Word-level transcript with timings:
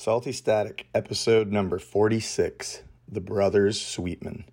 Salty 0.00 0.30
Static, 0.30 0.86
episode 0.94 1.50
number 1.50 1.76
46 1.80 2.84
The 3.08 3.20
Brothers 3.20 3.80
Sweetman. 3.80 4.44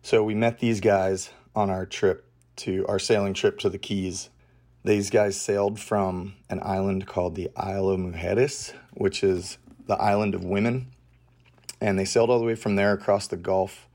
So, 0.00 0.24
we 0.24 0.34
met 0.34 0.60
these 0.60 0.80
guys 0.80 1.28
on 1.54 1.68
our 1.68 1.84
trip 1.84 2.24
to 2.56 2.86
our 2.88 2.98
sailing 2.98 3.34
trip 3.34 3.58
to 3.58 3.68
the 3.68 3.76
Keys. 3.76 4.30
These 4.82 5.10
guys 5.10 5.38
sailed 5.38 5.78
from 5.78 6.36
an 6.48 6.60
island 6.62 7.06
called 7.06 7.34
the 7.34 7.50
Isle 7.54 7.90
of 7.90 8.00
Mujeres, 8.00 8.72
which 8.94 9.22
is 9.22 9.58
the 9.88 9.96
island 9.96 10.34
of 10.34 10.42
women. 10.42 10.86
And 11.78 11.98
they 11.98 12.06
sailed 12.06 12.30
all 12.30 12.38
the 12.38 12.46
way 12.46 12.54
from 12.54 12.76
there 12.76 12.94
across 12.94 13.26
the 13.26 13.36
Gulf 13.36 13.86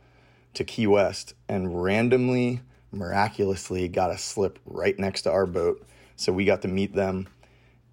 to 0.53 0.63
Key 0.63 0.85
West 0.85 1.33
and 1.49 1.81
randomly, 1.81 2.61
miraculously 2.91 3.87
got 3.87 4.11
a 4.11 4.17
slip 4.19 4.59
right 4.67 4.99
next 4.99 5.23
to 5.23 5.31
our 5.31 5.47
boat. 5.47 5.83
So 6.17 6.31
we 6.31 6.45
got 6.45 6.61
to 6.61 6.67
meet 6.67 6.93
them. 6.93 7.29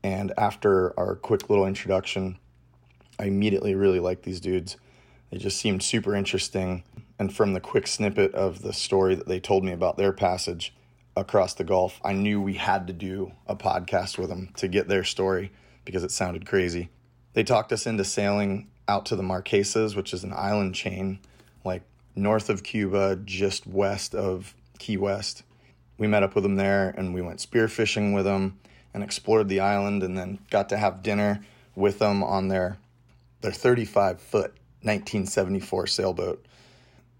And 0.02 0.34
after 0.36 0.92
our 1.00 1.16
quick 1.16 1.48
little 1.48 1.66
introduction, 1.66 2.38
I 3.18 3.24
immediately 3.24 3.74
really 3.74 4.00
liked 4.00 4.22
these 4.22 4.40
dudes. 4.40 4.76
They 5.30 5.38
just 5.38 5.58
seemed 5.58 5.82
super 5.82 6.14
interesting. 6.14 6.84
And 7.18 7.34
from 7.34 7.52
the 7.52 7.60
quick 7.60 7.86
snippet 7.86 8.34
of 8.34 8.62
the 8.62 8.72
story 8.72 9.14
that 9.14 9.26
they 9.26 9.40
told 9.40 9.64
me 9.64 9.72
about 9.72 9.96
their 9.96 10.12
passage 10.12 10.74
across 11.16 11.54
the 11.54 11.64
Gulf, 11.64 12.00
I 12.04 12.12
knew 12.12 12.40
we 12.40 12.54
had 12.54 12.86
to 12.86 12.92
do 12.92 13.32
a 13.46 13.56
podcast 13.56 14.18
with 14.18 14.28
them 14.28 14.50
to 14.56 14.68
get 14.68 14.88
their 14.88 15.04
story 15.04 15.50
because 15.84 16.04
it 16.04 16.12
sounded 16.12 16.46
crazy. 16.46 16.90
They 17.32 17.42
talked 17.42 17.72
us 17.72 17.86
into 17.86 18.04
sailing 18.04 18.68
out 18.86 19.04
to 19.06 19.16
the 19.16 19.22
Marquesas, 19.22 19.96
which 19.96 20.14
is 20.14 20.22
an 20.22 20.32
island 20.32 20.74
chain, 20.74 21.18
like 21.64 21.82
north 22.14 22.48
of 22.48 22.62
Cuba, 22.62 23.16
just 23.24 23.66
west 23.66 24.14
of 24.14 24.54
Key 24.78 24.96
West. 24.96 25.42
We 25.98 26.06
met 26.06 26.22
up 26.22 26.34
with 26.34 26.44
them 26.44 26.56
there 26.56 26.94
and 26.96 27.12
we 27.12 27.20
went 27.20 27.40
spearfishing 27.40 28.14
with 28.14 28.24
them 28.24 28.58
and 28.94 29.02
explored 29.02 29.48
the 29.48 29.60
island 29.60 30.02
and 30.02 30.16
then 30.16 30.38
got 30.50 30.68
to 30.68 30.76
have 30.76 31.02
dinner 31.02 31.44
with 31.74 31.98
them 31.98 32.22
on 32.22 32.48
their 32.48 32.78
their 33.40 33.52
35 33.52 34.20
foot 34.20 34.50
1974 34.82 35.86
sailboat. 35.86 36.46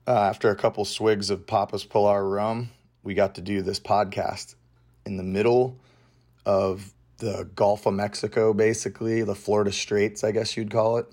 Uh, 0.06 0.12
after 0.12 0.50
a 0.50 0.56
couple 0.56 0.84
swigs 0.84 1.30
of 1.30 1.46
Papa's 1.46 1.84
Pilar 1.84 2.26
rum, 2.26 2.70
we 3.02 3.14
got 3.14 3.34
to 3.34 3.40
do 3.40 3.62
this 3.62 3.78
podcast 3.78 4.54
in 5.04 5.16
the 5.16 5.22
middle 5.22 5.78
of 6.46 6.92
the 7.18 7.48
Gulf 7.54 7.86
of 7.86 7.94
Mexico, 7.94 8.54
basically, 8.54 9.22
the 9.22 9.34
Florida 9.34 9.72
Straits, 9.72 10.24
I 10.24 10.32
guess 10.32 10.56
you'd 10.56 10.70
call 10.70 10.98
it. 10.98 11.06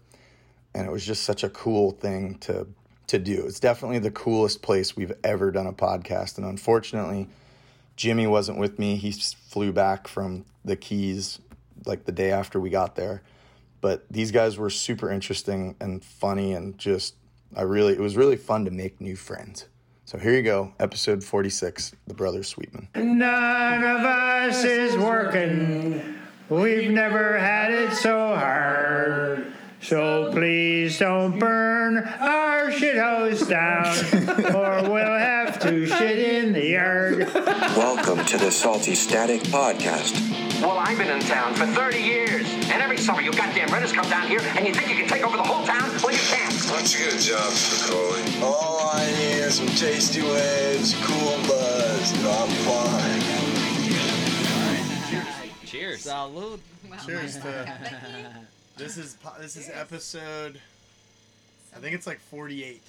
And 0.73 0.87
it 0.87 0.91
was 0.91 1.05
just 1.05 1.23
such 1.23 1.43
a 1.43 1.49
cool 1.49 1.91
thing 1.91 2.35
to 2.39 2.67
to 3.07 3.19
do. 3.19 3.45
It's 3.45 3.59
definitely 3.59 3.99
the 3.99 4.11
coolest 4.11 4.61
place 4.61 4.95
we've 4.95 5.13
ever 5.23 5.51
done 5.51 5.67
a 5.67 5.73
podcast. 5.73 6.37
And 6.37 6.45
unfortunately, 6.45 7.27
Jimmy 7.95 8.27
wasn't 8.27 8.57
with 8.57 8.79
me. 8.79 8.95
He 8.95 9.11
flew 9.11 9.71
back 9.71 10.07
from 10.07 10.45
the 10.63 10.75
Keys 10.75 11.39
like 11.85 12.05
the 12.05 12.11
day 12.11 12.31
after 12.31 12.59
we 12.59 12.69
got 12.69 12.95
there. 12.95 13.21
But 13.85 14.03
these 14.09 14.31
guys 14.31 14.57
were 14.57 14.71
super 14.71 15.11
interesting 15.11 15.75
and 15.79 16.03
funny 16.03 16.53
and 16.53 16.75
just 16.75 17.13
I 17.55 17.61
really 17.61 17.93
it 17.93 17.99
was 17.99 18.17
really 18.17 18.35
fun 18.35 18.65
to 18.65 18.71
make 18.71 18.99
new 18.99 19.15
friends. 19.15 19.67
So 20.05 20.17
here 20.17 20.33
you 20.33 20.41
go, 20.41 20.73
episode 20.79 21.23
46, 21.23 21.93
The 22.07 22.15
Brothers 22.15 22.47
Sweetman. 22.47 22.87
None 22.95 23.83
of 23.83 24.01
us 24.01 24.63
is 24.63 24.97
working. 24.97 26.17
We've 26.49 26.89
never 26.89 27.37
had 27.37 27.69
it 27.69 27.93
so 27.93 28.35
hard. 28.35 29.53
So 29.81 30.31
please 30.31 30.97
don't 30.97 31.37
burn 31.37 31.99
our 31.99 32.71
shithouse 32.71 33.47
down, 33.47 34.55
or 34.55 34.89
we'll 34.89 35.19
have 35.19 35.59
to 35.59 35.85
shit 35.85 36.17
in 36.17 36.53
the 36.53 36.69
yard. 36.69 37.31
Welcome 37.77 38.25
to 38.25 38.37
the 38.39 38.49
Salty 38.49 38.95
Static 38.95 39.41
Podcast. 39.41 40.44
Well, 40.65 40.79
I've 40.79 40.97
been 40.97 41.09
in 41.11 41.19
town 41.21 41.53
for 41.53 41.65
30 41.67 41.99
years, 41.99 42.47
and 42.51 42.81
every 42.81 42.97
summer 42.97 43.21
you 43.21 43.31
goddamn 43.31 43.67
renters 43.69 43.91
come 43.93 44.09
down 44.09 44.27
here, 44.27 44.39
and 44.57 44.65
you 44.67 44.73
think 44.73 44.89
you 44.89 44.95
can 44.95 45.07
take 45.07 45.23
over 45.23 45.37
the 45.37 45.43
whole 45.43 45.63
town? 45.65 45.91
Well, 46.01 46.11
you 46.11 46.17
can't. 46.17 46.53
Why 46.65 46.77
don't 46.77 46.91
you 46.91 47.05
get 47.05 47.13
a 47.13 47.19
job, 47.19 47.51
Spicoli? 47.53 48.41
All 48.41 48.79
I 48.91 49.05
need 49.05 49.41
is 49.45 49.53
some 49.55 49.67
tasty 49.67 50.23
waves, 50.23 50.95
cool 51.03 51.37
buzz, 51.47 52.11
and 52.17 52.27
I'm 52.27 52.49
fine. 52.65 53.21
Cheers. 55.67 56.03
Salud. 56.05 56.59
Cheers 57.05 57.35
to 57.37 57.65
this 58.77 58.97
is 58.97 59.15
po- 59.21 59.39
this 59.39 59.55
is 59.57 59.69
episode. 59.69 60.59
I 61.75 61.79
think 61.79 61.93
it's 61.93 62.07
like 62.07 62.19
forty 62.19 62.63
eight. 62.63 62.81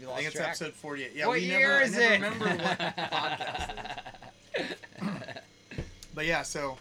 I 0.00 0.04
lost 0.06 0.16
think 0.16 0.26
it's 0.28 0.36
track. 0.36 0.48
episode 0.50 0.72
forty 0.74 1.04
eight. 1.04 1.12
Yeah, 1.16 1.26
What 1.26 1.38
we 1.38 1.46
year 1.46 1.80
never, 1.80 1.82
is 1.82 1.96
I 1.96 1.98
never 2.00 2.12
it? 2.14 2.20
remember 2.20 2.44
what 2.44 2.78
podcast 2.78 3.70
it 4.54 4.60
is. 4.60 4.68
But 6.14 6.26
yeah, 6.26 6.42
so 6.42 6.76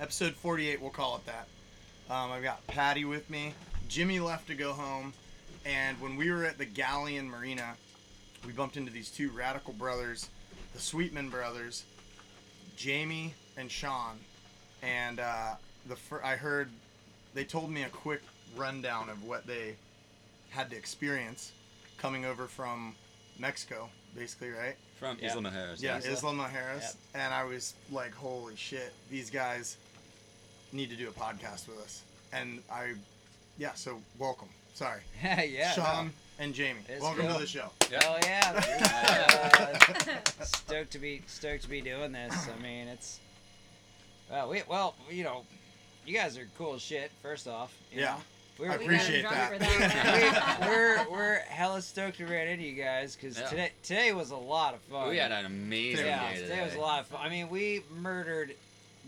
episode 0.00 0.34
forty 0.34 0.68
eight, 0.68 0.80
we'll 0.80 0.90
call 0.90 1.16
it 1.16 1.26
that. 1.26 1.46
Um, 2.12 2.30
I've 2.32 2.42
got 2.42 2.66
Patty 2.66 3.04
with 3.04 3.28
me. 3.30 3.54
Jimmy 3.88 4.20
left 4.20 4.46
to 4.48 4.54
go 4.54 4.72
home, 4.72 5.12
and 5.64 6.00
when 6.00 6.16
we 6.16 6.30
were 6.30 6.44
at 6.44 6.58
the 6.58 6.64
Galleon 6.66 7.28
Marina, 7.28 7.74
we 8.46 8.52
bumped 8.52 8.76
into 8.76 8.92
these 8.92 9.10
two 9.10 9.30
radical 9.30 9.72
brothers, 9.72 10.28
the 10.74 10.80
Sweetman 10.80 11.30
brothers, 11.30 11.84
Jamie 12.76 13.34
and 13.56 13.70
Sean, 13.70 14.18
and 14.82 15.20
uh, 15.20 15.54
the 15.86 15.96
fir- 15.96 16.22
I 16.22 16.36
heard 16.36 16.68
they 17.34 17.44
told 17.44 17.70
me 17.70 17.82
a 17.82 17.88
quick 17.88 18.22
rundown 18.56 19.08
of 19.08 19.22
what 19.24 19.46
they 19.46 19.76
had 20.50 20.70
to 20.70 20.76
experience 20.76 21.52
coming 21.98 22.24
over 22.24 22.46
from 22.46 22.94
Mexico, 23.38 23.88
basically, 24.14 24.50
right? 24.50 24.76
From 24.98 25.18
Yeah. 25.20 25.32
Isla 25.32 25.42
Mujeres. 25.42 25.82
Yeah, 25.82 26.00
yes. 26.04 26.22
Isla 26.22 26.32
Mujeres, 26.32 26.96
and 27.14 27.32
I 27.34 27.44
was 27.44 27.74
like, 27.90 28.14
"Holy 28.14 28.56
shit, 28.56 28.92
these 29.10 29.30
guys 29.30 29.76
need 30.72 30.90
to 30.90 30.96
do 30.96 31.08
a 31.08 31.12
podcast 31.12 31.68
with 31.68 31.78
us." 31.82 32.02
And 32.32 32.62
I, 32.70 32.92
yeah, 33.58 33.74
so 33.74 34.00
welcome. 34.18 34.48
Sorry, 34.74 35.00
yeah. 35.22 35.42
Yeah. 35.42 35.72
Sean 35.72 36.12
and 36.38 36.54
Jamie, 36.54 36.80
It's 36.88 37.02
welcome 37.02 37.26
cool. 37.26 37.34
to 37.34 37.40
the 37.40 37.46
show. 37.46 37.70
Oh 38.04 38.18
yeah. 38.22 39.78
Uh, 40.38 40.44
stoked 40.44 40.92
to 40.92 40.98
be 40.98 41.22
stoked 41.26 41.62
to 41.64 41.68
be 41.68 41.80
doing 41.80 42.12
this. 42.12 42.32
I 42.48 42.62
mean, 42.62 42.86
it's 42.88 43.18
well, 44.30 44.48
we 44.50 44.62
well, 44.68 44.94
you 45.10 45.24
know, 45.24 45.44
you 46.06 46.14
guys 46.14 46.38
are 46.38 46.46
cool 46.56 46.74
as 46.74 46.82
shit. 46.82 47.10
First 47.22 47.48
off, 47.48 47.74
Yeah. 47.92 48.04
know. 48.04 48.16
We're, 48.58 48.72
I 48.72 48.74
appreciate 48.74 49.22
got 49.22 49.32
that. 49.34 49.52
him 49.52 49.58
drunk 49.58 49.72
for 49.74 49.78
that. 49.88 50.58
we're 50.68 51.10
we're 51.10 51.38
hella 51.48 51.80
stoked 51.80 52.18
to 52.18 52.24
run 52.24 52.48
into 52.48 52.64
you 52.64 52.74
guys 52.82 53.14
because 53.16 53.38
Yeah. 53.38 53.46
today 53.48 53.72
today 53.84 54.12
was 54.12 54.30
a 54.30 54.36
lot 54.36 54.74
of 54.74 54.80
fun. 54.82 55.08
We 55.10 55.16
had 55.16 55.30
an 55.32 55.44
amazing 55.46 56.06
yeah, 56.06 56.32
day 56.34 56.40
today 56.40 56.64
was 56.64 56.74
a 56.74 56.80
lot 56.80 57.00
of 57.00 57.06
fun. 57.06 57.20
I 57.22 57.28
mean, 57.28 57.48
we 57.50 57.82
murdered 57.96 58.54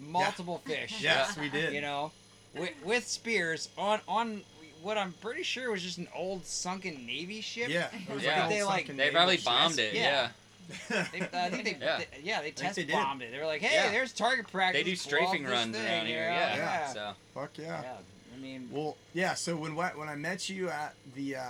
multiple 0.00 0.60
fish. 0.66 0.96
Yes, 1.00 1.36
we 1.36 1.48
did. 1.48 1.72
You 1.74 1.80
know, 1.80 2.12
with, 2.54 2.70
with 2.84 3.06
spears 3.06 3.68
on 3.78 4.00
on 4.08 4.42
what 4.82 4.96
I'm 4.96 5.12
pretty 5.20 5.42
sure 5.42 5.70
was 5.70 5.82
just 5.82 5.98
an 5.98 6.08
old 6.14 6.46
sunken 6.46 7.06
navy 7.06 7.40
ship. 7.42 7.68
Yeah, 7.68 7.88
it 8.08 8.14
was 8.14 8.22
Yeah. 8.24 8.30
like 8.30 8.42
an 8.44 8.48
They, 8.50 8.62
like- 8.64 8.96
They 8.96 9.10
probably 9.10 9.36
ship. 9.36 9.44
bombed 9.44 9.78
it. 9.78 9.94
Yeah. 9.94 10.00
Yeah. 10.00 10.28
They, 11.12 11.20
uh, 11.20 11.26
I 11.34 11.50
think 11.50 11.64
they, 11.64 11.76
Yeah. 11.84 11.98
they- 11.98 12.20
yeah, 12.22 12.40
they 12.40 12.50
test 12.50 12.76
they 12.76 12.84
did. 12.84 12.92
bombed 12.92 13.22
it. 13.22 13.30
They 13.32 13.38
were 13.38 13.44
like, 13.46 13.60
hey, 13.60 13.74
Yeah. 13.74 13.90
there's 13.90 14.12
target 14.12 14.50
practice. 14.50 14.80
They 14.82 14.88
do 14.90 14.96
strafing 14.96 15.44
runs 15.44 15.76
thing, 15.76 15.84
around 15.86 16.06
here. 16.06 16.22
Yeah. 16.22 16.56
yeah. 16.56 16.92
So 16.92 17.12
Fuck 17.34 17.58
yeah. 17.58 17.82
Yeah, 17.82 17.92
I 18.34 18.38
mean, 18.40 18.68
Well, 18.72 18.96
yeah. 19.12 19.34
So 19.34 19.54
when 19.56 19.78
I- 19.78 19.90
when 19.96 20.08
I 20.08 20.14
met 20.16 20.48
you 20.48 20.70
at 20.70 20.94
the 21.14 21.36
uh, 21.36 21.42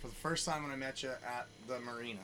for 0.00 0.08
the 0.08 0.14
first 0.14 0.46
time 0.46 0.62
when 0.62 0.70
I 0.72 0.76
met 0.76 1.02
you 1.02 1.08
at 1.10 1.46
the 1.66 1.80
marina, 1.80 2.20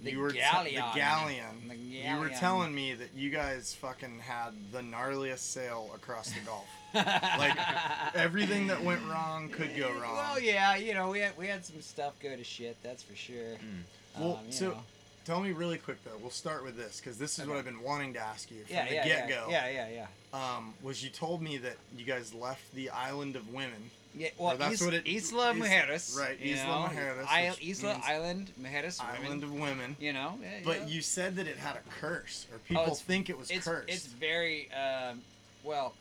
The 0.00 0.12
you 0.12 0.18
were 0.20 0.30
te- 0.30 0.38
galleon. 0.38 0.74
the 0.94 0.98
galleon. 0.98 1.68
The 1.68 1.76
You 1.76 2.16
were 2.18 2.28
telling 2.28 2.74
me 2.74 2.94
that 2.94 3.08
you 3.16 3.30
guys 3.30 3.74
fucking 3.74 4.20
had 4.20 4.50
the 4.72 4.80
gnarliest 4.80 5.38
sail 5.40 5.90
across 5.94 6.30
the 6.30 6.40
Gulf. 6.40 6.66
like 6.94 7.56
everything 8.14 8.66
that 8.68 8.82
went 8.82 9.02
wrong 9.10 9.48
could 9.48 9.76
go 9.76 9.90
wrong. 9.92 10.14
Well, 10.16 10.40
yeah, 10.40 10.76
you 10.76 10.94
know, 10.94 11.10
we 11.10 11.20
had 11.20 11.36
we 11.36 11.46
had 11.48 11.64
some 11.64 11.80
stuff 11.80 12.14
go 12.20 12.34
to 12.34 12.44
shit. 12.44 12.76
That's 12.82 13.02
for 13.02 13.14
sure. 13.16 13.36
Mm. 13.56 13.82
Well, 14.20 14.36
Um, 14.44 14.50
so 14.52 14.68
know. 14.70 14.82
tell 15.24 15.40
me 15.40 15.52
really 15.52 15.78
quick 15.78 16.02
though. 16.04 16.16
We'll 16.20 16.30
start 16.30 16.64
with 16.64 16.76
this 16.76 17.00
because 17.00 17.18
this 17.18 17.38
is 17.38 17.46
what 17.46 17.56
I've 17.58 17.64
been 17.64 17.82
wanting 17.82 18.14
to 18.14 18.20
ask 18.20 18.50
you 18.50 18.64
from 18.64 18.74
yeah, 18.76 18.88
the 18.88 18.94
yeah, 18.94 19.04
get 19.06 19.28
yeah, 19.28 19.34
go. 19.36 19.46
yeah, 19.50 19.68
yeah, 19.68 19.88
yeah. 20.32 20.56
Um, 20.56 20.74
was 20.82 21.02
you 21.02 21.10
told 21.10 21.42
me 21.42 21.56
that 21.58 21.76
you 21.96 22.04
guys 22.04 22.32
left 22.34 22.72
the 22.74 22.90
island 22.90 23.34
of 23.36 23.52
women. 23.52 23.90
Yeah, 24.14 24.30
well, 24.38 24.56
that's 24.56 24.74
Is- 24.74 24.82
what 24.82 24.94
it- 24.94 25.06
Isla 25.06 25.50
Is- 25.52 25.56
Mujeres. 25.62 26.16
right, 26.18 26.38
you 26.40 26.54
Isla 26.54 26.64
know, 26.66 26.88
Mujeres, 26.88 27.18
which 27.18 27.28
Isla 27.30 27.94
means 27.94 28.04
Island 28.04 28.52
Mujeres. 28.60 29.00
women, 29.00 29.24
Island 29.24 29.42
of 29.44 29.52
women. 29.52 29.96
You 30.00 30.12
know. 30.12 30.38
yeah, 30.42 30.48
But 30.64 30.80
yeah. 30.80 30.86
you 30.86 31.02
said 31.02 31.36
that 31.36 31.46
it 31.46 31.56
had 31.58 31.76
a 31.76 31.82
curse, 32.00 32.46
or 32.52 32.58
people 32.58 32.82
it's- 32.84 33.02
think 33.02 33.30
it 33.30 33.38
was 33.38 33.50
it's, 33.50 33.66
cursed. 33.66 33.88
It's 33.88 34.06
very 34.06 34.68
um, 34.72 35.22
well. 35.62 35.94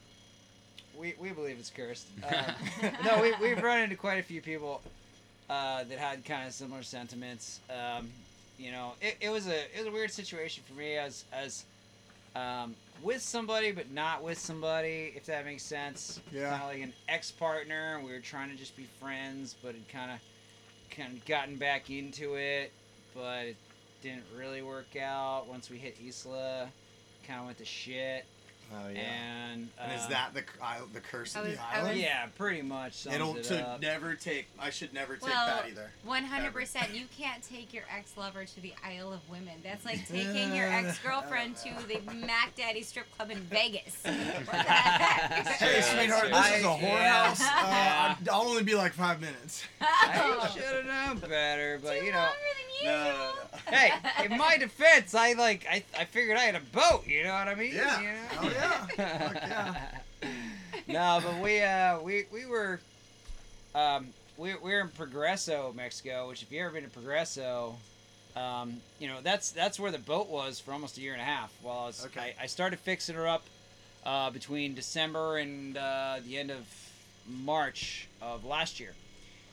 We, 0.97 1.13
we 1.19 1.29
believe 1.29 1.57
it's 1.59 1.69
cursed. 1.69 2.07
Um, 2.27 2.45
no, 3.05 3.21
we 3.21 3.33
we've 3.35 3.61
run 3.61 3.81
into 3.81 3.95
quite 3.95 4.17
a 4.19 4.23
few 4.23 4.41
people 4.41 4.81
uh, 5.49 5.83
that 5.83 5.99
had 5.99 6.25
kind 6.25 6.47
of 6.47 6.53
similar 6.53 6.81
sentiments. 6.81 7.59
Um, 7.69 8.09
you 8.57 8.71
know, 8.71 8.93
it, 8.99 9.17
it 9.21 9.29
was 9.29 9.45
a 9.47 9.59
it 9.75 9.77
was 9.77 9.85
a 9.87 9.91
weird 9.91 10.11
situation 10.11 10.63
for 10.67 10.73
me 10.73 10.95
as 10.95 11.23
as 11.31 11.65
um, 12.35 12.73
with 13.01 13.21
somebody 13.21 13.71
but 13.71 13.91
not 13.91 14.23
with 14.23 14.37
somebody, 14.37 15.13
if 15.15 15.25
that 15.25 15.45
makes 15.45 15.63
sense. 15.63 16.19
Yeah. 16.31 16.49
Kind 16.49 16.61
of 16.61 16.67
like 16.69 16.81
an 16.81 16.93
ex 17.07 17.31
partner. 17.31 18.01
We 18.03 18.11
were 18.11 18.19
trying 18.19 18.49
to 18.49 18.55
just 18.55 18.75
be 18.75 18.87
friends, 18.99 19.55
but 19.61 19.75
it 19.75 19.87
kind 19.89 20.11
of 20.11 20.19
kind 20.95 21.17
of 21.17 21.25
gotten 21.25 21.57
back 21.57 21.89
into 21.89 22.35
it, 22.35 22.71
but 23.15 23.45
it 23.45 23.55
didn't 24.01 24.23
really 24.37 24.61
work 24.61 24.95
out 24.95 25.47
once 25.47 25.69
we 25.69 25.77
hit 25.77 25.97
Isla. 26.03 26.69
Kind 27.27 27.39
of 27.39 27.45
went 27.45 27.57
to 27.57 27.65
shit. 27.65 28.25
Oh 28.73 28.89
yeah. 28.89 28.99
And, 28.99 29.69
And 29.81 29.91
is 29.93 30.05
uh, 30.05 30.09
that 30.09 30.33
the 30.33 30.43
isle- 30.61 30.87
the 30.93 30.99
curse 30.99 31.35
I 31.35 31.39
of 31.39 31.45
the 31.47 31.57
I 31.61 31.77
island? 31.77 31.93
was- 31.93 31.97
Yeah, 32.03 32.25
pretty 32.35 32.61
much. 32.61 32.93
sums 32.93 33.15
It'll 33.15 33.37
it 33.37 33.43
to 33.45 33.65
up. 33.67 33.81
never 33.81 34.13
take. 34.15 34.47
I 34.59 34.69
should 34.69 34.93
never 34.93 35.15
take 35.15 35.23
Well, 35.29 35.57
Patty 35.59 35.71
there. 35.71 35.91
one 36.03 36.23
hundred 36.25 36.53
percent. 36.53 36.93
You 36.93 37.05
can't 37.17 37.41
take 37.41 37.73
your 37.73 37.83
ex 37.95 38.15
lover 38.17 38.43
to 38.45 38.61
the 38.61 38.73
Isle 38.83 39.13
of 39.13 39.27
Women. 39.29 39.53
That's 39.63 39.85
like 39.85 40.05
taking 40.11 40.53
your 40.55 40.67
ex 40.67 40.99
girlfriend 40.99 41.55
to 41.57 41.69
the 41.87 41.99
Mac 42.25 42.55
Daddy 42.55 42.81
strip 42.83 43.05
club 43.15 43.31
in 43.31 43.39
Vegas. 43.39 43.95
What 44.03 44.45
the 44.51 44.71
heck? 44.71 45.47
Hey, 45.57 45.81
sweetheart, 45.81 46.29
this 46.29 46.57
is 46.59 46.63
a 46.63 46.67
whorehouse. 46.67 47.39
yeah. 47.39 48.15
Uh, 48.27 48.31
I'll 48.33 48.41
only 48.47 48.63
be 48.63 48.75
like 48.75 48.93
five 48.93 49.19
minutes. 49.21 49.63
I 49.81 50.49
should 50.53 50.63
have 50.63 50.85
known 50.85 51.29
better, 51.29 51.79
but 51.81 52.03
you 52.03 52.11
know. 52.11 52.17
Longer 52.17 52.33
than. 52.57 52.63
No, 52.85 52.91
no, 53.05 53.31
no. 53.71 53.75
Hey, 53.75 53.91
in 54.25 54.37
my 54.37 54.55
defense, 54.57 55.15
I 55.15 55.33
like 55.33 55.65
I, 55.69 55.83
I 55.97 56.05
figured 56.05 56.37
I 56.37 56.41
had 56.41 56.53
a 56.53 56.59
boat. 56.59 57.07
You 57.07 57.23
know 57.23 57.33
what 57.33 57.47
I 57.47 57.55
mean? 57.55 57.73
Yeah. 57.73 57.99
You 58.01 58.07
know? 58.49 58.53
Yeah. 58.57 58.87
Yeah. 58.97 60.29
no, 60.87 61.19
but 61.23 61.41
we 61.41 61.61
uh 61.61 61.99
we 62.01 62.25
we 62.31 62.45
were 62.45 62.79
um 63.75 64.07
we 64.37 64.55
we're 64.55 64.81
in 64.81 64.89
Progreso, 64.89 65.73
Mexico. 65.75 66.27
Which 66.29 66.41
if 66.43 66.51
you 66.51 66.61
ever 66.61 66.71
been 66.71 66.83
to 66.83 66.89
Progreso, 66.89 67.75
um 68.35 68.77
you 68.99 69.07
know 69.07 69.17
that's 69.21 69.51
that's 69.51 69.79
where 69.79 69.91
the 69.91 69.99
boat 69.99 70.29
was 70.29 70.59
for 70.59 70.71
almost 70.71 70.97
a 70.97 71.01
year 71.01 71.13
and 71.13 71.21
a 71.21 71.25
half. 71.25 71.53
While 71.61 71.79
I 71.79 71.85
was 71.87 72.05
Okay. 72.05 72.33
I, 72.39 72.43
I 72.43 72.47
started 72.47 72.79
fixing 72.79 73.15
her 73.15 73.27
up 73.27 73.43
uh, 74.05 74.29
between 74.31 74.73
December 74.73 75.37
and 75.37 75.77
uh, 75.77 76.17
the 76.25 76.37
end 76.37 76.49
of 76.51 76.65
March 77.27 78.07
of 78.21 78.45
last 78.45 78.79
year. 78.79 78.93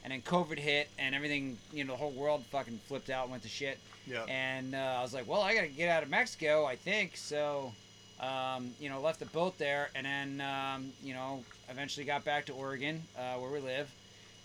And 0.04 0.12
then 0.12 0.20
COVID 0.20 0.58
hit, 0.58 0.88
and 0.98 1.14
everything, 1.14 1.56
you 1.72 1.82
know, 1.82 1.94
the 1.94 1.96
whole 1.96 2.10
world 2.12 2.44
fucking 2.52 2.78
flipped 2.86 3.08
out 3.08 3.22
and 3.22 3.30
went 3.30 3.42
to 3.44 3.48
shit. 3.48 3.78
Yeah. 4.06 4.22
And 4.28 4.74
uh, 4.74 4.96
I 4.98 5.02
was 5.02 5.14
like, 5.14 5.26
well, 5.26 5.40
I 5.40 5.54
got 5.54 5.62
to 5.62 5.68
get 5.68 5.88
out 5.88 6.02
of 6.02 6.10
Mexico, 6.10 6.66
I 6.66 6.76
think. 6.76 7.16
So, 7.16 7.72
um, 8.20 8.70
you 8.80 8.88
know, 8.88 9.00
left 9.00 9.18
the 9.20 9.26
boat 9.26 9.58
there, 9.58 9.90
and 9.94 10.06
then, 10.06 10.40
um, 10.40 10.92
you 11.02 11.14
know, 11.14 11.42
eventually 11.68 12.06
got 12.06 12.24
back 12.24 12.46
to 12.46 12.52
Oregon, 12.52 13.02
uh, 13.18 13.34
where 13.34 13.50
we 13.50 13.60
live, 13.60 13.90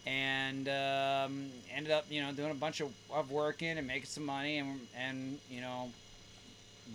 and 0.06 0.68
um, 0.68 1.50
ended 1.74 1.92
up, 1.92 2.06
you 2.10 2.22
know, 2.22 2.32
doing 2.32 2.52
a 2.52 2.56
bunch 2.56 2.82
of, 2.82 2.92
of 3.14 3.32
working 3.32 3.78
and 3.78 3.86
making 3.86 4.06
some 4.06 4.26
money, 4.26 4.58
and, 4.58 4.80
and 4.98 5.40
you 5.50 5.62
know, 5.62 5.92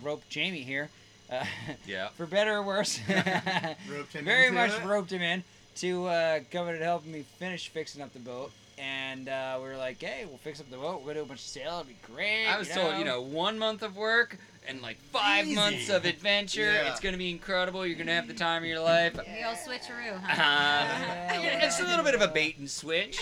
roped 0.03 0.29
Jamie 0.29 0.61
here. 0.63 0.89
Uh, 1.31 1.43
Yeah. 1.87 2.09
For 2.09 2.25
better 2.25 2.57
or 2.57 2.63
worse. 2.63 2.99
Roped 3.09 4.13
him 4.13 4.25
Very 4.25 4.51
much 4.51 4.71
it? 4.71 4.83
roped 4.85 5.11
him 5.11 5.21
in 5.21 5.43
to 5.77 6.05
uh, 6.05 6.39
come 6.51 6.67
in 6.67 6.75
and 6.75 6.83
help 6.83 7.05
me 7.05 7.23
finish 7.39 7.69
fixing 7.69 8.01
up 8.01 8.13
the 8.13 8.19
boat. 8.19 8.51
And 8.77 9.29
uh, 9.29 9.57
we 9.61 9.69
were 9.69 9.77
like, 9.77 10.01
hey, 10.01 10.25
we'll 10.27 10.37
fix 10.37 10.59
up 10.59 10.69
the 10.69 10.77
boat. 10.77 11.01
We'll 11.03 11.13
do 11.13 11.21
a 11.21 11.25
bunch 11.25 11.39
of 11.39 11.45
sail. 11.45 11.79
It'll 11.79 11.83
be 11.85 11.95
great. 12.13 12.45
I 12.47 12.57
was 12.59 12.69
told, 12.69 12.97
you 12.97 13.05
know, 13.05 13.21
one 13.21 13.57
month 13.57 13.81
of 13.83 13.95
work 13.95 14.37
and 14.67 14.81
like 14.81 14.97
five 15.11 15.45
Easy. 15.45 15.55
months 15.55 15.89
of 15.89 16.05
adventure. 16.05 16.61
Yeah. 16.71 16.91
It's 16.91 16.99
gonna 16.99 17.17
be 17.17 17.29
incredible. 17.29 17.85
You're 17.85 17.97
gonna 17.97 18.13
have 18.15 18.27
the 18.27 18.33
time 18.33 18.63
of 18.63 18.69
your 18.69 18.79
life. 18.81 19.13
The 19.13 19.21
old 19.47 19.57
switcheroo, 19.57 20.15
Uh, 20.15 20.19
huh? 20.19 21.39
Yeah, 21.41 21.65
it's 21.65 21.79
a 21.79 21.83
little 21.83 22.03
bit 22.03 22.15
of 22.15 22.21
a 22.21 22.27
bait 22.27 22.57
and 22.57 22.69
switch. 22.69 23.19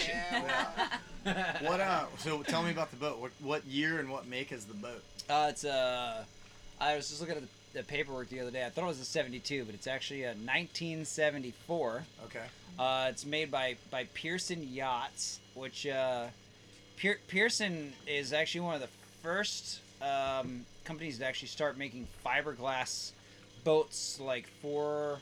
What 1.61 1.79
uh? 1.79 2.05
So 2.17 2.43
tell 2.43 2.63
me 2.63 2.71
about 2.71 2.91
the 2.91 2.97
boat. 2.97 3.19
What 3.19 3.31
what 3.41 3.65
year 3.65 3.99
and 3.99 4.09
what 4.09 4.27
make 4.27 4.51
is 4.51 4.65
the 4.65 4.73
boat? 4.73 5.03
Uh, 5.29 5.47
it's 5.49 5.63
uh, 5.63 6.23
I 6.81 6.95
was 6.95 7.07
just 7.09 7.21
looking 7.21 7.37
at 7.37 7.43
the, 7.43 7.79
the 7.79 7.83
paperwork 7.83 8.29
the 8.29 8.41
other 8.41 8.51
day. 8.51 8.65
I 8.65 8.69
thought 8.69 8.83
it 8.83 8.87
was 8.87 8.99
a 8.99 9.05
72, 9.05 9.63
but 9.65 9.73
it's 9.73 9.87
actually 9.87 10.23
a 10.23 10.33
1974. 10.33 12.03
Okay. 12.25 12.39
Uh, 12.77 13.07
it's 13.09 13.25
made 13.25 13.49
by 13.51 13.75
by 13.89 14.05
Pearson 14.13 14.67
Yachts, 14.73 15.39
which 15.53 15.87
uh, 15.87 16.25
Pier- 16.97 17.19
Pearson 17.27 17.93
is 18.07 18.33
actually 18.33 18.61
one 18.61 18.75
of 18.75 18.81
the 18.81 18.89
first 19.21 19.79
um, 20.03 20.65
companies 20.83 21.19
to 21.19 21.25
actually 21.25 21.47
start 21.47 21.77
making 21.77 22.07
fiberglass 22.25 23.11
boats, 23.63 24.19
like 24.19 24.47
for 24.61 25.19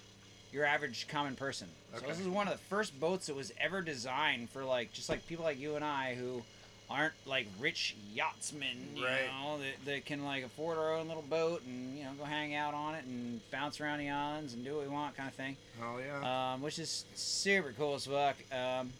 your 0.51 0.65
average 0.65 1.07
common 1.07 1.35
person. 1.35 1.67
So 1.97 2.05
this 2.07 2.19
is 2.19 2.27
one 2.27 2.47
of 2.47 2.53
the 2.53 2.59
first 2.69 2.99
boats 2.99 3.27
that 3.27 3.35
was 3.35 3.51
ever 3.59 3.81
designed 3.81 4.49
for 4.49 4.63
like 4.65 4.91
just 4.91 5.09
like 5.09 5.25
people 5.27 5.45
like 5.45 5.59
you 5.59 5.75
and 5.75 5.85
I 5.85 6.15
who 6.15 6.43
aren't 6.89 7.13
like 7.25 7.47
rich 7.59 7.95
yachtsmen, 8.13 8.97
you 8.97 9.05
Right. 9.05 9.27
know, 9.27 9.59
that, 9.59 9.85
that 9.85 10.05
can 10.05 10.25
like 10.25 10.43
afford 10.43 10.77
our 10.77 10.95
own 10.95 11.07
little 11.07 11.23
boat 11.23 11.61
and 11.63 11.97
you 11.97 12.03
know 12.03 12.11
go 12.17 12.25
hang 12.25 12.53
out 12.55 12.73
on 12.73 12.95
it 12.95 13.05
and 13.05 13.39
bounce 13.51 13.79
around 13.79 13.99
the 13.99 14.09
islands 14.09 14.53
and 14.53 14.65
do 14.65 14.75
what 14.75 14.83
we 14.83 14.89
want, 14.89 15.15
kind 15.15 15.29
of 15.29 15.35
thing 15.35 15.55
Oh 15.81 15.99
yeah. 15.99 16.53
um, 16.53 16.61
which 16.61 16.79
is 16.79 17.05
super 17.15 17.73
cool 17.77 17.95
as 17.95 18.05
fuck. 18.05 18.35
Um, 18.53 18.91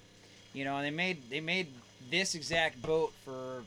you 0.53 0.63
know, 0.63 0.77
and 0.77 0.85
they 0.85 0.91
made 0.91 1.29
they 1.29 1.41
made 1.41 1.67
this 2.09 2.33
exact 2.35 2.81
boat 2.81 3.13
for 3.25 3.63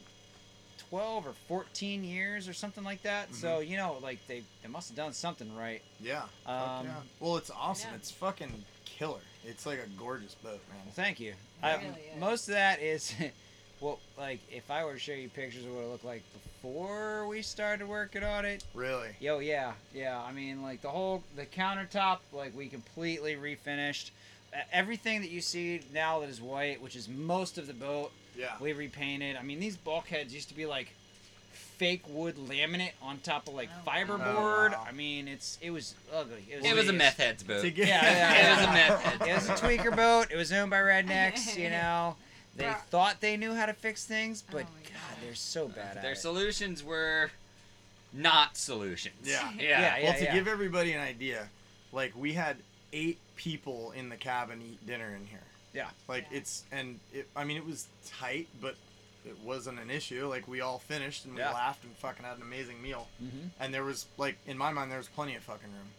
twelve 0.88 1.26
or 1.26 1.32
fourteen 1.48 2.04
years 2.04 2.48
or 2.48 2.52
something 2.52 2.84
like 2.84 3.02
that. 3.02 3.34
So 3.34 3.60
you 3.60 3.76
know, 3.76 3.98
like 4.02 4.26
they 4.26 4.42
they 4.62 4.69
must 4.69 4.88
have 4.88 4.96
done 4.96 5.12
something 5.12 5.54
right. 5.56 5.82
yeah. 6.00 6.22
Um, 6.46 6.86
yeah. 6.86 6.94
Well, 7.20 7.36
it's 7.36 7.50
awesome. 7.50 7.90
Yeah. 7.90 7.96
It's 7.96 8.10
fucking 8.10 8.64
killer. 8.84 9.20
It's 9.46 9.66
like 9.66 9.78
a 9.78 9.88
gorgeous 9.98 10.34
boat, 10.36 10.60
man. 10.70 10.81
Well, 10.84 10.94
thank 10.94 11.20
you. 11.20 11.31
It 11.31 11.36
I, 11.62 11.76
really 11.76 11.88
most 12.19 12.48
of 12.48 12.54
that 12.54 12.81
is, 12.81 13.14
well, 13.81 13.98
like 14.16 14.40
if 14.50 14.70
I 14.70 14.84
were 14.84 14.94
to 14.94 14.98
show 14.98 15.12
you 15.12 15.28
pictures 15.28 15.64
of 15.64 15.75
what 15.75 15.82
it 15.84 15.90
looked 15.90 16.04
like 16.04 16.22
before 16.32 17.26
we 17.26 17.42
started 17.42 17.88
working 17.88 18.25
on 18.25 18.44
it. 18.44 18.64
Really. 18.75 19.10
Yo, 19.20 19.38
yeah, 19.40 19.72
yeah. 19.92 20.20
I 20.20 20.32
mean, 20.32 20.62
like 20.62 20.81
the 20.81 20.88
whole 20.88 21.22
the 21.36 21.46
countertop, 21.46 22.19
like 22.32 22.56
we 22.56 22.69
completely 22.69 23.36
refinished. 23.36 24.10
Everything 24.72 25.20
that 25.20 25.31
you 25.31 25.40
see 25.40 25.81
now 25.92 26.20
that 26.20 26.28
is 26.28 26.40
white, 26.40 26.81
which 26.81 26.94
is 26.94 27.08
most 27.08 27.58
of 27.58 27.66
the 27.66 27.75
boat, 27.75 28.12
Yeah. 28.36 28.52
we 28.60 28.72
repainted. 28.72 29.36
I 29.36 29.42
mean, 29.42 29.60
these 29.60 29.76
bulkheads 29.76 30.34
used 30.34 30.48
to 30.48 30.54
be 30.54 30.66
like 30.66 30.88
fake 31.78 32.02
wood 32.08 32.36
laminate 32.36 32.92
on 33.02 33.19
top 33.19 33.48
of 33.48 33.54
like 33.54 33.69
Oh, 33.86 33.90
fiberboard. 33.90 34.72
Oh, 34.75 34.78
wow. 34.78 34.86
I 34.88 34.92
mean, 34.92 35.26
it's 35.28 35.58
it 35.60 35.70
was 35.70 35.94
ugly. 36.14 36.44
It 36.50 36.56
was, 36.62 36.64
It 36.70 36.75
was 36.75 36.88
a 36.88 36.92
hideous. 36.92 36.98
meth 36.98 37.16
head's 37.16 37.42
boat. 37.42 37.62
Get- 37.62 37.76
Yeah, 37.76 38.02
yeah, 38.02 38.32
It 38.34 38.50
was 38.50 38.58
a 38.58 38.62
yeah. 38.62 38.72
meth 38.72 39.02
head's 39.02 39.26
It 39.46 39.50
was 39.50 39.60
a 39.60 39.64
tweaker 39.64 39.96
boat. 39.96 40.28
It 40.31 40.36
was 40.36 40.52
owned 40.52 40.70
by 40.70 40.78
rednecks. 40.78 41.56
You 41.58 41.70
know, 41.78 42.16
they 42.56 42.64
Bro. 42.64 42.75
thought 42.90 43.20
they 43.20 43.36
knew 43.36 43.54
how 43.54 43.66
to 43.66 43.72
fix 43.72 44.04
things, 44.04 44.44
oh 44.48 44.52
but 44.52 44.62
Oh 44.62 44.69
God, 44.84 44.92
God. 44.92 45.19
they're 45.25 45.34
so 45.34 45.64
uh, 45.64 45.69
bad 45.69 45.96
at 45.96 46.02
Their 46.02 46.12
it. 46.12 46.19
solutions 46.19 46.82
were 46.84 47.31
not 48.12 48.56
solutions. 48.56 49.16
Yeah. 49.25 49.50
Yeah. 49.58 49.98
Yeah, 49.98 50.04
well, 50.10 50.19
to 50.19 50.32
give 50.32 50.46
everybody 50.48 50.92
an 50.92 51.00
idea, 51.00 51.48
like 51.92 52.12
we 52.16 52.32
had 52.34 52.56
eight 52.92 53.19
people 53.36 53.92
in 53.96 54.08
the 54.08 54.16
cabin 54.16 54.60
eat 54.64 54.86
dinner 54.86 55.08
in 55.08 55.26
here. 55.26 55.40
Yeah. 55.74 55.90
Like 56.08 56.26
Yeah. 56.30 56.38
it's 56.38 56.64
and 56.72 56.98
it. 57.12 57.28
I 57.36 57.44
mean, 57.44 57.56
it 57.58 57.66
was 57.66 57.86
tight, 58.06 58.48
but 58.60 58.76
it 59.26 59.38
wasn't 59.40 59.78
an 59.80 59.90
issue. 59.90 60.26
Like 60.28 60.46
we 60.48 60.60
all 60.60 60.78
finished 60.78 61.24
and 61.24 61.34
we 61.34 61.40
Yeah. 61.40 61.52
laughed 61.52 61.82
and 61.84 61.94
fucking 61.96 62.24
had 62.24 62.36
an 62.36 62.42
amazing 62.42 62.80
meal. 62.80 63.08
Mhm. 63.22 63.50
And 63.60 63.74
there 63.74 63.84
was 63.84 64.06
like 64.16 64.36
in 64.46 64.56
my 64.56 64.70
mind 64.70 64.90
there 64.90 64.98
was 64.98 65.08
plenty 65.08 65.34
of 65.34 65.42
fucking 65.42 65.70
room. 65.72 65.90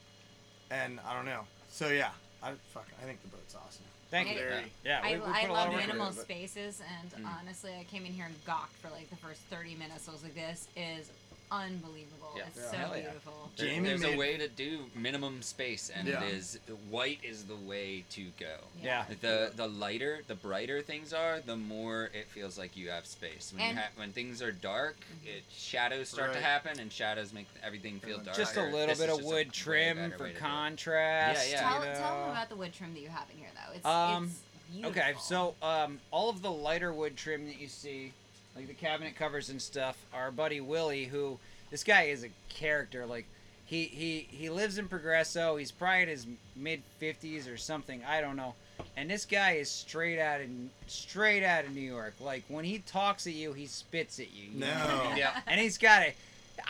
And 0.71 0.99
I 1.01 1.13
don't 1.13 1.25
know. 1.25 1.45
So 1.69 1.89
yeah, 1.89 2.11
I 2.41 2.53
fuck. 2.73 2.87
I 3.01 3.03
think 3.05 3.21
the 3.21 3.27
boat's 3.27 3.53
awesome. 3.55 3.83
Thank 4.11 4.29
I'm 4.29 4.35
you. 4.35 4.39
very- 4.41 4.71
Yeah, 4.85 5.01
I, 5.03 5.13
we, 5.13 5.19
we 5.19 5.25
I 5.25 5.41
put 5.41 5.49
a 5.49 5.53
lot 5.53 5.59
love 5.59 5.67
of 5.69 5.73
work 5.73 5.87
minimal 5.87 6.09
it, 6.09 6.13
spaces, 6.21 6.79
and 7.01 7.25
Mm. 7.25 7.39
honestly, 7.39 7.73
I 7.75 7.83
came 7.85 8.05
in 8.05 8.13
here 8.13 8.25
and 8.25 8.45
gawked 8.45 8.75
for 8.77 8.89
like 8.91 9.09
the 9.09 9.15
first 9.17 9.41
30 9.49 9.75
minutes. 9.75 10.07
I 10.07 10.11
was 10.11 10.23
like, 10.23 10.35
this 10.35 10.67
is 10.77 11.09
unbelievable. 11.51 12.33
Yeah. 12.35 12.43
It's 12.47 12.57
Yeah. 12.57 12.71
so 12.71 12.77
Hell 12.77 12.95
yeah. 12.97 13.01
beautiful. 13.03 13.51
There- 13.55 13.67
Jamie 13.67 13.87
there's 13.89 14.01
made- 14.01 14.15
a 14.15 14.17
way 14.17 14.37
to 14.37 14.47
do 14.49 14.89
minimum 14.93 15.41
space, 15.41 15.89
and 15.89 16.07
Yeah. 16.07 16.21
it 16.23 16.33
is 16.33 16.59
white 16.89 17.19
is 17.23 17.45
the 17.45 17.55
way 17.55 18.03
to 18.11 18.25
go. 18.39 18.57
Yeah. 18.81 19.05
The 19.21 19.53
the 19.55 19.67
lighter, 19.67 20.21
the 20.27 20.35
brighter 20.35 20.81
things 20.81 21.13
are, 21.13 21.39
the 21.39 21.55
more 21.55 22.09
it 22.13 22.27
feels 22.29 22.57
like 22.57 22.75
you 22.75 22.89
have 22.89 23.05
space. 23.05 23.51
When 23.53 23.61
And- 23.61 23.77
you 23.77 23.83
ha- 23.83 23.89
when 23.95 24.11
things 24.11 24.41
are 24.41 24.51
dark, 24.51 24.97
it 25.25 25.43
shadows 25.55 26.09
start 26.09 26.31
to 26.33 26.39
Right. 26.39 26.43
happen, 26.45 26.79
and 26.79 26.91
shadows 26.91 27.31
make 27.31 27.47
everything 27.63 27.99
feel 28.01 28.17
darker. 28.19 28.37
Just 28.41 28.57
a 28.57 28.63
little 28.63 28.87
This 28.87 28.99
bit 28.99 29.09
of 29.09 29.17
just 29.19 29.29
a 29.29 29.33
wood 29.33 29.53
trim 29.53 29.97
better 29.97 30.17
for 30.17 30.27
to 30.27 30.31
do 30.33 30.37
it. 30.37 30.39
contrast. 30.39 31.49
Yeah, 31.49 31.51
yeah. 31.61 31.69
Tell, 31.69 31.85
you 31.85 31.93
tell 31.93 32.19
them 32.21 32.29
about 32.31 32.49
the 32.49 32.55
wood 32.57 32.73
trim 32.73 32.93
that 32.93 32.99
you 32.99 33.09
have 33.09 33.29
in 33.29 33.37
here, 33.37 33.51
though. 33.55 33.73
It's, 33.73 33.85
Um, 33.85 34.25
it's 34.25 34.41
beautiful. 34.73 35.01
Okay, 35.01 35.15
so 35.21 35.55
um, 35.61 36.01
all 36.11 36.29
of 36.29 36.41
the 36.41 36.51
lighter 36.51 36.91
wood 36.91 37.15
trim 37.15 37.45
that 37.47 37.57
you 37.59 37.69
see, 37.69 38.11
like 38.55 38.67
the 38.67 38.73
cabinet 38.73 39.15
covers 39.15 39.49
and 39.49 39.61
stuff, 39.61 39.97
our 40.13 40.31
buddy 40.31 40.61
Willie, 40.61 41.05
who 41.05 41.37
this 41.71 41.83
guy 41.83 42.03
is 42.03 42.23
a 42.23 42.29
character. 42.49 43.05
Like 43.05 43.25
he 43.65 43.83
he 43.85 44.27
he 44.29 44.49
lives 44.49 44.77
in 44.77 44.87
Progreso. 44.87 45.57
He's 45.59 45.71
probably 45.71 46.03
in 46.03 46.09
his 46.09 46.27
mid 46.55 46.81
fifties 46.99 47.47
or 47.47 47.57
something. 47.57 48.01
I 48.07 48.21
don't 48.21 48.35
know. 48.35 48.53
And 48.97 49.09
this 49.09 49.25
guy 49.25 49.53
is 49.53 49.69
straight 49.69 50.19
out 50.19 50.41
of 50.41 50.47
straight 50.87 51.43
out 51.43 51.65
of 51.65 51.73
New 51.73 51.81
York. 51.81 52.13
Like 52.19 52.43
when 52.47 52.65
he 52.65 52.79
talks 52.79 53.25
at 53.27 53.33
you, 53.33 53.53
he 53.53 53.65
spits 53.67 54.19
at 54.19 54.33
you. 54.33 54.49
you 54.53 54.59
know 54.59 54.67
I 54.71 54.87
No. 55.03 55.09
mean? 55.09 55.17
Yeah. 55.17 55.39
And 55.47 55.59
he's 55.59 55.77
got 55.77 56.01
a. 56.03 56.13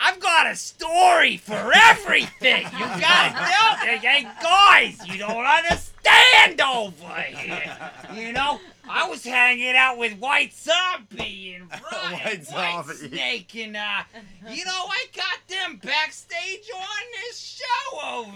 I've 0.02 0.18
got 0.20 0.48
a 0.48 0.56
story 0.56 1.36
for 1.36 1.72
everything. 1.74 2.64
You 2.64 2.78
gotta 3.00 3.00
tell 3.78 3.86
me, 3.86 3.98
hey, 3.98 4.26
guys. 4.42 4.98
You 5.06 5.16
don't 5.18 5.46
understand. 5.46 6.60
over 6.60 7.12
here. 7.22 7.78
You 8.14 8.32
know, 8.32 8.60
I 8.88 9.08
was 9.08 9.24
hanging 9.24 9.74
out 9.76 9.98
with 9.98 10.18
White 10.18 10.52
Zombie 10.54 11.54
and 11.58 11.68
Brian 11.90 12.12
White 12.12 12.22
White, 12.22 12.44
Zombie. 12.44 13.08
Snake, 13.08 13.54
and 13.56 13.76
uh, 13.76 14.02
you 14.50 14.64
know, 14.64 14.70
I 14.88 15.06
got 15.14 15.38
them 15.48 15.80
backstage 15.82 16.68
on 16.74 17.04
this 17.26 17.38
show 17.38 17.98
over 18.04 18.30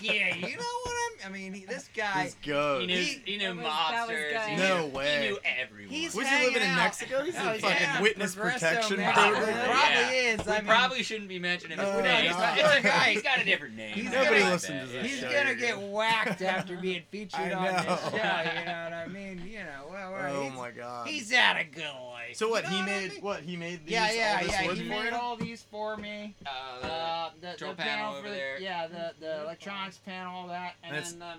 here. 0.00 0.28
You 0.36 0.56
know 0.56 0.62
what 0.84 0.94
I'm? 1.24 1.26
I 1.26 1.28
mean, 1.36 1.52
he, 1.52 1.64
this 1.64 1.88
guy. 1.96 2.24
This 2.24 2.36
goes. 2.46 2.80
He 2.82 2.86
knew, 2.86 2.96
He- 2.96 3.22
he 3.24 3.36
knew 3.38 3.54
was- 3.56 3.64
mobsters. 3.66 4.46
he 4.46 4.56
good. 4.56 4.62
No 4.68 4.86
knew, 4.86 4.94
way. 4.94 5.20
He 5.22 5.28
knew 5.28 5.38
everyone. 5.60 5.94
He's 5.94 6.14
Was 6.14 6.26
he 6.26 6.30
hanging 6.30 6.46
living 6.54 6.62
in 6.62 6.68
out. 6.70 6.76
Mexico? 6.76 7.22
He's 7.24 7.34
Oh, 7.36 7.52
in 7.52 7.60
fucking 7.60 7.76
yeah, 7.80 8.02
witness 8.02 8.34
Progreso, 8.34 8.52
protection 8.54 8.96
man. 8.98 9.12
program. 9.14 9.42
Probably 9.64 9.94
Yeah. 9.94 10.10
is. 10.10 10.46
We 10.46 10.52
I 10.52 10.56
mean, 10.58 10.66
probably 10.66 11.02
shouldn't 11.02 11.28
be 11.28 11.38
mentioning 11.38 11.78
his 11.78 11.88
name. 11.88 12.04
no. 12.04 12.14
He's 12.16 12.32
got- 12.32 12.82
guy. 12.82 13.04
He's 13.12 13.22
got 13.22 13.40
a 13.40 13.44
different 13.44 13.74
name. 13.76 13.94
He's 13.94 14.10
Nobody 14.10 14.38
gonna- 14.40 14.52
listens 14.52 14.90
to 14.90 14.96
this 14.98 15.10
He's 15.10 15.20
show, 15.20 15.32
gonna 15.32 15.54
get 15.54 15.78
whacked 15.80 16.42
after 16.42 16.76
being 16.76 17.02
featured 17.10 17.52
on 17.52 17.64
this 17.64 17.84
show. 17.84 18.10
You 18.16 18.22
know 18.22 18.84
what 18.84 18.92
I 18.92 19.06
mean? 19.08 19.42
You 19.46 19.58
know, 19.64 19.77
well, 19.90 20.12
well, 20.12 20.36
Oh 20.36 20.42
he's, 20.44 20.52
my 20.54 20.70
god. 20.70 21.06
he's 21.08 21.30
had 21.32 21.56
a 21.56 21.64
good 21.64 21.82
life. 21.84 22.34
so 22.36 22.48
what? 22.48 22.64
You 22.64 22.70
He 22.70 22.76
know 22.76 22.82
I 22.82 22.86
made 22.86 23.12
mean? 23.12 23.20
what? 23.22 23.40
He 23.40 23.56
made 23.56 23.84
these. 23.84 23.92
Yeah, 23.92 24.10
yeah, 24.12 24.36
all 24.40 24.44
this 24.44 24.52
yeah. 24.52 24.66
wood 24.66 24.76
He 24.78 24.82
for 24.84 24.88
made 24.90 25.10
you? 25.10 25.16
all 25.16 25.36
these 25.36 25.62
for 25.70 25.96
me. 25.96 26.34
Uh, 26.46 26.86
Uh, 26.86 27.30
the, 27.40 27.46
control 27.48 27.72
the 27.72 27.76
panel 27.82 28.12
for 28.12 28.18
over 28.18 28.28
the- 28.28 28.34
there. 28.34 28.60
Yeah, 28.60 28.86
the 28.86 29.12
the 29.20 29.40
electronics 29.42 29.98
panel, 29.98 30.34
all 30.34 30.48
that, 30.48 30.74
and, 30.82 30.94
And 30.94 30.96
it's- 30.96 31.12
then 31.12 31.22
um, 31.22 31.38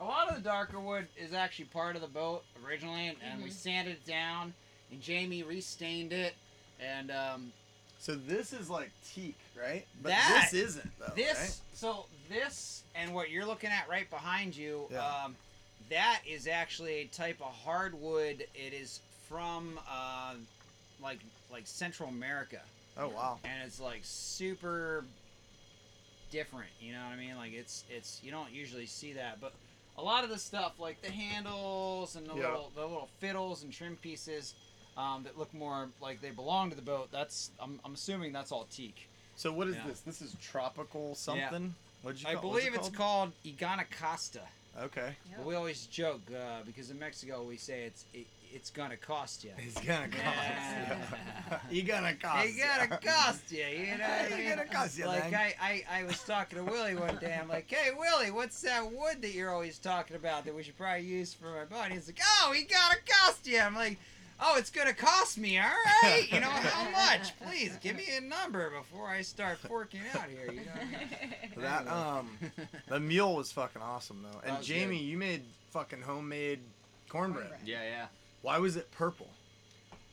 a 0.00 0.04
lot 0.04 0.28
of 0.28 0.34
the 0.36 0.42
darker 0.42 0.78
wood 0.80 1.06
is 1.16 1.32
actually 1.32 1.66
part 1.66 1.96
of 1.96 2.02
the 2.02 2.08
boat 2.08 2.42
originally, 2.66 3.08
and, 3.08 3.16
and 3.22 3.42
we 3.42 3.50
sanded 3.50 3.94
it 3.94 4.04
down, 4.06 4.52
and 4.90 5.00
Jamie 5.00 5.42
restained 5.42 6.12
it, 6.12 6.34
and 6.80 7.10
um, 7.10 7.52
So 7.98 8.14
this 8.14 8.52
is 8.52 8.68
like 8.68 8.90
teak, 9.14 9.36
right? 9.58 9.86
But 10.02 10.10
That- 10.10 10.48
this 10.50 10.68
isn't 10.68 10.90
though. 10.98 11.12
this 11.16 11.60
so 11.72 12.06
this 12.28 12.82
and 12.94 13.14
what 13.14 13.30
you're 13.30 13.44
looking 13.46 13.70
at 13.70 13.88
right 13.88 14.08
behind 14.10 14.54
you 14.56 14.86
Yeah. 14.90 15.04
um, 15.24 15.36
that 15.90 16.20
is 16.26 16.46
actually 16.46 16.94
a 16.94 17.06
type 17.06 17.40
of 17.40 17.52
hardwood 17.52 18.44
it 18.54 18.72
is 18.72 19.00
from 19.28 19.78
uh, 19.90 20.34
like 21.00 21.20
like 21.50 21.66
central 21.66 22.08
america 22.08 22.60
Oh 22.96 23.08
wow. 23.08 23.38
and 23.44 23.62
it's 23.64 23.80
like 23.80 24.00
super 24.02 25.04
different 26.30 26.70
you 26.80 26.92
know 26.92 26.98
what 27.04 27.12
i 27.12 27.16
mean 27.16 27.36
like 27.36 27.52
it's 27.52 27.84
it's 27.88 28.20
you 28.22 28.30
don't 28.32 28.52
usually 28.52 28.86
see 28.86 29.12
that 29.12 29.40
but 29.40 29.52
a 29.96 30.02
lot 30.02 30.24
of 30.24 30.30
the 30.30 30.38
stuff 30.38 30.72
like 30.78 31.00
the 31.00 31.10
handles 31.10 32.16
and 32.16 32.26
the 32.26 32.34
Yeah. 32.34 32.48
little 32.50 32.72
the 32.74 32.82
little 32.82 33.08
fiddles 33.20 33.62
and 33.62 33.72
trim 33.72 33.96
pieces 33.96 34.54
um, 34.96 35.24
that 35.24 35.36
look 35.36 35.52
more 35.52 35.90
like 36.00 36.20
they 36.22 36.30
belong 36.30 36.70
to 36.70 36.76
the 36.76 36.82
boat 36.82 37.10
that's 37.12 37.50
i'm, 37.60 37.80
I'm 37.84 37.94
assuming 37.94 38.32
that's 38.32 38.50
all 38.50 38.64
teak 38.64 39.08
So 39.36 39.52
what 39.52 39.68
is 39.68 39.76
Yeah. 39.76 39.86
this? 39.88 40.00
This 40.00 40.22
is 40.22 40.34
tropical 40.40 41.14
something. 41.14 41.74
What'd 42.02 42.20
you 42.22 42.26
I 42.28 42.32
call, 42.34 42.50
what's 42.50 42.64
it 42.64 42.72
believe 42.72 42.74
it's 42.74 42.96
called? 42.96 43.32
called 43.44 43.58
Guanacaste. 43.58 44.40
Okay. 44.84 45.16
Yep. 45.30 45.38
But 45.38 45.46
we 45.46 45.54
always 45.54 45.86
joke 45.86 46.20
uh, 46.30 46.62
because 46.66 46.90
in 46.90 46.98
Mexico 46.98 47.42
we 47.42 47.56
say 47.56 47.84
it's 47.84 48.04
it, 48.12 48.26
it's 48.52 48.70
gonna 48.70 48.96
cost 48.96 49.42
you. 49.44 49.50
He's 49.58 49.74
gonna 49.74 50.08
cost. 50.08 50.18
Yeah. 50.18 50.98
Yeah. 51.50 51.58
he 51.70 51.82
gonna 51.82 52.14
cost. 52.14 52.46
It 52.46 52.54
gotta 52.58 52.88
cost 53.06 53.50
you, 53.52 53.64
you 53.64 53.98
know. 53.98 54.04
what 54.04 54.10
I 54.10 54.24
It 54.30 54.38
mean? 54.38 54.48
gotta 54.56 54.68
cost 54.68 54.98
you. 54.98 55.06
Like. 55.06 55.32
I, 55.32 55.54
I, 55.60 55.84
I 56.00 56.04
was 56.04 56.18
talking 56.22 56.58
to 56.58 56.64
Willie 56.64 56.94
one 56.94 57.16
day. 57.16 57.38
I'm 57.40 57.48
like, 57.48 57.70
hey 57.70 57.90
Willie, 57.98 58.30
what's 58.30 58.60
that 58.62 58.84
wood 58.90 59.22
that 59.22 59.32
you're 59.32 59.50
always 59.50 59.78
talking 59.78 60.16
about 60.16 60.44
that 60.44 60.54
we 60.54 60.62
should 60.62 60.76
probably 60.76 61.04
use 61.06 61.32
for 61.34 61.46
my 61.46 61.64
body? 61.64 61.94
He's 61.94 62.06
like, 62.06 62.20
oh, 62.42 62.52
he 62.52 62.64
gotta 62.64 62.98
cost 63.06 63.46
you. 63.46 63.58
I'm 63.58 63.74
like, 63.74 63.98
oh, 64.40 64.56
it's 64.58 64.70
gonna 64.70 64.92
cost 64.92 65.38
me, 65.38 65.58
all 65.58 65.64
right. 66.02 66.26
You 66.30 66.40
know 66.40 66.48
how 66.48 66.90
much? 67.16 67.38
Please 67.40 67.76
give 67.82 67.96
me 67.96 68.06
a 68.16 68.20
number 68.20 68.70
before 68.70 69.08
I 69.08 69.22
start 69.22 69.58
forking 69.58 70.00
out 70.14 70.28
here. 70.28 70.52
You 70.52 70.60
know. 70.60 70.72
I 70.74 71.24
mean? 71.24 71.34
That 71.56 71.88
um, 71.88 72.30
the 72.88 73.00
meal 73.00 73.34
was 73.34 73.52
fucking 73.52 73.82
awesome 73.82 74.22
though. 74.22 74.40
And 74.48 74.62
Jamie, 74.62 74.98
good. 74.98 75.04
you 75.04 75.18
made 75.18 75.42
fucking 75.70 76.02
homemade 76.02 76.60
cornbread. 77.08 77.48
Cornbread. 77.48 77.68
Yeah, 77.68 77.82
yeah. 77.82 78.06
Why 78.42 78.58
was 78.58 78.76
it 78.76 78.90
purple? 78.92 79.28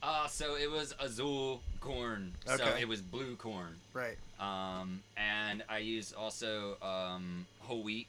Uh, 0.01 0.27
so 0.27 0.55
it 0.55 0.69
was 0.69 0.93
azul 0.99 1.61
corn. 1.79 2.33
Okay. 2.47 2.57
So 2.57 2.75
it 2.77 2.87
was 2.87 3.01
blue 3.01 3.35
corn. 3.37 3.75
Right. 3.93 4.17
Um, 4.39 5.01
and 5.15 5.63
I 5.69 5.77
used 5.77 6.13
also 6.13 6.75
um, 6.81 7.45
whole 7.59 7.83
wheat 7.83 8.07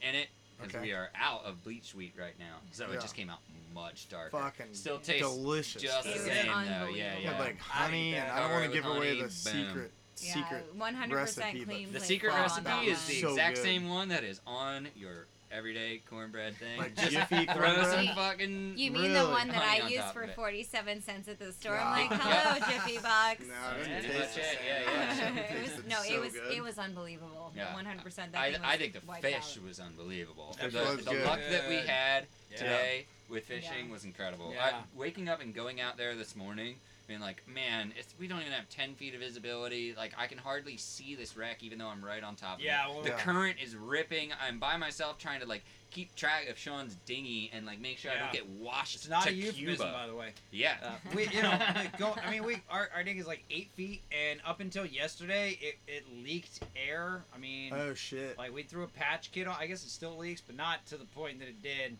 in 0.00 0.14
it 0.14 0.28
because 0.62 0.76
Okay. 0.76 0.86
we 0.86 0.92
are 0.92 1.10
out 1.14 1.44
of 1.44 1.62
bleach 1.64 1.94
wheat 1.94 2.14
right 2.18 2.38
now. 2.38 2.56
So 2.72 2.86
Yeah. 2.88 2.94
it 2.96 3.00
just 3.00 3.14
came 3.14 3.30
out 3.30 3.40
much 3.74 4.08
darker. 4.08 4.30
Fucking 4.30 4.74
Still 4.74 4.98
tastes 4.98 5.22
delicious. 5.28 5.82
just 5.82 6.06
It 6.06 6.14
the 6.14 6.18
same 6.20 6.46
though. 6.46 6.52
unbelievable. 6.52 6.96
Yeah, 6.96 7.14
With 7.16 7.24
yeah. 7.24 7.38
like 7.38 7.58
honey, 7.58 8.14
and 8.14 8.30
I 8.30 8.40
don't 8.40 8.50
want 8.50 8.64
to 8.64 8.68
with 8.70 8.74
give 8.76 8.86
away 8.86 9.14
the 9.16 9.22
boom. 9.22 9.30
secret 9.30 9.92
Yeah, 10.20 10.34
secret 10.34 10.78
100% 10.78 11.12
recipe. 11.12 11.64
clean. 11.64 11.92
The 11.92 12.00
secret 12.00 12.32
recipe 12.34 12.70
is 12.88 13.04
the 13.06 13.20
So 13.22 13.30
exact 13.30 13.56
good. 13.56 13.64
same 13.64 13.88
one 13.88 14.08
that 14.08 14.24
is 14.24 14.40
on 14.46 14.88
your 14.94 15.26
everyday 15.52 16.00
cornbread 16.08 16.54
thing. 16.56 16.78
Like 16.78 16.94
Just 16.96 17.10
Jiffy 17.10 17.46
throw 17.46 17.82
some 17.84 18.08
fucking. 18.14 18.74
You 18.76 18.90
mean 18.90 19.02
Really? 19.02 19.14
the 19.14 19.26
one 19.28 19.48
that 19.48 19.56
Honey 19.56 19.80
I 19.82 19.84
on 19.84 19.90
used 19.90 20.04
for 20.12 20.26
47 20.28 21.02
cents 21.02 21.28
at 21.28 21.38
the 21.38 21.52
store? 21.52 21.74
Yeah. 21.74 21.88
I'm 21.90 22.08
like, 22.10 22.20
hello, 22.20 22.58
Jiffy 22.70 22.98
Box. 22.98 23.40
No, 23.40 23.80
it 23.80 23.88
Yeah, 23.88 23.96
doesn't 23.96 24.10
taste 24.12 24.38
it, 24.38 24.58
yeah, 24.66 25.34
yeah. 25.34 25.38
it 25.56 25.62
was, 25.62 25.84
no, 25.88 25.96
so 26.02 26.14
it 26.14 26.20
was 26.20 26.32
good. 26.32 26.52
it 26.54 26.62
was 26.62 26.78
unbelievable. 26.78 27.52
Yeah. 27.54 27.74
100%. 27.74 28.34
I, 28.34 28.56
I 28.64 28.76
think 28.76 28.94
the 28.94 29.00
fish 29.20 29.56
out. 29.58 29.64
was 29.64 29.80
unbelievable. 29.80 30.54
Fish 30.58 30.72
the 30.72 30.78
was 30.80 31.04
the 31.04 31.10
good. 31.10 31.24
luck 31.26 31.40
that 31.50 31.68
we 31.68 31.76
had 31.76 32.26
Yeah. 32.50 32.56
today 32.56 33.06
with 33.28 33.44
fishing 33.44 33.86
Yeah. 33.86 33.92
was 33.92 34.04
incredible. 34.04 34.52
Yeah. 34.54 34.64
I, 34.64 34.98
waking 34.98 35.28
up 35.28 35.40
and 35.40 35.54
going 35.54 35.80
out 35.80 35.96
there 35.96 36.14
this 36.14 36.34
morning, 36.36 36.76
being 37.12 37.20
like, 37.20 37.42
man, 37.46 37.92
it's, 37.98 38.14
we 38.18 38.26
don't 38.26 38.40
even 38.40 38.52
have 38.52 38.68
10 38.70 38.94
feet 38.94 39.12
of 39.14 39.20
visibility. 39.20 39.94
Like, 39.94 40.12
I 40.16 40.26
can 40.26 40.38
hardly 40.38 40.78
see 40.78 41.14
this 41.14 41.36
wreck 41.36 41.62
even 41.62 41.78
though 41.78 41.88
I'm 41.88 42.02
right 42.02 42.22
on 42.24 42.36
top 42.36 42.56
of 42.58 42.64
Yeah, 42.64 42.86
it. 42.86 42.90
well- 42.90 43.02
the 43.02 43.10
Yeah. 43.10 43.18
current 43.18 43.58
is 43.62 43.76
ripping. 43.76 44.32
I'm 44.40 44.58
by 44.58 44.78
myself 44.78 45.18
trying 45.18 45.40
to, 45.40 45.46
like, 45.46 45.62
keep 45.90 46.14
track 46.16 46.48
of 46.48 46.56
Sean's 46.56 46.94
dinghy 47.04 47.50
and, 47.52 47.66
like, 47.66 47.78
make 47.80 47.98
sure 47.98 48.10
I 48.12 48.18
don't 48.18 48.32
get 48.32 48.48
washed 48.48 48.94
It's 48.96 49.08
not 49.10 49.24
to 49.24 49.28
a 49.30 49.32
euphemism, 49.34 49.86
Cuba. 49.88 49.92
by 49.92 50.06
the 50.06 50.14
way. 50.14 50.32
Yeah. 50.50 50.76
Uh, 50.82 50.92
we, 51.14 51.28
you 51.28 51.42
know, 51.42 51.50
like, 51.74 51.98
go. 51.98 52.16
I 52.24 52.30
mean, 52.30 52.44
we 52.44 52.62
our, 52.70 52.88
our 52.94 53.04
ding 53.04 53.18
is 53.18 53.26
like 53.26 53.44
eight 53.50 53.68
feet, 53.74 54.00
and 54.10 54.40
up 54.46 54.60
until 54.60 54.86
yesterday, 54.86 55.58
it, 55.60 55.76
it 55.86 56.04
leaked 56.24 56.60
air. 56.74 57.24
I 57.34 57.38
mean, 57.38 57.74
Oh 57.74 57.92
shit. 57.92 58.38
like 58.38 58.54
we 58.54 58.62
threw 58.62 58.84
a 58.84 58.88
patch 58.88 59.32
kit 59.32 59.46
on. 59.46 59.54
I 59.60 59.66
guess 59.66 59.84
it 59.84 59.90
still 59.90 60.16
leaks, 60.16 60.40
but 60.40 60.56
not 60.56 60.86
to 60.86 60.96
the 60.96 61.04
point 61.04 61.40
that 61.40 61.48
it 61.48 61.62
did. 61.62 61.98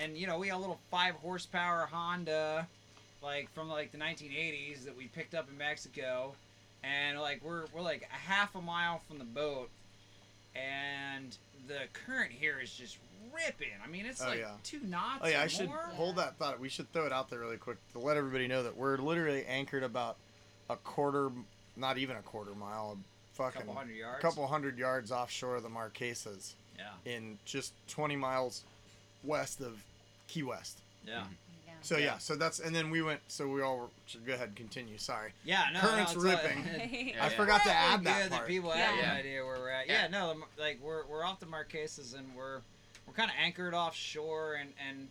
And 0.00 0.16
you 0.16 0.26
know, 0.26 0.38
we 0.38 0.48
got 0.48 0.56
a 0.56 0.58
little 0.58 0.80
five 0.90 1.14
horsepower 1.16 1.86
Honda, 1.92 2.66
like 3.24 3.50
from 3.54 3.68
like 3.68 3.90
the 3.90 3.98
1980s 3.98 4.84
that 4.84 4.96
we 4.96 5.06
picked 5.08 5.34
up 5.34 5.48
in 5.50 5.56
Mexico, 5.58 6.34
and 6.84 7.18
like 7.20 7.40
we're 7.42 7.64
we're 7.74 7.80
like 7.82 8.08
a 8.12 8.14
half 8.30 8.54
a 8.54 8.60
mile 8.60 8.98
from 9.08 9.18
the 9.18 9.24
boat, 9.24 9.70
and 10.54 11.36
the 11.66 11.80
current 12.06 12.30
here 12.32 12.60
is 12.62 12.72
just 12.72 12.98
ripping. 13.34 13.68
I 13.84 13.88
mean, 13.88 14.06
it's 14.06 14.22
Oh, 14.22 14.28
like 14.28 14.38
yeah. 14.40 14.52
two 14.62 14.80
knots. 14.84 15.20
Oh 15.24 15.28
yeah, 15.28 15.40
or 15.40 15.44
I 15.44 15.46
should 15.46 15.68
hold 15.68 16.16
that 16.16 16.36
thought. 16.36 16.60
We 16.60 16.68
should 16.68 16.92
throw 16.92 17.06
it 17.06 17.12
out 17.12 17.30
there 17.30 17.40
really 17.40 17.56
quick 17.56 17.78
to 17.92 17.98
let 17.98 18.16
everybody 18.16 18.46
know 18.46 18.62
that 18.62 18.76
we're 18.76 18.98
literally 18.98 19.44
anchored 19.46 19.82
about 19.82 20.16
a 20.70 20.76
quarter, 20.76 21.30
not 21.76 21.98
even 21.98 22.16
a 22.16 22.22
quarter 22.22 22.54
mile, 22.54 22.96
a 22.98 23.36
fucking 23.36 23.62
Couple 23.62 23.74
hundred 23.74 23.96
yards. 23.96 24.22
couple 24.22 24.46
hundred 24.46 24.78
yards 24.78 25.10
offshore 25.10 25.56
of 25.56 25.62
the 25.62 25.68
Marquesas, 25.68 26.52
Yeah. 26.78 26.90
in 27.04 27.38
just 27.44 27.72
20 27.88 28.16
miles 28.16 28.64
west 29.24 29.60
of 29.60 29.82
Key 30.28 30.42
West. 30.44 30.78
Yeah. 31.06 31.14
Yeah. 31.14 31.24
So 31.84 31.96
yeah, 31.98 32.04
Yeah. 32.04 32.18
so 32.18 32.34
that's 32.34 32.58
and 32.60 32.74
then 32.74 32.90
we 32.90 33.02
went. 33.02 33.20
So 33.28 33.46
we 33.46 33.62
all 33.62 33.76
were, 33.78 33.86
should 34.06 34.26
go 34.26 34.32
ahead 34.34 34.48
and 34.48 34.56
continue. 34.56 34.96
Sorry. 34.98 35.32
Yeah, 35.44 35.64
no, 35.72 35.80
Current's 35.80 36.14
no, 36.16 36.22
it's 36.22 36.34
all- 36.44 36.48
ripping. 36.48 36.64
Yeah, 37.14 37.24
I 37.24 37.28
yeah. 37.28 37.28
forgot 37.30 37.62
to 37.62 37.70
Probably 37.70 37.70
add 37.72 38.04
that 38.04 38.22
good 38.22 38.32
part. 38.36 38.48
people 38.48 38.70
have 38.70 38.96
Yeah. 38.96 39.12
an 39.12 39.16
idea 39.18 39.44
where 39.44 39.56
we're 39.58 39.68
at. 39.70 39.86
Yeah. 39.86 40.02
Yeah, 40.02 40.08
no, 40.08 40.28
the 40.30 40.34
Mar- 40.40 40.48
like 40.58 40.78
we're 40.82 41.04
we're 41.06 41.24
off 41.24 41.40
the 41.40 41.46
Marquesas 41.46 42.16
and 42.18 42.26
we're 42.36 42.60
we're 43.06 43.14
kind 43.14 43.30
of 43.30 43.36
anchored 43.38 43.74
offshore 43.74 44.54
and 44.54 44.70
and 44.88 45.08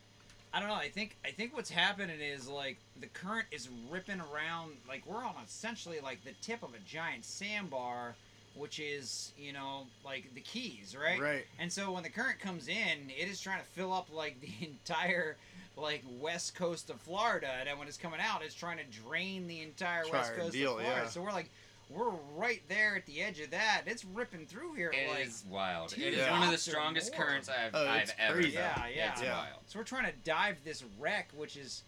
I 0.53 0.59
don't 0.59 0.69
know. 0.69 0.75
I 0.75 0.89
think 0.89 1.15
I 1.25 1.29
think 1.31 1.55
what's 1.55 1.69
happening 1.69 2.19
is 2.19 2.47
like 2.47 2.77
the 2.99 3.07
current 3.07 3.47
is 3.51 3.69
ripping 3.89 4.19
around. 4.19 4.73
Like 4.87 5.03
we're 5.05 5.23
on 5.23 5.35
essentially 5.45 5.99
like 6.01 6.23
the 6.23 6.33
tip 6.41 6.63
of 6.63 6.73
a 6.73 6.79
giant 6.87 7.23
sandbar, 7.25 8.15
which 8.55 8.79
is 8.79 9.31
you 9.37 9.53
know 9.53 9.85
like 10.05 10.33
the 10.33 10.41
Keys, 10.41 10.95
right? 10.99 11.19
Right. 11.19 11.45
And 11.59 11.71
so 11.71 11.91
when 11.91 12.03
the 12.03 12.09
current 12.09 12.39
comes 12.39 12.67
in, 12.67 13.09
it 13.15 13.27
is 13.29 13.39
trying 13.41 13.59
to 13.61 13.65
fill 13.67 13.93
up 13.93 14.07
like 14.13 14.41
the 14.41 14.65
entire 14.67 15.37
like 15.75 16.03
west 16.19 16.55
coast 16.55 16.89
of 16.89 16.99
Florida, 17.01 17.49
and 17.59 17.67
then 17.67 17.77
when 17.79 17.87
it's 17.87 17.97
coming 17.97 18.19
out, 18.21 18.43
it's 18.43 18.53
trying 18.55 18.77
to 18.77 18.83
drain 18.85 19.47
the 19.47 19.61
entire 19.61 20.03
west 20.11 20.35
coast 20.35 20.53
deal, 20.53 20.77
of 20.77 20.81
Florida. 20.83 21.01
yeah. 21.03 21.09
So 21.09 21.21
we're 21.21 21.31
like, 21.31 21.49
we're 21.89 22.11
right 22.35 22.61
there 22.69 22.95
at 22.95 23.05
the 23.05 23.21
edge 23.21 23.39
of 23.39 23.51
that. 23.51 23.81
It's 23.85 24.05
ripping 24.05 24.45
through 24.45 24.73
here. 24.73 24.91
It 24.93 25.09
like, 25.09 25.27
is 25.27 25.43
wild. 25.49 25.93
It 25.97 26.13
is 26.13 26.29
one 26.29 26.43
of 26.43 26.51
the 26.51 26.57
strongest 26.57 27.15
more. 27.15 27.25
currents 27.25 27.49
I've, 27.49 27.71
Oh, 27.73 27.87
I've 27.87 28.13
ever 28.19 28.35
crazy. 28.35 28.51
Yeah, 28.53 28.85
yeah. 28.95 29.11
It's 29.11 29.21
Yeah. 29.21 29.33
wild. 29.37 29.59
So 29.67 29.79
we're 29.79 29.83
trying 29.85 30.05
to 30.05 30.17
dive 30.23 30.57
this 30.63 30.83
wreck, 30.99 31.29
which 31.35 31.57
is, 31.57 31.83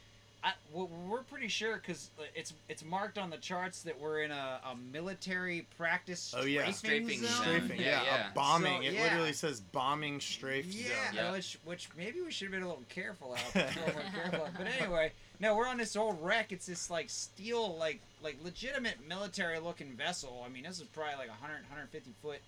I, 0.46 0.52
we're 0.72 1.24
pretty 1.24 1.48
sure 1.48 1.78
because 1.78 2.12
uh, 2.20 2.24
it's 2.36 2.54
it's 2.70 2.86
marked 2.86 3.18
on 3.18 3.32
the 3.32 3.38
charts 3.38 3.82
that 3.82 4.00
we're 4.00 4.22
in 4.22 4.30
a, 4.30 4.60
a 4.72 4.75
military 4.94 5.66
practice 5.75 6.36
Oh, 6.38 6.46
yeah. 6.46 6.70
strafing, 6.72 7.18
Strafing 7.18 7.28
zone. 7.28 7.32
zone. 7.32 7.44
Strafing, 7.66 7.80
Yeah, 7.80 7.86
yeah, 7.86 8.04
yeah. 8.06 8.32
a 8.32 8.34
bombing. 8.36 8.82
So, 8.84 8.88
it 8.88 8.94
yeah. 8.94 9.04
literally 9.04 9.34
says 9.34 9.60
bombing 9.60 10.20
strafe 10.20 10.68
Yeah, 10.68 10.84
zone. 11.08 11.16
Yeah. 11.16 11.32
which 11.32 11.58
which 11.66 11.90
maybe 11.98 12.22
we 12.22 12.30
should 12.32 12.46
have 12.46 12.52
been 12.52 12.62
a 12.62 12.68
little 12.68 12.84
careful 12.90 13.34
out. 13.34 13.56
a 13.56 13.80
little 13.80 13.94
more 13.94 14.04
careful. 14.14 14.48
But 14.56 14.68
anyway, 14.80 15.12
no, 15.40 15.56
we're 15.56 15.68
on 15.68 15.78
this 15.78 15.96
old 15.96 16.24
wreck. 16.24 16.52
It's 16.52 16.68
this 16.68 16.92
like 16.92 17.10
steel, 17.10 17.75
like 17.78 18.00
like 18.22 18.38
legitimate 18.44 18.98
military 19.08 19.58
looking 19.58 19.94
vessel. 19.94 20.44
I 20.46 20.50
mean, 20.50 20.64
this 20.64 20.78
is 20.80 20.86
probably 20.88 21.16
like 21.16 21.28
a 21.28 21.42
100, 21.42 21.54
150 21.64 22.12
foot, 22.22 22.40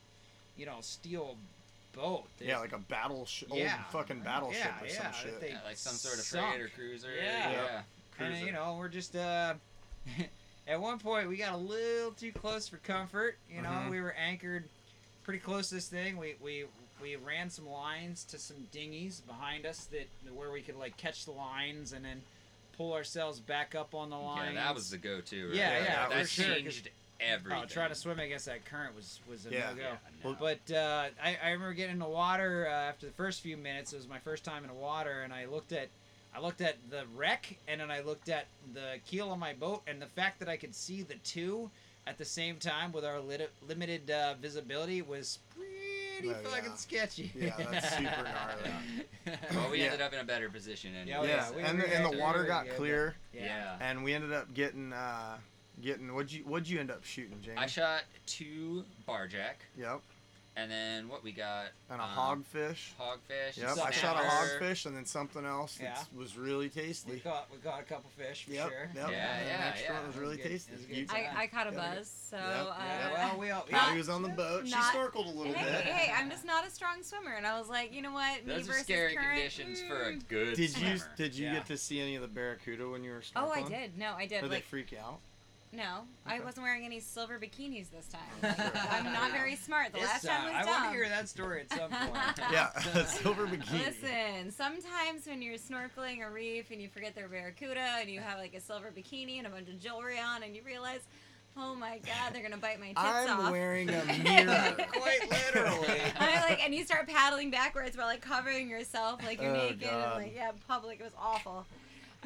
you 0.55 0.67
know, 0.67 0.77
steel 0.81 1.35
boat. 1.97 2.23
that- 2.37 2.45
Yeah, 2.45 2.59
like 2.59 2.73
a 2.73 2.77
battleship, 2.77 3.49
Yeah. 3.51 3.77
old 3.77 3.91
fucking 3.91 4.21
battleship 4.21 4.63
Yeah, 4.65 4.81
or 4.83 4.87
yeah, 4.87 4.93
some 4.93 5.03
that 5.03 5.15
shit. 5.15 5.41
they 5.41 5.49
Yeah, 5.49 5.63
like 5.65 5.77
some 5.77 5.95
sort 5.95 6.15
of 6.15 6.21
sunk. 6.21 6.49
freighter 6.55 6.69
cruiser. 6.73 7.13
Yeah. 7.15 7.51
yeah. 7.51 7.77
And 8.19 8.29
Cruiser. 8.33 8.45
you 8.45 8.51
know, 8.51 8.75
we're 8.77 8.87
just 8.89 9.15
uh 9.15 9.55
at 10.67 10.79
one 10.81 10.99
point 10.99 11.27
we 11.29 11.37
got 11.37 11.53
a 11.53 11.57
little 11.57 12.11
too 12.11 12.31
close 12.31 12.67
for 12.67 12.77
comfort. 12.77 13.37
You 13.49 13.61
know, 13.61 13.69
Mhm. 13.69 13.89
we 13.91 14.01
were 14.01 14.13
anchored 14.13 14.67
pretty 15.23 15.39
close 15.39 15.69
to 15.69 15.75
this 15.75 15.87
thing. 15.87 16.17
We 16.17 16.35
we 16.41 16.65
we 17.01 17.15
ran 17.15 17.49
some 17.49 17.69
lines 17.69 18.23
to 18.25 18.39
some 18.39 18.57
dinghies 18.71 19.21
behind 19.21 19.65
us 19.65 19.85
that 19.85 20.07
where 20.33 20.51
we 20.51 20.61
could 20.61 20.77
like 20.77 20.97
catch 20.97 21.25
the 21.25 21.31
lines 21.31 21.93
and 21.93 22.03
then 22.03 22.21
pull 22.75 22.93
ourselves 22.93 23.39
back 23.39 23.75
up 23.75 23.93
on 23.95 24.09
the 24.09 24.17
line. 24.17 24.53
Yeah, 24.55 24.65
that 24.65 24.75
was 24.75 24.89
the 24.91 24.97
go-to. 24.99 25.47
Right 25.47 25.55
Yeah, 25.55 25.69
there. 25.69 25.83
yeah, 25.83 26.09
that 26.09 26.21
for 26.21 26.27
sure, 26.27 26.45
'cause- 26.45 26.55
changed 26.55 26.89
everything. 27.19 27.61
Oh, 27.63 27.67
trying 27.67 27.89
to 27.89 27.95
swim 27.95 28.19
against 28.19 28.45
that 28.45 28.65
current 28.65 28.95
was 28.95 29.19
was 29.29 29.45
a 29.45 29.51
Yeah. 29.51 29.69
no 29.71 29.75
go. 29.75 29.81
Yeah, 29.81 29.95
no. 30.23 30.35
But 30.39 30.73
uh, 30.75 31.05
I, 31.23 31.37
I 31.43 31.51
remember 31.51 31.73
getting 31.73 31.93
in 31.93 31.99
the 31.99 32.05
water 32.07 32.67
uh, 32.69 32.73
after 32.73 33.05
the 33.05 33.11
first 33.13 33.41
few 33.41 33.57
minutes. 33.57 33.93
It 33.93 33.97
was 33.97 34.07
my 34.07 34.19
first 34.19 34.43
time 34.43 34.63
in 34.63 34.69
the 34.69 34.75
water, 34.75 35.21
and 35.23 35.33
I 35.33 35.45
looked 35.45 35.71
at 35.71 35.87
I 36.35 36.39
looked 36.39 36.61
at 36.61 36.75
the 36.89 37.03
wreck, 37.15 37.57
and 37.67 37.81
then 37.81 37.89
I 37.89 38.01
looked 38.01 38.29
at 38.29 38.45
the 38.73 38.95
keel 39.05 39.31
of 39.33 39.39
my 39.39 39.53
boat, 39.53 39.81
and 39.87 40.01
the 40.01 40.05
fact 40.07 40.39
that 40.39 40.49
I 40.49 40.57
could 40.57 40.75
see 40.75 41.01
the 41.01 41.15
two 41.23 41.71
at 42.05 42.17
the 42.17 42.25
same 42.25 42.57
time 42.57 42.91
with 42.91 43.03
our 43.03 43.19
lit- 43.19 43.51
limited 43.67 44.09
uh, 44.11 44.35
visibility 44.41 45.01
was 45.01 45.39
pretty 45.55 46.29
Oh, 46.29 46.33
fucking 46.49 46.69
yeah. 46.71 46.75
sketchy. 46.75 47.31
Yeah, 47.35 47.53
that's 47.71 47.89
super 47.95 48.23
gnarly. 48.23 49.37
well, 49.53 49.69
we 49.71 49.79
Yeah. 49.79 49.85
ended 49.85 50.01
up 50.01 50.13
in 50.13 50.19
a 50.19 50.23
better 50.23 50.49
position. 50.49 50.95
And 50.95 51.07
Yeah, 51.09 51.21
yeah, 51.23 51.51
we- 51.51 51.61
and, 51.61 51.77
we 51.77 51.83
the, 51.85 51.95
and 51.95 52.05
the 52.05 52.17
water 52.17 52.43
got 52.45 52.65
good, 52.65 52.75
clear, 52.75 53.15
yeah. 53.33 53.75
and 53.81 54.03
we 54.03 54.13
ended 54.13 54.31
up 54.33 54.53
getting 54.53 54.93
uh, 54.93 55.37
getting 55.81 56.13
what'd 56.13 56.31
you 56.31 56.43
what'd 56.43 56.69
you 56.69 56.79
end 56.79 56.91
up 56.91 57.03
shooting, 57.05 57.37
James? 57.41 57.57
I 57.59 57.67
shot 57.67 58.01
two 58.25 58.83
barjack, 59.07 59.55
Yep, 59.77 60.01
and 60.55 60.71
then 60.71 61.07
what 61.07 61.23
we 61.23 61.31
got? 61.31 61.67
and 61.89 62.01
a 62.01 62.03
um, 62.03 62.43
hogfish. 62.53 62.91
Hogfish. 62.99 63.57
Yep, 63.57 63.77
I 63.85 63.91
shot 63.91 64.15
a 64.17 64.27
hogfish 64.27 64.85
and 64.87 64.95
then 64.97 65.05
something 65.05 65.45
else 65.45 65.75
that 65.77 65.83
Yeah. 65.83 66.19
was 66.19 66.35
really 66.37 66.67
tasty. 66.69 67.11
We 67.11 67.17
tasty. 67.17 67.29
caught 67.29 67.47
we 67.51 67.57
caught 67.59 67.79
a 67.79 67.83
couple 67.83 68.09
fish 68.17 68.45
for 68.45 68.51
Yep, 68.53 68.69
sure. 68.69 68.89
yep. 68.95 68.95
Yeah, 68.95 69.03
and 69.03 69.45
the 69.45 69.49
yeah, 69.51 69.57
next 69.59 69.83
yeah. 69.83 69.93
one 69.93 70.07
was 70.07 70.15
really 70.17 70.35
was 70.37 70.43
good. 70.43 70.49
tasty. 70.51 71.01
Was 71.03 71.09
I, 71.11 71.29
I 71.43 71.47
caught 71.47 71.67
a 71.67 71.71
buzz, 71.71 72.11
so 72.29 72.37
Yep. 72.37 72.45
uh, 72.47 72.73
Yeah, 72.79 73.13
well, 73.13 73.39
we 73.39 73.51
all, 73.51 73.61
Patty 73.61 73.97
was 73.97 74.09
on 74.09 74.23
the 74.23 74.29
boat. 74.43 74.65
She 74.65 74.71
Not- 74.71 74.93
snorkeled 74.93 75.27
a 75.27 75.37
little 75.37 75.53
Hey, 75.53 75.63
bit. 75.63 75.83
hey, 75.85 76.11
I'm 76.13 76.29
just 76.29 76.43
not 76.43 76.65
a 76.67 76.71
strong 76.71 77.03
swimmer, 77.03 77.33
and 77.33 77.45
I 77.45 77.57
was 77.59 77.69
like, 77.69 77.93
you 77.93 78.01
know 78.01 78.11
what, 78.11 78.45
me 78.45 78.53
Those 78.53 78.63
are 78.63 78.71
versus 78.71 78.83
scary 78.83 79.13
current. 79.15 79.29
conditions 79.35 79.79
for 79.81 80.01
a 80.09 80.13
mm. 80.13 80.27
good 80.27 80.55
Did 80.55 80.77
you 80.77 80.97
did 81.15 81.35
you 81.35 81.45
Yeah. 81.47 81.53
get 81.53 81.67
to 81.67 81.77
see 81.77 81.99
any 82.01 82.15
of 82.15 82.21
the 82.23 82.27
barracuda 82.27 82.89
when 82.89 83.03
you 83.03 83.11
were 83.11 83.19
snorkeling? 83.21 83.35
Oh, 83.35 83.51
I 83.51 83.61
did. 83.69 83.97
No, 83.97 84.13
I 84.17 84.25
did. 84.25 84.41
Did 84.41 84.51
they 84.51 84.61
freak 84.61 84.93
out? 84.99 85.19
No, 85.77 86.01
I 86.25 86.39
wasn't 86.39 86.63
wearing 86.63 86.85
any 86.85 86.99
silver 86.99 87.39
bikinis 87.39 87.91
this 87.91 88.07
time. 88.07 88.55
I'm 88.91 89.13
not 89.13 89.31
very 89.31 89.55
smart. 89.55 89.93
The 89.93 89.99
This 89.99 90.07
last 90.07 90.25
time, 90.25 90.41
time 90.41 90.45
was 90.45 90.55
I 90.55 90.63
dumb. 90.63 90.81
want 90.81 90.83
to 90.85 90.97
hear 90.97 91.07
that 91.09 91.29
story 91.29 91.61
at 91.61 91.69
some 91.71 91.91
point. 91.91 92.39
Yeah, 92.51 92.71
silver 93.05 93.45
bikini. 93.45 93.85
Listen, 93.85 94.51
sometimes 94.51 95.27
when 95.27 95.41
you're 95.43 95.57
snorkeling 95.57 96.25
a 96.25 96.29
reef 96.31 96.71
and 96.71 96.81
you 96.81 96.89
forget 96.89 97.13
they're 97.13 97.27
barracuda 97.27 97.79
and 98.01 98.09
you 98.09 98.19
have 98.21 98.39
like 98.39 98.55
a 98.55 98.59
silver 98.59 98.91
bikini 98.95 99.37
and 99.37 99.45
a 99.45 99.51
bunch 99.51 99.69
of 99.69 99.79
jewelry 99.79 100.17
on 100.19 100.41
and 100.43 100.55
you 100.55 100.63
realize, 100.65 101.01
oh 101.55 101.75
my 101.75 101.99
god, 101.99 102.33
they're 102.33 102.41
gonna 102.41 102.57
bite 102.57 102.79
my 102.79 102.87
tits 102.87 102.97
I'm 102.99 103.39
off. 103.39 103.51
wearing 103.51 103.89
a 103.89 104.03
mirror. 104.23 104.75
Quite 104.77 105.29
literally. 105.29 106.01
I'm 106.19 106.41
like, 106.49 106.63
and 106.65 106.73
you 106.73 106.85
start 106.85 107.07
paddling 107.07 107.51
backwards 107.51 107.95
while 107.95 108.07
like 108.07 108.21
covering 108.21 108.67
yourself, 108.67 109.23
like 109.23 109.39
you're 109.41 109.51
Oh, 109.55 109.59
naked 109.67 109.81
God. 109.81 110.15
and 110.17 110.23
like 110.25 110.35
yeah, 110.35 110.51
public. 110.67 110.99
It 110.99 111.03
was 111.03 111.13
awful. 111.21 111.65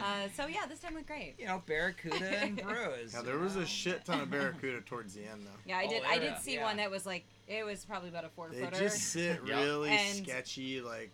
Uh, 0.04 0.28
so 0.36 0.48
yeah, 0.48 0.66
this 0.68 0.80
time 0.80 0.94
went 0.96 1.08
great. 1.08 1.36
You 1.38 1.46
know, 1.46 1.62
barracuda 1.68 2.40
and 2.44 2.58
bros. 2.64 3.14
Yeah, 3.14 3.22
there 3.22 3.38
was 3.38 3.56
a 3.56 3.66
shit 3.66 4.04
ton 4.06 4.22
of 4.22 4.30
barracuda 4.32 4.82
towards 4.82 5.14
the 5.14 5.22
end 5.26 5.46
though. 5.46 5.60
Yeah, 5.66 5.78
I 5.78 5.86
Oh, 5.86 5.90
did. 5.90 6.04
I 6.08 6.20
did 6.20 6.38
see 6.40 6.56
yeah. 6.56 6.64
one 6.64 6.78
that 6.78 6.90
was 6.92 7.06
like 7.06 7.26
it 7.48 7.66
was 7.66 7.86
probably 7.86 8.10
about 8.10 8.26
a 8.26 8.30
four 8.30 8.50
They 8.50 8.62
footer. 8.64 8.78
just 8.80 9.00
sit 9.12 9.42
really 9.44 9.90
And- 9.90 10.18
sketchy, 10.26 10.82
like 10.82 11.12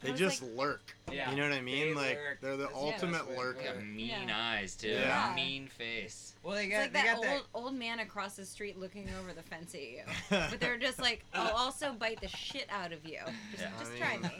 they 0.00 0.12
just 0.12 0.42
like- 0.42 0.50
lurk. 0.56 0.96
Yeah. 1.10 1.30
You 1.30 1.36
know 1.38 1.48
what 1.48 1.56
I 1.56 1.62
mean? 1.62 1.88
They 1.88 1.94
like 1.94 2.16
lurk. 2.16 2.40
they're 2.42 2.56
the 2.58 2.64
That's 2.64 2.74
ultimate 2.76 3.12
best 3.12 3.28
way 3.28 3.34
They 3.34 3.40
lurker. 3.40 3.62
got 3.74 3.82
mean 3.86 4.08
Yeah. 4.28 4.50
eyes 4.52 4.74
too. 4.74 4.88
Yeah. 4.88 5.32
Mean 5.34 5.68
face. 5.68 6.34
Well, 6.42 6.54
they 6.56 6.64
It's 6.66 6.72
got 6.72 6.80
like 6.80 6.92
they 6.92 7.02
that 7.02 7.06
got 7.06 7.16
old 7.16 7.26
that. 7.26 7.42
old 7.54 7.74
man 7.74 8.00
across 8.00 8.36
the 8.36 8.44
street 8.44 8.78
looking 8.78 9.08
over 9.18 9.32
the 9.32 9.42
fence 9.42 9.74
at 9.74 9.80
you, 9.82 10.02
but 10.30 10.60
they're 10.60 10.76
just 10.76 10.98
like, 10.98 11.24
I'll 11.32 11.54
also 11.56 11.92
bite 11.92 12.20
the 12.20 12.28
shit 12.28 12.66
out 12.70 12.92
of 12.92 13.04
you. 13.06 13.20
Just, 13.52 13.62
Yeah. 13.62 13.70
just 13.78 13.92
I 13.92 13.96
try 13.98 14.16
me. 14.18 14.30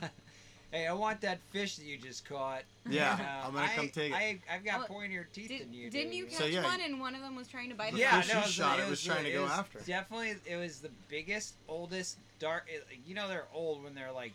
Hey, 0.75 0.89
I 0.89 0.93
want 0.93 1.21
that 1.21 1.39
fish 1.53 1.77
that 1.77 1.85
you 1.87 1.97
just 1.97 2.29
caught. 2.29 2.63
Yeah, 2.91 3.13
Uh, 3.13 3.47
I'm 3.47 3.55
gonna 3.55 3.69
come 3.77 3.85
I- 3.85 3.89
take 3.89 4.11
it. 4.11 4.17
I, 4.17 4.41
I've 4.53 4.65
got 4.65 4.91
Well, 4.91 4.99
pointier 4.99 5.25
teeth 5.33 5.47
Did, 5.47 5.61
than 5.61 5.73
you. 5.73 5.89
didn't 5.89 6.11
do, 6.11 6.17
you 6.17 6.25
catch 6.27 6.39
So, 6.39 6.45
yeah. 6.47 6.65
one 6.65 6.81
and 6.81 6.99
one 6.99 7.15
of 7.15 7.21
them 7.21 7.37
was 7.37 7.47
trying 7.47 7.69
to 7.69 7.77
bite 7.77 7.93
The 7.93 7.99
you? 7.99 8.03
Yeah, 8.03 8.21
fish 8.23 8.29
no, 8.33 8.35
you 8.35 8.41
it 8.41 8.45
was, 8.47 8.53
shot, 8.55 8.79
it 8.81 8.83
it 8.83 8.91
was 8.91 9.05
trying 9.05 9.23
to 9.25 9.31
go 9.31 9.45
after. 9.47 9.79
Definitely, 9.87 10.35
it 10.47 10.57
was 10.57 10.81
the 10.81 10.91
biggest, 11.09 11.55
oldest, 11.69 12.19
dark. 12.41 12.69
you 13.07 13.15
know, 13.15 13.29
they're 13.29 13.47
old 13.55 13.85
when 13.85 13.95
they're 13.95 14.11
like 14.11 14.33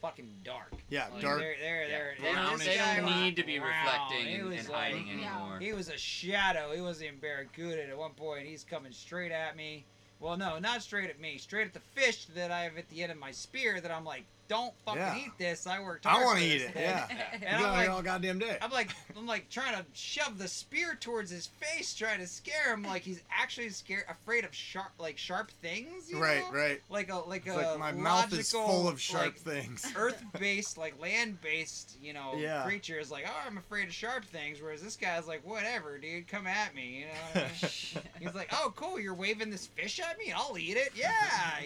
fucking 0.00 0.30
dark. 0.44 0.72
Yeah, 0.88 1.08
Like, 1.12 1.20
dark. 1.20 1.40
They're, 1.40 1.56
they're, 1.60 1.88
they're, 1.88 2.14
They 2.18 2.32
don't, 2.32 2.58
they 2.58 2.76
don't 2.78 3.04
was 3.04 3.14
need 3.16 3.36
to 3.36 3.44
be 3.44 3.58
brown. 3.58 3.84
reflecting 3.84 4.26
He 4.28 4.34
and, 4.36 4.52
and 4.54 4.68
like- 4.70 4.92
hiding 4.94 5.06
Yeah. 5.20 5.36
anymore. 5.42 5.58
He 5.60 5.74
was 5.74 5.90
a 5.90 5.98
shadow. 5.98 6.72
He 6.74 6.80
wasn't 6.80 7.08
even 7.08 7.18
barracuda. 7.20 7.86
At 7.86 7.98
one 7.98 8.12
point, 8.12 8.46
he's 8.46 8.64
coming 8.64 8.92
straight 8.92 9.30
at 9.30 9.56
me. 9.58 9.84
Well, 10.20 10.38
no, 10.38 10.58
not 10.58 10.82
straight 10.82 11.10
at 11.10 11.20
me. 11.20 11.36
Straight 11.36 11.66
at 11.66 11.74
the 11.74 11.80
fish 11.80 12.24
that 12.34 12.50
I 12.50 12.62
have 12.62 12.78
at 12.78 12.88
the 12.88 13.02
end 13.02 13.12
of 13.12 13.18
my 13.18 13.30
spear. 13.30 13.78
That 13.82 13.90
I'm 13.90 14.06
like, 14.06 14.24
don't 14.50 14.74
fucking 14.84 15.00
Yeah. 15.00 15.16
eat 15.16 15.30
this. 15.38 15.64
I 15.66 15.80
worked 15.80 16.04
I 16.06 16.24
want 16.24 16.40
to 16.40 16.44
eat 16.44 16.60
it. 16.62 16.72
thing." 16.74 16.82
Yeah. 16.82 17.06
And 17.46 17.60
you 17.60 17.66
I'm 17.66 17.72
like, 17.72 17.88
all 17.88 18.02
goddamn 18.02 18.38
day. 18.40 18.58
I'm 18.60 18.70
like, 18.72 18.90
I'm 19.16 19.26
like 19.26 19.48
trying 19.48 19.74
to 19.76 19.84
shove 19.94 20.36
the 20.38 20.48
spear 20.48 20.96
towards 21.00 21.30
his 21.30 21.46
face, 21.46 21.94
trying 21.94 22.18
to 22.18 22.26
scare 22.26 22.74
him. 22.74 22.82
Like 22.82 23.02
he's 23.02 23.22
actually 23.30 23.70
scared, 23.70 24.04
afraid 24.10 24.44
of 24.44 24.52
sharp, 24.54 24.90
like 24.98 25.16
sharp 25.16 25.50
things. 25.62 26.10
You 26.10 26.18
Right, 26.20 26.42
know? 26.42 26.58
right. 26.58 26.82
Like 26.90 27.10
a 27.10 27.16
like 27.18 27.46
It's 27.46 27.54
a 27.54 27.58
like 27.58 27.78
my 27.78 27.92
mouth 27.92 28.32
is 28.32 28.50
full 28.50 28.88
of 28.88 29.00
sharp 29.00 29.22
like, 29.22 29.36
things. 29.38 29.86
Earth-based, 29.96 30.76
like 30.76 31.00
land-based, 31.00 31.96
you 32.02 32.12
know, 32.12 32.34
Yeah. 32.36 32.64
creature 32.64 32.98
is 32.98 33.10
like, 33.10 33.24
oh, 33.28 33.46
I'm 33.46 33.56
afraid 33.58 33.86
of 33.88 33.94
sharp 33.94 34.24
things. 34.24 34.60
Whereas 34.60 34.82
this 34.82 34.96
guy's 34.96 35.26
like, 35.28 35.46
whatever, 35.46 35.96
dude, 35.98 36.26
come 36.28 36.46
at 36.46 36.74
me. 36.74 37.00
You 37.00 37.04
know. 37.06 37.12
what 37.32 37.44
I 37.44 37.48
mean? 38.00 38.04
He's 38.20 38.34
like, 38.34 38.48
oh, 38.52 38.72
cool, 38.76 38.98
you're 39.00 39.14
waving 39.14 39.50
this 39.50 39.66
fish 39.66 40.00
at 40.00 40.18
me. 40.18 40.32
I'll 40.34 40.58
eat 40.58 40.76
it. 40.76 40.90
Yeah, 40.94 41.10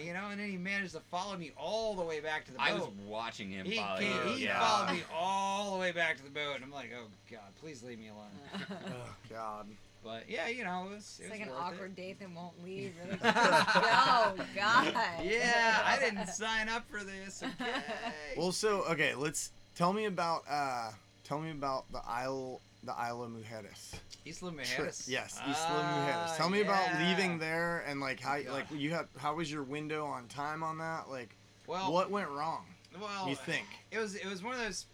you 0.01 0.13
know. 0.13 0.27
And 0.29 0.39
then 0.39 0.49
he 0.49 0.57
managed 0.57 0.93
to 0.93 0.99
follow 1.11 1.35
me 1.35 1.51
all 1.57 1.95
the 1.95 2.03
way 2.03 2.19
back 2.19 2.45
to 2.45 2.51
the 2.51 2.57
boat. 2.57 2.63
I 2.67 2.74
was 2.79 2.89
watching 3.07 3.49
him 3.49 3.65
He, 3.65 3.77
follow 3.77 3.99
came, 3.99 4.11
you. 4.27 4.33
he 4.33 4.45
yeah. 4.45 4.59
followed 4.59 4.93
me 4.93 5.01
all 5.13 5.73
the 5.73 5.79
way 5.79 5.91
back 5.91 6.17
to 6.17 6.23
the 6.23 6.29
boat, 6.29 6.55
and 6.55 6.63
I'm 6.63 6.71
like, 6.71 6.91
"Oh 6.97 7.07
God, 7.31 7.41
please 7.61 7.83
leave 7.83 7.99
me 7.99 8.09
alone." 8.09 8.69
oh 8.87 9.15
God. 9.29 9.67
But 10.03 10.29
yeah, 10.29 10.47
you 10.47 10.63
know, 10.63 10.85
it 10.85 10.93
was, 10.95 11.19
it 11.19 11.23
It's 11.25 11.31
was 11.31 11.39
like 11.39 11.41
an 11.41 11.53
awkward 11.59 11.91
It. 11.91 11.95
date 11.95 12.19
that 12.19 12.29
won't 12.29 12.63
leave. 12.63 12.93
Really. 13.03 13.17
oh 13.23 14.35
God. 14.55 14.93
Yeah, 15.23 15.81
I 15.83 15.97
didn't 15.99 16.27
sign 16.27 16.69
up 16.69 16.83
for 16.89 17.03
this. 17.03 17.41
Okay. 17.43 17.71
Well, 18.37 18.51
so 18.51 18.83
okay, 18.91 19.15
let's 19.15 19.51
tell 19.75 19.93
me 19.93 20.05
about 20.05 20.43
uh, 20.49 20.91
tell 21.23 21.39
me 21.39 21.49
about 21.51 21.91
the 21.91 22.01
Isle, 22.07 22.61
the 22.83 22.93
Isle 22.95 23.23
of 23.23 23.31
Mujeres. 23.31 23.95
Isla 24.27 24.51
trip. 24.51 24.65
Mujeres. 24.67 25.09
Yes, 25.09 25.39
Isla 25.43 25.55
Ah, 25.57 26.27
Mujeres. 26.33 26.37
Tell 26.37 26.49
me 26.51 26.61
about 26.61 26.87
leaving 26.99 27.39
there 27.39 27.83
and 27.87 27.99
like 27.99 28.19
how 28.19 28.37
God. 28.41 28.51
like 28.53 28.65
you 28.75 28.91
had 28.91 29.07
how 29.17 29.33
was 29.35 29.51
your 29.51 29.63
window 29.63 30.05
on 30.05 30.27
time 30.27 30.61
on 30.61 30.77
that? 30.77 31.09
Like 31.09 31.35
Well, 31.67 31.91
what 31.91 32.09
went 32.11 32.29
wrong? 32.29 32.65
Well, 32.99 33.27
you 33.27 33.35
think? 33.35 33.65
it 33.91 33.99
was 33.99 34.15
it 34.15 34.25
was 34.25 34.41
one 34.43 34.53
of 34.53 34.59
those 34.59 34.85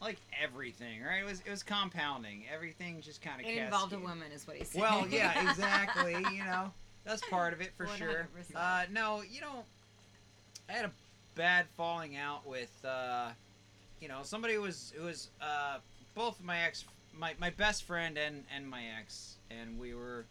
like 0.00 0.18
everything, 0.42 1.02
right? 1.02 1.20
It 1.22 1.26
was 1.26 1.42
it 1.44 1.50
was 1.50 1.62
compounding. 1.62 2.44
Everything 2.52 3.00
just 3.00 3.20
kind 3.20 3.40
of 3.40 3.46
It 3.46 3.56
involved 3.56 3.92
a 3.92 3.98
woman, 3.98 4.32
is 4.32 4.46
what 4.46 4.56
he 4.56 4.64
said. 4.64 4.80
Well, 4.80 5.06
yeah, 5.10 5.50
exactly. 5.50 6.14
You 6.32 6.44
know, 6.44 6.72
that's 7.04 7.22
part 7.28 7.52
of 7.52 7.60
it 7.60 7.72
for 7.76 7.86
sure. 7.86 8.28
100%. 8.54 8.56
Uh, 8.56 8.86
no, 8.90 9.22
you 9.28 9.40
know, 9.40 9.64
I 10.68 10.72
had 10.72 10.84
a 10.84 10.92
bad 11.34 11.66
falling 11.76 12.16
out 12.16 12.46
with, 12.46 12.72
uh, 12.84 13.30
you 14.00 14.08
know, 14.08 14.20
somebody 14.22 14.54
who 14.54 14.62
was 14.62 14.92
who 14.96 15.04
was 15.04 15.30
uh, 15.40 15.78
both 16.14 16.42
my 16.42 16.60
ex, 16.60 16.84
my, 17.18 17.34
my 17.38 17.50
best 17.50 17.84
friend 17.84 18.16
and 18.18 18.44
and 18.54 18.68
my 18.68 18.82
ex, 18.98 19.36
and 19.50 19.78
we 19.78 19.94
were 19.94 20.24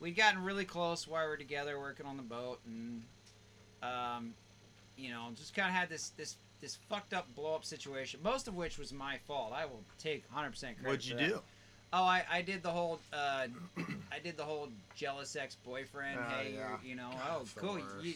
we'd 0.00 0.16
gotten 0.16 0.42
really 0.42 0.64
close 0.64 1.06
while 1.06 1.24
we 1.24 1.30
were 1.30 1.36
together 1.36 1.78
working 1.78 2.06
on 2.06 2.16
the 2.16 2.22
boat, 2.22 2.58
and 2.66 3.02
um, 3.82 4.34
you 4.96 5.10
know, 5.10 5.28
just 5.36 5.54
kind 5.54 5.68
of 5.68 5.74
had 5.74 5.88
this 5.88 6.10
this 6.16 6.36
this 6.60 6.78
fucked 6.88 7.12
up 7.12 7.26
blow 7.34 7.54
up 7.54 7.64
situation, 7.64 8.20
most 8.22 8.46
of 8.48 8.54
which 8.54 8.78
was 8.78 8.92
my 8.92 9.18
fault. 9.26 9.52
I 9.54 9.64
will 9.64 9.82
take 9.98 10.24
100% 10.32 10.52
credit. 10.60 10.76
What'd 10.84 11.04
you 11.04 11.16
do? 11.16 11.40
Oh, 11.92 12.04
I, 12.04 12.22
I 12.30 12.40
did 12.40 12.62
the 12.62 12.70
whole 12.70 13.00
uh, 13.12 13.46
I 14.12 14.18
did 14.22 14.36
the 14.36 14.44
whole 14.44 14.68
jealous 14.94 15.36
ex 15.36 15.56
boyfriend. 15.56 16.18
Oh, 16.20 16.30
hey, 16.34 16.52
yeah. 16.54 16.68
you're, 16.68 16.80
you 16.84 16.94
know, 16.94 17.10
God, 17.12 17.42
oh, 17.42 17.46
cool. 17.56 17.78
You, 18.02 18.14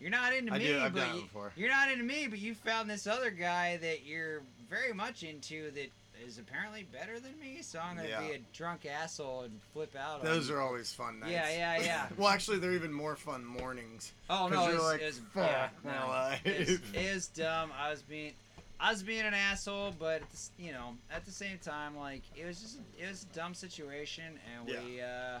you're 0.00 0.10
not 0.10 0.32
into 0.32 0.52
I 0.52 0.58
me, 0.58 0.66
do- 0.66 0.80
but 0.94 1.12
before. 1.12 1.52
you're 1.56 1.70
not 1.70 1.90
into 1.90 2.04
me, 2.04 2.26
but 2.28 2.38
you 2.38 2.54
found 2.54 2.88
this 2.88 3.06
other 3.06 3.30
guy 3.30 3.76
that 3.78 4.06
you're 4.06 4.42
very 4.70 4.92
much 4.94 5.24
into 5.24 5.70
that 5.72 5.90
is 6.26 6.38
apparently 6.38 6.84
better 6.92 7.20
than 7.20 7.38
me. 7.40 7.62
So 7.62 7.78
I'm 7.78 7.96
gonna 7.96 8.08
Yeah. 8.08 8.20
be 8.20 8.32
a 8.32 8.38
drunk 8.52 8.86
asshole 8.86 9.42
and 9.42 9.60
flip 9.72 9.94
out. 9.96 10.22
Those 10.22 10.50
are 10.50 10.60
always 10.60 10.92
fun 10.92 11.20
nights. 11.20 11.32
Yeah, 11.32 11.50
yeah, 11.50 11.82
yeah. 11.82 12.08
well, 12.16 12.28
actually, 12.28 12.58
they're 12.58 12.72
even 12.72 12.92
more 12.92 13.16
fun 13.16 13.44
mornings. 13.44 14.12
Oh 14.28 14.48
no, 14.48 14.68
it's, 14.68 14.82
like, 14.82 15.00
it's 15.00 15.18
fuck 15.32 15.44
yeah, 15.44 15.68
no. 15.84 16.34
It's, 16.44 16.80
it's 16.94 17.28
dumb. 17.28 17.72
I 17.78 17.90
was 17.90 18.02
being, 18.02 18.32
I 18.80 18.90
was 18.92 19.02
being 19.02 19.24
an 19.24 19.34
asshole, 19.34 19.94
but 19.98 20.22
at 20.22 20.30
the, 20.30 20.48
you 20.58 20.72
know, 20.72 20.94
at 21.12 21.24
the 21.24 21.32
same 21.32 21.58
time, 21.58 21.96
like 21.96 22.22
it 22.36 22.44
was 22.46 22.60
just, 22.60 22.78
it 23.00 23.08
was 23.08 23.22
a 23.24 23.34
dumb 23.36 23.54
situation, 23.54 24.38
and 24.56 24.66
we, 24.66 25.00
uh, 25.00 25.40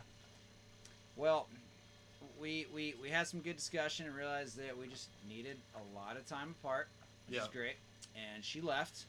well, 1.16 1.48
we, 2.40 2.66
we 2.74 2.94
we 3.00 3.10
had 3.10 3.26
some 3.26 3.40
good 3.40 3.56
discussion 3.56 4.06
and 4.06 4.14
realized 4.14 4.56
that 4.58 4.76
we 4.76 4.86
just 4.88 5.08
needed 5.28 5.56
a 5.74 5.96
lot 5.98 6.16
of 6.16 6.26
time 6.26 6.54
apart, 6.62 6.88
which 7.26 7.36
Yeah. 7.36 7.42
is 7.42 7.48
great. 7.48 7.76
And 8.34 8.44
she 8.44 8.60
left, 8.60 9.04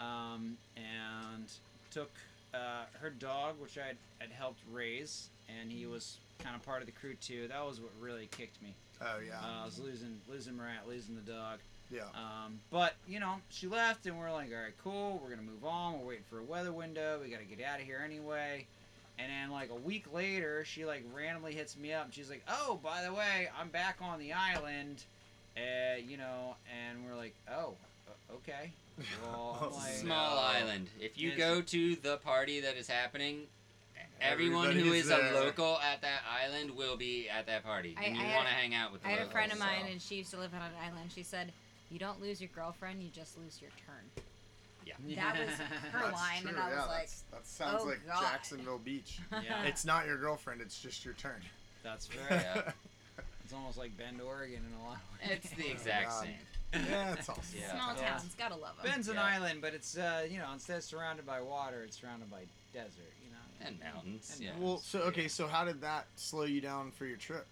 um, 0.00 0.56
and 0.76 1.46
took 1.90 2.10
uh, 2.54 2.84
her 3.00 3.10
dog, 3.10 3.54
which 3.60 3.78
I'd, 3.78 3.96
I'd 4.22 4.30
helped 4.30 4.60
raise, 4.72 5.28
and 5.48 5.70
he 5.70 5.86
was 5.86 6.18
kind 6.42 6.54
of 6.54 6.62
part 6.64 6.80
of 6.80 6.86
the 6.86 6.92
crew 6.92 7.14
too. 7.20 7.48
That 7.48 7.64
was 7.66 7.80
what 7.80 7.90
really 8.00 8.28
kicked 8.30 8.62
me. 8.62 8.74
Oh 9.00 9.18
yeah. 9.26 9.38
Uh, 9.38 9.62
I 9.62 9.64
was 9.64 9.78
losing 9.78 10.20
losing 10.28 10.56
Marat, 10.56 10.86
losing 10.88 11.14
the 11.14 11.30
dog. 11.32 11.58
yeah. 11.90 12.02
Um, 12.14 12.58
but 12.70 12.94
you 13.08 13.20
know, 13.20 13.36
she 13.50 13.66
left, 13.66 14.06
and 14.06 14.18
we're 14.18 14.32
like, 14.32 14.50
all 14.52 14.62
right, 14.62 14.74
cool. 14.82 15.20
We're 15.22 15.30
gonna 15.30 15.42
move 15.42 15.64
on. 15.64 16.00
We're 16.00 16.06
waiting 16.08 16.24
for 16.30 16.38
a 16.38 16.44
weather 16.44 16.72
window. 16.72 17.20
We 17.22 17.30
gotta 17.30 17.44
get 17.44 17.64
out 17.64 17.80
of 17.80 17.86
here 17.86 18.02
anyway. 18.04 18.66
And 19.20 19.30
then 19.30 19.50
like 19.50 19.70
a 19.70 19.74
week 19.74 20.12
later, 20.12 20.64
she 20.64 20.84
like 20.84 21.04
randomly 21.14 21.52
hits 21.52 21.76
me 21.76 21.92
up, 21.92 22.04
and 22.06 22.14
she's 22.14 22.30
like, 22.30 22.44
oh, 22.48 22.78
by 22.82 23.02
the 23.02 23.12
way, 23.12 23.48
I'm 23.60 23.68
back 23.68 23.98
on 24.00 24.18
the 24.20 24.32
island. 24.32 25.02
Uh, 25.56 25.96
you 26.06 26.16
know, 26.16 26.54
and 26.72 27.04
we're 27.04 27.16
like, 27.16 27.34
oh, 27.52 27.74
okay. 28.34 28.72
Well, 29.22 29.72
like, 29.76 29.92
Small 29.94 30.34
No. 30.36 30.42
island. 30.42 30.88
If 31.00 31.16
you 31.18 31.30
It's- 31.32 31.38
go 31.38 31.62
to 31.62 31.96
the 31.96 32.16
party 32.18 32.60
that 32.60 32.76
is 32.76 32.88
happening, 32.88 33.46
everyone 34.20 34.64
who 34.72 34.78
Everybody 34.80 34.98
is 34.98 35.04
is 35.06 35.10
a 35.12 35.32
local 35.34 35.78
at 35.78 36.00
that 36.02 36.22
island 36.28 36.72
will 36.76 36.96
be 36.96 37.28
at 37.28 37.46
that 37.46 37.62
party, 37.62 37.94
I- 37.96 38.04
and 38.04 38.16
you 38.16 38.22
I 38.22 38.26
had- 38.26 38.36
want 38.36 38.48
to 38.48 38.54
hang 38.54 38.74
out 38.74 38.92
with. 38.92 39.02
The 39.02 39.08
I 39.08 39.12
had 39.12 39.26
a 39.28 39.30
friend 39.30 39.52
of 39.52 39.58
mine, 39.60 39.82
so- 39.84 39.92
and 39.92 40.02
she 40.02 40.16
used 40.16 40.30
to 40.32 40.36
live 40.38 40.52
on 40.52 40.62
an 40.62 40.72
island. 40.82 41.12
She 41.14 41.22
said, 41.22 41.52
"You 41.90 41.98
don't 42.00 42.20
lose 42.20 42.40
your 42.40 42.50
girlfriend, 42.54 43.00
you 43.02 43.10
just 43.10 43.38
lose 43.38 43.60
your 43.60 43.70
turn." 43.86 44.24
Yeah. 44.84 44.94
That 45.16 45.38
was 45.46 45.56
her 45.58 45.66
That's 45.92 46.12
line, 46.14 46.40
true, 46.40 46.50
and 46.50 46.58
I 46.58 46.68
was 46.70 46.74
yeah, 46.78 46.80
like, 46.86 46.88
that's- 46.88 47.24
that 47.30 47.46
sounds 47.46 47.82
"Oh, 47.82 47.86
like 47.86 48.04
God." 48.06 48.20
Jacksonville 48.22 48.78
Beach. 48.78 49.20
Yeah. 49.30 49.62
It's 49.64 49.84
not 49.84 50.06
your 50.06 50.16
girlfriend. 50.16 50.60
It's 50.60 50.80
just 50.80 51.04
your 51.04 51.14
turn. 51.14 51.40
That's 51.84 52.08
right. 52.16 52.30
Yeah. 52.42 52.72
It's 53.44 53.52
almost 53.52 53.78
like 53.78 53.96
Bend, 53.96 54.20
Oregon, 54.20 54.60
in 54.66 54.72
a 54.80 54.84
lot 54.88 54.96
of 54.96 55.28
ways. 55.28 55.38
It's 55.44 55.50
the 55.54 55.70
exact 55.70 56.06
oh, 56.08 56.10
God. 56.10 56.24
same. 56.24 56.34
Yeah, 56.72 57.14
it's 57.14 57.28
awesome. 57.28 57.44
Yeah. 57.58 57.70
"Small 57.72 57.96
Yeah. 57.96 58.08
towns, 58.10 58.34
gotta 58.38 58.56
love 58.56 58.76
them." 58.76 58.86
Bend's 58.90 59.08
an 59.08 59.14
Yeah. 59.14 59.24
island, 59.24 59.60
but 59.62 59.74
it's 59.74 59.96
uh, 59.96 60.26
you 60.30 60.38
know, 60.38 60.52
instead 60.52 60.76
of 60.78 60.84
surrounded 60.84 61.26
by 61.26 61.40
water, 61.40 61.82
it's 61.82 61.98
surrounded 62.00 62.30
by 62.30 62.42
desert. 62.72 63.12
You 63.24 63.30
know. 63.30 63.66
And 63.66 63.80
mountains. 63.80 64.30
And 64.34 64.42
yeah. 64.44 64.50
Well, 64.58 64.78
so 64.78 65.00
okay, 65.02 65.28
so 65.28 65.46
how 65.46 65.64
did 65.64 65.80
that 65.80 66.06
slow 66.16 66.44
you 66.44 66.60
down 66.60 66.90
for 66.92 67.06
your 67.06 67.16
trip? 67.16 67.46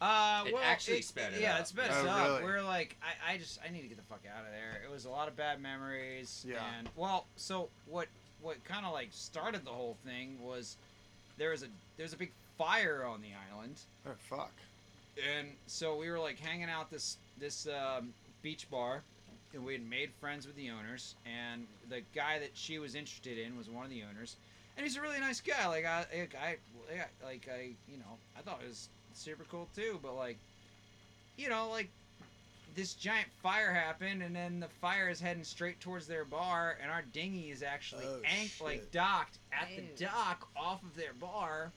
Uh, 0.00 0.44
It 0.46 0.52
well, 0.52 0.62
actually 0.62 1.00
sped 1.00 1.32
it 1.32 1.40
Yeah, 1.40 1.54
up. 1.54 1.60
it 1.62 1.68
sped 1.68 1.90
Oh, 1.90 1.94
us 2.00 2.06
up. 2.06 2.28
really? 2.28 2.44
We're 2.44 2.62
like, 2.62 2.96
I, 3.02 3.32
I 3.32 3.38
just, 3.38 3.58
I 3.66 3.70
need 3.72 3.80
to 3.80 3.88
get 3.88 3.96
the 3.96 4.02
fuck 4.02 4.20
out 4.30 4.44
of 4.44 4.50
there. 4.50 4.82
It 4.84 4.90
was 4.92 5.06
a 5.06 5.08
lot 5.08 5.26
of 5.26 5.36
bad 5.38 5.58
memories. 5.62 6.44
Yeah. 6.46 6.56
And 6.78 6.90
well, 6.96 7.24
so 7.36 7.70
what, 7.86 8.08
what 8.42 8.62
kind 8.64 8.84
of 8.84 8.92
like 8.92 9.08
started 9.12 9.64
the 9.64 9.70
whole 9.70 9.96
thing 10.04 10.36
was 10.42 10.76
there 11.38 11.48
was 11.50 11.62
a 11.62 11.68
there's 11.96 12.12
a 12.12 12.16
big 12.18 12.32
fire 12.58 13.06
on 13.06 13.22
the 13.22 13.28
island, 13.50 13.76
Oh 14.06 14.10
fuck. 14.28 14.52
and 15.38 15.48
so 15.66 15.96
we 15.96 16.10
were 16.10 16.18
like 16.18 16.38
hanging 16.40 16.68
out 16.68 16.90
this 16.90 17.16
this 17.38 17.66
um, 17.66 18.12
beach 18.46 18.70
bar, 18.70 19.02
and 19.52 19.64
we 19.64 19.72
had 19.72 19.84
made 19.90 20.08
friends 20.20 20.46
with 20.46 20.54
the 20.54 20.70
owners, 20.70 21.16
and 21.26 21.66
the 21.90 22.00
guy 22.14 22.38
that 22.38 22.50
she 22.54 22.78
was 22.78 22.94
interested 22.94 23.36
in 23.38 23.56
was 23.58 23.68
one 23.68 23.82
of 23.82 23.90
the 23.90 24.04
owners, 24.08 24.36
and 24.76 24.86
he's 24.86 24.96
a 24.96 25.00
really 25.00 25.18
nice 25.18 25.40
guy. 25.40 25.66
Like 25.66 25.84
I, 25.84 26.06
like 26.16 26.36
I, 26.40 26.56
like 27.24 27.48
I, 27.52 27.70
you 27.90 27.96
know, 27.98 28.16
I 28.38 28.42
thought 28.42 28.60
it 28.62 28.68
was 28.68 28.88
super 29.14 29.42
cool 29.50 29.66
too. 29.74 29.98
But 30.00 30.14
like, 30.14 30.38
you 31.36 31.48
know, 31.48 31.68
like 31.70 31.88
this 32.76 32.94
giant 32.94 33.26
fire 33.42 33.72
happened, 33.72 34.22
and 34.22 34.36
then 34.36 34.60
the 34.60 34.68
fire 34.80 35.08
is 35.08 35.18
heading 35.18 35.42
straight 35.42 35.80
towards 35.80 36.06
their 36.06 36.24
bar, 36.24 36.78
and 36.80 36.88
our 36.88 37.02
dinghy 37.12 37.50
is 37.50 37.64
actually 37.64 38.04
Oh, 38.06 38.20
ank- 38.24 38.52
like 38.62 38.92
docked 38.92 39.38
at 39.52 39.70
Ew. 39.72 39.82
the 39.98 40.04
dock 40.04 40.46
off 40.56 40.84
of 40.84 40.94
their 40.94 41.14
bar. 41.20 41.72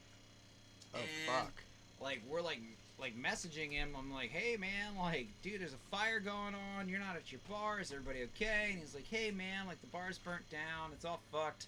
Oh 0.93 0.99
And, 0.99 1.07
fuck. 1.25 1.53
Like 1.99 2.21
we're 2.29 2.41
like 2.43 2.59
like 2.99 3.13
messaging 3.21 3.71
him. 3.71 3.89
I'm 3.97 4.13
like, 4.13 4.29
hey 4.29 4.57
man, 4.57 4.97
like 4.97 5.27
dude, 5.41 5.61
there's 5.61 5.73
a 5.73 5.95
fire 5.95 6.19
going 6.19 6.55
on. 6.77 6.89
You're 6.89 6.99
not 6.99 7.15
at 7.15 7.31
your 7.31 7.41
bar. 7.49 7.79
Is 7.79 7.91
everybody 7.91 8.23
okay? 8.35 8.69
And 8.71 8.79
he's 8.79 8.93
like, 8.95 9.07
hey 9.09 9.31
man, 9.31 9.67
like 9.67 9.81
the 9.81 9.87
bar's 9.87 10.17
burnt 10.17 10.49
down. 10.49 10.91
It's 10.93 11.05
all 11.05 11.21
fucked. 11.31 11.67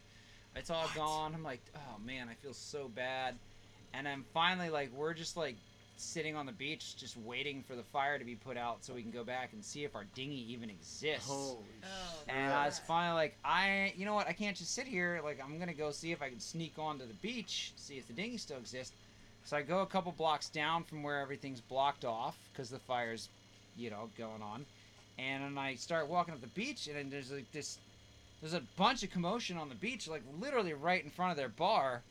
It's 0.56 0.70
all 0.70 0.84
What? 0.84 0.96
gone. 0.96 1.34
I'm 1.34 1.44
like, 1.44 1.62
oh 1.76 2.00
man, 2.06 2.28
I 2.30 2.34
feel 2.36 2.54
so 2.54 2.90
bad. 2.94 3.36
And 3.94 4.06
then 4.06 4.24
finally, 4.34 4.70
like 4.70 4.92
we're 4.94 5.14
just 5.14 5.38
like 5.38 5.56
sitting 5.98 6.36
on 6.36 6.48
the 6.48 6.52
beach, 6.52 6.98
just 6.98 7.16
waiting 7.18 7.62
for 7.62 7.76
the 7.76 7.84
fire 7.84 8.18
to 8.18 8.26
be 8.26 8.34
put 8.36 8.58
out 8.58 8.84
so 8.84 8.92
we 8.94 9.04
can 9.04 9.12
go 9.12 9.24
back 9.24 9.54
and 9.54 9.64
see 9.64 9.84
if 9.84 9.96
our 9.96 10.06
dinghy 10.16 10.52
even 10.52 10.68
exists. 10.70 11.28
Holy 11.30 11.58
Oh, 11.84 12.20
shit. 12.26 12.36
And 12.36 12.52
I 12.52 12.66
was 12.66 12.80
finally 12.80 13.16
like, 13.22 13.38
I, 13.46 13.94
you 13.96 14.06
know 14.06 14.16
what? 14.16 14.28
I 14.28 14.34
can't 14.34 14.58
just 14.58 14.74
sit 14.74 14.88
here. 14.88 15.22
Like, 15.24 15.40
I'm 15.44 15.60
gonna 15.60 15.76
go 15.76 15.92
see 15.92 16.12
if 16.12 16.22
I 16.22 16.30
can 16.30 16.40
sneak 16.40 16.74
onto 16.80 17.06
the 17.06 17.14
beach, 17.16 17.74
see 17.76 17.98
if 18.00 18.08
the 18.08 18.14
dinghy 18.14 18.38
still 18.38 18.58
exists. 18.58 18.94
So 19.46 19.58
I 19.58 19.62
go 19.62 19.80
a 19.82 19.86
couple 19.86 20.12
blocks 20.12 20.50
down 20.50 20.84
from 20.84 21.04
where 21.04 21.20
everything's 21.20 21.62
blocked 21.62 22.06
off 22.06 22.38
because 22.52 22.70
the 22.70 22.80
fire's, 22.80 23.30
you 23.76 23.90
know, 23.90 24.10
going 24.18 24.42
on. 24.42 24.66
And 25.20 25.44
then 25.44 25.58
I 25.58 25.76
start 25.76 26.08
walking 26.08 26.34
up 26.34 26.42
the 26.42 26.48
beach, 26.48 26.88
and 26.88 26.96
then 26.96 27.10
there's 27.10 27.32
like 27.32 27.52
this, 27.52 27.78
there's 28.42 28.54
a 28.54 28.64
bunch 28.78 29.04
of 29.04 29.12
commotion 29.12 29.58
on 29.58 29.70
the 29.70 29.76
beach, 29.76 30.08
like 30.08 30.24
literally 30.40 30.74
right 30.74 31.04
in 31.04 31.10
front 31.10 31.32
of 31.32 31.38
their 31.38 31.50
bar, 31.50 32.02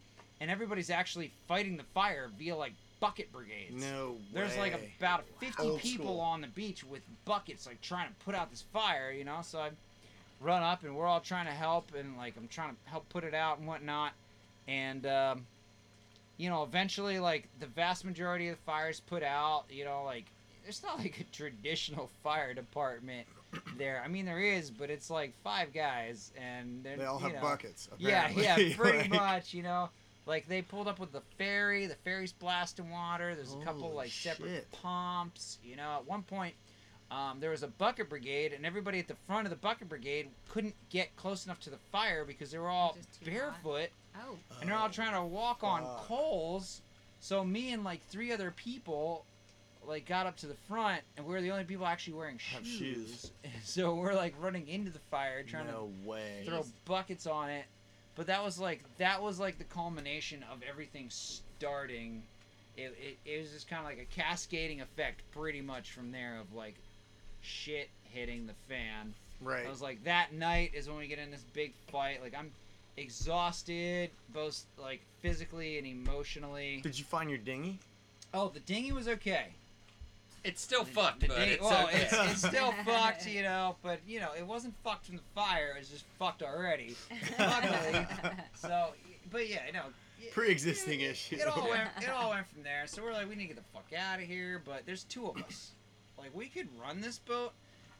and 0.40 0.50
everybody's 0.50 0.90
actually 0.90 1.32
fighting 1.48 1.76
the 1.76 1.84
fire 1.94 2.28
via 2.38 2.54
like 2.54 2.72
bucket 3.00 3.32
brigades. 3.32 3.82
No 3.82 4.10
way. 4.10 4.18
There's 4.34 4.56
like 4.58 4.74
about 4.98 5.24
50 5.40 5.62
Old 5.62 5.80
people 5.80 6.06
school. 6.06 6.20
on 6.20 6.40
the 6.40 6.46
beach 6.48 6.84
with 6.84 7.02
buckets, 7.24 7.66
like 7.66 7.80
trying 7.80 8.08
to 8.08 8.14
put 8.24 8.34
out 8.34 8.50
this 8.50 8.64
fire, 8.72 9.10
you 9.10 9.24
know. 9.24 9.38
So 9.42 9.58
I 9.58 9.70
run 10.40 10.62
up, 10.62 10.84
and 10.84 10.94
we're 10.94 11.06
all 11.06 11.20
trying 11.20 11.46
to 11.46 11.52
help, 11.52 11.94
and 11.98 12.16
like 12.16 12.34
I'm 12.36 12.48
trying 12.48 12.70
to 12.70 12.90
help 12.90 13.08
put 13.08 13.24
it 13.24 13.34
out 13.34 13.58
and 13.58 13.66
whatnot. 13.66 14.12
And 14.68 15.06
um, 15.06 15.46
you 16.40 16.48
know, 16.48 16.62
eventually, 16.62 17.18
like 17.18 17.48
the 17.59 17.66
vast 17.66 18.05
majority 18.05 18.48
of 18.48 18.57
the 18.57 18.62
fires 18.62 19.00
put 19.00 19.22
out. 19.22 19.64
You 19.70 19.85
know, 19.85 20.03
like 20.05 20.24
there's 20.62 20.83
not 20.83 20.98
like 21.05 21.20
a 21.20 21.24
traditional 21.37 22.09
fire 22.22 22.55
department 22.55 23.26
there. 23.76 24.03
I 24.05 24.09
mean, 24.09 24.24
there 24.24 24.40
is, 24.40 24.70
but 24.70 24.88
it's 24.90 25.11
like 25.11 25.35
five 25.44 25.72
guys, 25.74 26.33
and 26.40 26.83
they're, 26.83 26.96
They 26.96 27.05
all 27.05 27.18
you 27.18 27.24
have 27.26 27.35
know, 27.35 27.40
buckets. 27.42 27.88
yeah, 27.98 28.29
apparently. 28.31 28.68
yeah, 28.70 28.76
pretty 28.76 28.98
Like, 28.98 29.11
much. 29.11 29.53
You 29.55 29.62
know, 29.64 29.90
like 30.26 30.48
they 30.48 30.62
pulled 30.62 30.88
up 30.88 30.98
with 30.98 31.12
the 31.12 31.22
ferry. 31.37 31.87
The 31.87 31.94
ferry's 31.96 32.33
blasting 32.33 32.90
water. 32.90 33.35
There's 33.35 33.53
a 33.55 33.64
couple 33.64 33.83
Holy 33.83 33.94
like 33.96 34.11
separate 34.11 34.70
pumps. 34.72 35.59
You 35.62 35.76
know, 35.76 35.96
at 35.96 36.07
one 36.07 36.22
point, 36.22 36.55
um, 37.11 37.38
there 37.40 37.50
was 37.50 37.62
a 37.62 37.68
bucket 37.68 38.09
brigade, 38.09 38.53
and 38.55 38.64
everybody 38.64 38.98
at 38.98 39.09
the 39.09 39.16
front 39.26 39.46
of 39.46 39.50
the 39.50 39.57
bucket 39.57 39.88
brigade 39.90 40.29
couldn't 40.48 40.74
get 40.88 41.14
close 41.16 41.44
enough 41.44 41.61
to 41.61 41.70
the 41.70 41.79
fire 41.92 42.24
because 42.24 42.50
they 42.50 42.59
were 42.59 42.68
all 42.68 42.96
barefoot. 43.24 43.81
hot. 43.81 43.88
Oh, 44.16 44.36
and 44.60 44.68
they're 44.68 44.76
all 44.76 44.88
trying 44.90 45.14
to 45.14 45.22
walk 45.22 45.62
on 45.62 45.82
coals. 46.06 46.80
So 47.20 47.44
me 47.44 47.72
and 47.72 47.84
like 47.84 48.02
three 48.08 48.32
other 48.32 48.50
people. 48.50 49.24
Like 49.86 50.04
got 50.06 50.26
up 50.26 50.36
to 50.38 50.46
the 50.46 50.54
front, 50.68 51.00
and 51.16 51.24
we 51.24 51.32
were 51.32 51.40
the 51.40 51.50
only 51.52 51.64
people 51.64 51.86
actually 51.86 52.12
wearing 52.12 52.38
Have 52.52 52.66
shoes. 52.66 52.78
shoes. 53.08 53.30
So 53.64 53.94
we're 53.94 54.12
like 54.14 54.34
running 54.38 54.68
into 54.68 54.90
the 54.90 54.98
fire, 55.10 55.42
trying 55.42 55.68
to 55.68 55.88
way. 56.06 56.42
throw 56.44 56.66
buckets 56.84 57.26
on 57.26 57.48
it. 57.48 57.64
But 58.14 58.26
that 58.26 58.44
was 58.44 58.58
like 58.58 58.82
that 58.98 59.22
was 59.22 59.40
like 59.40 59.56
the 59.56 59.64
culmination 59.64 60.44
of 60.52 60.58
everything 60.68 61.08
starting. 61.08 62.22
It, 62.76 62.94
it, 63.00 63.18
it 63.30 63.40
was 63.40 63.52
just 63.52 63.68
kind 63.70 63.80
of 63.80 63.86
like 63.86 63.98
a 63.98 64.14
cascading 64.14 64.82
effect, 64.82 65.22
pretty 65.32 65.62
much 65.62 65.92
from 65.92 66.12
there 66.12 66.38
of 66.38 66.52
like 66.52 66.74
shit 67.40 67.88
hitting 68.04 68.46
the 68.46 68.54
fan. 68.68 69.14
Right. 69.40 69.64
I 69.66 69.70
was 69.70 69.80
like 69.80 70.04
that 70.04 70.34
night 70.34 70.72
is 70.74 70.88
when 70.88 70.98
we 70.98 71.06
get 71.06 71.18
in 71.18 71.30
this 71.30 71.44
big 71.54 71.72
fight. 71.90 72.20
Like 72.22 72.34
I'm 72.38 72.50
exhausted, 72.96 74.11
both 74.33 74.64
like 74.79 75.00
physically 75.20 75.79
and 75.79 75.87
emotionally. 75.87 76.81
Did 76.83 76.98
you 76.98 77.05
find 77.05 77.29
your 77.31 77.38
dinghy? 77.38 77.79
Oh, 78.33 78.48
the 78.48 78.61
dinghy 78.61 78.92
was 78.92 79.09
okay. 79.09 79.46
It's 80.42 80.62
still 80.62 80.85
fucked, 80.85 81.20
The 81.20 81.26
but 81.29 81.37
dinghy, 81.37 81.53
it's 81.53 81.62
well, 81.62 81.87
okay. 81.88 82.00
it's, 82.03 82.12
it's 82.33 82.46
still 82.48 82.72
fucked, 82.87 83.26
you 83.26 83.42
know. 83.42 83.76
But 83.83 84.00
you 84.07 84.20
know, 84.20 84.31
it 84.38 84.46
wasn't 84.46 84.74
fucked 84.83 85.07
from 85.07 85.16
the 85.16 85.22
fire. 85.35 85.72
It 85.76 85.81
was 85.81 85.88
just 85.90 86.05
fucked 86.18 86.42
already. 86.42 86.96
Luckily. 87.38 88.07
So, 88.55 88.88
but 89.31 89.48
yeah, 89.48 89.66
you 89.66 89.72
know. 89.72 89.85
Pre-existing 90.33 91.00
it- 91.00 91.11
issues. 91.11 91.40
It 91.40 91.46
all 91.48 91.68
went. 91.68 91.88
It 92.03 92.09
all 92.11 92.31
went 92.31 92.46
from 92.46 92.62
there. 92.62 92.87
So 92.87 93.03
we're 93.03 93.12
like, 93.12 93.29
we 93.29 93.35
need 93.37 93.48
to 93.48 93.55
get 93.55 93.57
the 93.57 93.68
fuck 93.72 93.87
out 93.98 94.18
of 94.20 94.26
here. 94.26 94.61
But 94.64 94.83
there's 94.87 95.05
two 95.05 95.26
of 95.29 95.37
us. 95.42 95.72
Like 96.18 96.35
we 96.35 96.46
could 96.48 96.68
run 96.81 97.00
this 97.00 97.18
boat, 97.18 97.53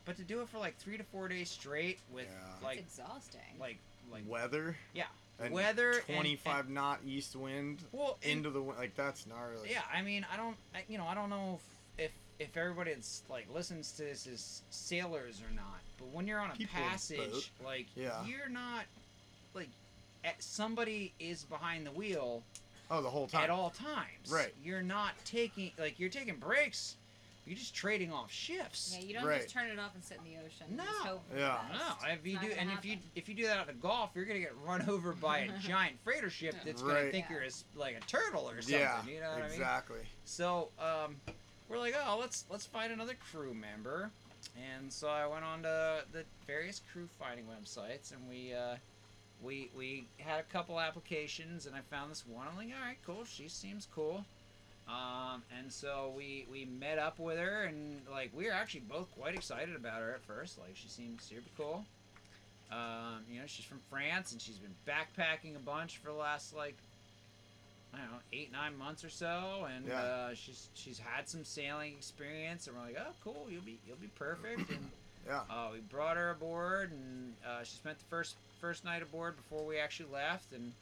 but 0.05 0.16
to 0.16 0.22
do 0.22 0.40
it 0.42 0.48
for 0.48 0.59
like 0.59 0.76
three 0.79 0.96
to 0.98 1.05
four 1.05 1.29
days 1.29 1.50
straight 1.50 1.98
with 2.12 2.26
Yeah. 2.26 2.66
like 2.66 2.79
it's 2.79 2.98
exhausting. 2.98 3.40
like 3.59 3.79
like 4.12 4.22
Weather. 4.28 4.76
yeah 4.94 5.04
and 5.42 5.54
weather 5.54 5.94
25 6.06 6.66
and, 6.66 6.74
knot 6.74 7.00
east 7.06 7.34
wind 7.34 7.82
well 7.92 8.18
into 8.22 8.50
the 8.50 8.60
wind. 8.60 8.78
Like 8.78 8.94
that's 8.94 9.26
gnarly. 9.26 9.70
Yeah, 9.70 9.80
I 9.92 10.02
mean, 10.02 10.26
I 10.32 10.36
don't, 10.36 10.56
I, 10.74 10.82
you 10.88 10.98
know, 10.98 11.06
I 11.06 11.14
don't 11.14 11.30
know 11.30 11.58
if, 11.96 12.04
if 12.06 12.10
if 12.50 12.56
everybody 12.58 12.92
that's 12.92 13.22
like 13.30 13.46
listens 13.54 13.92
to 13.92 14.02
this 14.02 14.26
is 14.26 14.62
sailors 14.70 15.40
or 15.40 15.54
not. 15.54 15.80
But 15.98 16.08
when 16.08 16.26
you're 16.26 16.40
on 16.40 16.50
a 16.50 16.54
People 16.54 16.78
passage, 16.78 17.50
like 17.64 17.86
Yeah. 17.96 18.22
you're 18.26 18.50
not 18.50 18.84
like 19.54 19.68
eh, 20.24 20.32
somebody 20.40 21.12
is 21.18 21.44
behind 21.44 21.86
the 21.86 21.92
wheel 21.92 22.42
Oh, 22.90 23.00
the 23.00 23.08
whole 23.08 23.26
time. 23.28 23.44
at 23.44 23.50
all 23.50 23.70
times. 23.70 24.30
Right. 24.30 24.52
You're 24.62 24.82
not 24.82 25.12
taking 25.24 25.70
like 25.78 25.98
you're 25.98 26.10
taking 26.10 26.36
breaks 26.36 26.96
you're 27.50 27.58
just 27.58 27.74
trading 27.74 28.12
off 28.12 28.30
shifts. 28.30 28.94
Yeah, 28.96 29.04
you 29.04 29.12
don't 29.12 29.24
Right. 29.26 29.42
just 29.42 29.52
turn 29.52 29.68
it 29.70 29.78
off 29.80 29.96
and 29.96 30.04
sit 30.04 30.18
in 30.18 30.22
the 30.24 30.36
ocean. 30.38 30.66
and 30.68 30.76
No. 30.76 30.84
just 30.84 31.04
hope 31.04 31.26
for 31.26 31.34
the 31.34 31.40
Yeah. 31.40 31.68
best. 31.68 32.02
No, 32.02 32.08
if 32.12 32.24
you 32.24 32.34
It's 32.34 32.42
do, 32.42 32.48
not 32.50 32.58
and 32.58 32.68
gonna 32.68 32.78
if 32.78 32.84
you 32.84 32.92
happen. 32.94 33.10
if 33.16 33.28
you 33.28 33.34
do 33.34 33.46
that 33.46 33.58
at 33.58 33.66
the 33.66 33.72
Gulf, 33.72 34.12
you're 34.14 34.24
gonna 34.24 34.38
get 34.38 34.56
run 34.56 34.82
over 34.88 35.12
by 35.14 35.38
a 35.38 35.58
giant 35.58 36.00
freighter 36.04 36.30
ship 36.30 36.54
that's 36.64 36.80
gonna 36.80 36.94
Right. 36.94 37.10
think 37.10 37.26
Yeah. 37.28 37.32
you're 37.34 37.42
a 37.42 37.46
s 37.46 37.64
like 37.74 37.96
a 37.96 38.00
turtle 38.02 38.48
or 38.48 38.62
something. 38.62 38.78
yeah, 38.80 39.04
you 39.04 39.18
know 39.20 39.30
what 39.30 39.38
I 39.38 39.42
mean? 39.42 39.50
exactly. 39.52 40.06
So 40.24 40.70
um, 40.78 41.20
we're 41.66 41.78
like, 41.80 41.96
oh, 42.06 42.18
let's 42.20 42.44
let's 42.48 42.66
find 42.66 42.92
another 42.92 43.14
crew 43.16 43.52
member, 43.52 44.12
and 44.56 44.92
so 44.92 45.08
I 45.08 45.26
went 45.26 45.44
on 45.44 45.64
to 45.64 46.04
the 46.12 46.24
various 46.46 46.78
crew 46.78 47.08
finding 47.08 47.46
websites, 47.46 48.12
and 48.12 48.28
we 48.28 48.54
uh, 48.54 48.76
we 49.40 49.70
we 49.74 50.06
had 50.20 50.38
a 50.38 50.44
couple 50.44 50.78
applications, 50.78 51.66
and 51.66 51.74
I 51.74 51.80
found 51.80 52.12
this 52.12 52.24
one. 52.24 52.46
I'm 52.46 52.56
like, 52.56 52.68
all 52.72 52.80
right, 52.86 52.98
cool. 53.04 53.24
She 53.24 53.48
seems 53.48 53.86
cool. 53.86 54.24
Um, 54.90 55.42
and 55.59 55.72
so 55.72 56.12
we 56.16 56.46
we 56.50 56.64
met 56.64 56.98
up 56.98 57.18
with 57.20 57.38
her, 57.38 57.62
and 57.64 58.00
like 58.11 58.31
we 58.35 58.46
were 58.46 58.53
actually 58.53 58.81
both 58.81 59.07
quite 59.16 59.35
excited 59.35 59.76
about 59.76 60.00
her 60.00 60.12
at 60.14 60.22
first. 60.22 60.59
Like 60.59 60.74
she 60.74 60.88
seemed 60.88 61.20
super 61.20 61.48
cool. 61.57 61.85
Um, 62.72 63.24
you 63.31 63.38
know, 63.40 63.46
she's 63.46 63.64
from 63.64 63.81
France, 63.90 64.33
and 64.33 64.40
she's 64.40 64.59
been 64.59 64.74
backpacking 64.87 65.55
a 65.57 65.61
bunch 65.61 65.98
for 65.98 66.09
the 66.09 66.16
last 66.18 66.55
like 66.57 66.76
I 67.94 67.98
don't 67.98 68.07
know, 68.11 68.18
eight 68.33 68.50
nine 68.53 68.76
months 68.76 69.05
or 69.05 69.11
so, 69.11 69.66
and 69.74 69.87
Yeah. 69.87 70.00
uh, 70.00 70.35
she's 70.35 70.68
she's 70.74 70.98
had 70.98 71.29
some 71.29 71.44
sailing 71.44 71.92
experience, 71.92 72.66
and 72.66 72.76
we're 72.76 72.83
like, 72.83 72.96
oh, 72.98 73.12
cool, 73.22 73.46
you'll 73.48 73.62
be 73.62 73.79
you'll 73.87 73.96
be 73.96 74.11
perfect, 74.16 74.70
and 74.70 74.90
Yeah. 75.26 75.40
uh, 75.50 75.68
we 75.72 75.81
brought 75.81 76.16
her 76.16 76.31
aboard, 76.31 76.90
and 76.92 77.35
uh, 77.46 77.62
she 77.62 77.76
spent 77.76 77.98
the 77.98 78.05
first 78.07 78.35
first 78.61 78.85
night 78.85 79.03
aboard 79.03 79.37
before 79.37 79.64
we 79.64 79.79
actually 79.79 80.11
left, 80.12 80.53
and 80.53 80.72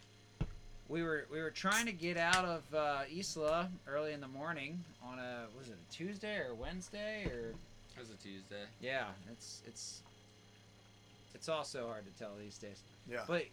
we 0.88 1.03
were 1.03 1.27
we 1.31 1.40
were 1.40 1.51
trying 1.51 1.87
to 1.87 1.92
get 1.92 2.16
out 2.16 2.44
of 2.44 2.62
uh, 2.74 3.01
Isla 3.14 3.68
early 3.87 4.12
in 4.12 4.20
the 4.20 4.29
morning 4.29 4.83
on 5.03 5.18
a 5.18 5.44
was 5.59 5.68
it 5.68 5.74
a 5.74 5.92
Tuesday 5.94 6.37
or 6.38 6.55
Wednesday 6.55 7.24
or 7.27 7.51
It 7.51 8.01
was 8.01 8.11
a 8.11 8.14
Tuesday. 8.22 8.64
yeah, 8.81 9.05
it's 9.31 9.62
it's 9.66 10.03
it's 11.35 11.48
also 11.48 11.87
hard 11.87 12.05
to 12.12 12.18
tell 12.18 12.33
these 12.42 12.59
days. 12.59 12.81
Yeah. 13.11 13.20
But 13.27 13.44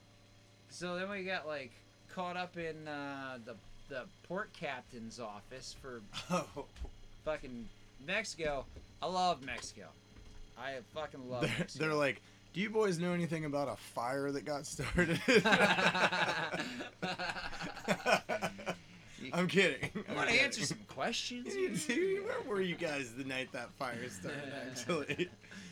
so 0.69 0.95
then 0.97 1.09
we 1.09 1.23
got 1.23 1.45
like 1.47 1.71
caught 2.13 2.37
up 2.37 2.57
in 2.57 2.87
uh, 2.87 3.37
the 3.45 3.55
the 3.89 4.03
port 4.27 4.51
captain's 4.53 5.19
office 5.19 5.75
for 5.81 6.01
Oh, 6.31 6.65
fucking 7.25 7.67
Mexico. 8.05 8.65
I 9.01 9.07
love 9.07 9.43
Mexico. 9.43 9.87
I 10.57 10.75
fucking 10.93 11.29
love 11.29 11.41
they're, 11.41 11.51
Mexico. 11.59 11.85
they're 11.85 11.93
like, 11.93 12.21
do 12.55 12.61
you 12.61 12.69
boys 12.69 12.99
know 12.99 13.11
anything 13.11 13.43
about 13.43 13.67
a 13.67 13.75
fire 13.75 14.31
that 14.31 14.45
got 14.45 14.65
started? 14.65 15.19
I'm 19.33 19.49
kidding. 19.49 19.89
I 20.07 20.11
I'm 20.11 20.15
want 20.15 20.29
to 20.29 20.41
answer 20.41 20.65
some 20.65 20.77
questions. 20.87 21.53
Dude, 21.85 22.23
Where 22.23 22.41
were 22.47 22.61
you 22.61 22.75
guys 22.75 23.11
the 23.11 23.25
night 23.25 23.51
that 23.51 23.73
fire 23.73 24.09
started? 24.09 24.53
Actually. 24.71 25.29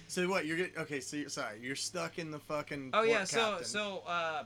So 0.09 0.27
what? 0.27 0.45
You're 0.45 0.57
get, 0.57 0.77
okay. 0.77 0.99
So 0.99 1.15
you're 1.15 1.29
sorry. 1.29 1.59
You're 1.61 1.77
stuck 1.77 2.19
in 2.19 2.31
the 2.31 2.39
fucking. 2.39 2.89
Oh 2.93 3.03
yeah, 3.03 3.23
so 3.23 3.37
captain. 3.37 3.65
so 3.65 4.03
uh, 4.05 4.43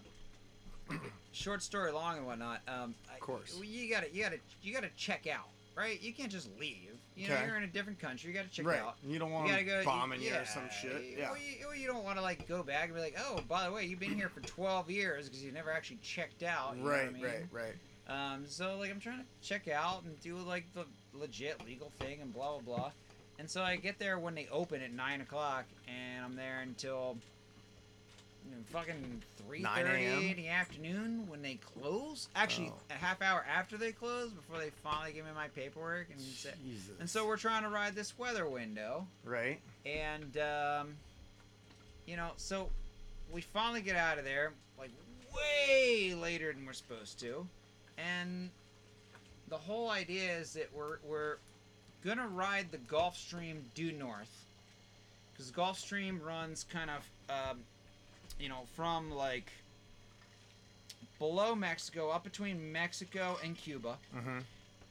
short 1.31 1.63
story 1.63 1.91
long 1.91 2.17
and 2.17 2.27
whatnot. 2.27 2.61
Um, 2.67 2.93
of 3.11 3.19
course. 3.19 3.59
you 3.63 3.89
gotta 3.89 4.13
you 4.13 4.21
gotta 4.21 4.37
you 4.61 4.75
gotta 4.75 4.91
check 4.95 5.25
out, 5.25 5.47
right? 5.75 5.99
You 5.99 6.13
can't 6.13 6.31
just 6.31 6.49
leave. 6.59 6.96
You 7.17 7.27
know, 7.29 7.33
Okay. 7.35 7.45
you're 7.47 7.57
in 7.57 7.63
a 7.63 7.67
different 7.67 7.97
country. 7.99 8.29
You 8.29 8.35
gotta 8.37 8.49
check 8.49 8.65
right. 8.65 8.79
out. 8.79 8.97
You 9.03 9.17
don't 9.17 9.31
want 9.31 9.49
gotta 9.49 9.63
go 9.63 9.83
bombing 9.83 10.21
you 10.21 10.27
yeah, 10.29 10.41
or 10.41 10.45
some 10.45 10.69
shit. 10.69 11.15
Yeah. 11.17 11.31
Or 11.31 11.37
you, 11.37 11.67
or 11.67 11.75
you 11.75 11.87
don't 11.87 12.03
want 12.03 12.17
to 12.17 12.21
like 12.21 12.47
go 12.47 12.61
back 12.61 12.85
and 12.85 12.93
be 12.95 13.01
like, 13.01 13.15
oh, 13.19 13.41
by 13.47 13.65
the 13.65 13.71
way, 13.71 13.85
you've 13.85 13.99
been 13.99 14.13
here 14.15 14.29
for 14.29 14.41
12 14.41 14.91
years 14.91 15.27
because 15.27 15.43
you 15.43 15.51
never 15.51 15.71
actually 15.71 15.97
checked 15.97 16.43
out. 16.43 16.77
You 16.77 16.83
know 16.83 16.89
what 16.89 16.95
I 16.95 17.03
Right. 17.05 17.13
mean? 17.13 17.23
Right. 17.23 17.45
Right. 17.51 17.73
Um, 18.33 18.45
so 18.45 18.77
like 18.77 18.91
I'm 18.91 18.99
trying 18.99 19.19
to 19.19 19.25
check 19.41 19.67
out 19.67 20.03
and 20.03 20.19
do 20.21 20.37
like 20.37 20.65
the 20.73 20.85
legit 21.11 21.65
legal 21.65 21.89
thing 21.99 22.21
and 22.21 22.31
blah 22.31 22.51
blah 22.59 22.61
blah. 22.77 22.91
And 23.39 23.49
so 23.49 23.63
I 23.63 23.75
get 23.77 23.97
there 23.99 24.19
when 24.19 24.35
they 24.35 24.47
open 24.51 24.81
at 24.83 24.91
nine 24.93 25.21
o'clock, 25.21 25.65
and 25.87 26.23
I'm 26.23 26.35
there 26.35 26.59
until 26.61 27.17
you 27.17 27.21
fucking 28.71 29.21
three 29.37 29.59
9 29.61 29.85
thirty 29.85 30.05
in 30.31 30.37
the 30.37 30.47
afternoon 30.49 31.25
when 31.27 31.41
they 31.41 31.55
close. 31.55 32.27
Actually, 32.35 32.69
Oh. 32.69 32.81
a 32.89 32.93
half 32.93 33.21
hour 33.21 33.45
after 33.49 33.77
they 33.77 33.91
close, 33.91 34.31
before 34.31 34.57
they 34.59 34.69
finally 34.83 35.13
give 35.13 35.25
me 35.25 35.31
my 35.33 35.47
paperwork 35.49 36.07
and 36.11 36.21
and 36.99 37.09
so 37.09 37.25
we're 37.27 37.37
trying 37.37 37.63
to 37.63 37.69
ride 37.69 37.95
this 37.95 38.17
weather 38.17 38.47
window, 38.47 39.07
Right. 39.23 39.59
and 39.85 40.37
um, 40.37 40.95
you 42.05 42.15
know, 42.17 42.31
so 42.37 42.69
we 43.31 43.41
finally 43.41 43.81
get 43.81 43.95
out 43.95 44.17
of 44.17 44.25
there 44.25 44.53
like 44.77 44.91
way 45.35 46.13
later 46.13 46.51
than 46.53 46.65
we're 46.65 46.73
supposed 46.73 47.19
to, 47.21 47.47
and 47.97 48.49
the 49.49 49.57
whole 49.57 49.89
idea 49.89 50.37
is 50.37 50.53
that 50.53 50.69
we're 50.73 50.97
we're 51.05 51.37
gonna 52.05 52.27
ride 52.27 52.71
the 52.71 52.77
Gulf 52.77 53.15
Stream 53.17 53.63
due 53.75 53.91
north, 53.91 54.45
because 55.33 55.47
the 55.47 55.55
Gulf 55.55 55.79
Stream 55.79 56.21
runs 56.21 56.65
kind 56.69 56.89
of 56.89 57.05
um, 57.29 57.59
you 58.39 58.49
know 58.49 58.61
from 58.75 59.11
like 59.11 59.51
below 61.19 61.55
Mexico 61.55 62.09
up 62.09 62.23
between 62.23 62.71
Mexico 62.71 63.37
and 63.43 63.55
Cuba 63.57 63.97
Mm-hmm. 64.15 64.39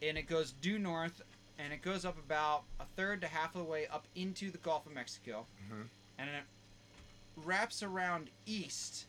and 0.03 0.19
it 0.19 0.27
goes 0.29 0.53
due 0.53 0.79
north 0.79 1.23
and 1.59 1.73
it 1.73 1.83
goes 1.83 2.05
up 2.05 2.19
about 2.19 2.65
a 2.81 2.85
third 2.97 3.21
to 3.23 3.27
half 3.29 3.55
of 3.55 3.65
the 3.65 3.71
way 3.71 3.87
up 3.87 4.05
into 4.15 4.51
the 4.51 4.59
Gulf 4.59 4.87
of 4.87 4.93
Mexico 4.93 5.47
Mhm. 5.71 5.87
and 6.19 6.31
it 6.31 6.43
wraps 7.45 7.83
around 7.83 8.31
east 8.47 9.05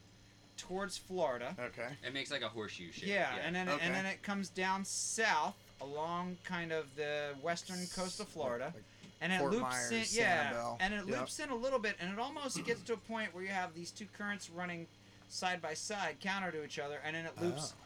towards 0.57 0.97
Florida. 0.97 1.55
Okay. 1.59 1.89
It 2.05 2.13
makes 2.13 2.31
like 2.31 2.41
a 2.41 2.49
horseshoe 2.49 2.91
shape. 2.91 3.07
Yeah, 3.09 3.35
and 3.43 3.55
then 3.55 3.69
Okay. 3.69 3.85
and 3.85 3.93
then 3.93 4.05
it 4.05 4.21
comes 4.23 4.49
down 4.49 4.83
south 4.85 5.55
along 5.81 6.37
kind 6.43 6.71
of 6.71 6.95
the 6.95 7.35
western 7.41 7.85
coast 7.95 8.19
of 8.19 8.27
Florida. 8.27 8.71
Like 8.75 8.83
and 9.21 9.33
it 9.33 9.39
Fort 9.39 9.51
loops 9.51 9.63
Myers, 9.91 10.15
in 10.15 10.21
yeah, 10.23 10.75
and 10.79 10.93
it 10.93 11.07
Yep. 11.07 11.19
loops 11.19 11.39
in 11.39 11.49
a 11.49 11.55
little 11.55 11.79
bit 11.79 11.95
and 11.99 12.11
it 12.11 12.19
almost 12.19 12.63
gets 12.65 12.81
to 12.83 12.93
a 12.93 12.97
point 12.97 13.33
where 13.33 13.43
you 13.43 13.49
have 13.49 13.73
these 13.73 13.91
two 13.91 14.07
currents 14.17 14.49
running 14.49 14.87
side 15.29 15.61
by 15.61 15.73
side 15.73 16.17
counter 16.21 16.51
to 16.51 16.63
each 16.63 16.79
other 16.79 16.99
and 17.03 17.15
then 17.15 17.25
it 17.25 17.39
loops 17.41 17.73
Oh. 17.75 17.83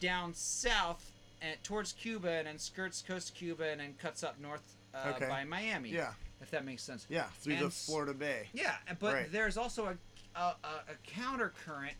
down 0.00 0.32
south 0.34 1.12
and 1.42 1.62
towards 1.62 1.92
Cuba 1.92 2.30
and 2.30 2.46
then 2.46 2.58
skirts 2.58 3.02
coast 3.02 3.30
of 3.30 3.34
Cuba 3.36 3.70
and 3.70 3.80
then 3.80 3.94
cuts 3.94 4.22
up 4.22 4.38
north 4.40 4.62
uh, 4.94 5.12
Okay. 5.14 5.28
by 5.28 5.44
Miami. 5.44 5.90
Yeah. 5.90 6.12
If 6.40 6.50
that 6.50 6.64
makes 6.64 6.82
sense. 6.82 7.06
Yeah. 7.08 7.26
Through 7.40 7.54
And 7.54 7.66
the 7.66 7.70
Florida 7.70 8.14
Bay. 8.14 8.48
Yeah, 8.52 8.74
but 8.98 9.14
Right. 9.14 9.32
there's 9.32 9.56
also 9.56 9.86
a 9.86 9.96
a, 10.36 10.40
a, 10.40 10.68
a 10.92 10.94
counter 11.06 11.52
current 11.66 11.96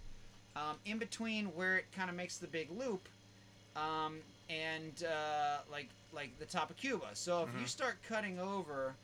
um, 0.56 0.76
in 0.84 0.98
between 0.98 1.46
where 1.46 1.76
it 1.78 1.86
kind 1.92 2.08
of 2.08 2.14
makes 2.16 2.38
the 2.38 2.46
big 2.46 2.70
loop, 2.70 3.08
um, 3.76 4.20
and 4.50 5.04
uh, 5.04 5.58
like 5.70 5.88
like 6.12 6.36
the 6.38 6.44
top 6.46 6.70
of 6.70 6.76
Cuba. 6.76 7.06
So 7.14 7.42
if 7.44 7.48
Mm-hmm. 7.50 7.60
you 7.60 7.66
start 7.66 7.98
cutting 8.08 8.38
over 8.40 8.94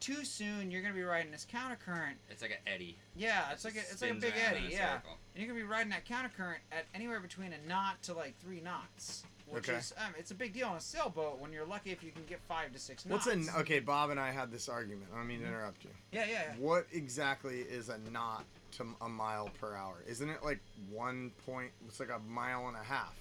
too 0.00 0.24
soon, 0.24 0.70
you're 0.70 0.82
gonna 0.82 0.94
be 0.94 1.02
riding 1.02 1.30
this 1.30 1.46
counter 1.50 1.76
current. 1.84 2.16
It's 2.30 2.42
like 2.42 2.50
an 2.52 2.72
eddy. 2.72 2.96
Yeah, 3.16 3.52
it's 3.52 3.64
like 3.64 3.74
a, 3.76 3.80
it's 3.80 4.02
like 4.02 4.10
a 4.12 4.14
big 4.14 4.34
eddy. 4.36 4.66
a 4.66 4.70
Yeah, 4.70 4.94
circle. 4.96 5.18
and 5.34 5.44
you're 5.44 5.46
gonna 5.52 5.64
be 5.64 5.70
riding 5.70 5.90
that 5.90 6.04
counter 6.04 6.30
current 6.34 6.60
at 6.72 6.84
anywhere 6.94 7.20
between 7.20 7.52
a 7.52 7.68
knot 7.68 8.02
to 8.04 8.14
like 8.14 8.34
three 8.40 8.60
knots. 8.60 9.24
Which 9.46 9.68
Okay. 9.68 9.76
is, 9.78 9.92
um, 9.98 10.14
it's 10.18 10.30
a 10.30 10.34
big 10.34 10.54
deal 10.54 10.68
on 10.68 10.76
a 10.76 10.80
sailboat 10.80 11.38
when 11.38 11.52
you're 11.52 11.66
lucky 11.66 11.90
if 11.92 12.02
you 12.02 12.10
can 12.10 12.24
get 12.26 12.40
five 12.48 12.72
to 12.72 12.78
six 12.78 13.04
knots. 13.04 13.26
What's 13.26 13.48
a 13.54 13.58
okay? 13.60 13.78
Bob 13.78 14.08
and 14.08 14.18
I 14.18 14.30
had 14.32 14.50
this 14.50 14.70
argument. 14.70 15.08
I 15.12 15.18
don't 15.18 15.26
mean 15.28 15.40
to 15.40 15.46
interrupt 15.46 15.84
you. 15.84 15.90
Yeah, 16.12 16.24
yeah, 16.24 16.32
yeah. 16.32 16.54
What 16.58 16.86
exactly 16.92 17.60
is 17.60 17.90
a 17.90 17.98
knot 18.10 18.44
to 18.78 18.86
a 19.02 19.08
mile 19.08 19.50
per 19.60 19.76
hour? 19.76 19.96
Isn't 20.08 20.30
it 20.30 20.42
like 20.42 20.60
one 20.90 21.30
point? 21.44 21.70
It's 21.86 22.00
like 22.00 22.08
a 22.10 22.18
mile 22.20 22.68
and 22.68 22.76
a 22.76 22.82
half. 22.82 23.14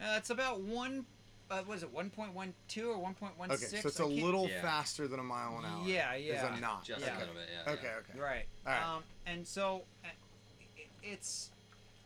Uh, 0.00 0.14
it's 0.16 0.30
about 0.30 0.60
one. 0.60 1.06
Uh, 1.50 1.62
was 1.66 1.82
it 1.82 1.92
one 1.92 2.10
point 2.10 2.34
one 2.34 2.52
two 2.68 2.90
or 2.90 2.98
one 2.98 3.14
point 3.14 3.32
one 3.38 3.50
Okay, 3.50 3.64
so 3.64 3.88
it's 3.88 4.00
a 4.00 4.04
little 4.04 4.48
Yeah. 4.48 4.60
faster 4.60 5.08
than 5.08 5.18
a 5.18 5.22
mile 5.22 5.58
an 5.58 5.64
hour. 5.64 5.82
Yeah, 5.86 6.14
yeah. 6.14 6.34
Is 6.34 6.42
yeah. 6.42 6.56
a 6.56 6.60
knot. 6.60 6.84
Just 6.84 7.00
Yeah. 7.00 7.16
a 7.16 7.20
little 7.20 7.34
bit, 7.34 7.48
yeah. 7.50 7.72
Okay, 7.72 7.86
yeah. 7.86 7.96
okay. 8.10 8.18
Right. 8.20 8.46
All 8.66 8.72
right. 8.72 8.96
Um, 8.96 9.02
and 9.26 9.46
so 9.46 9.82
uh, 10.04 10.08
it's 11.02 11.50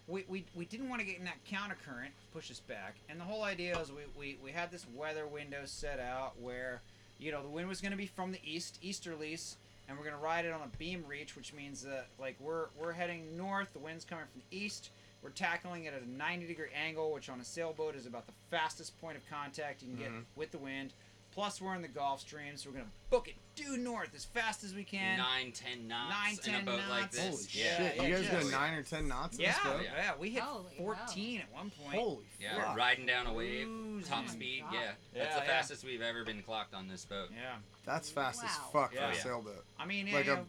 we, 0.09 0.25
we, 0.29 0.45
we 0.55 0.65
didn't 0.65 0.89
want 0.89 1.01
to 1.01 1.07
get 1.07 1.19
in 1.19 1.25
that 1.25 1.45
counter 1.49 1.77
current, 1.87 2.13
push 2.33 2.51
us 2.51 2.61
back. 2.61 2.97
And 3.09 3.19
the 3.21 3.25
whole 3.25 3.45
idea 3.45 3.79
is 3.79 3.91
we, 3.91 4.03
we, 4.19 4.39
we 4.43 4.51
had 4.51 4.71
this 4.71 4.87
weather 4.95 5.27
window 5.27 5.61
set 5.65 6.01
out 6.01 6.39
where, 6.41 6.83
you 7.19 7.31
know, 7.33 7.43
the 7.43 7.49
wind 7.49 7.69
was 7.69 7.81
going 7.81 7.93
to 7.93 7.97
be 7.97 8.07
from 8.07 8.33
the 8.33 8.41
east, 8.45 8.79
easterlies, 8.83 9.55
and 9.89 9.97
we're 9.97 10.05
going 10.05 10.17
to 10.17 10.23
ride 10.23 10.45
it 10.45 10.53
on 10.53 10.61
a 10.61 10.77
beam 10.77 11.05
reach, 11.09 11.37
which 11.37 11.55
means 11.55 11.83
that, 11.83 12.07
like, 12.21 12.37
we're, 12.41 12.67
we're 12.79 12.93
heading 12.93 13.37
north, 13.37 13.73
the 13.73 13.79
wind's 13.79 14.05
coming 14.05 14.25
from 14.33 14.43
the 14.51 14.57
east. 14.57 14.91
We're 15.23 15.31
tackling 15.31 15.85
it 15.85 15.95
at 15.95 16.03
a 16.03 16.11
90 16.11 16.47
degree 16.47 16.69
angle, 16.75 17.13
which 17.13 17.29
on 17.29 17.41
a 17.41 17.45
sailboat 17.45 17.95
is 17.95 18.07
about 18.07 18.27
the 18.27 18.33
fastest 18.51 19.01
point 19.01 19.17
of 19.17 19.23
contact 19.31 19.83
you 19.83 19.89
can 19.89 19.97
get 19.97 20.09
Mm-hmm. 20.09 20.21
with 20.37 20.51
the 20.51 20.59
wind. 20.59 20.93
Plus, 21.33 21.63
we're 21.63 21.75
in 21.75 21.81
the 21.81 21.89
Gulf 21.89 22.21
Stream, 22.21 22.57
so 22.59 22.69
we're 22.69 22.75
going 22.75 22.85
to 22.85 22.91
book 23.09 23.27
it 23.27 23.35
due 23.57 23.79
north 23.79 24.11
as 24.15 24.27
fast 24.27 24.65
as 24.65 24.75
we 24.75 24.85
can. 24.85 25.17
Nine, 25.17 25.51
ten 25.53 25.89
knots 25.89 26.11
Nine, 26.11 26.33
in 26.45 26.55
a 26.55 26.57
10 26.59 26.65
boat 26.67 26.81
like 26.91 27.01
knots. 27.05 27.17
this. 27.17 27.25
Holy 27.25 27.65
Yeah, 27.65 27.77
shit! 27.79 27.97
yeah, 27.97 28.03
you 28.03 28.15
guys 28.17 28.27
just- 28.27 28.43
go 28.45 28.51
nine 28.51 28.75
or 28.75 28.83
ten 28.83 29.09
knots 29.09 29.37
in 29.39 29.45
Yeah, 29.45 29.53
this 29.53 29.63
boat? 29.63 29.81
yeah, 29.83 29.91
yeah, 29.97 30.13
we 30.19 30.29
hit 30.29 30.43
Holy 30.43 30.75
14 30.77 31.41
at 31.41 31.51
one 31.55 31.71
point. 31.71 31.95
Holy 31.99 32.27
Yeah, 32.39 32.63
fuck! 32.63 32.77
riding 32.77 33.07
down 33.07 33.27
a 33.29 33.33
wave, 33.33 33.67
Cruising. 33.67 34.11
top 34.13 34.29
speed. 34.29 34.61
God. 34.65 34.75
Yeah, 34.75 34.81
that's 35.15 35.35
the 35.37 35.41
yeah. 35.41 35.47
fastest 35.47 35.85
we've 35.85 36.03
ever 36.03 36.23
been 36.23 36.43
clocked 36.43 36.75
on 36.75 36.87
this 36.87 37.07
boat. 37.07 37.31
Yeah. 37.35 37.55
That's 37.87 38.11
fast 38.11 38.45
as 38.45 38.51
Wow. 38.51 38.69
fuck 38.71 38.91
for 38.91 38.97
Yeah. 38.97 39.13
a 39.13 39.15
sailboat. 39.15 39.65
I 39.79 39.87
mean, 39.87 40.09
yeah, 40.09 40.15
Like 40.17 40.27
you 40.27 40.33
a 40.33 40.37
know, 40.37 40.47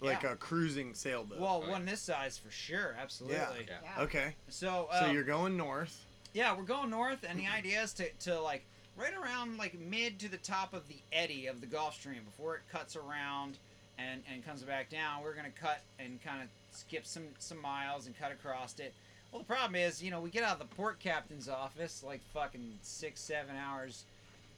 like 0.00 0.22
Yeah. 0.22 0.32
a 0.32 0.36
cruising 0.36 0.94
sailboat. 0.94 1.38
well, 1.38 1.62
Oh, 1.66 1.70
one 1.70 1.84
this 1.86 2.02
size 2.02 2.36
for 2.38 2.50
sure, 2.50 2.94
absolutely. 3.00 3.36
Yeah. 3.68 3.78
Yeah. 3.82 4.02
okay. 4.02 4.34
So, 4.48 4.88
uh, 4.90 5.00
So 5.06 5.10
you're 5.10 5.22
going 5.24 5.56
north. 5.56 6.04
yeah, 6.32 6.54
we're 6.56 6.64
going 6.64 6.90
north, 6.90 7.24
and 7.28 7.38
the 7.38 7.46
idea 7.48 7.82
is 7.82 7.92
to, 7.94 8.10
to 8.20 8.40
like 8.40 8.64
right 8.96 9.14
around 9.14 9.58
like 9.58 9.78
mid 9.78 10.18
to 10.20 10.28
the 10.28 10.36
top 10.38 10.74
of 10.74 10.86
the 10.88 10.98
eddy 11.12 11.46
of 11.46 11.60
the 11.60 11.66
Gulf 11.66 11.94
Stream 11.94 12.24
before 12.24 12.56
it 12.56 12.62
cuts 12.70 12.96
around 12.96 13.58
and, 13.98 14.22
and 14.30 14.44
comes 14.44 14.62
back 14.62 14.90
down. 14.90 15.22
We're 15.22 15.34
gonna 15.34 15.48
cut 15.50 15.80
and 15.98 16.22
kind 16.22 16.42
of 16.42 16.48
skip 16.72 17.06
some 17.06 17.24
some 17.38 17.60
miles 17.60 18.06
and 18.06 18.18
cut 18.18 18.32
across 18.32 18.78
it. 18.78 18.92
Well, 19.32 19.40
the 19.40 19.46
problem 19.46 19.74
is, 19.76 20.02
you 20.02 20.10
know, 20.10 20.20
we 20.20 20.30
get 20.30 20.44
out 20.44 20.52
of 20.52 20.58
the 20.58 20.74
port 20.76 20.98
captain's 21.00 21.48
office 21.48 22.02
like 22.06 22.20
fucking 22.32 22.78
six, 22.82 23.20
seven 23.20 23.56
hours, 23.56 24.04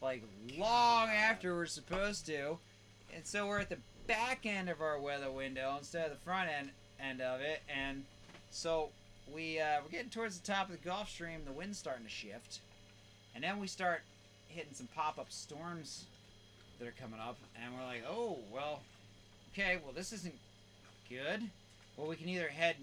like 0.02 0.22
long 0.56 1.08
after 1.08 1.54
we're 1.54 1.66
supposed 1.66 2.26
to, 2.26 2.58
and 3.14 3.24
so 3.26 3.46
we're 3.46 3.60
at 3.60 3.68
the 3.70 3.78
back 4.08 4.46
end 4.46 4.68
of 4.68 4.80
our 4.80 4.98
weather 4.98 5.30
window 5.30 5.76
instead 5.78 6.06
of 6.06 6.10
the 6.10 6.24
front 6.24 6.48
end 6.48 6.70
end 7.00 7.20
of 7.20 7.40
it, 7.40 7.62
and 7.68 8.04
so 8.50 8.88
we 9.32 9.60
uh, 9.60 9.80
we're 9.84 9.90
getting 9.90 10.10
towards 10.10 10.40
the 10.40 10.52
top 10.52 10.66
of 10.68 10.72
the 10.72 10.88
Gulf 10.88 11.10
Stream. 11.10 11.42
The 11.44 11.52
wind's 11.52 11.78
starting 11.78 12.04
to 12.04 12.10
shift, 12.10 12.60
and 13.34 13.44
then 13.44 13.60
we 13.60 13.68
start 13.68 14.00
hitting 14.48 14.72
some 14.72 14.88
pop 14.96 15.18
up 15.18 15.30
storms 15.30 16.06
that 16.78 16.88
are 16.88 16.94
coming 17.00 17.20
up, 17.20 17.36
and 17.62 17.74
we're 17.74 17.84
like, 17.84 18.02
oh 18.10 18.38
well, 18.52 18.80
okay, 19.52 19.78
well 19.84 19.92
this 19.94 20.12
isn't 20.12 20.34
good. 21.08 21.42
Well, 21.96 22.08
we 22.08 22.16
can 22.16 22.28
either 22.28 22.48
head 22.48 22.76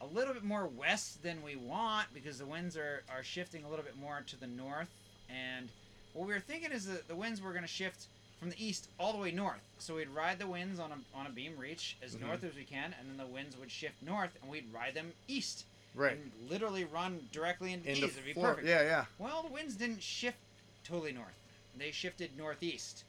a 0.00 0.06
little 0.06 0.34
bit 0.34 0.42
more 0.42 0.66
west 0.66 1.22
than 1.22 1.42
we 1.42 1.54
want 1.56 2.08
because 2.14 2.38
the 2.38 2.46
winds 2.46 2.76
are, 2.76 3.02
are 3.14 3.22
shifting 3.22 3.64
a 3.64 3.68
little 3.68 3.84
bit 3.84 3.96
more 4.00 4.22
to 4.26 4.40
the 4.40 4.46
north. 4.46 4.88
And 5.28 5.68
what 6.12 6.26
we 6.26 6.34
were 6.34 6.40
thinking 6.40 6.72
is 6.72 6.86
that 6.86 7.08
the 7.08 7.14
winds 7.14 7.40
were 7.40 7.50
going 7.50 7.62
to 7.62 7.68
shift 7.68 8.06
from 8.42 8.50
the 8.50 8.64
east 8.66 8.88
all 8.98 9.12
the 9.12 9.18
way 9.20 9.30
north. 9.30 9.60
So 9.78 9.94
we'd 9.94 10.08
ride 10.08 10.40
the 10.40 10.48
winds 10.48 10.80
on 10.80 10.90
a, 10.90 11.16
on 11.16 11.26
a 11.26 11.30
beam 11.30 11.52
reach 11.56 11.96
as 12.02 12.16
Mhm. 12.16 12.22
north 12.22 12.42
as 12.42 12.56
we 12.56 12.64
can, 12.64 12.92
and 12.98 13.08
then 13.08 13.16
the 13.16 13.26
winds 13.32 13.56
would 13.56 13.70
shift 13.70 13.94
north, 14.02 14.36
and 14.42 14.50
we'd 14.50 14.66
ride 14.72 14.94
them 14.94 15.12
east. 15.28 15.64
Right. 15.94 16.14
And 16.14 16.32
literally 16.50 16.84
run 16.84 17.28
directly 17.30 17.72
into, 17.72 17.90
Into 17.90 18.06
east. 18.06 18.14
It'd 18.18 18.24
be 18.34 18.34
perfect. 18.34 18.66
yeah, 18.66 18.82
yeah. 18.82 19.04
Well, 19.18 19.44
the 19.44 19.52
winds 19.52 19.76
didn't 19.76 20.02
shift 20.02 20.38
totally 20.82 21.12
north. 21.12 21.34
They 21.76 21.92
shifted 21.92 22.36
northeast. 22.36 23.04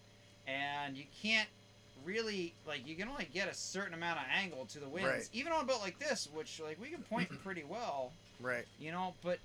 And 0.45 0.95
you 0.95 1.05
can't 1.19 1.49
really 2.05 2.53
like 2.67 2.85
you 2.85 2.95
can 2.95 3.07
only 3.07 3.25
get 3.33 3.47
a 3.47 3.53
certain 3.55 3.93
amount 3.95 4.19
of 4.19 4.25
angle 4.29 4.65
to 4.67 4.79
the 4.79 4.87
winds. 4.87 5.09
Right. 5.09 5.29
Even 5.33 5.51
on 5.51 5.61
a 5.61 5.65
boat 5.65 5.79
like 5.81 5.97
this, 5.97 6.27
which 6.31 6.59
like 6.59 6.79
we 6.79 6.89
can 6.89 7.01
point 7.01 7.29
pretty 7.43 7.63
well, 7.63 8.11
Right. 8.39 8.67
you 8.77 8.91
know, 8.91 9.15
but 9.23 9.39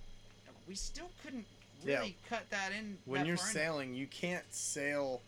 we 0.66 0.74
still 0.74 1.08
couldn't 1.22 1.46
Yeah. 1.84 2.00
really 2.00 2.16
cut 2.28 2.50
that 2.50 2.72
in. 2.72 2.98
When 3.06 3.20
that 3.22 3.26
you're 3.28 3.36
far 3.38 3.46
in. 3.48 3.54
sailing, 3.54 3.94
you 3.94 4.06
can't 4.08 4.52
sail 4.52 5.22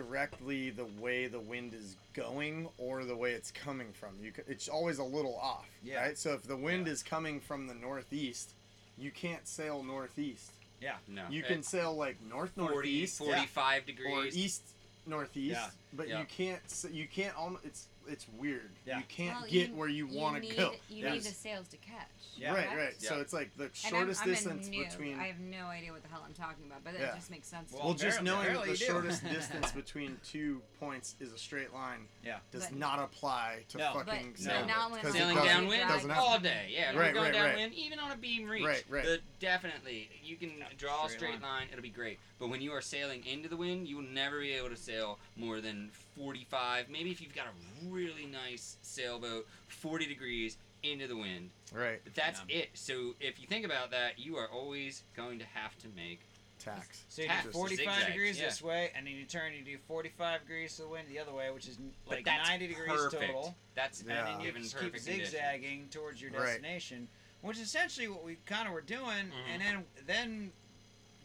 directly 0.00 0.68
the 0.68 0.84
way 1.00 1.26
the 1.26 1.40
wind 1.40 1.72
is 1.72 1.96
going 2.12 2.68
or 2.76 3.04
the 3.04 3.16
way 3.16 3.32
it's 3.32 3.50
coming 3.50 3.88
from. 3.94 4.10
You 4.22 4.30
c 4.36 4.42
it's 4.46 4.68
always 4.68 4.98
a 4.98 5.02
little 5.04 5.36
off, 5.38 5.66
Yeah. 5.82 6.02
right? 6.02 6.18
So 6.18 6.34
if 6.34 6.42
the 6.42 6.56
wind 6.56 6.86
is 6.86 7.02
coming 7.02 7.40
from 7.40 7.66
the 7.66 7.74
northeast, 7.74 8.50
you 8.98 9.10
can't 9.10 9.48
sail 9.48 9.82
northeast. 9.82 10.50
Yeah. 10.82 10.96
No. 11.08 11.24
You 11.30 11.40
It- 11.42 11.48
can 11.48 11.62
sail 11.62 11.94
like 11.96 12.20
north 12.20 12.52
40, 12.56 12.74
northeast, 12.74 13.18
45 13.18 13.82
or 13.82 13.86
degrees. 13.86 14.36
east 14.36 14.62
northeast, 15.06 15.52
Yeah. 15.52 15.70
but 15.94 16.08
Yeah. 16.08 16.20
you 16.20 16.26
can't. 16.26 16.62
You 16.92 17.08
can't. 17.08 17.34
Almost, 17.34 17.64
it's 17.64 17.88
it's 18.08 18.26
weird. 18.38 18.70
Yeah. 18.86 18.98
You 18.98 19.04
can't 19.08 19.40
Well, 19.40 19.50
get 19.50 19.68
you- 19.70 19.74
where 19.76 19.88
you, 19.88 20.06
you 20.08 20.18
want 20.18 20.42
to 20.44 20.54
go. 20.54 20.72
You 20.88 21.04
Yeah. 21.04 21.12
need 21.12 21.22
the 21.22 21.28
sails 21.30 21.68
to 21.68 21.76
catch. 21.78 22.08
Yeah. 22.36 22.52
Right, 22.54 22.68
correct? 22.68 22.78
right. 22.78 23.02
So 23.02 23.20
it's 23.20 23.32
like 23.32 23.56
the 23.56 23.64
And 23.64 23.72
I'm- 23.84 23.90
shortest 23.92 24.22
I'm 24.22 24.28
distance 24.28 24.68
noob. 24.68 24.90
between. 24.90 25.18
I 25.18 25.26
have 25.26 25.38
no 25.40 25.66
idea 25.66 25.92
what 25.92 26.02
the 26.02 26.08
hell 26.08 26.22
I'm 26.26 26.34
talking 26.34 26.64
about, 26.66 26.84
but 26.84 26.94
Yeah. 26.94 27.00
that 27.06 27.16
just 27.16 27.30
makes 27.30 27.48
sense. 27.48 27.70
to 27.70 27.76
Well, 27.76 27.86
Well, 27.86 27.94
me. 27.94 28.00
just 28.00 28.22
knowing 28.22 28.52
that 28.52 28.64
the 28.66 28.76
shortest 28.76 29.22
distance 29.28 29.72
between 29.72 30.18
two 30.24 30.62
points 30.78 31.16
is 31.20 31.32
a 31.32 31.38
straight 31.38 31.72
line 31.72 32.06
Yeah. 32.24 32.38
does 32.50 32.64
But- 32.66 32.74
not 32.76 32.98
apply 32.98 33.64
to 33.68 33.78
No. 33.78 33.92
Fucking 33.94 34.30
but 34.32 34.38
sailing. 34.40 34.66
not 34.66 34.90
when 34.90 35.00
'cause 35.00 35.12
Sailing 35.12 35.36
downwind 35.36 35.88
doesn't 35.88 36.10
happen. 36.10 36.24
all 36.24 36.38
day. 36.38 36.68
Yeah, 36.70 36.90
if 36.90 36.96
Right, 36.96 37.04
you're 37.06 37.14
going 37.14 37.32
right, 37.32 37.40
right. 37.40 37.46
downwind, 37.52 37.74
even 37.74 37.98
on 37.98 38.12
a 38.12 38.16
beam 38.16 38.48
reach. 38.48 38.64
Right, 38.64 38.84
right. 38.88 39.04
The, 39.04 39.20
definitely, 39.40 40.08
you 40.22 40.36
can 40.36 40.64
draw 40.76 41.06
a 41.06 41.08
straight 41.08 41.16
straight 41.34 41.42
line. 41.42 41.68
It'll 41.72 41.82
be 41.82 41.88
great. 41.88 42.18
But 42.38 42.48
when 42.48 42.60
you 42.60 42.72
are 42.72 42.82
sailing 42.82 43.24
into 43.24 43.48
the 43.48 43.56
wind, 43.56 43.88
you 43.88 43.96
will 43.96 44.02
never 44.02 44.40
be 44.40 44.52
able 44.52 44.68
to 44.68 44.76
sail 44.76 45.18
more 45.36 45.60
than 45.60 45.90
45. 46.16 46.88
Maybe 46.88 47.10
if 47.10 47.20
you've 47.20 47.34
got 47.34 47.46
a 47.46 47.88
really 47.88 48.26
nice 48.26 48.76
sailboat, 48.82 49.46
40 49.68 50.06
degrees 50.06 50.56
into 50.82 51.06
the 51.06 51.16
wind. 51.16 51.50
Right. 51.72 52.00
But 52.04 52.14
that's 52.14 52.40
Yeah. 52.48 52.58
it. 52.62 52.70
So 52.74 53.14
if 53.20 53.40
you 53.40 53.46
think 53.46 53.64
about 53.64 53.90
that, 53.90 54.18
you 54.18 54.36
are 54.36 54.48
always 54.48 55.02
going 55.14 55.38
to 55.38 55.44
have 55.46 55.76
to 55.80 55.88
make 55.96 56.20
Tacks. 56.58 57.04
So 57.10 57.22
you 57.22 57.28
Tack, 57.28 57.44
do 57.44 57.50
45 57.50 57.76
zigzags, 57.78 58.06
degrees 58.06 58.38
yeah. 58.40 58.46
this 58.46 58.62
way, 58.62 58.90
and 58.96 59.06
then 59.06 59.14
you 59.14 59.24
turn, 59.26 59.52
you 59.52 59.62
do 59.62 59.76
45 59.86 60.40
degrees 60.40 60.74
to 60.76 60.82
the 60.82 60.88
wind 60.88 61.06
the 61.08 61.18
other 61.18 61.32
way, 61.32 61.50
which 61.50 61.68
is 61.68 61.78
like 62.08 62.24
90 62.24 62.66
degrees 62.66 62.88
perfect. 62.88 63.22
total. 63.22 63.54
That's 63.74 64.02
Yeah. 64.02 64.26
and 64.26 64.40
then 64.40 64.46
you 64.46 64.52
just 64.62 64.74
keep 64.74 64.86
perfect 64.92 65.04
conditions. 65.04 65.30
zigzagging 65.32 65.88
towards 65.90 66.20
your 66.20 66.30
Right. 66.32 66.46
destination, 66.46 67.08
which 67.42 67.58
is 67.58 67.64
essentially 67.64 68.08
what 68.08 68.24
we 68.24 68.36
kind 68.46 68.66
of 68.66 68.72
were 68.72 68.80
doing. 68.80 69.30
Mhm. 69.30 69.48
And 69.48 69.62
then 69.62 69.86
then 70.06 70.52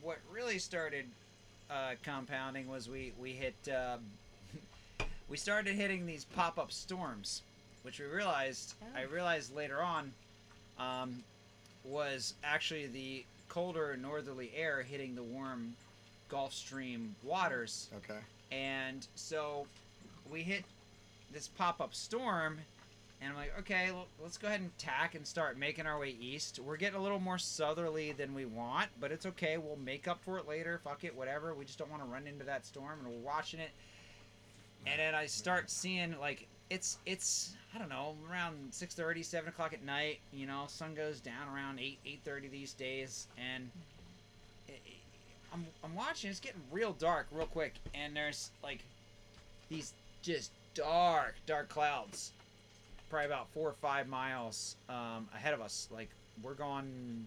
what 0.01 0.19
really 0.29 0.59
started 0.59 1.09
uh, 1.69 1.95
compounding 2.03 2.67
was 2.67 2.89
we 2.89 3.13
we 3.17 3.31
hit 3.31 3.55
uh, 3.69 3.97
we 5.31 5.37
started 5.37 5.75
hitting 5.75 6.05
these 6.05 6.25
pop 6.25 6.59
up 6.59 6.71
storms, 6.73 7.41
which 7.83 7.99
we 7.99 8.05
realized 8.05 8.75
I 8.95 9.03
realized 9.03 9.55
later 9.55 9.81
on 9.81 10.11
um, 10.77 11.23
was 11.85 12.33
actually 12.43 12.87
the 12.87 13.23
colder 13.47 13.97
northerly 13.99 14.51
air 14.55 14.81
hitting 14.81 15.15
the 15.15 15.23
warm 15.23 15.73
Gulf 16.29 16.53
Stream 16.53 17.15
waters. 17.23 17.89
Okay. 17.97 18.19
and 18.51 19.07
so 19.15 19.65
we 20.31 20.41
hit 20.41 20.63
this 21.33 21.47
pop-up 21.47 21.93
storm 21.93 22.57
and 23.21 23.29
i'm 23.31 23.35
like 23.37 23.53
okay 23.59 23.87
l- 23.89 24.07
let's 24.21 24.37
go 24.37 24.47
ahead 24.47 24.59
and 24.59 24.77
tack 24.77 25.15
and 25.15 25.25
start 25.25 25.57
making 25.57 25.85
our 25.85 25.97
way 25.99 26.15
east. 26.19 26.59
We're 26.59 26.75
getting 26.77 26.99
a 26.99 27.01
little 27.01 27.19
more 27.19 27.37
southerly 27.37 28.11
than 28.11 28.33
we 28.33 28.45
want 28.45 28.89
but 28.99 29.11
it's 29.13 29.25
okay. 29.25 29.57
We'll 29.57 29.77
make 29.77 30.07
up 30.09 30.21
for 30.23 30.37
it 30.37 30.47
later. 30.47 30.79
Fuck 30.83 31.03
it 31.05 31.15
whatever. 31.15 31.53
We 31.53 31.63
just 31.65 31.77
don't 31.77 31.89
want 31.89 32.03
to 32.03 32.09
run 32.09 32.27
into 32.27 32.43
that 32.45 32.65
storm 32.65 32.99
and 33.03 33.07
we're 33.13 33.25
watching 33.25 33.59
it 33.61 33.71
and 34.85 34.99
then 34.99 35.15
i 35.15 35.25
start 35.25 35.69
seeing 35.69 36.15
like 36.19 36.47
it's 36.69 36.97
it's 37.05 37.53
i 37.75 37.77
don't 37.77 37.89
know 37.89 38.15
around 38.29 38.55
6.30 38.71 39.23
7 39.23 39.49
o'clock 39.49 39.73
at 39.73 39.83
night 39.83 40.19
you 40.33 40.47
know 40.47 40.63
sun 40.67 40.93
goes 40.93 41.19
down 41.19 41.47
around 41.53 41.79
8 41.79 41.99
8.30 42.25 42.51
these 42.51 42.73
days. 42.73 43.27
And 43.37 43.69
it, 44.67 44.79
it- 44.85 44.93
I'm, 45.53 45.65
I'm 45.83 45.93
watching 45.95 46.29
it's 46.31 46.39
getting 46.39 46.61
real 46.71 46.93
dark 46.93 47.27
real 47.31 47.45
quick. 47.45 47.73
And 47.93 48.15
there's 48.15 48.51
like 48.63 48.79
these 49.69 49.93
just 50.21 50.51
dark 50.73 51.35
dark 51.45 51.67
clouds 51.67 52.31
probably 53.09 53.25
about 53.25 53.49
four 53.49 53.67
or 53.67 53.73
five 53.73 54.07
miles 54.07 54.77
um, 54.87 55.27
ahead 55.35 55.53
of 55.53 55.59
us. 55.59 55.89
Like 55.91 56.07
we're 56.41 56.53
going 56.53 57.25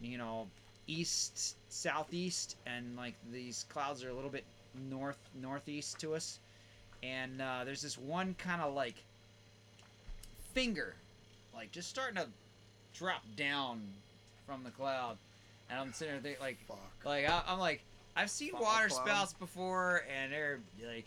you 0.00 0.16
know 0.16 0.48
east 0.86 1.56
southeast 1.68 2.56
and 2.66 2.96
like 2.96 3.14
these 3.30 3.66
clouds 3.68 4.02
are 4.02 4.08
a 4.08 4.14
little 4.14 4.30
bit 4.30 4.44
north 4.90 5.18
northeast 5.40 5.98
to 6.00 6.14
us 6.14 6.38
and 7.02 7.40
uh, 7.40 7.62
there's 7.64 7.82
this 7.82 7.98
one 7.98 8.34
kind 8.38 8.60
of 8.62 8.74
like 8.74 8.94
finger 10.54 10.94
like 11.54 11.70
just 11.72 11.88
starting 11.88 12.16
to 12.16 12.26
drop 12.94 13.22
down 13.36 13.80
from 14.46 14.62
the 14.64 14.70
cloud 14.70 15.16
and 15.70 15.78
i'm 15.80 15.92
sitting 15.92 16.12
there 16.14 16.22
thinking 16.22 16.42
like 16.42 16.58
Fuck. 16.68 16.78
like 17.04 17.28
I, 17.28 17.42
i'm 17.48 17.58
like 17.58 17.82
i've 18.16 18.30
seen 18.30 18.52
Fuck 18.52 18.60
water 18.62 18.88
cloud. 18.88 19.06
spouts 19.06 19.32
before 19.32 20.04
and 20.14 20.32
they're 20.32 20.60
like 20.86 21.06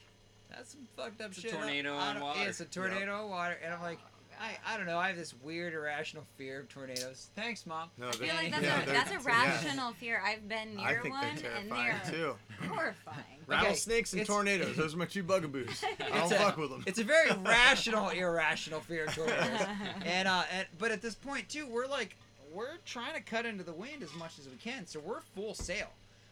that's 0.49 0.71
some 0.71 0.87
fucked 0.97 1.21
up 1.21 1.29
It's 1.29 1.37
a 1.39 1.41
shit 1.41 1.51
tornado 1.51 1.93
on 1.95 2.19
water. 2.19 2.39
yeah, 2.39 2.47
it's 2.47 2.59
a 2.59 2.65
tornado 2.65 3.23
of 3.23 3.29
water 3.29 3.57
and 3.63 3.73
i'm 3.73 3.81
like 3.81 3.99
I, 4.41 4.73
I 4.73 4.77
don't 4.77 4.85
know. 4.85 4.97
I 4.97 5.07
have 5.09 5.17
this 5.17 5.33
weird 5.43 5.73
irrational 5.73 6.23
fear 6.37 6.59
of 6.61 6.69
tornadoes. 6.69 7.29
Thanks, 7.35 7.65
mom. 7.65 7.89
No, 7.97 8.07
I 8.09 8.11
feel 8.11 8.27
like 8.35 8.51
that's, 8.51 8.63
yeah, 8.63 8.83
a, 8.83 8.85
that's 8.85 9.11
a 9.11 9.13
yeah. 9.13 9.19
rational 9.25 9.93
fear. 9.93 10.21
I've 10.25 10.47
been 10.47 10.75
near 10.75 10.85
I 10.85 10.93
think 11.01 11.13
one, 11.13 11.21
they're 11.41 11.51
and 11.51 11.69
terrifying 11.69 11.95
they're 12.05 12.11
too. 12.13 12.35
horrifying. 12.67 13.23
Rattlesnakes 13.47 14.13
and 14.13 14.25
tornadoes. 14.25 14.75
Those 14.75 14.93
are 14.95 14.97
my 14.97 15.05
two 15.05 15.23
bugaboos. 15.23 15.83
I 15.83 15.93
don't 16.09 16.17
It's 16.23 16.31
a- 16.31 16.35
fuck 16.35 16.57
with 16.57 16.69
them. 16.71 16.83
It's 16.87 16.99
a 16.99 17.03
very 17.03 17.31
rational, 17.43 18.09
irrational 18.09 18.79
fear 18.79 19.05
of 19.05 19.15
tornadoes. 19.15 19.67
and 20.05 20.27
uh, 20.27 20.43
and 20.51 20.67
but 20.79 20.91
at 20.91 21.01
this 21.01 21.15
point 21.15 21.47
too, 21.49 21.67
we're 21.67 21.87
like 21.87 22.15
we're 22.53 22.77
trying 22.85 23.13
to 23.15 23.21
cut 23.21 23.45
into 23.45 23.63
the 23.63 23.73
wind 23.73 24.01
as 24.03 24.13
much 24.15 24.39
as 24.39 24.47
we 24.47 24.55
can, 24.55 24.85
so 24.87 24.99
we're 24.99 25.21
full 25.35 25.53
sail. 25.53 25.87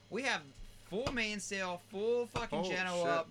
We 0.09 0.21
have 0.23 0.41
full 0.89 1.11
mainsail, 1.13 1.81
full 1.91 2.27
fucking 2.27 2.59
Holy 2.59 2.75
genoa 2.75 2.97
shit. 2.99 3.07
up, 3.07 3.29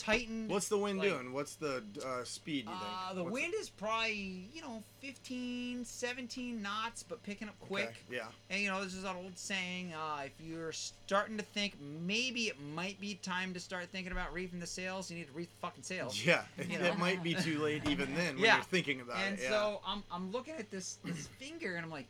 tightened. 0.00 0.50
What's 0.50 0.68
the 0.68 0.78
wind 0.78 0.98
like, 0.98 1.08
doing? 1.08 1.32
What's 1.32 1.54
the 1.56 1.82
uh, 2.04 2.24
speed? 2.24 2.64
You 2.66 2.72
think? 2.72 2.82
Uh, 3.10 3.14
the 3.14 3.22
What's 3.24 3.34
wind 3.34 3.54
is 3.58 3.68
probably 3.70 4.48
you 4.54 4.62
know 4.62 4.82
15, 5.00 5.84
17 5.84 6.62
knots, 6.62 7.02
but 7.02 7.22
picking 7.22 7.48
up 7.48 7.54
quick. 7.60 7.84
Okay, 8.10 8.16
Yeah. 8.16 8.26
And 8.50 8.60
you 8.60 8.68
know, 8.68 8.82
this 8.82 8.94
is 8.94 9.04
an 9.04 9.14
old 9.16 9.36
saying. 9.38 9.92
Uh, 9.94 10.22
if 10.24 10.32
you're 10.44 10.72
starting 10.72 11.36
to 11.36 11.42
think 11.44 11.74
maybe 12.06 12.42
it 12.48 12.56
might 12.74 13.00
be 13.00 13.18
time 13.22 13.52
to 13.54 13.60
start 13.60 13.88
thinking 13.90 14.12
about 14.12 14.32
reefing 14.32 14.60
the 14.60 14.66
sails, 14.66 15.10
you 15.10 15.18
need 15.18 15.26
to 15.28 15.32
reef 15.32 15.48
the 15.48 15.66
fucking 15.66 15.82
sails. 15.82 16.20
Yeah. 16.26 16.42
It, 16.58 16.68
You 16.70 16.78
know. 16.78 16.86
it 16.86 16.98
might 16.98 17.22
be 17.22 17.34
too 17.34 17.58
late 17.62 17.88
even 17.88 18.14
then 18.14 18.36
when 18.36 18.44
Yeah. 18.44 18.56
you're 18.56 18.64
thinking 18.64 19.00
about 19.00 19.16
and 19.18 19.38
it. 19.38 19.42
Yeah. 19.42 19.46
And 19.46 19.54
so 19.54 19.80
I'm, 19.86 20.02
I'm 20.12 20.30
looking 20.32 20.54
at 20.54 20.70
this 20.70 20.98
this 21.04 21.26
finger 21.38 21.74
and 21.76 21.84
I'm 21.84 21.90
like, 21.90 22.06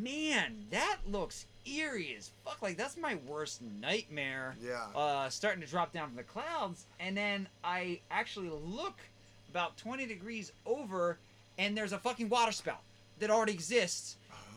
man, 0.00 0.66
that 0.70 0.98
looks 1.10 1.46
eerie 1.66 2.14
as 2.18 2.30
fuck. 2.44 2.62
Like 2.62 2.76
that's 2.76 2.96
my 2.96 3.16
worst 3.26 3.60
nightmare. 3.80 4.56
yeah. 4.62 4.86
Uh, 4.94 5.28
starting 5.28 5.60
to 5.62 5.66
drop 5.66 5.92
down 5.92 6.08
from 6.08 6.16
the 6.16 6.22
clouds, 6.22 6.84
and 7.00 7.16
then 7.16 7.48
I 7.64 8.00
actually 8.10 8.50
look 8.50 8.98
about 9.50 9.76
20 9.78 10.06
degrees 10.06 10.52
over, 10.66 11.18
and 11.58 11.76
there's 11.76 11.92
a 11.92 11.98
fucking 11.98 12.28
waterspout 12.28 12.80
that 13.20 13.30
already 13.30 13.52
exists 13.52 14.16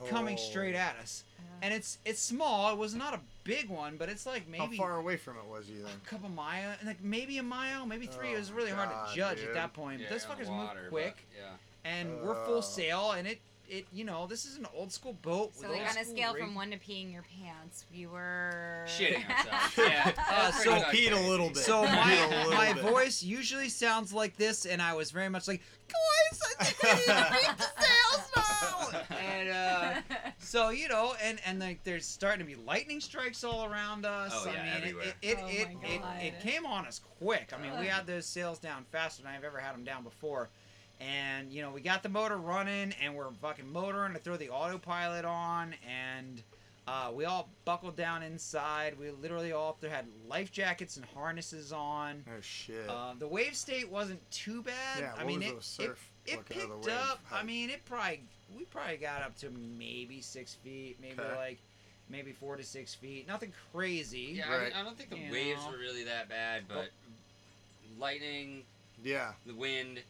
coming 0.09 0.35
Oh. 0.35 0.41
straight 0.49 0.75
at 0.75 0.95
us. 1.01 1.23
and 1.61 1.73
it's 1.73 1.97
it's 2.05 2.21
small. 2.21 2.71
It 2.71 2.77
was 2.77 2.95
not 2.95 3.13
a 3.13 3.19
big 3.43 3.67
one, 3.69 3.97
but 3.97 4.07
it's 4.07 4.25
like 4.25 4.47
maybe 4.47 4.77
How 4.77 4.83
far 4.83 4.97
away 4.97 5.17
from 5.17 5.35
it 5.37 5.45
was 5.45 5.69
you 5.69 5.83
then? 5.83 5.91
a 5.91 6.09
couple 6.09 6.29
mile, 6.29 6.73
like 6.85 7.01
maybe 7.03 7.37
a 7.37 7.43
mile, 7.43 7.85
maybe 7.85 8.05
three. 8.07 8.29
Oh 8.31 8.35
it 8.35 8.39
was 8.39 8.51
really 8.53 8.71
my 8.71 8.85
hard 8.85 9.09
to 9.09 9.15
judge 9.15 9.39
dude. 9.39 9.47
at 9.49 9.53
that 9.55 9.73
point. 9.73 9.99
Yeah, 9.99 10.05
but 10.09 10.13
those 10.15 10.25
on 10.25 10.37
the 10.37 10.43
fuckers 10.45 10.47
water, 10.49 10.75
move 10.75 10.83
but, 10.83 10.89
quick, 10.91 11.27
yeah. 11.37 11.89
and 11.91 12.21
we're 12.21 12.35
full 12.45 12.59
Oh. 12.59 12.61
sail, 12.61 13.11
and 13.11 13.27
it 13.27 13.39
it 13.69 13.85
you 13.93 14.03
know 14.03 14.27
this 14.27 14.45
is 14.45 14.57
an 14.57 14.65
old 14.75 14.91
school 14.91 15.13
boat. 15.21 15.55
So 15.55 15.69
like 15.69 15.81
on 15.81 15.97
a 15.97 16.05
scale 16.05 16.33
rig- 16.33 16.43
from 16.43 16.55
one 16.55 16.71
to 16.71 16.77
peeing 16.77 17.11
your 17.11 17.23
pants, 17.23 17.85
you 17.93 18.09
were 18.09 18.85
Shitting 18.87 19.23
ourselves. 19.29 19.77
Yeah. 19.77 20.11
Uh, 20.29 20.51
so- 20.51 20.71
Peed 20.91 21.11
a 21.11 21.29
little 21.29 21.47
bit. 21.49 21.57
So 21.57 21.83
my 21.83 22.47
my 22.49 22.73
bit. 22.73 22.83
voice 22.83 23.21
usually 23.23 23.69
sounds 23.69 24.13
like 24.13 24.35
this, 24.37 24.65
and 24.65 24.81
I 24.81 24.93
was 24.95 25.11
very 25.11 25.29
much 25.29 25.47
like, 25.47 25.61
"Guys, 25.87 26.39
I 26.59 26.63
think 26.65 26.83
we 26.83 26.89
need 26.89 27.05
to 27.05 27.31
beat 27.31 27.57
the 27.57 27.83
sails 27.83 28.29
now." 28.35 28.99
And 29.17 29.49
uh, 29.49 30.01
so 30.39 30.69
you 30.69 30.87
know, 30.89 31.13
and 31.23 31.39
and 31.45 31.59
like 31.59 31.83
there's 31.83 32.05
starting 32.05 32.39
to 32.39 32.45
be 32.45 32.55
lightning 32.55 32.99
strikes 32.99 33.43
all 33.43 33.65
around 33.65 34.05
us. 34.05 34.31
Oh, 34.35 34.51
yeah, 34.51 34.63
mean, 34.63 34.73
everywhere. 34.77 35.05
it 35.05 35.15
it 35.21 35.37
Oh 35.41 35.47
it, 35.93 36.01
my 36.01 36.17
it, 36.19 36.33
it 36.33 36.39
came 36.41 36.65
on 36.65 36.85
us 36.85 36.99
quick. 37.21 37.51
I 37.57 37.61
mean, 37.61 37.79
we 37.79 37.85
had 37.87 38.07
those 38.07 38.25
sails 38.25 38.59
down 38.59 38.85
faster 38.91 39.23
than 39.23 39.31
I've 39.31 39.43
ever 39.43 39.59
had 39.59 39.73
them 39.73 39.83
down 39.83 40.03
before. 40.03 40.49
And 40.99 41.51
you 41.51 41.61
know, 41.61 41.71
we 41.71 41.81
got 41.81 42.03
the 42.03 42.09
motor 42.09 42.37
running, 42.37 42.93
and 43.01 43.15
we're 43.15 43.31
fucking 43.41 43.71
motoring 43.71 44.13
to 44.13 44.19
throw 44.19 44.35
the 44.35 44.49
autopilot 44.49 45.23
on, 45.23 45.73
and 45.87 46.43
uh, 46.87 47.11
we 47.13 47.23
all 47.25 47.47
buckled 47.65 47.95
down 47.95 48.21
inside. 48.23 48.97
We 48.99 49.09
literally 49.11 49.51
all 49.53 49.77
there 49.79 49.89
had 49.89 50.05
life 50.27 50.51
jackets 50.51 50.97
and 50.97 51.05
harnesses 51.15 51.71
on. 51.71 52.23
Oh 52.27 52.41
shit. 52.41 52.89
Uh, 52.89 53.13
the 53.17 53.27
wave 53.27 53.55
state 53.55 53.89
wasn't 53.89 54.19
too 54.31 54.61
bad. 54.61 54.99
Yeah, 54.99 55.11
I 55.15 55.23
what 55.23 55.27
mean, 55.27 55.39
was 55.39 55.49
it, 55.51 55.63
surf 55.63 56.11
it, 56.25 56.31
it 56.31 56.37
looking, 56.37 56.57
the 56.59 56.67
picked 56.75 56.85
wave 56.87 56.95
up. 56.95 57.19
I 57.31 57.43
mean, 57.43 57.69
it 57.69 57.85
probably 57.85 58.21
we 58.57 58.65
probably 58.65 58.97
got 58.97 59.21
up 59.21 59.37
to 59.39 59.51
maybe 59.51 60.19
six 60.21 60.55
feet, 60.55 60.97
maybe 61.01 61.19
Okay. 61.19 61.35
like 61.37 61.59
maybe 62.09 62.31
four 62.33 62.57
to 62.57 62.63
six 62.63 62.93
feet. 62.93 63.27
Nothing 63.27 63.53
crazy. 63.71 64.33
Yeah, 64.37 64.49
I, 64.49 64.63
mean, 64.63 64.73
I 64.75 64.83
don't 64.83 64.97
think 64.97 65.11
the 65.11 65.17
You 65.17 65.31
waves 65.31 65.63
know. 65.63 65.71
were 65.71 65.77
really 65.77 66.03
that 66.05 66.27
bad, 66.27 66.63
but 66.67 66.89
lightning, 67.99 68.63
yeah. 69.03 69.33
the 69.45 69.53
wind, 69.53 70.01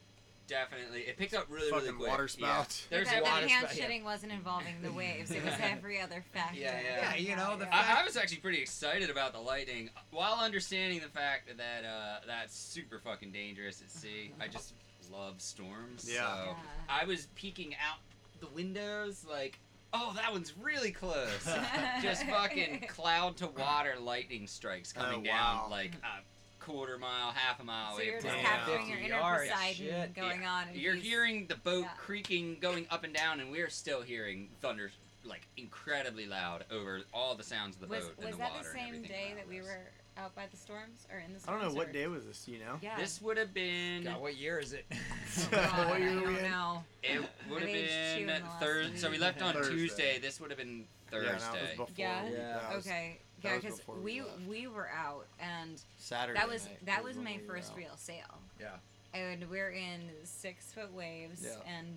definitely. 0.49 1.01
It 1.01 1.17
picked 1.17 1.33
up 1.33 1.45
really, 1.49 1.69
Fucking 1.69 1.85
really 1.85 1.97
quick. 1.97 2.09
water 2.09 2.23
Yeah. 2.23 2.27
spouts. 2.27 2.87
There's 2.89 3.07
but 3.09 3.23
water 3.23 3.41
the 3.45 3.49
hand 3.51 3.69
spout, 3.69 3.77
yeah. 3.77 3.87
shitting 3.89 4.03
wasn't 4.03 4.31
involving 4.31 4.81
the 4.81 4.91
waves. 4.91 5.31
It 5.31 5.43
was 5.45 5.53
every 5.61 6.01
other 6.01 6.23
factor. 6.33 6.59
Yeah, 6.59 6.79
yeah. 6.83 7.13
Yeah, 7.13 7.15
you 7.15 7.35
know, 7.35 7.55
the 7.57 7.65
Yeah. 7.65 7.95
I, 7.97 8.01
I 8.01 8.03
was 8.03 8.17
actually 8.17 8.37
pretty 8.39 8.61
excited 8.61 9.09
about 9.09 9.31
the 9.33 9.39
lightning, 9.39 9.89
while 10.11 10.33
understanding 10.39 10.99
the 10.99 11.07
fact 11.09 11.49
that 11.55 11.85
uh, 11.85 12.19
that's 12.27 12.55
super 12.57 12.99
fucking 12.99 13.31
dangerous 13.31 13.81
at 13.81 13.91
sea. 13.91 14.31
I 14.41 14.47
just 14.47 14.73
love 15.11 15.39
storms. 15.41 16.09
Yeah. 16.11 16.27
So 16.35 16.43
Yeah. 16.47 16.55
I 16.89 17.05
was 17.05 17.27
peeking 17.35 17.75
out 17.75 17.99
the 18.39 18.47
windows 18.47 19.25
like, 19.29 19.59
oh, 19.93 20.13
that 20.15 20.31
one's 20.31 20.53
really 20.57 20.91
close. 20.91 21.49
just 22.01 22.23
fucking 22.25 22.85
cloud 22.89 23.37
to 23.37 23.47
water 23.47 23.95
lightning 23.99 24.45
strikes 24.47 24.93
coming 24.93 25.21
Oh, 25.21 25.23
down 25.23 25.69
like 25.71 25.93
a 26.03 26.21
quarter 26.69 26.97
mile, 26.97 27.31
half 27.31 27.59
a 27.59 27.63
mile 27.63 27.91
So 27.91 27.97
away 27.97 28.05
you're 28.05 28.21
just 28.21 28.35
the 28.35 28.41
capturing 28.41 28.87
your 28.89 28.99
inner 28.99 29.15
yards, 29.15 29.49
Poseidon 29.49 29.73
shit. 29.75 30.13
going 30.15 30.41
Yeah. 30.41 30.51
on. 30.53 30.67
and 30.69 30.77
You're 30.77 30.95
hearing 30.95 31.47
the 31.47 31.55
boat 31.55 31.81
yeah. 31.85 31.89
creaking, 31.97 32.57
going 32.61 32.85
up 32.91 33.03
and 33.03 33.13
down, 33.13 33.39
and 33.39 33.51
we're 33.51 33.69
still 33.69 34.01
hearing 34.01 34.49
thunder 34.61 34.91
like 35.25 35.41
incredibly 35.57 36.25
loud 36.25 36.63
over 36.71 37.01
all 37.13 37.35
the 37.35 37.43
sounds 37.43 37.75
of 37.75 37.81
the 37.81 37.87
Was, 37.87 38.05
boat 38.05 38.17
was 38.17 38.25
and 38.25 38.33
the 38.35 38.37
that 38.37 38.51
water 38.53 38.63
the 38.63 38.79
same 38.79 39.01
day 39.03 39.33
that 39.35 39.47
we 39.47 39.59
were 39.61 39.79
out 40.17 40.33
by 40.35 40.45
the 40.49 40.57
storms 40.57 41.05
or 41.11 41.19
in 41.19 41.33
the 41.33 41.39
I 41.47 41.51
don't 41.51 41.61
know 41.61 41.73
what 41.73 41.91
day 41.91 42.07
was 42.07 42.25
this. 42.25 42.47
You 42.47 42.59
know. 42.59 42.77
Yeah. 42.81 42.97
This 42.97 43.21
would 43.21 43.37
have 43.37 43.53
been. 43.53 44.03
God, 44.05 44.21
what 44.21 44.37
year 44.37 44.59
is 44.59 44.73
it? 44.73 44.85
Oh, 45.41 45.47
God, 45.51 45.89
What 45.89 45.99
year 45.99 46.09
I 46.09 46.13
don't 46.15 46.35
in? 46.37 46.43
know. 46.51 46.83
It 47.03 47.21
would 47.49 47.61
have 47.61 47.69
I've 47.69 47.75
aged 47.75 47.91
two 48.15 48.21
in 48.21 48.27
been 48.27 48.43
Thursday. 48.59 48.97
So 48.97 49.09
we 49.11 49.17
left 49.17 49.41
on 49.41 49.53
Thursday. 49.53 49.73
Tuesday. 49.73 50.19
This 50.19 50.39
would 50.41 50.49
have 50.49 50.57
been 50.57 50.85
Yeah, 51.13 51.19
Thursday. 51.19 51.45
no, 51.53 51.61
was 51.61 51.69
before. 51.71 51.87
Yeah? 51.95 52.25
we- 52.25 52.31
Yeah. 52.33 52.71
Okay. 52.77 53.19
Yeah, 53.43 53.55
because 53.57 53.81
we 53.87 54.21
we 54.21 54.23
we 54.47 54.67
were 54.67 54.89
out 54.89 55.25
and 55.39 55.81
Saturday. 55.97 56.39
that 56.39 56.47
was 56.49 56.65
night 56.65 56.85
that 56.85 57.03
was 57.03 57.15
when 57.15 57.25
my 57.25 57.37
we 57.41 57.47
were 57.47 57.53
first 57.55 57.71
out. 57.71 57.77
real 57.77 57.95
sail. 57.97 58.39
Yeah. 58.59 58.67
And 59.13 59.49
we're 59.49 59.71
in 59.71 60.01
six 60.23 60.71
foot 60.73 60.93
waves 60.93 61.41
Yeah. 61.43 61.77
and 61.77 61.95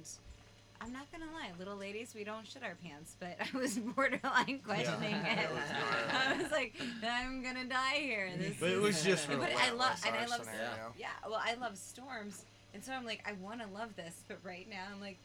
I'm 0.80 0.92
not 0.92 1.10
gonna 1.12 1.30
lie, 1.32 1.50
little 1.60 1.76
ladies, 1.76 2.12
we 2.14 2.24
don't 2.24 2.44
shit 2.46 2.62
our 2.64 2.74
pants, 2.82 3.14
but 3.20 3.36
I 3.54 3.56
was 3.56 3.78
borderline 3.78 4.60
questioning 4.64 5.14
it. 5.24 5.50
was. 5.50 5.62
I 6.12 6.42
was 6.42 6.50
like, 6.50 6.74
I'm 7.06 7.42
gonna 7.42 7.64
die 7.66 7.98
here. 8.00 8.30
This 8.36 8.56
But 8.58 8.70
it 8.70 8.74
is- 8.78 8.82
was 8.82 9.04
just 9.04 9.28
But 9.28 9.36
I 9.36 9.38
relentless, 9.70 9.78
love 9.78 10.02
and 10.06 10.16
I 10.16 10.22
our 10.22 10.28
love 10.28 10.44
scenario. 10.44 10.92
yeah. 10.98 11.08
Well, 11.28 11.40
I 11.42 11.54
love 11.54 11.76
storms, 11.76 12.44
and 12.74 12.82
so 12.82 12.92
I'm 12.92 13.04
like, 13.04 13.22
I 13.28 13.32
want 13.34 13.60
to 13.60 13.68
love 13.68 13.94
this, 13.96 14.14
but 14.28 14.38
right 14.44 14.68
now 14.68 14.84
I'm 14.92 15.00
like. 15.00 15.18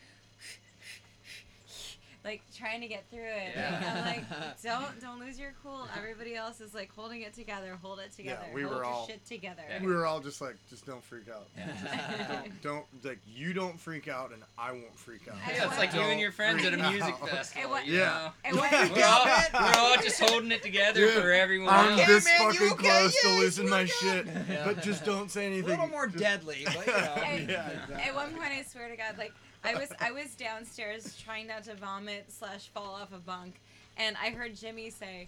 Like 2.28 2.41
trying 2.53 2.82
to 2.82 2.88
get 2.89 3.05
through 3.09 3.19
it. 3.23 3.53
Yeah. 3.55 3.71
Like, 3.71 3.88
I'm 3.88 4.05
like, 4.41 4.61
don't 4.61 4.99
don't 5.01 5.19
lose 5.19 5.39
your 5.39 5.53
cool. 5.63 5.88
Everybody 5.97 6.36
else 6.36 6.59
is 6.59 6.73
like 6.73 6.91
holding 6.93 7.21
it 7.21 7.34
together. 7.34 7.78
Hold 7.82 7.99
it 7.99 8.11
together. 8.13 8.41
Yeah, 8.49 8.53
we 8.53 8.63
Hold 8.63 8.75
were 8.75 8.84
all- 8.84 9.07
shit 9.07 9.25
together. 9.25 9.61
Yeah. 9.69 9.82
We 9.82 9.88
were 9.93 10.05
all 10.05 10.19
just 10.19 10.41
like, 10.41 10.57
just 10.69 10.86
don't 10.86 11.01
freak 11.01 11.30
out. 11.30 11.47
don't, 11.55 12.61
don't 12.61 12.86
like 13.05 13.19
you 13.25 13.53
don't 13.53 13.80
freak 13.80 14.09
out 14.09 14.34
and 14.34 14.43
I 14.57 14.73
won't 14.73 14.97
freak 14.99 15.21
out. 15.30 15.38
Yeah, 15.47 15.67
it's 15.67 15.78
like 15.78 15.93
you 15.93 16.01
and 16.01 16.19
your 16.19 16.34
friends 16.34 16.65
at 16.65 16.73
a 16.73 16.78
music 16.91 17.15
out. 17.21 17.30
festival. 17.30 17.69
what- 17.71 17.88
Yeah. 17.88 17.99
know? 18.05 18.32
And 18.43 18.57
what- 18.57 18.71
We're 18.71 19.05
all, 19.05 19.25
we're 19.53 19.80
all 19.80 19.95
just 19.95 20.19
holding 20.19 20.51
it 20.51 20.61
together 20.63 20.99
Dude, 20.99 21.13
for 21.21 21.32
everyone 21.32 21.69
I'm 21.69 21.93
else. 21.97 22.07
this 22.07 22.25
man, 22.25 22.51
fucking 22.51 22.71
okay? 22.73 22.89
close 22.89 23.15
Yeah, 23.23 23.32
to 23.32 23.38
losing 23.39 23.69
my 23.69 23.82
okay? 23.84 23.91
shit, 24.01 24.25
Yeah. 24.49 24.63
but 24.65 24.82
just 24.82 25.05
don't 25.05 25.32
say 25.32 25.45
anything. 25.45 25.65
A 25.65 25.67
little 25.75 25.88
more 25.88 26.07
Just- 26.07 26.19
deadly, 26.19 26.65
but 26.65 26.88
you 26.88 26.91
know. 26.93 27.15
Yeah, 27.47 27.69
exactly. 27.69 27.95
At 28.03 28.15
one 28.15 28.32
point, 28.32 28.49
I 28.51 28.63
swear 28.63 28.89
to 28.89 28.97
God, 28.97 29.17
like 29.17 29.34
I 29.64 29.76
was, 29.76 29.91
I 29.99 30.12
was 30.12 30.36
downstairs 30.36 31.18
trying 31.24 31.47
not 31.47 31.64
to 31.66 31.76
vomit 31.76 32.26
slash 32.30 32.68
fall 32.70 32.95
off 32.95 33.14
a 33.14 33.18
bunk, 33.18 33.55
and 33.97 34.16
I 34.22 34.30
heard 34.30 34.55
Jimmy 34.55 34.89
say 34.89 35.28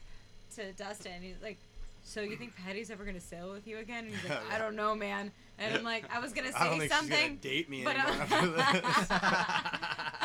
to 0.55 0.71
Dustin, 0.73 1.21
he's 1.21 1.41
like, 1.41 1.57
"So 2.03 2.21
you 2.21 2.35
think 2.35 2.55
Patty's 2.55 2.89
ever 2.89 3.03
gonna 3.05 3.19
sail 3.19 3.51
with 3.51 3.67
you 3.67 3.79
again?" 3.79 4.05
And 4.05 4.15
he's 4.15 4.29
like, 4.29 4.39
oh, 4.51 4.55
"I 4.55 4.57
don't 4.57 4.75
know, 4.75 4.95
man." 4.95 5.31
And 5.59 5.75
I'm 5.75 5.83
like, 5.83 6.05
I 6.13 6.19
was 6.19 6.31
gonna 6.33 6.49
I 6.55 6.63
don't 6.65 6.79
say 6.79 6.87
think 6.87 6.91
she's 6.93 7.09
gonna 7.09 7.21
something, 7.21 7.35
date 7.37 7.69
me 7.69 7.83
but 7.83 7.95
anymore 7.97 8.15
uh, 8.15 8.23
after 8.23 8.47
this. 8.51 9.07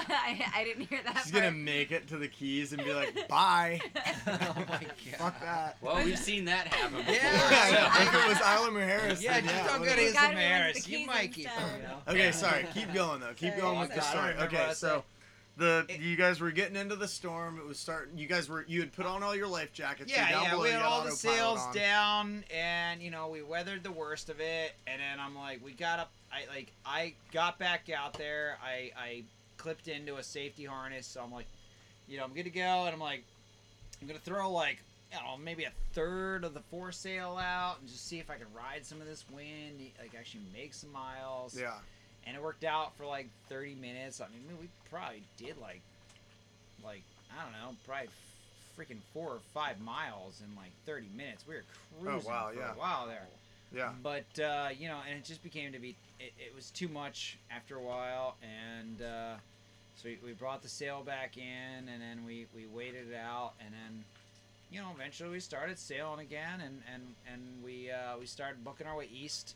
I, 0.07 0.45
I 0.55 0.65
didn't 0.65 0.87
hear 0.87 1.01
that 1.05 1.23
She's 1.23 1.33
part. 1.33 1.45
gonna 1.45 1.57
make 1.57 1.91
it 1.93 2.09
to 2.09 2.19
the 2.19 2.29
keys 2.29 2.73
and 2.73 2.85
be 2.85 2.93
like, 2.93 3.27
"Bye." 3.29 3.81
oh 3.97 4.21
my 4.27 4.65
god. 4.67 4.91
Fuck 5.19 5.41
that. 5.41 5.77
Well, 5.81 6.05
we've 6.05 6.19
seen 6.19 6.45
that 6.47 6.69
happen 6.69 6.99
before. 6.99 7.15
Yeah. 7.15 8.03
if 8.03 8.15
it 8.15 8.29
was 8.29 8.39
Isla 8.41 8.81
Harris, 8.85 9.23
Yeah, 9.23 9.33
then 9.35 9.45
just 9.45 9.55
yeah, 9.57 9.67
don't 9.67 9.85
go 9.85 9.95
to 9.95 10.03
You 10.03 10.13
gotta 10.13 10.33
Isla 10.33 10.41
Harris. 10.41 10.89
You 10.89 11.07
might 11.07 11.33
keep 11.33 11.47
instead. 11.47 11.63
them, 11.65 11.81
you 11.81 11.89
know. 11.89 11.97
Okay, 12.09 12.31
sorry. 12.33 12.67
Keep 12.75 12.93
going 12.95 13.21
though. 13.21 13.33
Keep 13.35 13.51
Sorry. 13.51 13.61
going 13.61 13.81
with 13.81 13.95
the 13.95 14.01
story. 14.03 14.35
Okay, 14.35 14.57
I 14.59 14.73
so 14.73 14.89
said. 14.89 15.03
The 15.57 15.87
It- 15.89 16.01
you 16.01 16.17
guys 16.17 16.41
were 16.41 16.51
getting 16.51 16.77
into 16.77 16.97
the 16.97 17.07
storm. 17.09 17.59
It 17.59 17.65
was 17.65 17.79
starting. 17.79 18.19
You 18.19 18.27
guys 18.27 18.49
were 18.49 18.65
you 18.67 18.81
had 18.81 18.93
put 18.93 19.07
on 19.07 19.23
all 19.23 19.35
your 19.37 19.47
life 19.47 19.73
jackets. 19.73 20.11
Yeah, 20.11 20.29
down 20.31 20.43
yeah, 20.45 20.51
below, 20.51 20.63
we 20.63 20.69
you 20.69 20.75
had 20.75 20.83
all 20.83 21.05
the 21.05 21.13
sails 21.13 21.61
on. 21.61 21.75
down, 21.75 22.45
and 22.53 23.01
you 23.03 23.11
know 23.11 23.29
we 23.29 23.43
weathered 23.43 23.83
the 23.85 23.93
worst 23.93 24.29
of 24.31 24.41
it. 24.41 24.75
And 24.87 25.01
then 25.01 25.21
I'm 25.21 25.37
like, 25.37 25.65
we 25.65 25.73
got 25.73 25.99
up. 26.01 26.11
I 26.33 26.47
like 26.53 26.73
I 26.85 27.15
got 27.33 27.59
back 27.59 27.89
out 27.91 28.15
there. 28.15 28.59
I 28.65 28.91
I 28.99 29.23
clipped 29.57 29.87
into 29.89 30.17
a 30.17 30.23
safety 30.23 30.65
harness. 30.65 31.07
So 31.07 31.23
I'm 31.23 31.33
like, 31.33 31.47
you 32.09 32.17
know, 32.19 32.25
I'm 32.25 32.33
good 32.35 32.45
to 32.45 32.51
go. 32.51 32.85
And 32.85 32.95
I'm 32.95 33.01
like, 33.01 33.23
I'm 34.01 34.09
gonna 34.09 34.19
throw 34.21 34.51
like. 34.51 34.79
I 35.13 35.19
don't 35.19 35.39
know, 35.39 35.45
maybe 35.45 35.63
a 35.63 35.71
third 35.93 36.43
of 36.43 36.55
the 36.55 36.61
foresail 36.73 37.39
out 37.41 37.77
and 37.79 37.89
just 37.89 38.09
see 38.09 38.19
if 38.19 38.31
I 38.31 38.35
can 38.35 38.49
ride 38.53 38.85
some 38.85 39.01
of 39.01 39.07
this 39.07 39.25
wind, 39.31 39.79
like 40.01 40.13
actually 40.19 40.43
make 40.53 40.75
some 40.75 40.91
miles. 40.91 41.57
Yeah. 41.57 41.75
And 42.27 42.37
it 42.37 42.43
worked 42.43 42.65
out 42.65 42.97
for 42.97 43.07
like 43.07 43.29
30 43.49 43.75
minutes. 43.77 44.21
I 44.21 44.27
mean, 44.29 44.59
we 44.61 44.69
probably 44.91 45.23
did 45.37 45.59
like, 45.61 45.81
like 46.85 47.03
I 47.31 47.43
don't 47.43 47.53
know, 47.53 47.77
probably 47.87 48.09
freaking 48.79 48.99
four 49.13 49.29
or 49.31 49.39
five 49.53 49.81
miles 49.81 50.41
in 50.45 50.55
like 50.57 50.71
30 50.87 51.07
minutes. 51.17 51.45
We 51.49 51.55
were 51.57 51.65
cruising 52.01 52.23
Oh, 52.27 52.31
wow, 52.31 52.51
for 52.53 52.59
yeah. 52.59 52.73
a 52.73 52.79
while 52.79 53.07
there. 53.07 53.27
Yeah. 53.75 53.91
But 54.03 54.43
uh, 54.43 54.69
you 54.79 54.89
know, 54.89 54.99
and 55.09 55.19
it 55.19 55.25
just 55.25 55.43
became 55.43 55.73
to 55.73 55.79
be, 55.79 55.95
it, 56.21 56.33
it 56.39 56.55
was 56.55 56.71
too 56.71 56.89
much 56.89 57.39
after 57.51 57.77
a 57.77 57.83
while, 57.83 58.37
and 58.43 59.03
uh, 59.03 59.35
so 59.97 60.09
we, 60.09 60.19
we 60.25 60.33
brought 60.33 60.63
the 60.63 60.69
sail 60.69 61.03
back 61.03 61.37
in, 61.37 61.89
and 61.89 62.01
then 62.01 62.25
we 62.27 62.47
we 62.55 62.67
waited 62.67 63.11
it 63.11 63.17
out, 63.17 63.53
and 63.61 63.71
then. 63.73 64.05
You 64.73 64.81
know, 64.81 64.89
eventually 64.93 65.31
we 65.31 65.39
started 65.39 65.79
sailing 65.79 66.19
again, 66.19 66.61
and 66.61 66.83
and 66.93 67.03
and 67.33 67.41
we 67.65 67.93
uh, 67.93 68.19
we 68.19 68.27
started 68.27 68.65
booking 68.65 68.89
our 68.89 68.97
way 68.97 69.09
east, 69.15 69.55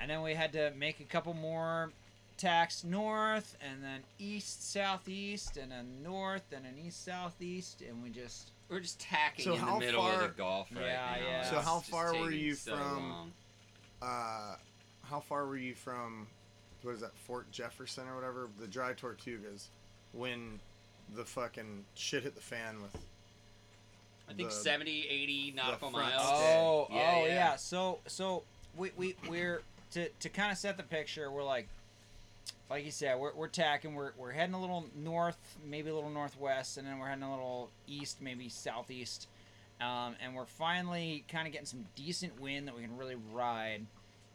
and 0.00 0.10
then 0.10 0.22
we 0.22 0.34
had 0.34 0.52
to 0.54 0.72
make 0.76 1.00
a 1.00 1.04
couple 1.04 1.34
more 1.34 1.90
tacks 2.36 2.84
north 2.84 3.54
and 3.60 3.84
then 3.84 4.00
east 4.18 4.72
southeast 4.72 5.56
and 5.58 5.70
then 5.70 5.86
north 6.02 6.44
and 6.54 6.64
then 6.64 6.72
east 6.84 7.04
southeast 7.04 7.82
and 7.86 8.02
we 8.02 8.08
just 8.08 8.50
We're 8.70 8.80
just 8.80 8.98
tacking 8.98 9.44
So 9.44 9.54
in 9.54 9.64
the 9.66 9.78
middle 9.78 10.00
far- 10.02 10.14
of 10.14 10.20
the 10.22 10.28
Gulf 10.42 10.68
right 10.74 10.80
Yeah, 10.86 11.16
now. 11.20 11.26
yeah. 11.28 11.50
So 11.50 11.56
It's 11.58 11.64
how 11.66 11.80
far 11.80 12.14
were 12.16 12.30
you 12.30 12.54
so 12.54 12.76
from- 12.76 13.10
long. 13.10 13.32
Uh, 14.00 14.56
how 15.04 15.20
far 15.20 15.44
were 15.44 15.56
you 15.58 15.74
from? 15.74 16.26
What 16.82 16.94
is 16.94 17.00
that? 17.00 17.14
Fort 17.26 17.50
Jefferson 17.52 18.08
or 18.08 18.14
whatever? 18.14 18.48
The 18.58 18.66
Dry 18.66 18.94
Tortugas, 18.94 19.66
when 20.12 20.58
the 21.14 21.24
fucking 21.26 21.84
shit 21.94 22.22
hit 22.22 22.34
the 22.34 22.40
fan 22.40 22.80
with. 22.80 22.96
I 24.28 24.32
think 24.32 24.48
the- 24.48 24.54
70, 24.54 25.06
80 25.08 25.52
nautical 25.56 25.90
miles. 25.90 26.22
oh 26.24 26.86
Yeah, 26.90 27.12
oh 27.16 27.24
yeah. 27.26 27.34
yeah. 27.34 27.56
so 27.56 27.98
so 28.06 28.44
we, 28.76 28.92
we 28.96 29.16
we're 29.28 29.60
to, 29.92 30.08
to 30.08 30.28
kind 30.28 30.52
of 30.52 30.58
set 30.58 30.76
the 30.76 30.82
picture 30.82 31.30
we're 31.30 31.44
like 31.44 31.68
like 32.70 32.84
you 32.84 32.92
said, 32.92 33.18
we're, 33.18 33.34
we're 33.34 33.48
tacking. 33.48 33.94
We're, 33.94 34.12
we're 34.16 34.30
heading 34.30 34.54
a 34.54 34.60
little 34.60 34.86
north, 34.96 35.58
maybe 35.68 35.90
a 35.90 35.94
little 35.94 36.08
northwest, 36.08 36.78
and 36.78 36.86
then 36.86 36.98
we're 36.98 37.08
heading 37.08 37.24
a 37.24 37.30
little 37.30 37.68
east, 37.88 38.22
maybe 38.22 38.48
southeast. 38.48 39.26
Um, 39.80 40.14
and 40.22 40.34
we're 40.34 40.46
finally 40.46 41.24
kind 41.28 41.46
of 41.46 41.52
getting 41.52 41.66
some 41.66 41.84
decent 41.96 42.40
wind 42.40 42.68
that 42.68 42.76
we 42.76 42.82
can 42.82 42.96
really 42.96 43.16
ride. 43.32 43.84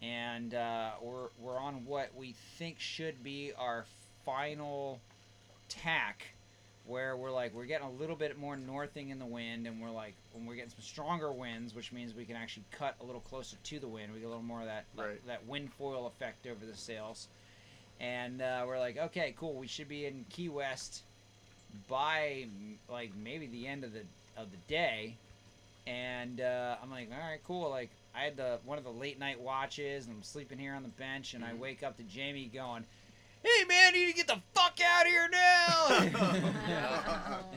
And 0.02 0.54
uh, 0.54 0.92
we're, 1.02 1.30
we're 1.40 1.58
on 1.58 1.86
what 1.86 2.10
we 2.16 2.36
think 2.58 2.80
should 2.80 3.24
be 3.24 3.54
our 3.58 3.86
final 4.26 5.00
tack, 5.70 6.26
where 6.88 7.16
we're 7.18 7.32
like, 7.32 7.54
we're 7.54 7.66
getting 7.66 7.88
a 7.88 7.92
little 7.92 8.16
bit 8.16 8.38
more 8.38 8.56
northing 8.56 9.10
in 9.10 9.20
the 9.20 9.26
wind, 9.26 9.66
and 9.68 9.82
we're 9.82 9.90
like, 9.90 10.14
when 10.34 10.46
we're 10.46 10.56
getting 10.56 10.70
some 10.70 10.82
stronger 10.82 11.32
winds, 11.32 11.74
which 11.74 11.92
means 11.92 12.14
we 12.14 12.26
can 12.26 12.36
actually 12.36 12.64
cut 12.72 12.96
a 13.02 13.04
little 13.06 13.22
closer 13.22 13.58
to 13.64 13.80
the 13.80 13.88
wind. 13.88 14.14
We 14.14 14.20
get 14.20 14.26
a 14.26 14.30
little 14.30 14.44
more 14.44 14.60
of 14.62 14.68
that, 14.68 14.86
Right. 14.96 15.26
that 15.28 15.46
wind 15.48 15.74
foil 15.74 16.06
effect 16.08 16.46
over 16.48 16.66
the 16.66 16.76
sails 16.78 17.28
and 18.02 18.42
uh, 18.42 18.66
we're 18.68 18.78
like, 18.78 18.98
okay, 18.98 19.34
cool. 19.40 19.54
We 19.54 19.68
should 19.68 19.88
be 19.88 20.06
in 20.06 20.26
Key 20.30 20.50
West 20.50 21.02
by 21.88 22.46
like 22.90 23.12
maybe 23.16 23.48
the 23.48 23.68
end 23.68 23.84
of 23.84 23.94
the 23.94 24.02
of 24.38 24.52
the 24.52 24.58
day. 24.68 25.16
And 25.88 26.42
uh, 26.42 26.76
I'm 26.84 26.90
like, 26.92 27.10
all 27.12 27.30
right, 27.30 27.40
cool. 27.48 27.70
Like 27.70 27.90
I 28.16 28.22
had 28.24 28.36
the 28.38 28.60
one 28.66 28.78
of 28.78 28.84
the 28.84 28.92
late 28.92 29.18
night 29.20 29.40
watches, 29.40 30.08
and 30.08 30.16
I'm 30.16 30.24
sleeping 30.24 30.58
here 30.58 30.74
on 30.74 30.84
the 30.84 30.90
bench, 30.90 31.34
and 31.36 31.44
I 31.46 31.54
wake 31.54 31.84
up 31.84 31.96
to 31.98 32.04
Jamie 32.04 32.52
going, 32.54 32.84
"Hey 33.46 33.64
man, 33.66 33.94
you 33.96 34.06
need 34.08 34.12
to 34.12 34.18
get 34.18 34.28
the 34.28 34.42
fuck 34.54 34.78
out 34.84 35.06
of 35.06 35.12
here 35.12 35.30
now." 35.30 37.42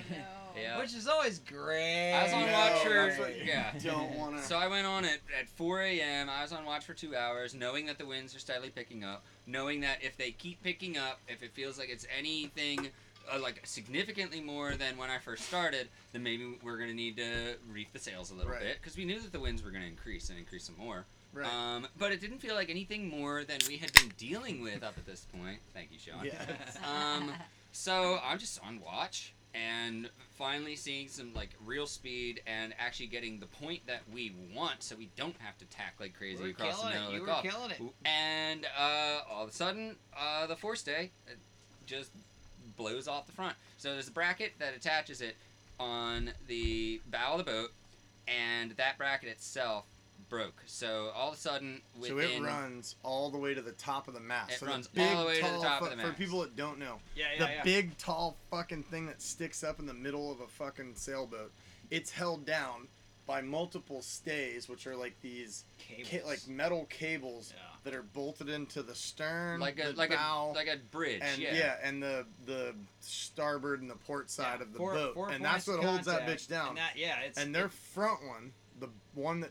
Yeah. 0.61 0.79
Which 0.81 0.93
is 0.93 1.07
always 1.07 1.39
great. 1.39 2.13
I 2.15 2.25
was 2.25 2.33
on 2.33 2.47
No, 2.47 2.53
watch 2.53 2.79
for 2.83 2.89
that's 2.91 3.17
yeah. 3.47 3.73
don't 3.81 4.11
wanna- 4.17 4.43
So 4.43 4.59
I 4.59 4.67
went 4.67 4.89
on 4.89 5.05
at 5.05 5.21
at 5.39 5.49
4 5.51 5.83
a.m. 5.83 6.29
I 6.29 6.43
was 6.43 6.51
on 6.53 6.65
watch 6.65 6.85
for 6.85 6.95
two 6.95 7.15
hours, 7.15 7.55
knowing 7.55 7.87
that 7.87 7.97
the 7.97 8.05
winds 8.07 8.35
are 8.35 8.41
steadily 8.41 8.71
picking 8.71 9.05
up, 9.05 9.25
knowing 9.47 9.81
that 9.83 10.03
if 10.03 10.17
they 10.17 10.33
keep 10.33 10.61
picking 10.65 10.99
up, 10.99 11.21
if 11.29 11.45
it 11.45 11.53
feels 11.53 11.79
like 11.79 11.91
it's 11.91 12.07
anything 12.17 12.89
uh, 13.33 13.39
like 13.39 13.61
significantly 13.67 14.41
more 14.41 14.75
than 14.75 14.97
when 14.97 15.11
I 15.11 15.19
first 15.19 15.45
started, 15.45 15.89
then 16.13 16.25
maybe 16.25 16.59
we're 16.63 16.79
gonna 16.79 16.93
need 16.95 17.19
to 17.19 17.55
reef 17.71 17.93
the 17.93 18.01
sails 18.01 18.33
a 18.33 18.35
little 18.35 18.51
Right. 18.51 18.61
bit 18.61 18.79
because 18.81 18.97
we 18.97 19.05
knew 19.05 19.21
that 19.21 19.31
the 19.31 19.41
winds 19.41 19.63
were 19.63 19.71
gonna 19.71 19.85
increase 19.87 20.29
and 20.29 20.39
increase 20.41 20.65
some 20.65 20.77
more. 20.77 21.05
Right. 21.33 21.47
Um, 21.53 21.87
but 21.99 22.11
it 22.13 22.21
didn't 22.21 22.39
feel 22.39 22.55
like 22.55 22.71
anything 22.71 23.09
more 23.09 23.45
than 23.45 23.59
we 23.69 23.77
had 23.77 23.93
been 23.93 24.13
dealing 24.17 24.61
with 24.63 24.83
up 24.83 24.95
at 24.97 25.07
this 25.07 25.27
point. 25.39 25.59
Thank 25.75 25.91
you, 25.93 25.99
Sean. 25.99 26.25
Yes. 26.25 26.79
Um, 26.85 27.33
so 27.73 28.19
I'm 28.25 28.39
just 28.39 28.59
on 28.65 28.81
watch 28.81 29.35
and 29.55 30.09
finally 30.37 30.75
seeing 30.77 31.09
some 31.09 31.33
like 31.35 31.51
real 31.65 31.87
speed 31.87 32.41
and 32.47 32.75
actually 32.79 33.07
getting 33.07 33.41
the 33.41 33.47
point 33.47 33.87
that 33.87 34.01
we 34.13 34.35
want, 34.55 34.83
so 34.83 34.97
we 34.97 35.09
don't 35.17 35.37
have 35.39 35.57
to 35.59 35.65
tack 35.67 35.95
like 36.01 36.15
crazy 36.17 36.39
You 36.39 36.45
were 36.45 36.51
across 36.51 36.83
the 36.83 36.89
killing 36.89 36.97
it. 36.97 37.01
middle 37.01 37.13
You 37.13 37.17
of 37.17 37.21
were 37.21 37.27
the 37.27 37.33
Gulf. 37.33 37.43
killing 37.45 37.71
it. 37.71 38.09
And 38.09 38.67
uh, 38.79 39.21
all 39.31 39.45
of 39.45 39.51
a 39.51 39.53
sudden, 39.53 39.97
uh, 40.19 40.47
the 40.47 40.57
forestay 40.57 41.11
uh, 41.29 41.33
just 41.87 42.11
blows 42.77 43.07
off 43.09 43.27
the 43.27 43.33
front. 43.33 43.55
So 43.77 43.93
there's 43.93 44.09
a 44.09 44.13
bracket 44.13 44.53
that 44.59 44.75
attaches 44.75 45.21
it 45.21 45.37
on 45.81 46.31
the 46.47 47.01
bow 47.11 47.33
of 47.33 47.39
the 47.39 47.45
boat, 47.45 47.71
and 48.27 48.73
that 48.73 48.99
bracket 48.99 49.29
itself 49.29 49.85
broke. 50.29 50.63
So 50.67 51.11
all 51.15 51.29
of 51.29 51.35
a 51.35 51.39
sudden, 51.39 51.81
within 51.99 52.17
So 52.19 52.19
it 52.19 52.43
runs 52.43 52.97
all 53.03 53.31
the 53.31 53.39
way 53.39 53.55
to 53.55 53.63
the 53.63 53.73
top 53.73 54.09
of 54.09 54.15
the 54.15 54.21
mast. 54.21 54.53
It 54.53 54.59
so 54.61 54.67
runs 54.67 54.89
the 54.89 54.97
big, 55.01 55.15
all 55.17 55.23
the 55.23 55.27
way 55.29 55.37
to 55.37 55.43
the 55.43 55.49
tall 55.49 55.63
top 55.63 55.83
of 55.83 55.89
fu- 55.91 55.97
the 55.97 56.03
For 56.03 56.13
people 56.13 56.41
that 56.41 56.57
don't 56.57 56.79
know, 56.79 56.99
Yeah, 57.17 57.27
yeah, 57.39 57.47
the 57.47 57.53
yeah. 57.53 57.65
big, 57.65 57.99
tall 57.99 58.37
fucking 58.51 58.85
thing 58.85 59.07
that 59.07 59.21
sticks 59.23 59.65
up 59.65 59.79
in 59.79 59.87
the 59.87 59.95
middle 59.95 60.31
of 60.31 60.41
a 60.41 60.47
fucking 60.47 60.95
sailboat, 60.97 61.53
it's 61.91 62.11
held 62.11 62.45
down 62.45 62.89
by 63.27 63.43
multiple 63.43 64.01
stays, 64.01 64.69
which 64.71 64.87
are 64.87 64.97
like 64.97 65.15
these 65.21 65.65
ca- 66.05 66.23
like 66.27 66.47
metal 66.49 66.87
cables 66.89 67.53
Yeah. 67.55 67.63
that 67.85 67.95
are 67.95 68.03
bolted 68.03 68.49
into 68.49 68.83
the 68.83 68.95
stern, 68.95 69.61
like 69.61 69.79
a 69.79 69.93
the 69.93 69.99
like 69.99 70.11
bow, 70.11 70.53
a 70.53 70.55
like 70.55 70.67
a 70.69 70.79
bridge. 70.91 71.21
and 71.23 71.39
yeah. 71.43 71.77
and 71.83 72.03
the 72.03 72.25
the 72.47 72.75
starboard 73.01 73.83
and 73.83 73.91
the 73.91 73.97
port 73.97 74.31
side 74.31 74.57
Yeah, 74.61 74.63
of 74.67 74.73
the 74.73 74.79
four- 74.79 74.95
boat, 74.95 75.15
four 75.15 75.29
and 75.31 75.45
that's 75.45 75.67
what 75.67 75.85
holds 75.85 76.07
that 76.07 76.27
bitch 76.27 76.49
down. 76.49 76.71
And 76.71 76.79
that, 76.79 76.97
yeah, 76.97 77.21
it's 77.21 77.39
and 77.39 77.55
their 77.55 77.69
front 77.69 78.27
one, 78.27 78.53
the 78.81 78.89
one 79.15 79.41
that 79.41 79.51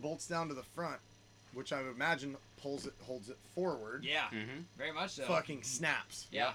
bolts 0.00 0.26
down 0.26 0.48
to 0.48 0.54
the 0.54 0.62
front, 0.62 0.98
which 1.54 1.72
I 1.72 1.82
would 1.82 1.90
imagine 1.94 2.36
pulls 2.60 2.86
it, 2.86 2.94
holds 3.06 3.28
it 3.30 3.38
forward, 3.54 4.04
yeah, 4.04 4.24
Mm-hmm. 4.32 4.60
very 4.76 4.92
much 4.92 5.12
so. 5.12 5.24
fucking 5.24 5.62
snaps. 5.62 6.26
yeah. 6.30 6.52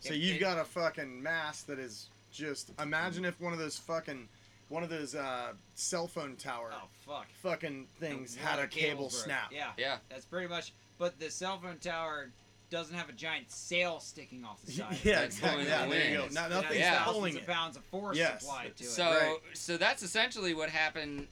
So 0.00 0.12
It- 0.14 0.20
you've 0.20 0.36
it- 0.36 0.40
got 0.40 0.58
a 0.58 0.64
fucking 0.64 1.22
mast 1.22 1.66
that 1.68 1.78
is 1.78 2.08
just. 2.32 2.70
Imagine 2.80 3.24
if 3.24 3.40
one 3.40 3.52
of 3.52 3.58
those 3.58 3.76
fucking, 3.78 4.28
one 4.68 4.82
of 4.82 4.88
those 4.90 5.14
uh, 5.14 5.52
cell 5.74 6.08
phone 6.08 6.34
tower 6.36 6.70
Oh 6.74 6.88
fuck. 7.06 7.26
fucking 7.42 7.86
things 8.00 8.34
had 8.34 8.58
a 8.58 8.64
of 8.64 8.70
the 8.70 8.76
cables 8.76 8.82
cable 8.84 9.08
broke. 9.08 9.24
snap. 9.24 9.52
Yeah, 9.52 9.70
Yeah. 9.76 9.98
that's 10.08 10.24
pretty 10.24 10.48
much. 10.48 10.72
But 10.98 11.18
the 11.20 11.30
cell 11.30 11.58
phone 11.60 11.78
tower 11.78 12.30
doesn't 12.70 12.94
have 12.96 13.08
a 13.10 13.12
giant 13.12 13.50
sail 13.52 14.00
sticking 14.00 14.44
off 14.44 14.60
the 14.64 14.72
side. 14.72 14.98
yeah, 15.04 15.20
That's 15.20 15.36
exactly. 15.36 15.50
pulling 15.50 15.66
Yeah, 15.66 15.84
the 15.84 15.90
there 15.90 16.10
you 16.10 16.16
go. 16.16 16.22
wind. 16.22 16.34
No, 16.34 16.46
It 16.46 16.50
nothing's 16.50 16.74
Yeah. 16.76 16.94
thousands 16.98 17.14
pulling 17.16 17.36
of 17.36 17.42
it. 17.42 17.46
pounds 17.46 17.76
of 17.76 17.84
force 17.84 18.16
Yes. 18.16 18.42
applied 18.42 18.76
to 18.78 18.84
it. 18.84 18.88
So 18.90 19.04
Right. 19.10 19.38
so 19.52 19.76
that's 19.76 20.02
essentially 20.02 20.54
what 20.54 20.70
happened 20.70 21.28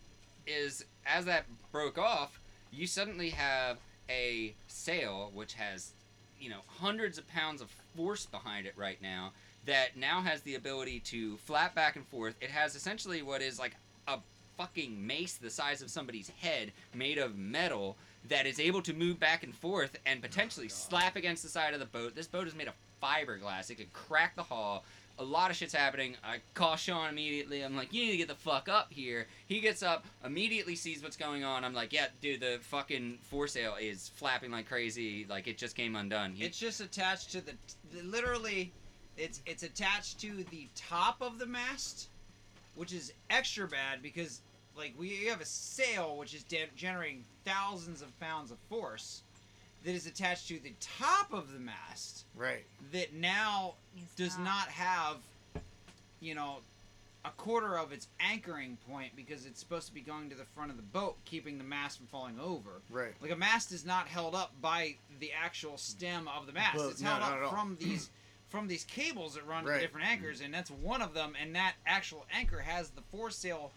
is 0.47 0.85
as 1.07 1.25
that 1.25 1.47
broke 1.73 1.99
off, 1.99 2.41
you 2.73 2.87
suddenly 2.87 3.31
have 3.31 3.79
a 4.09 4.55
sail 4.67 5.31
which 5.35 5.55
has, 5.55 5.93
you 6.41 6.51
know, 6.51 6.61
hundreds 6.67 7.19
of 7.19 7.29
pounds 7.29 7.61
of 7.61 7.71
force 7.97 8.27
behind 8.27 8.67
it 8.67 8.75
right 8.77 9.01
now 9.03 9.33
that 9.67 9.97
now 9.97 10.21
has 10.23 10.41
the 10.43 10.55
ability 10.55 11.01
to 11.01 11.37
flap 11.39 11.75
back 11.75 11.97
and 11.97 12.07
forth. 12.07 12.35
It 12.41 12.51
has 12.51 12.75
essentially 12.75 13.23
what 13.23 13.43
is 13.43 13.59
like 13.59 13.77
a 14.09 14.19
fucking 14.57 15.07
mace 15.07 15.35
the 15.35 15.51
size 15.51 15.83
of 15.83 15.91
somebody's 15.91 16.31
head 16.41 16.73
made 16.95 17.19
of 17.19 17.37
metal 17.37 17.97
that 18.29 18.47
is 18.47 18.61
able 18.61 18.83
to 18.83 18.93
move 18.93 19.19
back 19.19 19.43
and 19.43 19.55
forth 19.55 19.97
and 20.07 20.21
potentially 20.21 20.67
oh, 20.67 20.75
slap 20.75 21.17
against 21.17 21.43
the 21.43 21.49
side 21.49 21.75
of 21.75 21.81
the 21.81 21.87
boat. 21.87 22.15
This 22.15 22.27
boat 22.27 22.47
is 22.47 22.55
made 22.55 22.69
of 22.69 22.75
fiberglass. 23.03 23.71
It 23.71 23.77
could 23.77 23.93
crack 23.93 24.37
the 24.37 24.43
hull. 24.43 24.85
A 25.21 25.25
lot 25.25 25.51
of 25.51 25.57
shit's 25.57 25.75
happening. 25.75 26.17
I 26.25 26.39
call 26.55 26.77
Sean 26.77 27.11
immediately. 27.11 27.61
I'm 27.61 27.77
like, 27.77 27.93
you 27.93 28.07
need 28.07 28.13
to 28.13 28.17
get 28.17 28.29
the 28.29 28.35
fuck 28.35 28.71
up 28.71 28.87
here. 28.91 29.27
He 29.47 29.61
gets 29.61 29.83
up, 29.83 30.07
immediately 30.25 30.75
sees 30.75 31.03
what's 31.03 31.17
going 31.17 31.45
on. 31.45 31.63
I'm 31.63 31.75
like, 31.75 31.93
yeah, 31.93 32.07
dude, 32.23 32.41
the 32.41 32.59
fucking 32.63 33.19
foresail 33.21 33.75
is 33.79 34.09
flapping 34.17 34.51
like 34.51 34.67
crazy. 34.67 35.27
Like 35.29 35.47
it 35.47 35.59
just 35.59 35.77
came 35.77 35.95
undone. 35.95 36.33
He- 36.33 36.45
It's 36.45 36.59
just 36.59 36.81
attached 36.81 37.33
to 37.33 37.43
the, 37.43 37.53
the 37.93 38.03
literally, 38.03 38.73
it's 39.19 39.43
it's 39.45 39.63
attached 39.63 40.19
to 40.23 40.43
the 40.45 40.67
top 40.75 41.21
of 41.21 41.39
the 41.39 41.45
mast, 41.47 42.09
which 42.75 42.95
is 42.95 43.13
extra 43.29 43.69
bad 43.69 44.01
because 44.03 44.41
like 44.75 44.95
we 44.99 45.27
have 45.27 45.43
a 45.43 45.45
sail 45.45 46.17
which 46.17 46.33
is 46.33 46.45
de- 46.45 46.65
generating 46.77 47.25
thousands 47.45 48.01
of 48.01 48.19
pounds 48.21 48.51
of 48.51 48.57
force 48.71 49.23
that 49.85 49.95
is 49.95 50.07
attached 50.07 50.49
to 50.49 50.59
the 50.59 50.75
top 50.81 51.33
of 51.33 51.53
the 51.53 51.59
mast 51.59 52.25
Right. 52.35 52.65
that 52.93 53.15
now 53.15 53.75
It's 53.97 54.15
does 54.15 54.37
not. 54.39 54.45
not 54.45 54.69
have, 54.69 55.17
you 56.21 56.35
know, 56.35 56.59
a 57.25 57.31
quarter 57.31 57.79
of 57.79 57.93
its 57.93 58.09
anchoring 58.19 58.79
point 58.89 59.15
because 59.15 59.45
it's 59.45 59.61
supposed 59.61 59.87
to 59.87 59.93
be 59.95 60.01
going 60.01 60.31
to 60.31 60.37
the 60.37 60.45
front 60.45 60.71
of 60.71 60.77
the 60.79 60.83
boat, 60.83 61.17
keeping 61.27 61.59
the 61.59 61.65
mast 61.65 61.99
from 61.99 62.07
falling 62.07 62.39
over. 62.41 62.81
Right. 62.91 63.13
Like 63.21 63.31
a 63.31 63.37
mast 63.37 63.73
is 63.73 63.85
not 63.85 64.07
held 64.09 64.35
up 64.35 64.53
by 64.63 64.97
the 65.19 65.31
actual 65.33 65.77
stem 65.77 66.29
of 66.29 66.47
the 66.47 66.53
mast. 66.53 66.77
Well, 66.79 66.89
it's 66.89 67.01
held 67.03 67.21
not 67.21 67.33
at 67.33 67.43
up 67.43 67.51
from 67.51 67.77
these 67.79 68.11
from 68.49 68.67
these 68.67 68.83
cables 68.85 69.35
that 69.35 69.47
run 69.47 69.65
to 69.65 69.79
different 69.79 70.09
anchors, 70.09 70.41
and 70.41 70.53
that's 70.53 70.71
one 70.73 71.01
of 71.03 71.15
them. 71.15 71.35
And 71.41 71.55
that 71.55 71.75
actual 71.87 72.27
anchor 72.33 72.59
has 72.59 72.91
the 72.91 73.03
foresail 73.13 73.71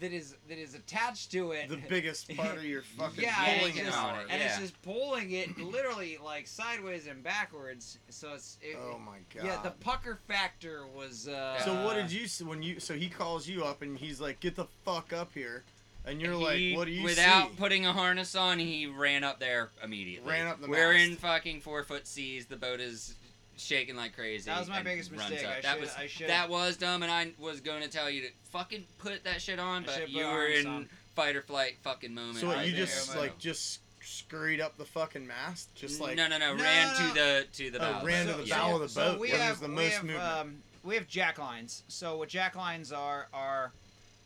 that 0.00 0.12
is 0.12 0.34
that 0.48 0.58
is 0.58 0.74
attached 0.74 1.30
to 1.32 1.52
it. 1.52 1.68
The 1.68 1.76
biggest 1.88 2.34
part 2.36 2.56
of 2.56 2.64
your 2.64 2.82
fucking 2.98 3.22
yeah, 3.22 3.44
and, 3.44 3.58
pulling 3.60 3.76
it's 3.76 3.86
just, 3.86 3.98
on 3.98 4.18
it, 4.20 4.26
and 4.28 4.42
it's 4.42 4.58
just 4.58 4.82
pulling 4.82 5.30
it 5.32 5.56
literally 5.58 6.18
like 6.22 6.46
sideways 6.46 7.06
and 7.06 7.22
backwards. 7.22 7.98
So 8.08 8.34
it's 8.34 8.58
it, 8.60 8.76
Oh 8.78 8.98
my 8.98 9.18
god. 9.34 9.46
yeah. 9.46 9.62
The 9.62 9.70
pucker 9.70 10.18
factor 10.26 10.84
was. 10.94 11.28
Uh, 11.28 11.60
So 11.64 11.84
what 11.84 11.94
did 11.94 12.10
you 12.10 12.24
s- 12.24 12.42
when 12.42 12.62
you 12.62 12.80
so 12.80 12.94
he 12.94 13.08
calls 13.08 13.46
you 13.46 13.64
up 13.64 13.82
and 13.82 13.96
he's 13.96 14.20
like, 14.20 14.40
"Get 14.40 14.56
the 14.56 14.66
fuck 14.84 15.12
up 15.12 15.32
here," 15.32 15.62
and 16.04 16.20
you're 16.20 16.32
He- 16.50 16.70
like, 16.72 16.78
"What 16.78 16.86
do 16.86 16.90
you 16.92 17.04
without 17.04 17.50
see?" 17.50 17.56
putting 17.56 17.86
a 17.86 17.92
harness 17.92 18.34
on, 18.34 18.58
he 18.58 18.86
ran 18.86 19.22
up 19.22 19.38
there 19.38 19.70
immediately. 19.82 20.28
Ran 20.30 20.46
up 20.48 20.60
the 20.60 20.68
We're 20.68 20.92
mast. 20.92 21.08
in 21.10 21.16
fucking 21.16 21.60
four 21.60 21.84
foot 21.84 22.06
seas. 22.08 22.46
The 22.46 22.56
boat 22.56 22.80
is 22.80 23.14
shaking 23.56 23.96
like 23.96 24.14
crazy. 24.14 24.50
That 24.50 24.58
was 24.60 24.68
my 24.68 24.82
biggest 24.82 25.10
runs 25.10 25.30
mistake. 25.30 25.46
up. 25.46 25.54
I 25.58 25.60
that 25.60 25.72
should- 25.74 25.80
was 25.80 25.94
I 25.96 26.06
should- 26.06 26.28
that 26.28 26.48
was 26.48 26.76
dumb, 26.76 27.02
and 27.02 27.10
I 27.12 27.32
was 27.38 27.60
going 27.60 27.82
to 27.82 27.88
tell 27.88 28.08
you 28.10 28.22
to 28.22 28.28
fucking 28.50 28.84
put 28.98 29.24
that 29.24 29.40
shit 29.42 29.58
on, 29.58 29.84
but 29.84 30.08
you 30.08 30.24
were 30.26 30.46
in 30.46 30.66
on. 30.66 30.88
fight 31.14 31.36
or 31.36 31.42
flight 31.42 31.76
fucking 31.82 32.14
moment. 32.14 32.38
so 32.38 32.48
what, 32.48 32.56
right 32.56 32.66
you 32.66 32.72
there. 32.76 32.86
just 32.86 33.16
like 33.16 33.38
just 33.38 33.80
scurried 34.02 34.60
up 34.60 34.76
the 34.76 34.84
fucking 34.84 35.26
mast, 35.26 35.74
just 35.74 36.00
like 36.00 36.16
no, 36.16 36.28
no, 36.28 36.38
no, 36.38 36.54
No, 36.54 36.62
ran 36.62 36.88
no, 36.92 37.08
to 37.08 37.14
the 37.14 37.46
to 37.52 37.70
the 37.70 37.78
Oh, 37.78 37.92
bow. 38.00 38.04
ran 38.04 38.26
to 38.26 38.32
so, 38.32 38.38
the 38.38 38.46
Yeah. 38.46 38.58
bow 38.58 38.74
of 38.74 38.80
the 38.82 38.88
so 38.88 39.12
boat 39.12 39.20
we 39.20 39.30
have, 39.30 39.38
there's 39.38 39.60
the 39.60 39.68
we 39.68 39.74
most 39.74 39.92
have, 39.94 40.04
movement. 40.04 40.22
Um, 40.24 40.62
we 40.82 40.94
have 40.96 41.08
jack 41.08 41.38
lines. 41.38 41.82
So 41.88 42.16
what 42.18 42.28
jack 42.28 42.54
lines 42.56 42.92
are 42.92 43.28
are 43.32 43.72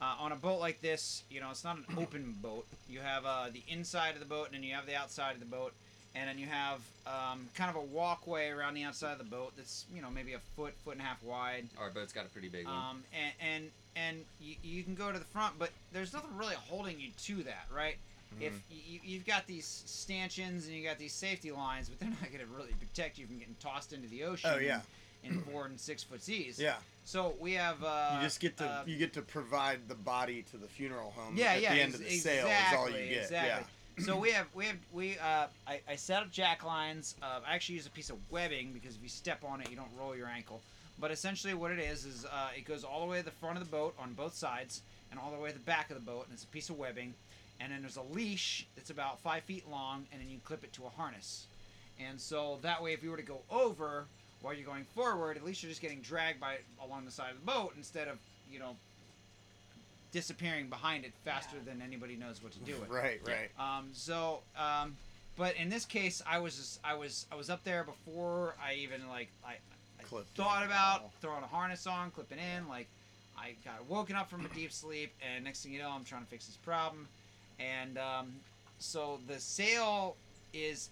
uh, 0.00 0.14
on 0.20 0.30
a 0.32 0.36
boat 0.36 0.60
like 0.60 0.80
this. 0.80 1.24
You 1.30 1.40
know, 1.40 1.50
it's 1.50 1.64
not 1.64 1.76
an 1.76 1.84
open 1.96 2.36
boat. 2.40 2.66
You 2.88 3.00
have 3.00 3.24
uh, 3.26 3.50
the 3.52 3.62
inside 3.68 4.14
of 4.14 4.20
the 4.20 4.26
boat, 4.26 4.46
and 4.46 4.54
then 4.54 4.62
you 4.62 4.74
have 4.74 4.86
the 4.86 4.94
outside 4.96 5.34
of 5.34 5.40
the 5.40 5.46
boat, 5.46 5.72
and 6.14 6.28
then 6.28 6.38
you 6.38 6.46
have 6.46 6.80
um, 7.06 7.48
kind 7.54 7.70
of 7.70 7.76
a 7.76 7.84
walkway 7.84 8.48
around 8.48 8.74
the 8.74 8.84
outside 8.84 9.12
of 9.12 9.18
the 9.18 9.24
boat 9.24 9.52
that's 9.56 9.84
you 9.94 10.02
know 10.02 10.10
maybe 10.10 10.34
a 10.34 10.40
foot, 10.56 10.74
foot 10.84 10.92
and 10.92 11.00
a 11.00 11.04
half 11.04 11.22
wide. 11.22 11.66
Our 11.78 11.90
boat's 11.90 12.12
got 12.12 12.26
a 12.26 12.28
pretty 12.28 12.48
big 12.48 12.66
one. 12.66 12.74
Um, 12.74 13.02
and 13.12 13.32
and 13.54 13.70
and 13.96 14.24
you, 14.40 14.54
you 14.62 14.82
can 14.82 14.94
go 14.94 15.12
to 15.12 15.18
the 15.18 15.24
front, 15.26 15.58
but 15.58 15.70
there's 15.92 16.12
nothing 16.12 16.36
really 16.36 16.56
holding 16.68 17.00
you 17.00 17.08
to 17.24 17.42
that, 17.44 17.66
right? 17.74 17.96
if 18.40 18.52
you, 18.70 19.00
you've 19.04 19.26
got 19.26 19.46
these 19.46 19.82
stanchions 19.86 20.66
and 20.66 20.76
you 20.76 20.84
got 20.86 20.98
these 20.98 21.12
safety 21.12 21.50
lines, 21.50 21.88
but 21.88 21.98
they're 21.98 22.08
not 22.22 22.30
going 22.30 22.44
to 22.44 22.52
really 22.54 22.74
protect 22.78 23.18
you 23.18 23.26
from 23.26 23.38
getting 23.38 23.56
tossed 23.60 23.92
into 23.92 24.08
the 24.08 24.24
ocean. 24.24 24.50
Oh, 24.52 24.58
yeah. 24.58 24.80
In, 25.24 25.32
in 25.32 25.40
four 25.40 25.66
and 25.66 25.78
six 25.78 26.04
foot 26.04 26.22
seas. 26.22 26.60
Yeah. 26.60 26.76
So 27.04 27.34
we 27.40 27.54
have. 27.54 27.82
Uh, 27.82 28.10
you 28.16 28.22
just 28.22 28.38
get 28.38 28.56
to 28.58 28.64
uh, 28.64 28.82
you 28.86 28.96
get 28.96 29.12
to 29.14 29.22
provide 29.22 29.88
the 29.88 29.96
body 29.96 30.44
to 30.52 30.56
the 30.56 30.68
funeral 30.68 31.12
home. 31.16 31.34
yeah, 31.36 31.54
at 31.54 31.62
yeah. 31.62 31.74
the 31.74 31.80
end 31.80 31.94
of 31.94 32.00
ex- 32.02 32.10
the 32.10 32.18
sale 32.18 32.46
exactly, 32.46 32.76
is 32.76 32.78
all 32.78 33.00
you 33.00 33.08
get. 33.08 33.22
Exactly. 33.24 33.66
So 34.00 34.16
we 34.16 34.30
have 34.30 34.46
we 34.54 34.66
have 34.66 34.76
we 34.92 35.18
uh, 35.18 35.46
I, 35.66 35.80
I 35.88 35.96
set 35.96 36.22
up 36.22 36.30
jack 36.30 36.64
lines. 36.64 37.14
Uh, 37.22 37.40
I 37.46 37.54
actually 37.54 37.76
use 37.76 37.86
a 37.86 37.90
piece 37.90 38.10
of 38.10 38.16
webbing 38.30 38.72
because 38.72 38.96
if 38.96 39.02
you 39.02 39.08
step 39.08 39.44
on 39.44 39.60
it, 39.60 39.70
you 39.70 39.76
don't 39.76 39.90
roll 39.98 40.16
your 40.16 40.28
ankle. 40.28 40.60
But 41.00 41.10
essentially, 41.10 41.54
what 41.54 41.70
it 41.70 41.78
is 41.78 42.04
is 42.04 42.24
uh, 42.24 42.48
it 42.56 42.64
goes 42.64 42.84
all 42.84 43.00
the 43.00 43.06
way 43.06 43.18
to 43.18 43.24
the 43.24 43.30
front 43.30 43.58
of 43.58 43.64
the 43.64 43.70
boat 43.70 43.94
on 43.98 44.12
both 44.14 44.34
sides, 44.34 44.82
and 45.10 45.20
all 45.20 45.30
the 45.30 45.38
way 45.38 45.50
to 45.50 45.54
the 45.54 45.60
back 45.60 45.90
of 45.90 45.96
the 45.96 46.02
boat, 46.02 46.24
and 46.24 46.34
it's 46.34 46.44
a 46.44 46.48
piece 46.48 46.70
of 46.70 46.78
webbing. 46.78 47.14
And 47.60 47.72
then 47.72 47.80
there's 47.80 47.96
a 47.96 48.02
leash 48.14 48.66
that's 48.76 48.90
about 48.90 49.20
five 49.20 49.42
feet 49.44 49.68
long, 49.68 50.06
and 50.12 50.20
then 50.20 50.28
you 50.28 50.38
clip 50.44 50.62
it 50.62 50.72
to 50.74 50.84
a 50.86 50.90
harness. 50.90 51.46
And 51.98 52.20
so 52.20 52.58
that 52.62 52.82
way, 52.82 52.92
if 52.92 53.02
you 53.02 53.10
were 53.10 53.16
to 53.16 53.22
go 53.22 53.40
over 53.50 54.06
while 54.42 54.54
you're 54.54 54.66
going 54.66 54.84
forward, 54.94 55.36
at 55.36 55.44
least 55.44 55.62
you're 55.62 55.70
just 55.70 55.82
getting 55.82 56.00
dragged 56.00 56.40
by 56.40 56.58
along 56.84 57.04
the 57.04 57.10
side 57.10 57.32
of 57.32 57.40
the 57.40 57.46
boat 57.46 57.72
instead 57.76 58.06
of 58.06 58.18
you 58.50 58.58
know 58.58 58.76
disappearing 60.12 60.68
behind 60.68 61.04
it 61.04 61.12
faster 61.24 61.56
than 61.64 61.82
anybody 61.82 62.16
knows 62.16 62.42
what 62.42 62.52
to 62.52 62.58
do 62.60 62.72
with. 62.80 62.90
Yeah. 62.90 62.96
Right, 62.96 63.20
right. 63.26 63.50
Um, 63.58 63.90
so, 63.92 64.40
um, 64.56 64.96
but 65.36 65.56
in 65.56 65.68
this 65.68 65.84
case, 65.84 66.22
I 66.26 66.38
was 66.38 66.56
just, 66.56 66.80
I 66.84 66.94
was 66.94 67.26
I 67.30 67.36
was 67.36 67.50
up 67.50 67.62
there 67.64 67.84
before 67.84 68.54
I 68.64 68.74
even 68.74 69.08
like 69.08 69.28
I, 69.44 69.52
I 70.00 70.04
thought 70.34 70.62
in. 70.62 70.68
about 70.68 71.12
throwing 71.20 71.44
a 71.44 71.46
harness 71.46 71.86
on, 71.86 72.10
clipping 72.10 72.38
in. 72.38 72.68
Like 72.68 72.88
I 73.38 73.54
got 73.64 73.88
woken 73.88 74.16
up 74.16 74.28
from 74.28 74.44
a 74.44 74.48
deep 74.48 74.72
sleep, 74.72 75.12
and 75.22 75.44
next 75.44 75.62
thing 75.62 75.72
you 75.72 75.78
know, 75.78 75.90
I'm 75.90 76.04
trying 76.04 76.22
to 76.22 76.28
fix 76.28 76.46
this 76.46 76.56
problem, 76.56 77.06
and 77.60 77.98
um, 77.98 78.32
so 78.78 79.20
the 79.28 79.38
sail 79.38 80.16
is 80.52 80.90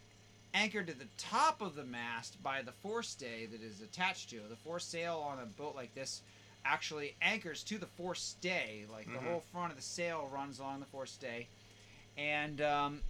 anchored 0.55 0.87
to 0.87 0.99
the 0.99 1.07
top 1.19 1.61
of 1.61 1.75
the 1.75 1.85
mast 1.85 2.43
by 2.43 2.63
the 2.63 2.73
forestay 2.85 3.51
that 3.51 3.63
is 3.63 3.83
attached 3.83 4.31
to 4.31 4.37
it. 4.37 4.49
The 4.49 4.57
foresail 4.57 5.27
on 5.29 5.39
a 5.39 5.47
boat 5.47 5.75
like 5.75 5.95
this 5.95 6.23
actually 6.71 7.15
anchors 7.23 7.63
to 7.65 7.79
the 7.79 7.87
forestay. 7.99 8.89
Like 8.91 9.07
the 9.07 9.19
Mhm. 9.19 9.25
whole 9.25 9.45
front 9.53 9.71
of 9.71 9.77
the 9.77 9.83
sail 9.83 10.29
runs 10.29 10.59
along 10.59 10.81
the 10.81 10.87
forestay, 10.87 11.47
and 12.17 12.61
um, 12.61 13.03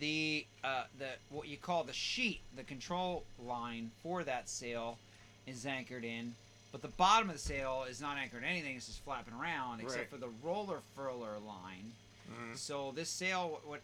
the 0.00 0.46
uh, 0.62 0.84
the 0.98 1.10
what 1.30 1.48
you 1.48 1.56
call 1.56 1.84
the 1.84 1.92
sheet, 1.92 2.40
the 2.54 2.64
control 2.64 3.24
line 3.38 3.90
for 4.02 4.22
that 4.24 4.48
sail, 4.48 4.98
is 5.46 5.66
anchored 5.66 6.04
in. 6.04 6.34
But 6.70 6.82
the 6.82 6.88
bottom 6.88 7.30
of 7.30 7.36
the 7.36 7.40
sail 7.42 7.84
is 7.88 8.00
not 8.00 8.18
anchored 8.18 8.42
in 8.42 8.48
anything; 8.48 8.76
it's 8.76 8.86
just 8.86 9.00
flapping 9.04 9.34
around, 9.34 9.80
except 9.80 9.98
Right. 10.00 10.10
for 10.10 10.18
the 10.18 10.28
roller 10.28 10.82
furler 10.96 11.38
line. 11.44 11.94
Mhm. 12.30 12.56
So 12.56 12.92
this 12.92 13.10
sail, 13.10 13.60
what 13.64 13.82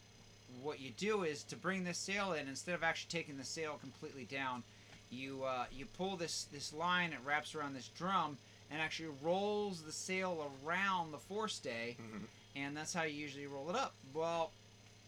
what 0.63 0.79
you 0.79 0.91
do 0.91 1.25
is 1.25 1.43
to 1.45 1.57
bring 1.57 1.83
this 1.85 1.99
sail 1.99 2.33
in, 2.33 2.47
instead 2.47 2.75
of 2.77 2.83
actually 2.85 3.11
taking 3.11 3.39
the 3.39 3.45
sail 3.45 3.77
completely 3.79 4.25
down, 4.25 4.63
you 5.15 5.45
uh, 5.45 5.65
you 5.73 5.87
pull 5.87 6.17
this 6.17 6.47
this 6.53 6.73
line, 6.73 7.13
it 7.13 7.19
wraps 7.25 7.55
around 7.55 7.75
this 7.75 7.89
drum, 7.97 8.37
and 8.71 8.81
actually 8.81 9.11
rolls 9.23 9.83
the 9.83 9.93
sail 9.93 10.51
around 10.67 11.13
the 11.13 11.19
forestay, 11.19 11.97
Mhm. 11.97 12.25
and 12.57 12.77
that's 12.77 12.93
how 12.93 13.03
you 13.05 13.15
usually 13.15 13.47
roll 13.47 13.71
it 13.71 13.77
up. 13.77 13.95
Well, 14.13 14.51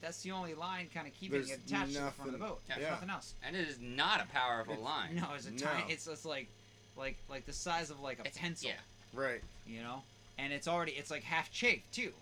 that's 0.00 0.22
the 0.22 0.30
only 0.32 0.54
line 0.54 0.88
kind 0.94 1.06
of 1.06 1.14
keeping 1.14 1.38
There's 1.40 1.50
it 1.50 1.60
attached 1.66 1.94
to 1.94 2.00
the 2.00 2.10
front 2.12 2.28
of 2.34 2.38
the 2.38 2.44
boat. 2.46 2.60
Yeah. 2.68 2.78
Yeah. 2.80 2.90
nothing 2.90 3.10
else. 3.10 3.34
And 3.42 3.56
it 3.56 3.66
is 3.68 3.78
not 3.80 4.20
a 4.22 4.26
powerful 4.26 4.74
It's- 4.74 4.84
line. 4.84 5.16
No, 5.16 5.32
it's 5.34 5.46
a 5.46 5.50
No. 5.50 5.58
tiny. 5.66 5.92
It's 5.92 6.06
it's 6.06 6.24
like 6.24 6.48
like 6.96 7.16
like 7.28 7.44
the 7.46 7.52
size 7.52 7.90
of 7.90 8.00
like 8.00 8.18
a 8.18 8.22
It's- 8.22 8.38
pencil 8.38 8.68
Yeah. 8.70 8.80
Right. 9.12 9.42
you 9.66 9.82
know 9.82 10.02
and 10.38 10.52
it's 10.52 10.68
already 10.68 10.92
it's 10.92 11.10
like 11.10 11.22
half 11.24 11.50
chafed 11.50 11.92
too 11.94 12.12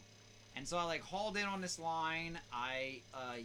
and 0.56 0.66
so 0.68 0.76
i 0.78 0.84
like 0.84 1.00
hauled 1.02 1.36
in 1.36 1.44
on 1.44 1.60
this 1.60 1.78
line 1.80 2.38
i 2.52 3.00
uh, 3.12 3.36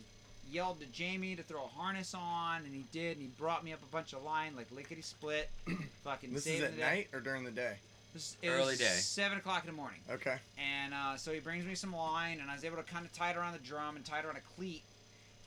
yelled 0.52 0.80
to 0.80 0.86
jamie 0.88 1.36
to 1.36 1.44
throw 1.44 1.64
a 1.64 1.68
harness 1.68 2.14
on 2.14 2.58
and 2.66 2.74
he 2.74 2.84
did 2.92 3.18
and 3.18 3.22
he 3.22 3.28
brought 3.38 3.64
me 3.64 3.72
up 3.74 3.82
a 3.84 3.92
bunch 3.92 4.14
of 4.14 4.24
line 4.24 4.56
like 4.56 4.68
lickety 4.72 5.02
split 5.02 5.50
fucking 6.04 6.34
This 6.34 6.48
is 6.48 6.62
at 6.62 6.72
the 6.72 6.78
day. 6.78 6.84
night 6.84 7.08
or 7.14 7.20
during 7.20 7.44
the 7.44 7.52
day. 7.52 7.76
This- 8.14 8.36
it 8.42 8.50
Early 8.50 8.70
was 8.72 8.80
day. 8.80 8.86
seven 8.86 9.38
o'clock 9.38 9.64
in 9.64 9.68
the 9.68 9.76
morning 9.78 10.00
Okay. 10.10 10.38
and 10.58 10.94
uh, 10.94 11.16
so 11.18 11.32
he 11.32 11.40
brings 11.40 11.66
me 11.66 11.76
some 11.76 11.96
line 11.96 12.40
and 12.42 12.50
i 12.50 12.56
was 12.56 12.64
able 12.66 12.78
to 12.78 12.84
kind 12.84 13.06
of 13.06 13.14
tie 13.14 13.32
it 13.32 13.38
around 13.38 13.54
the 13.54 13.60
drum 13.60 13.96
and 13.96 14.04
tie 14.06 14.20
it 14.20 14.26
around 14.26 14.38
a 14.38 14.56
cleat 14.56 14.82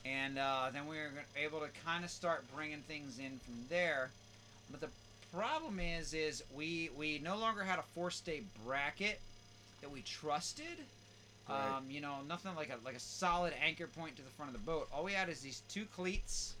and 0.05 0.37
uh, 0.37 0.69
then 0.73 0.87
we 0.87 0.97
were 0.97 1.09
able 1.41 1.59
to 1.59 1.67
kind 1.85 2.03
of 2.03 2.09
start 2.09 2.43
bringing 2.55 2.79
things 2.81 3.19
in 3.19 3.39
from 3.39 3.55
there 3.69 4.09
but 4.71 4.79
the 4.81 4.89
problem 5.35 5.79
is 5.79 6.13
is 6.13 6.43
we 6.55 6.89
we 6.97 7.19
no 7.19 7.37
longer 7.37 7.63
had 7.63 7.79
a 7.79 7.99
forestay 7.99 8.41
bracket 8.65 9.19
that 9.81 9.91
we 9.91 10.01
trusted 10.01 10.77
Right. 11.49 11.77
um, 11.77 11.85
you 11.89 11.99
know 12.01 12.17
nothing 12.27 12.55
like 12.55 12.69
a 12.69 12.77
like 12.85 12.95
a 12.95 12.99
solid 12.99 13.53
anchor 13.61 13.87
point 13.87 14.15
to 14.15 14.21
the 14.21 14.29
front 14.29 14.53
of 14.55 14.59
the 14.59 14.65
boat 14.65 14.87
all 14.93 15.03
we 15.03 15.11
had 15.11 15.27
is 15.29 15.41
these 15.41 15.61
two 15.69 15.85
cleats 15.93 16.53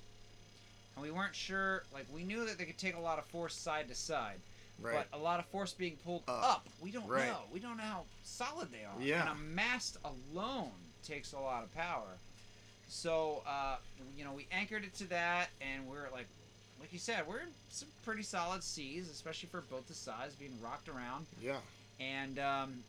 and 0.95 1.03
we 1.03 1.09
weren't 1.09 1.35
sure 1.35 1.83
like 1.93 2.05
we 2.13 2.23
knew 2.23 2.45
that 2.45 2.57
they 2.57 2.65
could 2.65 2.77
take 2.77 2.95
a 2.95 2.99
lot 2.99 3.17
of 3.17 3.25
force 3.25 3.55
side 3.55 3.87
to 3.89 3.95
side 3.95 4.39
Right. 4.81 5.05
but 5.11 5.17
a 5.17 5.21
lot 5.21 5.39
of 5.39 5.45
force 5.45 5.71
being 5.71 5.95
pulled 6.03 6.23
Up. 6.27 6.43
up. 6.43 6.67
We 6.81 6.89
don't 6.91 7.07
Right. 7.07 7.27
know. 7.27 7.41
We 7.53 7.59
don't 7.59 7.77
know 7.77 7.83
how 7.83 8.03
solid 8.23 8.71
they 8.71 8.83
are. 8.83 8.99
Yeah. 8.99 9.21
And 9.21 9.29
a 9.29 9.35
mast 9.35 9.97
alone 10.03 10.71
takes 11.05 11.31
a 11.33 11.39
lot 11.39 11.63
of 11.63 11.73
power. 11.75 12.17
So, 12.89 13.43
uh, 13.47 13.77
you 14.17 14.23
know, 14.25 14.33
we 14.33 14.47
anchored 14.51 14.83
it 14.83 14.95
to 14.95 15.03
that, 15.09 15.49
and 15.61 15.87
we're 15.87 16.09
like, 16.11 16.25
like 16.79 16.91
you 16.91 16.97
said, 16.99 17.25
we're 17.27 17.41
in 17.41 17.49
some 17.69 17.87
pretty 18.03 18.23
solid 18.23 18.63
seas, 18.63 19.09
especially 19.11 19.47
for 19.49 19.59
a 19.59 19.61
boat 19.61 19.87
this 19.87 19.97
size, 19.97 20.33
being 20.33 20.59
rocked 20.61 20.89
around, 20.89 21.27
yeah. 21.39 21.59
and 21.99 22.39
um, 22.39 22.83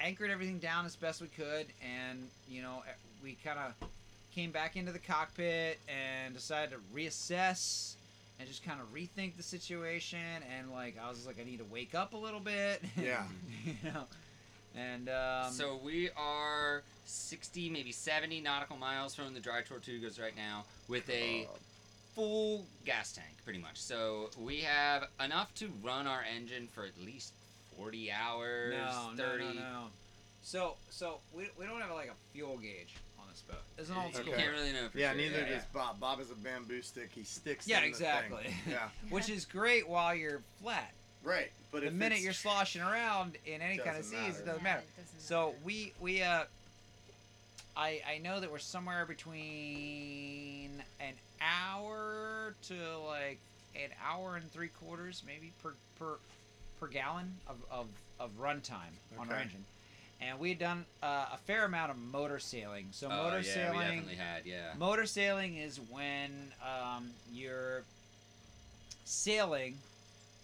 anchored 0.00 0.30
everything 0.30 0.58
down 0.58 0.86
as 0.86 0.96
best 0.96 1.20
we 1.20 1.28
could. 1.28 1.66
And 1.82 2.28
you 2.48 2.62
know, 2.62 2.82
eh, 2.88 2.92
we 3.22 3.36
kind 3.44 3.58
of 3.58 3.88
came 4.34 4.50
back 4.50 4.76
into 4.76 4.92
the 4.92 4.98
cockpit 4.98 5.78
and 5.88 6.34
decided 6.34 6.70
to 6.72 6.76
reassess 6.94 7.94
and 8.38 8.46
just 8.46 8.62
kind 8.62 8.80
of 8.80 8.92
rethink 8.92 9.36
the 9.36 9.42
situation 9.42 10.18
and 10.58 10.70
like 10.70 10.96
I 11.02 11.08
was 11.08 11.26
like 11.26 11.36
I 11.40 11.44
need 11.44 11.58
to 11.58 11.64
wake 11.64 11.94
up 11.94 12.12
a 12.14 12.16
little 12.18 12.40
bit. 12.40 12.82
Yeah. 13.02 13.24
you 13.64 13.74
know. 13.84 14.04
And 14.76 15.08
um 15.08 15.52
so 15.52 15.80
we 15.82 16.10
are 16.16 16.82
60, 17.06 17.70
maybe 17.70 17.92
70 17.92 18.40
nautical 18.40 18.76
miles 18.76 19.14
from 19.14 19.32
the 19.32 19.40
Dry 19.40 19.62
Tortugas 19.62 20.20
right 20.20 20.36
now 20.36 20.64
with 20.88 21.08
a 21.08 21.48
full 22.14 22.64
gas 22.84 23.12
tank, 23.12 23.36
pretty 23.44 23.58
much. 23.58 23.80
So 23.80 24.30
we 24.38 24.58
have 24.58 25.04
enough 25.24 25.54
to 25.56 25.68
run 25.82 26.06
our 26.06 26.24
engine 26.34 26.68
for 26.72 26.84
at 26.84 26.92
least 27.04 27.32
40 27.76 28.12
hours, 28.12 28.74
no, 28.74 29.10
no, 29.16 29.22
30. 29.30 29.44
no, 29.44 29.52
no, 29.52 29.60
no. 29.60 29.82
So 30.42 30.74
so 30.90 31.18
we, 31.34 31.48
we 31.58 31.66
don't 31.66 31.80
have 31.80 31.90
like 31.90 32.08
a 32.08 32.32
fuel 32.32 32.56
gauge 32.56 32.94
on 33.18 33.24
this 33.30 33.42
boat. 33.42 33.58
It's 33.78 33.90
an 33.90 33.96
old 33.96 34.08
You 34.08 34.14
school. 34.20 34.32
Okay. 34.32 34.42
can't 34.42 34.54
really 34.54 34.72
know 34.72 34.88
for 34.88 34.98
Yeah, 34.98 35.10
sure. 35.12 35.20
neither 35.20 35.38
yeah, 35.40 35.48
does 35.56 35.64
Bob. 35.74 35.98
Bob 36.00 36.20
is 36.20 36.30
a 36.30 36.34
bamboo 36.34 36.82
stick. 36.82 37.10
He 37.14 37.24
sticks. 37.24 37.66
Yeah, 37.66 37.82
in 37.82 37.90
the 37.92 37.96
thing. 37.98 38.06
Yeah, 38.06 38.18
exactly. 38.18 38.54
Yeah. 38.70 38.88
Which 39.10 39.28
is 39.28 39.44
great 39.44 39.88
while 39.88 40.14
you're 40.14 40.40
flat. 40.62 40.92
Right. 41.24 41.50
But 41.72 41.80
the 41.80 41.88
if 41.88 41.92
minute 41.92 42.20
you're 42.20 42.32
sloshing 42.32 42.82
around 42.82 43.36
in 43.44 43.60
any 43.60 43.78
kind 43.78 43.96
of 43.98 44.04
seas, 44.04 44.12
matter. 44.12 44.28
it 44.28 44.46
doesn't 44.46 44.56
Yeah, 44.58 44.62
matter. 44.62 44.82
it 44.96 45.00
doesn't 45.02 45.20
So 45.20 45.46
matter. 45.46 45.58
we 45.64 45.92
we 46.00 46.22
uh, 46.22 46.44
I 47.76 48.00
I 48.08 48.18
know 48.18 48.38
that 48.40 48.50
we're 48.50 48.58
somewhere 48.58 49.04
between 49.06 50.70
an 51.00 51.14
hour 51.40 52.54
to 52.68 52.74
like 53.06 53.38
an 53.74 53.90
hour 54.06 54.36
and 54.36 54.50
three 54.52 54.68
quarters, 54.68 55.22
maybe 55.26 55.52
per 55.62 55.72
per 55.98 56.16
per 56.80 56.86
gallon 56.88 57.34
of 57.46 57.56
of, 57.70 57.86
of 58.20 58.30
runtime 58.40 58.94
on 59.18 59.28
our 59.28 59.34
Okay. 59.34 59.42
engine. 59.42 59.64
And 60.20 60.38
we 60.40 60.48
had 60.48 60.58
done 60.58 60.86
uh, 61.02 61.26
a 61.34 61.38
fair 61.46 61.66
amount 61.66 61.90
of 61.90 61.98
motor 61.98 62.38
sailing. 62.38 62.86
So 62.92 63.08
Oh, 63.10 63.24
motor 63.24 63.40
yeah, 63.40 63.52
sailing, 63.54 63.78
we 63.78 63.84
definitely 63.84 64.14
had, 64.14 64.46
yeah. 64.46 64.72
Motor 64.78 65.04
sailing 65.04 65.56
is 65.58 65.78
when 65.90 66.52
um, 66.62 67.10
you're 67.30 67.82
sailing, 69.04 69.76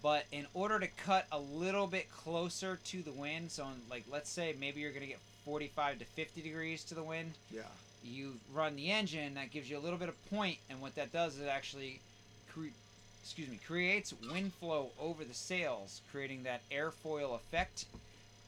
but 0.03 0.25
in 0.31 0.47
order 0.55 0.79
to 0.79 0.89
cut 0.89 1.27
a 1.33 1.39
little 1.39 1.87
bit 1.87 2.11
closer 2.11 2.79
to 2.85 3.03
the 3.03 3.13
wind, 3.13 3.51
so 3.51 3.65
in, 3.65 3.81
like 3.91 4.05
let's 4.11 4.31
say 4.31 4.55
maybe 4.61 4.81
you're 4.83 4.93
gonna 4.93 5.07
get 5.07 5.19
45 5.45 6.01
to 6.01 6.05
50 6.05 6.43
degrees 6.43 6.85
to 6.85 6.95
the 6.95 7.03
wind, 7.03 7.33
Yeah. 7.51 7.63
you 8.05 8.35
run 8.53 8.77
the 8.77 8.91
engine. 8.91 9.35
That 9.35 9.51
gives 9.53 9.71
you 9.71 9.79
a 9.79 9.81
little 9.81 9.99
bit 9.99 10.09
of 10.11 10.31
point, 10.31 10.59
and 10.69 10.81
what 10.83 10.95
that 10.97 11.13
does 11.13 11.37
is 11.37 11.41
it 11.43 11.49
actually, 11.49 12.01
cre- 12.53 12.67
excuse 13.23 13.49
me, 13.49 13.59
creates 13.67 14.13
wind 14.31 14.53
flow 14.55 14.91
over 15.01 15.25
the 15.25 15.35
sails, 15.35 16.01
creating 16.11 16.43
that 16.43 16.61
airfoil 16.71 17.35
effect 17.37 17.85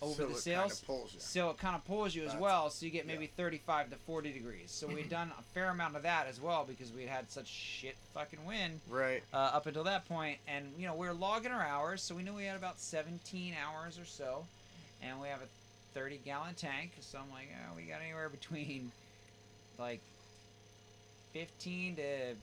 over 0.03 0.15
So 0.23 0.27
the 0.27 0.35
it 0.35 0.39
sails. 0.39 0.81
Pulls 0.81 1.15
you. 1.15 1.21
So 1.21 1.51
it 1.51 1.59
kind 1.59 1.77
of 1.77 1.85
pulls 1.87 2.15
you 2.15 2.23
as 2.23 2.29
That's- 2.29 2.43
well, 2.43 2.69
so 2.71 2.85
you 2.85 2.91
get 2.93 3.07
maybe 3.07 3.25
yeah. 3.27 3.31
35 3.37 3.91
to 3.91 3.97
40 3.97 4.33
degrees. 4.33 4.71
So 4.71 4.87
we'd 4.89 5.09
done 5.09 5.33
a 5.39 5.43
fair 5.55 5.71
amount 5.71 5.97
of 5.97 6.03
that 6.03 6.27
as 6.27 6.41
well 6.41 6.65
because 6.69 6.93
we 6.93 7.07
had 7.07 7.31
such 7.31 7.47
shit 7.47 7.97
fucking 8.13 8.45
wind 8.45 8.81
Right. 8.89 9.23
uh, 9.33 9.37
up 9.37 9.67
until 9.67 9.85
that 9.85 10.07
point, 10.07 10.39
and 10.49 10.67
you 10.79 10.87
know 10.87 10.95
we 10.95 11.07
were 11.07 11.15
logging 11.15 11.53
our 11.53 11.63
hours, 11.63 12.03
so 12.03 12.15
we 12.15 12.23
knew 12.23 12.35
we 12.35 12.45
had 12.45 12.57
about 12.57 12.81
17 12.81 13.55
hours 13.55 13.99
or 13.99 14.05
so, 14.05 14.45
and 15.01 15.21
we 15.21 15.29
have 15.29 15.41
a 15.41 15.47
30 15.95 16.19
gallon 16.19 16.55
tank. 16.55 16.91
So 17.01 17.19
I'm 17.19 17.31
like, 17.31 17.49
oh, 17.71 17.77
we 17.77 17.85
got 17.85 18.03
anywhere 18.03 18.29
between 18.29 18.91
like 19.79 20.01
15 21.33 21.97
to 21.97 22.35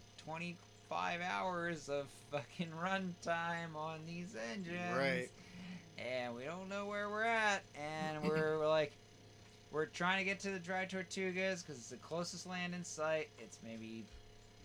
25 0.92 1.22
hours 1.22 1.88
of 1.88 2.06
fucking 2.32 2.68
runtime 2.84 3.76
on 3.78 4.00
these 4.06 4.36
engines 4.54 4.78
Right. 4.98 5.30
and 5.98 6.36
we 6.36 6.44
don't 6.44 6.68
know 6.68 6.86
where 6.86 7.10
we're 7.10 7.24
at 7.24 7.62
and 7.76 8.22
we're, 8.24 8.60
we're 8.60 8.68
like 8.70 8.92
we're 9.72 9.86
trying 9.86 10.18
to 10.20 10.26
get 10.26 10.42
to 10.42 10.50
the 10.50 10.60
Dry 10.60 10.86
Tortugas 10.86 11.62
because 11.66 11.78
it's 11.78 11.90
the 11.92 11.96
closest 11.98 12.46
land 12.46 12.76
in 12.76 12.84
sight. 12.84 13.30
It's 13.40 13.58
maybe 13.64 14.04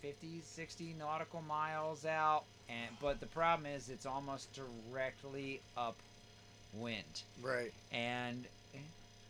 50, 0.01 0.41
60 0.43 0.95
nautical 0.99 1.41
miles 1.47 2.05
out, 2.05 2.43
and 2.67 2.89
but 3.01 3.21
the 3.21 3.25
problem 3.27 3.65
is 3.65 3.87
it's 3.87 4.05
almost 4.05 4.49
directly 4.91 5.61
upwind. 5.77 7.21
Right. 7.41 7.71
And 7.93 8.43
eh, 8.75 8.79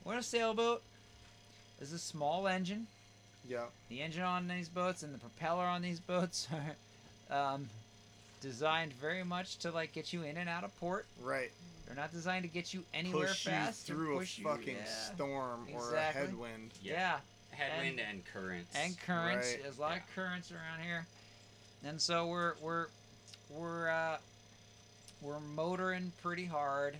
we're 0.03 0.13
in 0.13 0.19
a 0.19 0.23
sailboat. 0.23 0.81
There's 1.77 1.93
a 1.93 1.99
small 1.99 2.47
engine. 2.47 2.87
Yeah. 3.47 3.65
The 3.89 4.01
engine 4.01 4.23
on 4.23 4.47
these 4.47 4.69
boats 4.69 5.03
and 5.03 5.13
the 5.13 5.19
propeller 5.19 5.63
on 5.65 5.83
these 5.83 5.99
boats 5.99 6.47
are 6.51 6.75
um, 7.29 7.69
designed 8.41 8.93
very 8.93 9.23
much 9.23 9.57
to 9.59 9.71
like 9.71 9.93
get 9.93 10.13
you 10.13 10.23
in 10.23 10.37
and 10.37 10.49
out 10.49 10.63
of 10.63 10.77
port. 10.79 11.05
Right. 11.21 11.51
They're 11.85 11.95
not 11.95 12.11
designed 12.11 12.43
to 12.43 12.49
get 12.49 12.73
you 12.73 12.83
anywhere 12.93 13.27
Push 13.27 13.45
fast. 13.45 13.87
you 13.87 13.95
through 13.95 14.17
push 14.17 14.37
a 14.37 14.41
you- 14.41 14.47
fucking 14.47 14.75
yeah. 14.77 15.13
storm 15.15 15.67
or 15.73 15.95
a 15.95 16.01
headwind. 16.01 16.71
Yeah. 16.81 17.17
Headwind 17.51 17.99
and, 17.99 18.23
currents. 18.25 18.75
and 18.75 18.99
currents. 18.99 19.47
Right. 19.51 19.63
There's 19.63 19.77
a 19.77 19.81
lot 19.81 19.97
of 19.97 20.03
currents 20.13 20.51
around 20.51 20.83
here, 20.85 21.07
and 21.83 21.99
so 21.99 22.27
we're 22.27 22.53
we're 22.61 22.85
we're 23.49 23.89
uh, 23.89 24.17
we're 25.23 25.39
motoring 25.39 26.11
pretty 26.21 26.45
hard, 26.45 26.97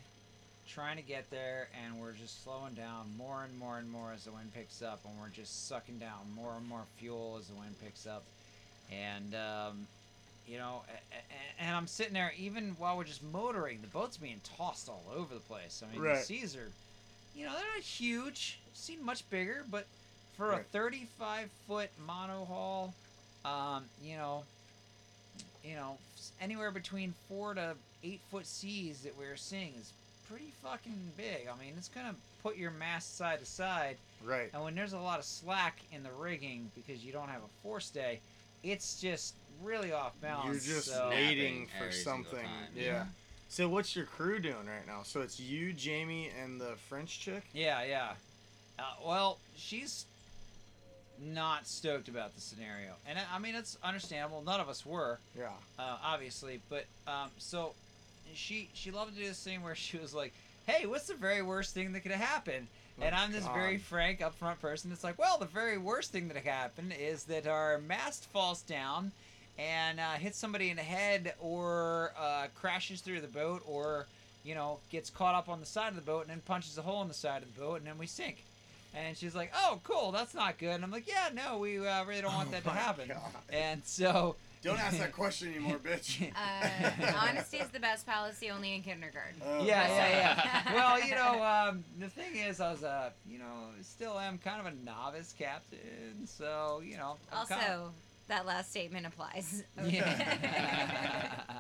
trying 0.68 0.96
to 0.98 1.04
get 1.04 1.30
there, 1.30 1.68
and 1.86 2.00
we're 2.02 2.14
just 2.14 2.44
slowing 2.44 2.74
down 2.74 3.12
more 3.18 3.44
and 3.44 3.56
more 3.60 3.78
and 3.78 3.88
more 3.92 4.14
as 4.16 4.24
the 4.24 4.32
wind 4.32 4.52
picks 4.56 4.82
up, 4.82 5.02
and 5.06 5.14
we're 5.22 5.30
just 5.30 5.68
sucking 5.68 6.00
down 6.00 6.32
more 6.36 6.56
and 6.58 6.68
more 6.68 6.86
fuel 6.98 7.38
as 7.40 7.48
the 7.50 7.56
wind 7.56 7.76
picks 7.84 8.08
up, 8.08 8.24
and 8.92 9.36
um, 9.36 9.86
you 10.48 10.58
know, 10.58 10.82
and 11.60 11.76
I'm 11.76 11.88
sitting 11.88 12.14
there 12.14 12.32
even 12.38 12.76
while 12.80 12.98
we're 12.98 13.04
just 13.04 13.24
motoring, 13.24 13.80
the 13.82 13.88
boat's 13.88 14.18
being 14.18 14.40
tossed 14.58 14.88
all 14.90 15.04
over 15.16 15.34
the 15.34 15.40
place. 15.42 15.84
I 15.88 15.92
mean, 15.92 16.02
Right. 16.02 16.18
the 16.18 16.24
seas 16.24 16.56
are, 16.56 16.72
you 17.36 17.46
know, 17.46 17.54
they're 17.54 17.74
not 17.76 17.84
huge. 17.84 18.60
Seen 18.74 19.04
much 19.04 19.30
bigger, 19.30 19.66
but 19.70 19.86
for 20.38 20.54
a 20.54 20.64
35 20.64 21.50
foot 21.68 21.90
monohull, 22.08 22.94
um, 23.44 23.86
you 24.02 24.16
know, 24.16 24.44
you 25.64 25.76
know, 25.76 25.98
anywhere 26.40 26.72
between 26.72 27.14
four 27.28 27.54
to 27.54 27.76
eight 28.04 28.22
foot 28.32 28.46
seas 28.48 29.02
that 29.02 29.18
we're 29.18 29.36
seeing 29.36 29.74
is 29.76 29.92
pretty 30.30 30.52
fucking 30.64 31.12
big. 31.18 31.48
I 31.48 31.58
mean, 31.60 31.74
it's 31.78 31.90
gonna 31.90 32.16
put 32.44 32.56
your 32.56 32.72
mast 32.72 33.18
side 33.18 33.40
to 33.40 33.46
side, 33.46 33.98
Right. 34.24 34.50
and 34.54 34.64
when 34.64 34.76
there's 34.76 34.94
a 34.94 35.00
lot 35.00 35.20
of 35.20 35.26
slack 35.26 35.80
in 35.92 36.04
the 36.04 36.12
rigging 36.12 36.72
because 36.76 37.04
you 37.04 37.12
don't 37.12 37.30
have 37.30 37.42
a 37.44 37.68
forestay, 37.68 38.20
it's 38.64 39.00
just 39.02 39.34
really 39.64 39.92
off 39.92 40.14
balance. 40.22 40.68
You're 40.68 40.76
just 40.78 40.88
so- 40.90 41.10
waiting 41.10 41.68
for 41.80 41.92
something. 41.92 42.40
time. 42.46 42.70
Yeah. 42.76 43.06
So 43.50 43.70
what's 43.70 43.96
your 43.96 44.06
crew 44.06 44.40
doing 44.40 44.66
right 44.68 44.86
now? 44.86 45.04
So 45.04 45.22
it's 45.22 45.40
you, 45.40 45.72
Jamie, 45.74 46.30
and 46.44 46.60
the 46.60 46.76
French 46.90 47.20
chick. 47.20 47.44
Yeah, 47.54 47.84
yeah. 47.84 48.12
Uh, 48.78 48.84
well, 49.06 49.40
she's 49.56 50.06
not 51.20 51.66
stoked 51.66 52.08
about 52.10 52.36
the 52.36 52.42
scenario, 52.42 52.94
and 53.08 53.18
I- 53.18 53.26
I 53.36 53.40
mean 53.40 53.56
it's 53.56 53.78
understandable. 53.84 54.42
None 54.44 54.60
of 54.60 54.70
us 54.70 54.86
were, 54.86 55.18
Yeah. 55.36 55.50
uh, 55.80 55.98
obviously, 56.04 56.62
but 56.70 56.86
um, 57.08 57.32
so 57.40 57.74
she 58.36 58.70
she 58.74 58.92
loved 58.92 59.16
to 59.16 59.20
do 59.22 59.28
this 59.28 59.44
thing 59.44 59.64
where 59.64 59.74
she 59.76 59.98
was 59.98 60.14
like, 60.14 60.32
"Hey, 60.68 60.86
what's 60.86 61.08
the 61.08 61.16
very 61.16 61.42
worst 61.42 61.74
thing 61.74 61.94
that 61.94 62.02
could 62.02 62.12
happen?" 62.12 62.68
And 63.00 63.14
Oh, 63.14 63.18
I'm 63.18 63.32
this 63.32 63.46
very 63.48 63.78
frank, 63.78 64.22
upfront 64.22 64.60
person 64.60 64.90
that's 64.90 65.04
like, 65.04 65.20
"Well, 65.20 65.38
the 65.38 65.46
very 65.46 65.78
worst 65.78 66.12
thing 66.12 66.28
that 66.28 66.34
could 66.34 66.44
happen 66.44 66.92
is 66.92 67.26
that 67.26 67.48
our 67.48 67.78
mast 67.80 68.26
falls 68.26 68.62
down." 68.62 69.12
And 69.60 70.00
uh, 70.00 70.14
hits 70.14 70.38
somebody 70.38 70.70
in 70.70 70.78
the 70.78 70.84
head, 70.84 71.34
or 71.40 72.14
uh, 72.20 72.48
crashes 72.54 73.02
through 73.02 73.22
the 73.22 73.28
boat, 73.28 73.64
or 73.68 74.06
you 74.44 74.56
know, 74.56 74.80
gets 74.92 75.10
caught 75.10 75.36
up 75.36 75.50
on 75.50 75.60
the 75.60 75.66
side 75.66 75.90
of 75.90 75.96
the 75.96 76.02
boat 76.02 76.22
and 76.22 76.30
then 76.30 76.42
punches 76.46 76.78
a 76.78 76.82
hole 76.82 77.02
in 77.02 77.08
the 77.08 77.14
side 77.14 77.42
of 77.42 77.54
the 77.54 77.60
boat 77.60 77.80
and 77.80 77.86
then 77.88 77.98
we 77.98 78.08
sink. 78.08 78.44
And 78.96 79.18
she's 79.18 79.36
like, 79.36 79.52
"Oh, 79.54 79.80
cool, 79.84 80.12
that's 80.12 80.34
not 80.34 80.58
good." 80.58 80.74
And 80.74 80.84
I'm 80.84 80.92
like, 80.92 81.08
"Yeah, 81.08 81.30
no, 81.34 81.58
we 81.58 81.86
uh, 81.86 82.06
really 82.06 82.22
don't 82.22 82.34
want 82.34 82.50
Oh 82.50 82.52
that 82.54 82.64
to 82.64 82.70
happen." 82.70 83.10
God. 83.10 83.20
And 83.52 83.82
so, 83.84 84.36
Don't 84.64 84.80
ask 84.80 84.98
that 84.98 85.12
question 85.14 85.50
anymore, 85.54 85.78
bitch. 85.78 86.32
Uh, 86.38 87.12
honesty 87.22 87.58
is 87.58 87.70
the 87.70 87.80
best 87.80 88.06
policy 88.06 88.50
only 88.50 88.76
in 88.76 88.82
kindergarten. 88.82 89.40
Oh, 89.46 89.64
yeah, 89.66 89.88
yeah, 89.88 90.10
yeah. 90.68 90.74
well, 90.74 91.02
you 91.04 91.16
know, 91.16 91.44
um, 91.44 91.84
the 92.00 92.10
thing 92.10 92.36
is, 92.36 92.60
I 92.60 92.72
was, 92.72 92.84
uh, 92.84 93.10
you 93.30 93.40
know, 93.40 93.70
still 93.82 94.18
am 94.20 94.38
kind 94.38 94.60
of 94.60 94.66
a 94.66 94.76
novice 94.86 95.34
captain, 95.38 96.26
so 96.26 96.82
you 96.84 96.98
know. 96.98 97.18
I'm 97.32 97.38
Also, 97.40 97.56
kind 97.56 97.82
that 98.28 98.46
last 98.46 98.72
statement 98.72 99.06
applies. 99.06 99.64
of- 99.78 99.90
yeah. 99.92 101.54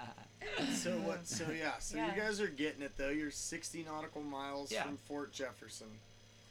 So 0.73 0.91
what? 0.99 1.27
So 1.27 1.45
yeah. 1.51 1.77
So 1.79 1.97
Yeah. 1.97 2.13
you 2.15 2.21
guys 2.21 2.39
are 2.41 2.47
getting 2.47 2.81
it 2.81 2.91
though. 2.97 3.09
You're 3.09 3.31
60 3.31 3.83
nautical 3.83 4.21
miles 4.21 4.71
Yeah. 4.71 4.83
from 4.83 4.97
Fort 5.07 5.31
Jefferson, 5.33 5.87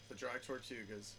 the 0.09 0.15
Dry 0.15 0.37
Tortugas. 0.47 1.11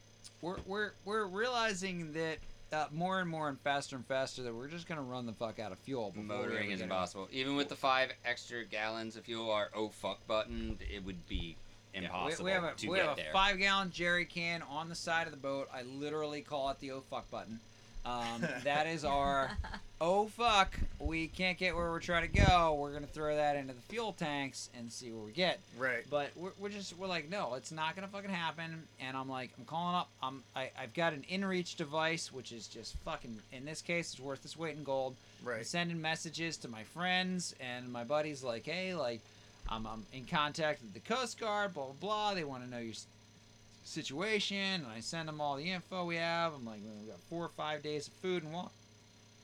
we're 0.42 0.58
we're 0.66 0.92
we're 1.06 1.26
realizing 1.26 2.14
that. 2.14 2.38
Uh, 2.72 2.86
more 2.92 3.22
and 3.22 3.30
more 3.30 3.48
and 3.48 3.58
faster 3.62 3.96
and 3.96 4.06
faster 4.08 4.44
that 4.44 4.54
we're 4.54 4.68
just 4.68 4.88
gonna 4.88 5.02
run 5.02 5.26
the 5.26 5.32
fuck 5.32 5.58
out 5.58 5.72
of 5.72 5.80
fuel. 5.80 6.10
before 6.12 6.24
Motoring 6.26 6.72
is 6.72 6.82
impossible. 6.82 7.30
Even 7.32 7.56
with 7.56 7.70
the 7.70 7.76
five 7.78 8.12
extra 8.26 8.66
gallons 8.66 9.16
of 9.16 9.24
fuel, 9.24 9.50
our 9.52 9.70
oh 9.74 9.88
fuck 9.90 10.26
button, 10.28 10.78
it 10.94 11.04
would 11.06 11.26
be 11.28 11.56
Yeah, 11.94 12.02
we- 12.02 12.06
impossible 12.08 12.46
we, 12.46 12.52
have 12.52 12.64
a, 12.66 12.74
to 12.74 12.90
we 12.90 13.00
have 13.00 13.18
a 13.18 13.24
five 13.32 13.58
gallon 13.58 13.90
jerry 13.92 14.26
can 14.26 14.62
on 14.64 14.90
the 14.90 14.96
side 14.96 15.28
of 15.28 15.32
the 15.32 15.38
boat. 15.40 15.70
I 15.74 15.84
literally 15.84 16.42
call 16.42 16.70
it 16.72 16.80
the 16.80 16.92
oh 16.92 17.04
fuck 17.10 17.30
button. 17.32 17.62
Um, 18.08 18.48
that 18.64 18.88
is 18.88 19.04
our 19.04 19.52
oh 20.00 20.28
fuck. 20.28 20.80
We 21.00 21.28
can't 21.28 21.58
get 21.58 21.76
where 21.76 21.90
we're 21.90 22.00
trying 22.00 22.30
to 22.32 22.46
go. 22.46 22.78
We're 22.80 22.94
gonna 22.94 23.06
throw 23.08 23.36
that 23.36 23.58
into 23.58 23.74
the 23.74 23.82
fuel 23.82 24.14
tanks 24.14 24.70
and 24.78 24.90
see 24.92 25.12
where 25.12 25.26
we 25.26 25.32
get. 25.34 25.60
Right. 25.78 26.06
But 26.10 26.30
we're, 26.38 26.52
we're 26.58 26.70
just 26.70 26.98
we're 26.98 27.08
like 27.08 27.30
no, 27.30 27.56
it's 27.56 27.72
not 27.72 27.96
gonna 27.96 28.08
fucking 28.08 28.30
happen. 28.30 28.84
And 29.02 29.18
I'm 29.18 29.28
like 29.28 29.50
I'm 29.58 29.66
calling 29.66 29.96
up. 29.96 30.10
I'm 30.24 30.42
I, 30.56 30.72
I've 30.82 30.94
got 30.94 31.12
an 31.14 31.26
inReach 31.30 31.76
device 31.76 32.32
which 32.32 32.52
is 32.54 32.68
just 32.68 32.96
fucking. 33.00 33.40
In 33.52 33.66
this 33.66 33.82
case, 33.82 34.14
it's 34.14 34.22
worth 34.22 34.46
its 34.46 34.56
weight 34.58 34.78
in 34.78 34.84
gold. 34.84 35.16
I'm 35.42 35.48
Right. 35.50 35.66
sending 35.68 36.02
messages 36.02 36.58
to 36.58 36.68
my 36.68 36.84
friends 36.84 37.54
and 37.60 37.92
my 37.92 38.04
buddies 38.04 38.44
like, 38.44 38.66
hey, 38.66 38.96
like, 38.96 39.20
I'm, 39.70 39.86
I'm 39.86 40.04
in 40.12 40.26
contact 40.26 40.82
with 40.82 40.94
the 40.94 41.00
Coast 41.00 41.40
Guard, 41.40 41.74
blah, 41.76 41.86
blah, 41.86 41.94
blah. 42.00 42.34
They 42.34 42.44
want 42.44 42.64
to 42.64 42.70
know 42.70 42.80
your 42.80 42.96
situation. 43.88 44.58
And 44.58 44.88
I 44.88 45.00
send 45.00 45.28
them 45.28 45.42
all 45.42 45.56
the 45.56 45.72
info 45.72 46.06
we 46.06 46.16
have. 46.18 46.54
I'm 46.54 46.66
like, 46.66 46.80
we 47.02 47.08
got 47.10 47.20
four 47.30 47.46
or 47.46 47.50
five 47.50 47.82
days 47.84 48.08
of 48.08 48.14
food 48.16 48.44
and 48.44 48.54
what? 48.54 48.70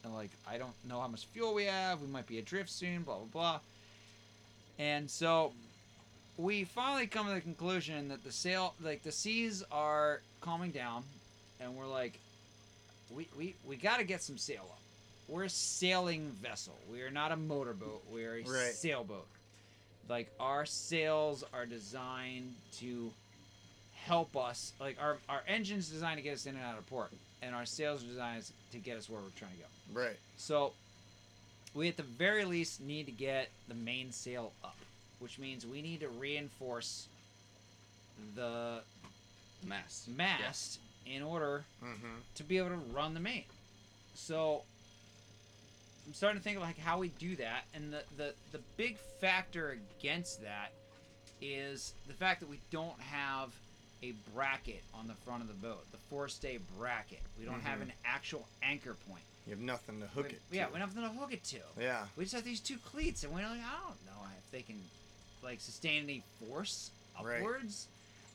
And 0.04 0.14
like, 0.14 0.32
I 0.48 0.58
don't 0.58 0.74
know 0.88 1.00
how 1.00 1.08
much 1.08 1.26
fuel 1.28 1.54
we 1.54 1.66
have. 1.66 2.02
We 2.02 2.08
might 2.08 2.28
be 2.28 2.38
adrift 2.40 2.70
soon, 2.70 3.04
blah, 3.04 3.18
blah, 3.18 3.26
blah. 3.32 3.60
And 4.80 5.10
so 5.10 5.54
we 6.38 6.64
finally 6.64 7.08
come 7.08 7.28
to 7.28 7.34
the 7.34 7.42
conclusion 7.42 8.10
that 8.10 8.24
the 8.24 8.32
sail, 8.32 8.74
like, 8.82 9.04
the 9.04 9.12
seas 9.12 9.64
are 9.72 10.22
calming 10.42 10.72
down. 10.72 11.04
And 11.60 11.76
we're 11.76 11.88
like, 11.88 12.20
we, 13.16 13.28
we, 13.38 13.56
we 13.66 13.76
got 13.78 13.98
to 14.00 14.04
get 14.04 14.22
some 14.22 14.38
sail 14.38 14.64
up. 14.70 14.80
We're 15.30 15.44
a 15.46 15.50
sailing 15.50 16.32
vessel. 16.42 16.74
We 16.92 17.02
are 17.02 17.12
not 17.12 17.32
a 17.32 17.38
motorboat. 17.38 18.04
We 18.12 18.26
are 18.26 18.36
a 18.36 18.42
Right. 18.44 18.74
sailboat. 18.74 19.28
Like 20.10 20.30
our 20.40 20.66
sails 20.66 21.46
are 21.54 21.66
designed 21.66 22.56
to 22.80 23.10
help 24.06 24.36
us. 24.38 24.74
Like 24.80 24.98
our 25.02 25.18
our 25.30 25.42
engine's 25.48 25.90
designed 25.90 26.18
to 26.18 26.24
get 26.24 26.34
us 26.34 26.46
in 26.46 26.56
and 26.56 26.64
out 26.64 26.78
of 26.78 26.86
port, 26.88 27.12
and 27.42 27.54
our 27.56 27.66
sails 27.66 28.04
are 28.04 28.08
designed 28.08 28.44
to 28.72 28.78
get 28.78 28.98
us 28.98 29.10
where 29.10 29.20
we're 29.22 29.30
trying 29.38 29.52
to 29.52 29.58
go. 29.58 30.00
Right. 30.02 30.18
So 30.38 30.74
we 31.74 31.88
at 31.88 31.98
the 31.98 32.04
very 32.04 32.46
least 32.46 32.82
need 32.82 33.06
to 33.08 33.12
get 33.12 33.50
the 33.68 33.74
mainsail 33.76 34.52
up, 34.64 34.76
which 35.20 35.40
means 35.40 35.66
we 35.66 35.82
need 35.82 36.02
to 36.02 36.10
reinforce 36.10 37.08
the 38.36 38.80
mast. 39.66 40.08
mast 40.08 40.80
in 41.06 41.22
order 41.22 41.64
Mm-hmm. 41.84 42.16
to 42.36 42.44
be 42.44 42.58
able 42.58 42.70
to 42.70 42.80
run 42.94 43.14
the 43.14 43.20
main. 43.20 43.44
So 44.14 44.62
I'm 46.08 46.14
starting 46.14 46.40
to 46.40 46.44
think 46.44 46.58
of 46.58 46.64
like 46.64 46.78
how 46.78 46.98
we 47.00 47.10
do 47.10 47.36
that, 47.38 47.64
and 47.74 47.92
the, 47.92 48.04
the 48.18 48.34
the 48.52 48.60
big 48.78 48.98
factor 49.20 49.78
against 50.00 50.42
that 50.44 50.72
is 51.42 51.94
the 52.08 52.14
fact 52.14 52.40
that 52.42 52.50
we 52.50 52.60
don't 52.72 53.00
have 53.02 53.50
a 54.04 54.12
bracket 54.36 54.84
on 54.94 55.08
the 55.08 55.14
front 55.26 55.42
of 55.42 55.48
the 55.48 55.54
boat, 55.56 55.86
the 55.92 56.16
forestay 56.16 56.60
bracket. 56.78 57.22
We 57.40 57.46
don't 57.46 57.62
have 57.62 57.80
Mhm. 57.80 57.84
an 57.84 57.94
actual 58.06 58.48
anchor 58.62 58.96
point. 59.10 59.24
You 59.48 59.52
have 59.52 59.60
nothing 59.62 60.00
to 60.02 60.08
hook 60.08 60.28
We- 60.28 60.34
it. 60.36 60.42
yeah, 60.52 60.66
to. 60.68 60.74
we 60.74 60.80
have 60.80 60.96
nothing 60.96 61.10
to 61.14 61.20
hook 61.20 61.32
it 61.34 61.44
to. 61.46 61.62
Yeah. 61.80 62.08
We 62.16 62.26
just 62.26 62.36
have 62.36 62.44
these 62.44 62.60
two 62.60 62.78
cleats, 62.80 63.24
and 63.24 63.34
we're 63.34 63.48
like, 63.48 63.62
I 63.62 63.80
don't 63.88 64.06
know 64.06 64.28
if 64.38 64.52
they 64.52 64.62
can 64.62 64.82
like 65.42 65.60
sustain 65.62 66.04
any 66.04 66.24
force 66.40 66.92
Right. 67.22 67.38
upwards. 67.40 67.88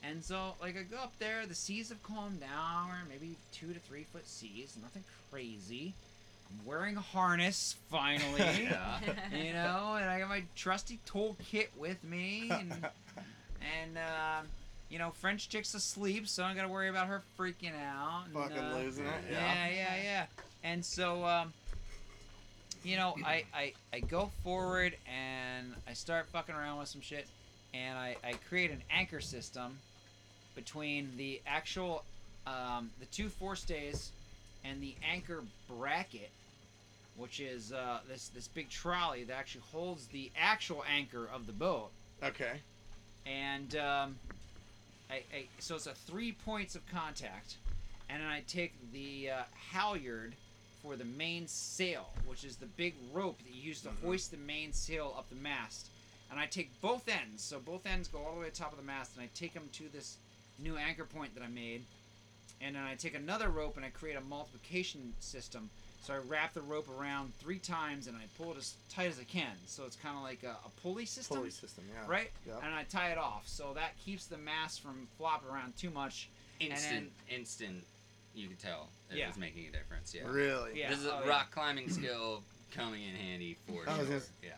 And 0.03 0.25
so, 0.25 0.55
like, 0.61 0.77
I 0.77 0.83
go 0.83 0.99
up 0.99 1.19
there. 1.19 1.45
The 1.47 1.55
seas 1.55 1.89
have 1.89 2.03
calmed 2.03 2.41
down, 2.41 2.91
or 2.91 3.05
maybe 3.09 3.37
two 3.53 3.73
to 3.75 3.81
three 3.81 4.05
foot 4.05 4.29
seas, 4.29 4.77
nothing 4.81 5.05
crazy. 5.31 5.95
I'm 6.51 6.65
wearing 6.65 6.97
a 6.97 7.01
harness 7.01 7.75
finally, 7.91 8.39
Yeah. 8.65 9.01
you 9.35 9.53
know, 9.55 9.97
and 9.97 10.09
I 10.09 10.19
got 10.21 10.29
my 10.29 10.45
trusty 10.57 10.99
tool 11.05 11.37
kit 11.45 11.73
with 11.77 12.03
me, 12.05 12.49
and 12.51 12.89
and 13.61 13.99
um, 13.99 14.47
you 14.91 14.99
know, 14.99 15.11
French 15.11 15.49
chick's 15.49 15.75
asleep, 15.75 16.29
so 16.29 16.43
I 16.45 16.49
don't 16.49 16.57
gotta 16.57 16.69
worry 16.69 16.89
about 16.89 17.09
her 17.09 17.23
freaking 17.39 17.73
out. 17.79 18.25
and, 18.27 18.35
Fucking 18.35 18.57
uh, 18.59 18.77
losing 18.77 19.05
it. 19.07 19.25
yeah, 19.31 19.69
yeah, 19.69 19.97
yeah. 20.03 20.27
And 20.65 20.85
so, 20.85 21.25
um, 21.25 21.53
you 22.83 22.97
know, 22.97 23.15
I, 23.25 23.45
I, 23.55 23.73
I 23.93 24.01
go 24.01 24.31
forward 24.43 24.97
and 25.07 25.75
I 25.87 25.93
start 25.93 26.27
fucking 26.33 26.55
around 26.55 26.79
with 26.79 26.89
some 26.89 27.01
shit, 27.01 27.27
and 27.75 27.99
I, 27.99 28.17
I 28.25 28.33
create 28.49 28.71
an 28.71 28.83
anchor 28.91 29.21
system 29.21 29.79
between 30.55 31.11
the 31.17 31.41
actual 31.47 32.05
um, 32.47 32.91
the 32.99 33.07
two 33.07 33.29
forestays 33.29 34.11
and 34.65 34.81
the 34.83 34.95
anchor 35.09 35.43
bracket, 35.69 36.31
which 37.17 37.41
is 37.41 37.73
uh, 37.73 37.99
this 38.09 38.29
this 38.35 38.49
big 38.49 38.71
trolley 38.71 39.25
that 39.25 39.37
actually 39.37 39.65
holds 39.71 40.07
the 40.07 40.31
actual 40.37 40.83
anchor 40.91 41.29
of 41.33 41.47
the 41.47 41.53
boat. 41.53 41.91
Okay. 42.23 42.61
And 43.27 43.77
um, 43.77 44.17
I, 45.11 45.15
I 45.15 45.47
so 45.59 45.77
it's 45.77 45.87
a 45.87 45.95
three 45.95 46.33
points 46.33 46.75
of 46.75 46.87
contact, 46.87 47.57
and 48.09 48.23
then 48.23 48.29
I 48.29 48.43
take 48.47 48.75
the 48.93 49.31
uh, 49.31 49.43
halyard 49.73 50.35
for 50.83 50.97
the 50.97 51.05
main 51.05 51.47
sail, 51.47 52.11
which 52.27 52.45
is 52.45 52.57
the 52.57 52.67
big 52.67 52.95
rope 53.13 53.39
that 53.39 53.55
you 53.55 53.63
use 53.63 53.83
to 53.83 53.91
hoist 54.05 54.31
the 54.31 54.37
main 54.37 54.73
sail 54.73 55.15
up 55.19 55.29
the 55.29 55.37
mast. 55.37 55.89
And 56.31 56.39
I 56.39 56.47
take 56.47 56.71
both 56.83 57.09
ends, 57.09 57.43
so 57.43 57.59
both 57.59 57.87
ends 57.87 58.07
go 58.07 58.19
all 58.19 58.35
the 58.35 58.41
way 58.41 58.47
to 58.47 58.53
the 58.53 58.59
top 58.59 58.73
of 58.73 58.79
the 58.79 58.85
mast, 58.85 59.17
and 59.17 59.25
I 59.25 59.29
take 59.35 59.55
them 59.55 59.69
to 59.73 59.85
this 59.93 60.19
new 60.59 60.77
anchor 60.77 61.05
point 61.05 61.35
that 61.35 61.43
I 61.43 61.49
made. 61.49 61.85
And 62.61 62.75
then 62.75 62.83
I 62.83 62.95
take 62.97 63.15
another 63.15 63.49
rope 63.49 63.77
and 63.77 63.87
I 63.87 63.91
create 63.91 64.17
a 64.17 64.21
multiplication 64.21 65.15
system. 65.21 65.71
So 66.03 66.15
I 66.15 66.19
wrap 66.29 66.55
the 66.55 66.63
rope 66.63 66.89
around 66.99 67.33
three 67.39 67.59
times 67.59 68.07
and 68.07 68.17
I 68.17 68.23
pull 68.43 68.53
it 68.53 68.57
as 68.59 68.75
tight 68.91 69.11
as 69.11 69.19
I 69.19 69.25
can. 69.25 69.53
So 69.67 69.85
it's 69.85 69.97
kind 69.97 70.17
of 70.17 70.23
like 70.23 70.43
a, 70.43 70.57
a 70.65 70.71
pulley 70.83 71.05
system. 71.05 71.37
Pulley 71.37 71.51
system, 71.51 71.85
yeah. 71.93 72.11
Right? 72.11 72.31
Yep. 72.47 72.61
And 72.65 72.75
I 72.75 72.85
tie 72.85 73.11
it 73.11 73.19
off. 73.19 73.43
So 73.47 73.73
that 73.75 73.93
keeps 74.05 74.27
the 74.27 74.39
mass 74.39 74.79
from 74.79 75.07
flopping 75.19 75.51
around 75.51 75.77
too 75.77 75.91
much. 75.91 76.29
Instant, 76.61 77.11
And 77.31 77.39
instant. 77.41 77.85
You 78.35 78.49
could 78.49 78.59
tell 78.59 78.89
it 79.11 79.19
Yeah. 79.19 79.29
was 79.29 79.37
making 79.37 79.67
a 79.67 79.71
difference. 79.71 80.15
Yeah. 80.15 80.23
Really? 80.29 80.79
Yeah. 80.81 80.91
This 80.91 81.01
is 81.01 81.07
a 81.07 81.15
oh, 81.17 81.21
yeah. 81.25 81.29
rock 81.31 81.51
climbing 81.51 81.91
skill 81.91 82.43
coming 82.73 83.03
in 83.03 83.15
handy 83.15 83.57
for 83.67 83.89
I 83.89 83.97
sure. 83.99 84.07
just- 84.07 84.31
Yeah. 84.43 84.51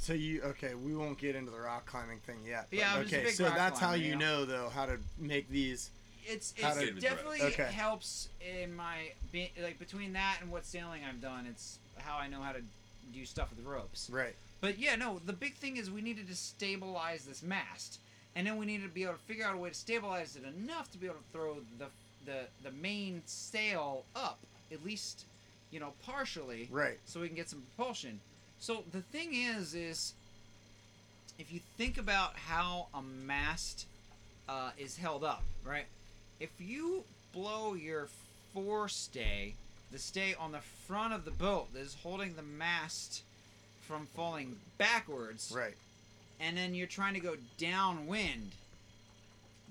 So 0.00 0.14
you 0.14 0.42
okay? 0.42 0.74
We 0.74 0.96
won't 0.96 1.16
get 1.16 1.36
into 1.36 1.52
the 1.52 1.60
rock 1.60 1.86
climbing 1.86 2.18
thing 2.20 2.38
yet. 2.44 2.66
but 2.70 2.78
Yeah, 2.80 2.94
I'm 2.94 3.02
just 3.02 3.12
a 3.12 3.16
okay. 3.16 3.24
big 3.26 3.34
So 3.34 3.44
rock 3.44 3.54
that's 3.56 3.78
how 3.78 3.92
you 3.94 4.08
you 4.10 4.16
know 4.16 4.44
though 4.44 4.68
how 4.68 4.84
to 4.86 4.98
make 5.16 5.48
these. 5.48 5.90
It's 6.24 6.54
How 6.60 6.68
it's 6.70 6.78
to- 6.78 6.84
Good 6.86 6.94
with 6.94 7.02
definitely. 7.02 7.42
Okay. 7.42 7.64
helps 7.72 8.28
in 8.40 8.74
my 8.74 9.12
be, 9.32 9.50
like 9.62 9.78
between 9.78 10.12
that 10.14 10.38
and 10.40 10.50
what 10.50 10.64
sailing 10.64 11.02
I've 11.08 11.20
done. 11.20 11.46
It's 11.46 11.78
how 11.98 12.16
I 12.16 12.28
know 12.28 12.40
how 12.40 12.52
to 12.52 12.60
do 13.12 13.24
stuff 13.24 13.48
with 13.54 13.64
ropes. 13.64 14.08
Right. 14.10 14.34
But 14.60 14.78
yeah, 14.78 14.94
no, 14.96 15.20
the 15.26 15.32
big 15.32 15.54
thing 15.54 15.76
is 15.76 15.90
we 15.90 16.02
needed 16.02 16.28
to 16.28 16.36
stabilize 16.36 17.24
this 17.24 17.42
mast, 17.42 17.98
and 18.36 18.46
then 18.46 18.56
we 18.56 18.66
needed 18.66 18.84
to 18.84 18.88
be 18.94 19.02
able 19.02 19.14
to 19.14 19.18
figure 19.20 19.44
out 19.44 19.54
a 19.54 19.58
way 19.58 19.68
to 19.70 19.74
stabilize 19.74 20.36
it 20.36 20.44
enough 20.44 20.90
to 20.92 20.98
be 20.98 21.06
able 21.06 21.16
to 21.16 21.32
throw 21.32 21.56
the 21.78 21.86
the 22.24 22.46
the 22.62 22.70
main 22.70 23.22
sail 23.26 24.04
up 24.14 24.38
at 24.70 24.84
least, 24.84 25.24
you 25.72 25.80
know, 25.80 25.92
partially, 26.06 26.68
Right. 26.70 26.98
so 27.04 27.20
we 27.20 27.26
can 27.26 27.36
get 27.36 27.50
some 27.50 27.62
propulsion. 27.76 28.20
So 28.60 28.84
the 28.92 29.02
thing 29.02 29.34
is, 29.34 29.74
is 29.74 30.14
if 31.38 31.52
you 31.52 31.60
think 31.76 31.98
about 31.98 32.36
how 32.36 32.86
a 32.94 33.02
mast 33.02 33.86
uh, 34.48 34.70
is 34.78 34.96
held 34.96 35.24
up, 35.24 35.42
right? 35.64 35.86
If 36.42 36.50
you 36.58 37.04
blow 37.32 37.74
your 37.74 38.08
forestay, 38.52 39.52
the 39.92 39.98
stay 40.00 40.34
on 40.34 40.50
the 40.50 40.60
front 40.60 41.14
of 41.14 41.24
the 41.24 41.30
boat 41.30 41.72
that 41.72 41.78
is 41.80 41.94
holding 42.02 42.34
the 42.34 42.42
mast 42.42 43.22
from 43.82 44.06
falling 44.16 44.58
backwards, 44.76 45.52
Right. 45.54 45.76
and 46.40 46.56
then 46.56 46.74
you're 46.74 46.88
trying 46.88 47.14
to 47.14 47.20
go 47.20 47.36
downwind, 47.58 48.50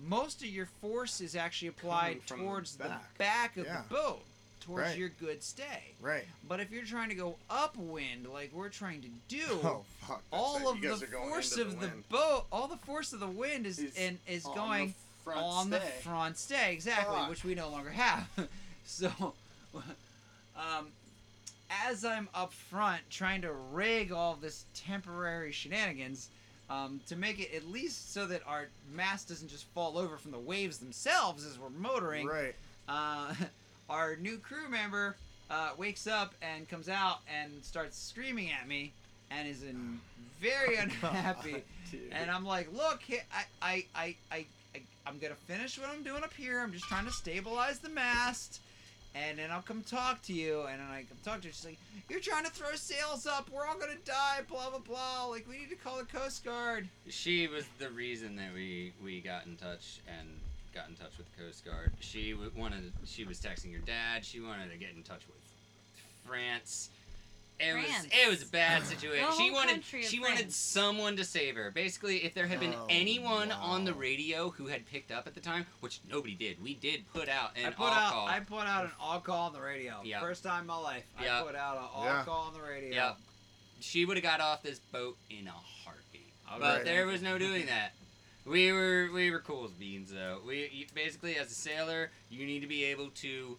most 0.08 0.42
of 0.42 0.48
your 0.48 0.68
force 0.80 1.20
is 1.20 1.36
actually 1.36 1.68
applied 1.68 2.06
Coming 2.06 2.22
from 2.28 2.40
the 2.40 2.46
towards 2.46 2.78
the 2.78 2.84
back. 2.86 3.18
back, 3.18 3.58
of 3.58 3.66
Yeah. 3.66 3.82
the 3.82 3.94
boat, 3.94 4.24
towards 4.62 4.90
Right. 4.92 4.98
your 4.98 5.10
good 5.10 5.44
stay. 5.44 5.92
Right. 6.00 6.26
But 6.48 6.62
if 6.62 6.72
you're 6.72 6.86
trying 6.86 7.10
to 7.10 7.16
go 7.16 7.38
upwind, 7.50 8.28
like 8.28 8.54
we're 8.54 8.70
trying 8.70 9.02
to 9.02 9.10
do, 9.28 9.46
Oh 9.62 9.84
fuck. 10.00 10.22
that's 10.22 10.24
all 10.32 10.56
it. 10.70 10.72
of 10.78 10.84
You 10.84 10.90
guys 10.92 11.00
the 11.02 11.06
are 11.08 11.10
going 11.10 11.30
force 11.30 11.52
into 11.52 11.64
of 11.66 11.80
the, 11.82 11.88
wind. 11.90 12.08
boat, 12.10 12.46
all 12.50 12.70
the 12.70 12.78
force 12.78 13.12
of 13.12 13.20
the 13.20 13.28
wind 13.28 13.66
is 13.68 13.78
Is 13.78 13.94
and 13.98 14.20
is 14.26 14.46
on 14.46 14.52
the 14.54 14.56
going 14.56 14.96
front 15.24 15.40
on 15.42 15.70
the 15.70 15.80
front 15.80 16.38
stay 16.38 16.74
exactly, 16.74 17.16
Fuck. 17.16 17.30
which 17.30 17.44
we 17.44 17.56
no 17.56 17.70
longer 17.70 17.90
have. 17.90 18.28
so, 18.86 19.12
um, 20.56 20.88
as 21.88 22.04
I'm 22.06 22.28
up 22.36 22.54
front 22.54 23.02
trying 23.10 23.42
to 23.44 23.52
rig 23.72 24.12
all 24.12 24.38
this 24.40 24.66
temporary 24.74 25.52
shenanigans. 25.52 26.30
Um, 26.70 27.02
to 27.08 27.18
make 27.18 27.38
it 27.42 27.54
at 27.54 27.68
least 27.68 28.14
so 28.14 28.26
that 28.28 28.44
our 28.48 28.70
mast 28.94 29.28
doesn't 29.28 29.50
just 29.50 29.66
fall 29.74 29.98
over 29.98 30.16
from 30.16 30.32
the 30.32 30.40
waves 30.40 30.78
themselves 30.78 31.46
as 31.46 31.60
we're 31.60 31.68
motoring, 31.70 32.26
Right. 32.28 32.56
uh, 32.88 33.34
our 33.90 34.16
new 34.16 34.38
crew 34.38 34.70
member 34.70 35.18
uh, 35.50 35.72
wakes 35.78 36.08
up 36.08 36.34
and 36.42 36.70
comes 36.70 36.88
out 36.88 37.20
and 37.28 37.52
starts 37.62 37.98
screaming 38.02 38.52
at 38.52 38.70
me 38.70 38.94
and 39.32 39.50
is 39.50 39.64
in 39.64 40.00
very 40.40 40.78
unhappy. 40.78 41.62
dude. 41.92 42.00
and 42.14 42.32
I'm 42.32 42.46
like, 42.46 42.72
look, 42.72 43.02
I, 43.12 43.44
I, 43.62 43.86
I, 43.94 44.16
I, 44.32 44.46
I'm 45.06 45.18
gonna 45.18 45.36
finish 45.36 45.80
what 45.80 45.90
I'm 45.90 46.04
doing 46.04 46.24
up 46.24 46.34
here. 46.34 46.60
I'm 46.60 46.72
just 46.72 46.86
trying 46.86 47.06
to 47.06 47.12
stabilize 47.12 47.80
the 47.80 47.90
mast. 47.90 48.62
And 49.14 49.40
then 49.40 49.52
I'll 49.52 49.62
come 49.62 49.84
talk 49.84 50.22
to 50.24 50.34
you, 50.34 50.62
and 50.62 50.80
then 50.80 50.88
I 50.88 51.04
come 51.04 51.18
talk 51.22 51.42
to 51.42 51.50
her. 51.50 51.54
She's 51.54 51.66
like, 51.66 51.78
"You're 52.10 52.22
trying 52.22 52.46
to 52.46 52.52
throw 52.52 52.74
sails 52.76 53.28
up. 53.28 53.50
We're 53.50 53.68
all 53.68 53.78
gonna 53.78 53.96
die. 54.06 54.40
Blah 54.48 54.70
blah 54.70 54.80
blah. 54.80 55.26
Like 55.26 55.46
we 55.50 55.58
need 55.58 55.70
to 55.70 55.76
call 55.76 55.98
the 55.98 56.06
Coast 56.06 56.46
Guard." 56.46 56.88
She 57.10 57.48
was 57.48 57.66
the 57.78 57.90
reason 57.90 58.38
that 58.38 58.54
we 58.54 58.94
we 59.04 59.20
got 59.20 59.48
in 59.48 59.58
touch 59.58 60.00
and 60.08 60.40
got 60.74 60.88
in 60.88 60.96
touch 60.96 61.18
with 61.18 61.28
the 61.36 61.44
Coast 61.44 61.66
Guard. 61.66 61.92
She 62.00 62.34
wanted. 62.56 62.94
She 63.06 63.26
was 63.26 63.42
texting 63.42 63.70
your 63.72 63.82
dad. 63.82 64.24
She 64.24 64.40
wanted 64.40 64.72
to 64.72 64.78
get 64.78 64.92
in 64.96 65.04
touch 65.04 65.24
with 65.28 65.44
France. 66.26 66.90
It 67.62 67.72
France. 67.74 67.88
was 68.04 68.06
it 68.12 68.30
was 68.30 68.44
a 68.44 68.46
bad 68.48 68.84
situation. 68.86 69.26
The 69.30 69.36
she 69.36 69.52
wanted 69.52 69.74
country 69.74 70.02
of 70.02 70.06
she 70.08 70.20
wanted 70.20 70.52
someone 70.52 71.16
to 71.18 71.24
save 71.24 71.56
her. 71.56 71.72
Basically, 71.72 72.18
if 72.24 72.34
there 72.34 72.48
had 72.48 72.60
been 72.60 72.74
Oh, 72.74 72.86
anyone 72.90 73.52
on 73.52 73.86
the 73.86 73.94
radio 73.94 74.50
who 74.50 74.68
had 74.68 74.86
picked 74.88 75.12
up 75.12 75.28
at 75.28 75.34
the 75.36 75.40
time, 75.40 75.66
which 75.80 76.00
nobody 76.10 76.34
did, 76.36 76.62
we 76.64 76.74
did 76.74 77.04
put 77.14 77.30
out 77.30 77.52
an 77.56 77.68
I 77.68 77.70
put 77.72 77.84
all 77.86 77.90
out 77.94 78.12
call. 78.14 78.28
I 78.28 78.40
put 78.40 78.68
out 78.68 78.86
an 78.86 78.92
all 79.00 79.20
call 79.20 79.48
on 79.48 79.54
the 79.54 79.62
radio. 79.62 80.02
Yeah. 80.04 80.20
First 80.20 80.44
time 80.44 80.62
in 80.62 80.68
my 80.68 80.78
life. 80.78 81.04
Yeah. 81.22 81.40
I 81.40 81.44
put 81.44 81.56
out 81.56 81.78
an 81.78 81.84
all 81.94 82.06
Yeah. 82.06 82.24
call 82.24 82.48
on 82.48 82.54
the 82.54 82.62
radio. 82.62 82.94
Yep. 82.94 83.18
She 83.80 84.06
would 84.06 84.18
have 84.18 84.24
got 84.24 84.42
off 84.42 84.62
this 84.64 84.80
boat 84.80 85.18
in 85.30 85.48
a 85.48 85.52
heartbeat. 85.52 86.32
All 86.52 86.60
but 86.60 86.78
right. 86.78 86.86
there 86.86 87.06
was 87.06 87.22
no 87.22 87.38
doing 87.38 87.66
that. 87.68 87.94
We 88.46 88.72
were 88.72 89.10
we 89.14 89.30
were 89.30 89.40
cool 89.40 89.66
as 89.66 89.72
beans 89.72 90.12
though. 90.12 90.40
We 90.46 90.88
basically 90.96 91.38
as 91.38 91.52
a 91.52 91.56
sailor, 91.56 92.10
you 92.30 92.46
need 92.46 92.62
to 92.62 92.68
be 92.68 92.86
able 92.86 93.10
to 93.22 93.58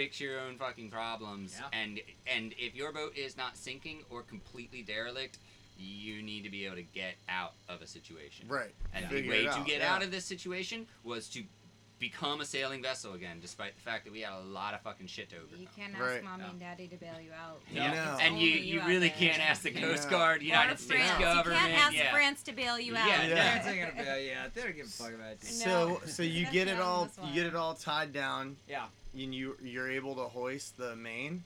fix 0.00 0.20
your 0.20 0.40
own 0.40 0.56
fucking 0.56 0.90
problems. 0.90 1.56
Yeah. 1.58 1.78
And 1.80 2.00
and 2.26 2.54
if 2.58 2.74
your 2.74 2.92
boat 2.92 3.16
is 3.16 3.36
not 3.36 3.56
sinking 3.56 3.98
or 4.10 4.22
completely 4.22 4.82
derelict, 4.82 5.38
you 5.78 6.22
need 6.22 6.44
to 6.44 6.50
be 6.50 6.64
able 6.66 6.76
to 6.76 6.82
get 6.82 7.14
out 7.28 7.52
of 7.68 7.82
a 7.82 7.86
situation. 7.86 8.46
Right. 8.48 8.74
And 8.94 9.04
the 9.06 9.08
Figure 9.08 9.30
way 9.30 9.44
to 9.44 9.62
get 9.66 9.80
yeah. 9.80 9.94
out 9.94 10.02
of 10.02 10.10
this 10.10 10.24
situation 10.24 10.86
was 11.04 11.28
to 11.30 11.42
become 11.98 12.40
a 12.40 12.46
sailing 12.46 12.80
vessel 12.82 13.12
again, 13.12 13.36
despite 13.42 13.74
the 13.76 13.82
fact 13.82 14.04
that 14.06 14.12
we 14.12 14.20
had 14.22 14.32
a 14.32 14.40
lot 14.40 14.72
of 14.72 14.80
fucking 14.80 15.06
shit 15.06 15.28
to 15.28 15.36
You 15.36 15.42
overcome. 15.42 15.66
can't 15.76 15.92
ask 15.94 16.00
Right. 16.02 16.24
mommy 16.24 16.44
Yeah. 16.44 16.50
and 16.50 16.60
daddy 16.60 16.88
to 16.88 16.96
bail 16.96 17.20
you 17.22 17.30
out. 17.34 17.60
Yeah. 17.70 17.92
No. 17.92 18.18
And 18.22 18.40
you, 18.40 18.50
Only 18.52 18.60
you 18.70 18.82
really 18.86 19.10
can't 19.10 19.38
ask 19.38 19.60
the 19.62 19.70
Coast 19.70 20.04
Yeah. 20.04 20.10
Guard, 20.10 20.42
United 20.42 20.74
or 20.74 20.76
States 20.78 21.04
France. 21.10 21.20
government. 21.22 21.60
You 21.62 21.68
can't 21.68 21.84
ask 21.84 21.94
yeah. 21.96 22.10
France 22.12 22.42
to 22.44 22.52
bail 22.52 22.78
you 22.80 22.94
Yeah, 22.94 23.02
out. 23.02 23.28
yeah. 23.28 23.42
Parents 23.42 23.66
ain't 23.68 23.80
gonna 23.96 24.02
bail 24.10 24.18
you 24.18 24.32
out. 24.32 24.54
They 24.54 24.62
don't 24.62 24.76
give 24.76 24.86
a 24.86 24.88
fuck 24.88 25.12
about 25.12 25.36
you. 25.42 25.48
So 25.48 26.00
so 26.06 26.22
you 26.22 26.46
get 26.46 26.68
it 26.68 26.80
all 26.80 27.10
you 27.26 27.34
get 27.34 27.46
it 27.46 27.54
all 27.54 27.74
tied 27.74 28.14
down 28.14 28.56
Yeah. 28.66 28.86
And 29.14 29.34
you 29.34 29.56
you're 29.62 29.90
able 29.90 30.14
to 30.16 30.22
hoist 30.22 30.76
the 30.76 30.96
main. 30.96 31.44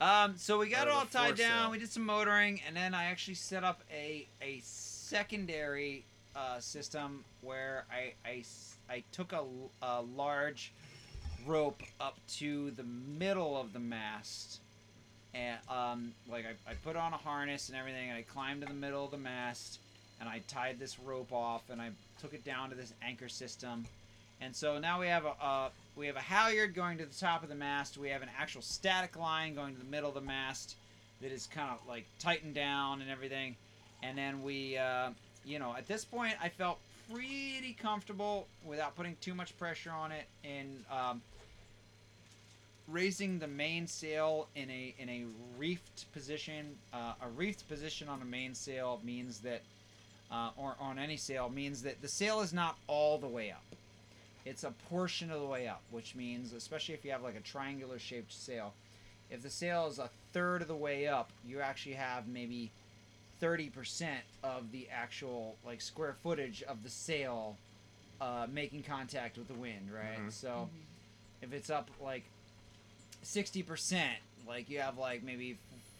Um, 0.00 0.34
so 0.38 0.58
we 0.58 0.68
got 0.70 0.86
it 0.86 0.92
all 0.92 1.04
tied 1.04 1.36
down. 1.36 1.70
We 1.70 1.78
did 1.78 1.90
some 1.90 2.06
motoring, 2.06 2.62
and 2.66 2.74
then 2.74 2.94
I 2.94 3.04
actually 3.04 3.34
set 3.34 3.64
up 3.64 3.82
a 3.92 4.26
a 4.40 4.60
secondary 4.64 6.04
uh, 6.34 6.60
system 6.60 7.24
where 7.42 7.84
I, 7.90 8.12
I, 8.28 8.44
I 8.88 9.02
took 9.12 9.32
a, 9.32 9.44
a 9.82 10.02
large 10.02 10.72
rope 11.46 11.82
up 12.00 12.16
to 12.36 12.70
the 12.72 12.84
middle 12.84 13.60
of 13.60 13.72
the 13.72 13.78
mast, 13.80 14.60
and 15.34 15.58
um, 15.68 16.12
like 16.30 16.44
I, 16.46 16.70
I 16.70 16.74
put 16.74 16.96
on 16.96 17.12
a 17.12 17.16
harness 17.16 17.68
and 17.68 17.76
everything, 17.76 18.08
and 18.08 18.18
I 18.18 18.22
climbed 18.22 18.62
to 18.62 18.68
the 18.68 18.74
middle 18.74 19.04
of 19.04 19.10
the 19.10 19.18
mast, 19.18 19.80
and 20.20 20.28
I 20.28 20.40
tied 20.48 20.78
this 20.78 20.98
rope 20.98 21.32
off, 21.32 21.68
and 21.70 21.80
I 21.80 21.90
took 22.20 22.34
it 22.34 22.44
down 22.44 22.70
to 22.70 22.76
this 22.76 22.92
anchor 23.02 23.28
system, 23.28 23.84
and 24.40 24.56
so 24.56 24.78
now 24.78 25.00
we 25.00 25.06
have 25.06 25.24
a, 25.26 25.70
we 25.96 26.06
have 26.06 26.16
a 26.16 26.20
halyard 26.20 26.74
going 26.74 26.98
to 26.98 27.04
the 27.04 27.14
top 27.14 27.42
of 27.42 27.48
the 27.48 27.54
mast. 27.54 27.98
We 27.98 28.08
have 28.08 28.22
an 28.22 28.30
actual 28.38 28.62
static 28.62 29.16
line 29.16 29.54
going 29.54 29.74
to 29.74 29.78
the 29.78 29.90
middle 29.90 30.08
of 30.08 30.14
the 30.14 30.20
mast 30.20 30.76
that 31.20 31.30
is 31.30 31.46
kind 31.46 31.70
of 31.70 31.86
like 31.86 32.06
tightened 32.18 32.54
down 32.54 33.02
and 33.02 33.10
everything. 33.10 33.56
And 34.02 34.16
then 34.16 34.42
we, 34.42 34.78
uh, 34.78 35.10
you 35.44 35.58
know, 35.58 35.74
at 35.76 35.86
this 35.86 36.04
point, 36.04 36.34
I 36.42 36.48
felt 36.48 36.78
pretty 37.12 37.76
comfortable 37.78 38.46
without 38.64 38.96
putting 38.96 39.16
too 39.20 39.34
much 39.34 39.56
pressure 39.58 39.90
on 39.90 40.12
it 40.12 40.24
in 40.42 40.84
um, 40.90 41.20
raising 42.88 43.38
the 43.38 43.46
mainsail 43.46 44.48
in 44.54 44.70
a 44.70 44.94
in 44.98 45.08
a 45.10 45.24
reefed 45.58 46.10
position. 46.14 46.76
Uh, 46.94 47.12
a 47.20 47.28
reefed 47.28 47.68
position 47.68 48.08
on 48.08 48.22
a 48.22 48.24
mainsail 48.24 49.00
means 49.04 49.40
that, 49.40 49.60
uh, 50.30 50.50
or 50.56 50.76
on 50.80 50.98
any 50.98 51.18
sail 51.18 51.50
means 51.50 51.82
that 51.82 52.00
the 52.00 52.08
sail 52.08 52.40
is 52.40 52.54
not 52.54 52.78
all 52.86 53.18
the 53.18 53.28
way 53.28 53.50
up 53.50 53.62
it's 54.44 54.64
a 54.64 54.70
portion 54.88 55.30
of 55.30 55.40
the 55.40 55.46
way 55.46 55.66
up, 55.68 55.82
which 55.90 56.14
means, 56.14 56.52
especially 56.52 56.94
if 56.94 57.04
you 57.04 57.10
have 57.12 57.22
like 57.22 57.36
a 57.36 57.40
triangular 57.40 57.98
shaped 57.98 58.32
sail, 58.32 58.72
if 59.30 59.42
the 59.42 59.50
sail 59.50 59.86
is 59.86 59.98
a 59.98 60.10
third 60.32 60.62
of 60.62 60.68
the 60.68 60.74
way 60.76 61.06
up, 61.06 61.30
you 61.46 61.60
actually 61.60 61.94
have 61.94 62.26
maybe 62.26 62.70
30% 63.40 64.08
of 64.42 64.70
the 64.72 64.88
actual 64.92 65.56
like 65.64 65.80
square 65.80 66.14
footage 66.22 66.62
of 66.64 66.82
the 66.82 66.90
sail 66.90 67.56
uh, 68.20 68.46
making 68.52 68.82
contact 68.82 69.38
with 69.38 69.48
the 69.48 69.54
wind, 69.54 69.88
right? 69.92 70.18
Mhm. 70.18 70.32
So 70.32 70.68
if 71.40 71.52
it's 71.54 71.70
up 71.70 71.90
like 72.02 72.24
sixty 73.22 73.62
percent, 73.62 74.18
like 74.46 74.68
you 74.68 74.80
have 74.80 74.98
like 74.98 75.22
maybe 75.22 75.56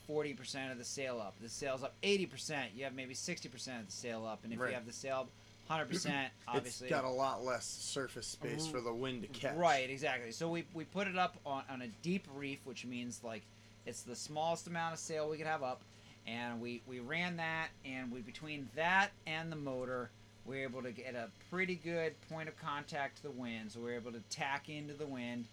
forty 0.06 0.34
percent 0.34 0.70
of 0.72 0.76
the 0.78 0.84
sail 0.84 1.18
up. 1.20 1.34
The 1.40 1.48
sail's 1.48 1.82
up 1.82 1.94
eighty 2.02 2.26
percent. 2.26 2.72
You 2.76 2.84
have 2.84 2.94
maybe 2.94 3.14
sixty 3.14 3.48
percent 3.48 3.80
of 3.80 3.86
the 3.86 3.92
sail 3.92 4.26
up, 4.26 4.40
and 4.44 4.52
if 4.52 4.58
Right. 4.60 4.68
you 4.70 4.74
have 4.74 4.84
the 4.86 4.92
sail 4.92 5.28
hundred 5.70 5.88
percent, 5.88 6.32
obviously 6.48 6.88
it's 6.88 6.94
got 6.94 7.04
a 7.04 7.08
lot 7.08 7.44
less 7.44 7.64
surface 7.64 8.26
space 8.26 8.66
for 8.66 8.80
the 8.80 8.92
wind 8.92 9.22
to 9.22 9.28
catch. 9.28 9.56
Right, 9.56 9.88
exactly. 9.88 10.32
So 10.32 10.48
we, 10.48 10.64
we 10.74 10.84
put 10.84 11.06
it 11.06 11.16
up 11.16 11.36
on, 11.46 11.62
on 11.70 11.82
a 11.82 11.88
deep 12.02 12.26
reef, 12.34 12.58
which 12.64 12.84
means 12.84 13.20
like 13.22 13.42
it's 13.86 14.02
the 14.02 14.16
smallest 14.16 14.66
amount 14.66 14.94
of 14.94 14.98
sail 14.98 15.28
we 15.28 15.36
could 15.36 15.46
have 15.46 15.62
up, 15.62 15.80
and 16.26 16.60
we, 16.60 16.82
we 16.88 16.98
ran 16.98 17.36
that, 17.36 17.68
and 17.84 18.10
we 18.10 18.20
between 18.20 18.68
that 18.74 19.10
and 19.26 19.50
the 19.50 19.56
motor, 19.56 20.10
we 20.44 20.56
were 20.56 20.62
able 20.64 20.82
to 20.82 20.90
get 20.90 21.14
a 21.14 21.28
pretty 21.50 21.76
good 21.76 22.14
point 22.28 22.48
of 22.48 22.56
contact 22.58 23.18
to 23.18 23.22
the 23.22 23.30
wind. 23.30 23.70
So 23.70 23.78
we 23.78 23.86
were 23.86 23.94
able 23.94 24.12
to 24.12 24.22
tack 24.28 24.68
into 24.68 24.94
the 24.94 25.06
wind, 25.06 25.44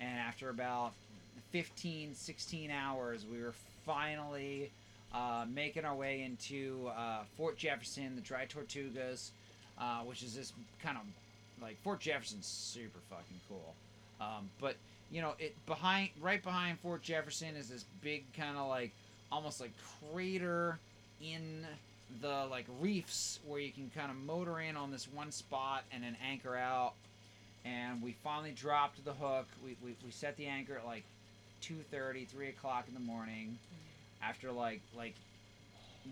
and 0.00 0.18
after 0.18 0.48
about 0.48 0.92
15, 1.52 2.14
16 2.14 2.70
hours, 2.70 3.26
we 3.30 3.42
were 3.42 3.54
finally 3.84 4.70
uh, 5.14 5.44
making 5.52 5.84
our 5.84 5.94
way 5.94 6.22
into 6.22 6.90
uh, 6.96 7.20
Fort 7.36 7.56
Jefferson, 7.56 8.14
the 8.16 8.22
Dry 8.22 8.46
Tortugas, 8.46 9.30
uh, 9.80 10.00
which 10.00 10.22
is 10.22 10.34
this 10.34 10.52
kind 10.82 10.96
of 10.96 11.04
like 11.62 11.76
Fort 11.82 12.00
Jefferson's 12.00 12.46
super 12.46 12.98
fucking 13.10 13.40
cool. 13.48 13.74
Um, 14.20 14.48
but 14.60 14.76
you 15.10 15.20
know, 15.20 15.34
it 15.38 15.54
behind 15.66 16.10
right 16.20 16.42
behind 16.42 16.78
Fort 16.80 17.02
Jefferson 17.02 17.56
is 17.56 17.68
this 17.68 17.84
big 18.02 18.24
kind 18.34 18.56
of 18.56 18.68
like 18.68 18.92
almost 19.30 19.60
like 19.60 19.72
crater 20.12 20.78
in 21.22 21.66
the 22.20 22.46
like 22.50 22.66
reefs 22.80 23.40
where 23.46 23.60
you 23.60 23.70
can 23.72 23.90
kind 23.94 24.10
of 24.10 24.16
motor 24.16 24.60
in 24.60 24.76
on 24.76 24.90
this 24.90 25.08
one 25.12 25.30
spot 25.30 25.84
and 25.92 26.02
then 26.02 26.16
anchor 26.26 26.56
out. 26.56 26.92
And 27.64 28.00
we 28.00 28.12
finally 28.22 28.52
dropped 28.52 29.04
the 29.04 29.12
hook. 29.12 29.46
We, 29.64 29.76
we, 29.84 29.96
we 30.04 30.12
set 30.12 30.36
the 30.36 30.46
anchor 30.46 30.78
at 30.78 30.86
like 30.86 31.02
2.30, 31.62 32.28
3 32.28 32.48
o'clock 32.48 32.84
in 32.86 32.94
the 32.94 33.00
morning. 33.00 33.58
After 34.22 34.50
like 34.50 34.80
like 34.96 35.14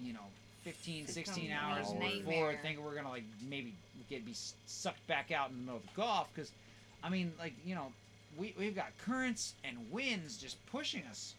you 0.03 0.12
know 0.12 0.27
15, 0.65 1.07
16 1.07 1.53
hours 1.53 1.93
nightmare. 1.93 2.23
before 2.25 2.55
thinking 2.62 2.85
we're 2.85 2.95
gonna 2.95 3.11
like 3.11 3.25
maybe 3.49 3.75
get 4.11 4.25
be 4.25 4.35
sucked 4.67 5.07
back 5.07 5.31
out 5.31 5.51
in 5.51 5.57
the 5.57 5.62
middle 5.62 5.77
of 5.77 5.83
the 5.83 5.89
Gulf 5.97 6.29
because 6.35 6.51
I 7.03 7.09
mean 7.11 7.33
like 7.39 7.53
you 7.65 7.75
know 7.75 7.93
we 8.39 8.55
we've 8.59 8.75
got 8.75 8.89
currents 9.05 9.55
and 9.65 9.77
winds 9.91 10.37
just 10.39 10.57
pushing 10.67 11.03
us 11.11 11.35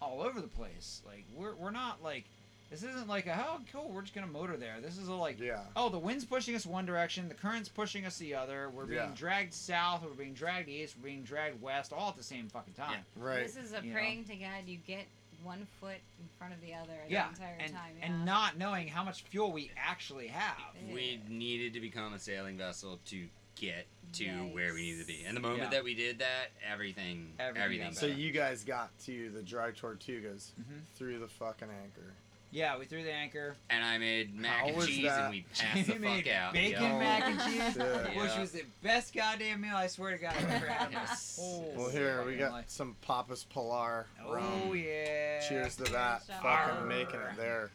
all 0.00 0.20
over 0.22 0.40
the 0.40 0.48
place. 0.48 1.00
Like 1.06 1.24
we're 1.36 1.54
we're 1.54 1.70
not 1.70 2.02
like 2.02 2.24
this 2.70 2.82
isn't 2.82 3.06
like 3.06 3.26
a 3.26 3.46
oh 3.48 3.60
cool 3.70 3.90
we're 3.92 4.00
just 4.00 4.14
gonna 4.14 4.26
motor 4.26 4.56
there. 4.56 4.76
This 4.82 4.96
is 4.98 5.08
a 5.08 5.14
like 5.14 5.38
Yeah. 5.38 5.60
oh 5.76 5.90
the 5.90 5.98
wind's 5.98 6.24
pushing 6.24 6.54
us 6.54 6.64
one 6.66 6.86
direction, 6.86 7.28
the 7.28 7.34
current's 7.34 7.68
pushing 7.68 8.06
us 8.06 8.16
the 8.16 8.34
other. 8.34 8.70
We're 8.70 8.86
being 8.86 8.98
Yeah. 9.00 9.10
dragged 9.14 9.52
south, 9.52 10.02
we're 10.02 10.10
being 10.10 10.32
dragged 10.34 10.68
east, 10.70 10.96
we're 10.98 11.08
being 11.10 11.22
dragged 11.22 11.60
west, 11.60 11.92
all 11.92 12.08
at 12.08 12.16
the 12.16 12.22
same 12.22 12.48
fucking 12.48 12.74
time. 12.74 13.04
Right. 13.16 13.42
This 13.46 13.56
is 13.56 13.72
a 13.74 13.82
You 13.84 13.90
know? 13.90 13.94
praying 13.94 14.24
to 14.24 14.36
God 14.36 14.66
you 14.66 14.78
get 14.86 15.04
one 15.42 15.66
foot 15.80 15.96
in 16.20 16.28
front 16.38 16.52
of 16.54 16.60
the 16.60 16.74
other 16.74 16.98
Yeah, 17.08 17.24
the 17.24 17.28
entire 17.30 17.56
and 17.60 17.72
time. 17.72 17.90
Yeah. 17.98 18.06
and 18.06 18.24
not 18.24 18.58
knowing 18.58 18.88
how 18.88 19.04
much 19.04 19.22
fuel 19.24 19.52
we 19.52 19.70
actually 19.76 20.28
have. 20.28 20.56
We 20.92 21.20
needed 21.28 21.74
to 21.74 21.80
become 21.80 22.12
a 22.14 22.18
sailing 22.18 22.56
vessel 22.58 22.98
to 23.06 23.26
get 23.56 23.86
to 24.14 24.26
where 24.52 24.72
we 24.74 24.82
needed 24.82 25.00
to 25.00 25.06
be. 25.06 25.24
And 25.26 25.36
the 25.36 25.40
moment 25.40 25.62
Yeah. 25.64 25.68
that 25.70 25.84
we 25.84 25.94
did 25.94 26.18
that, 26.20 26.48
everything, 26.66 27.34
Everything 27.38 27.62
everything. 27.62 27.92
So 27.94 28.06
you 28.06 28.30
guys 28.32 28.64
got 28.64 28.96
to 29.00 29.30
the 29.30 29.42
dry 29.42 29.70
tortugas 29.72 30.52
Mhm. 30.60 30.84
through 30.94 31.18
the 31.18 31.28
fucking 31.28 31.68
anchor. 31.70 32.14
Yeah, 32.54 32.78
we 32.78 32.84
threw 32.84 33.02
the 33.02 33.10
anchor. 33.12 33.56
and 33.70 33.82
I 33.82 33.96
made 33.96 34.38
mac 34.38 34.60
How 34.60 34.66
and 34.68 34.76
was 34.76 34.86
cheese, 34.86 35.04
that? 35.06 35.20
and 35.22 35.30
we 35.30 35.44
passed 35.58 35.86
the 35.86 35.92
We 35.94 35.98
made 35.98 36.24
fuck 36.26 36.34
out. 36.34 36.52
Bacon 36.52 36.82
yo. 36.82 36.98
mac 36.98 37.22
and 37.24 37.40
cheese, 37.40 37.76
Yeah. 37.78 38.06
which 38.20 38.30
Yeah. 38.30 38.40
was 38.40 38.52
the 38.52 38.64
best 38.82 39.14
goddamn 39.14 39.62
meal 39.62 39.74
I 39.74 39.86
swear 39.86 40.10
to 40.10 40.18
God 40.18 40.34
I've 40.36 40.50
ever 40.50 40.66
had 40.66 40.88
in 40.88 40.94
my 40.94 41.00
Yes. 41.00 41.36
whole 41.40 41.72
Well, 41.74 41.88
here 41.88 42.18
we 42.18 42.32
fucking 42.32 42.38
got 42.38 42.52
life. 42.52 42.64
some 42.68 42.94
Papas 43.00 43.44
Pilar 43.44 44.04
oh, 44.26 44.34
rum. 44.34 44.44
Oh 44.68 44.72
yeah. 44.74 45.40
Cheers 45.48 45.76
to 45.76 45.84
that. 45.84 46.26
Cheers, 46.26 46.38
Fucking 46.42 46.76
Arr. 46.76 46.84
making 46.86 47.20
it 47.20 47.36
there. 47.38 47.70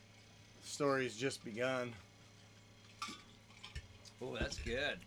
Story's 0.64 1.16
just 1.18 1.44
begun. 1.44 1.92
Oh, 4.22 4.36
that's 4.40 4.58
good. 4.60 5.00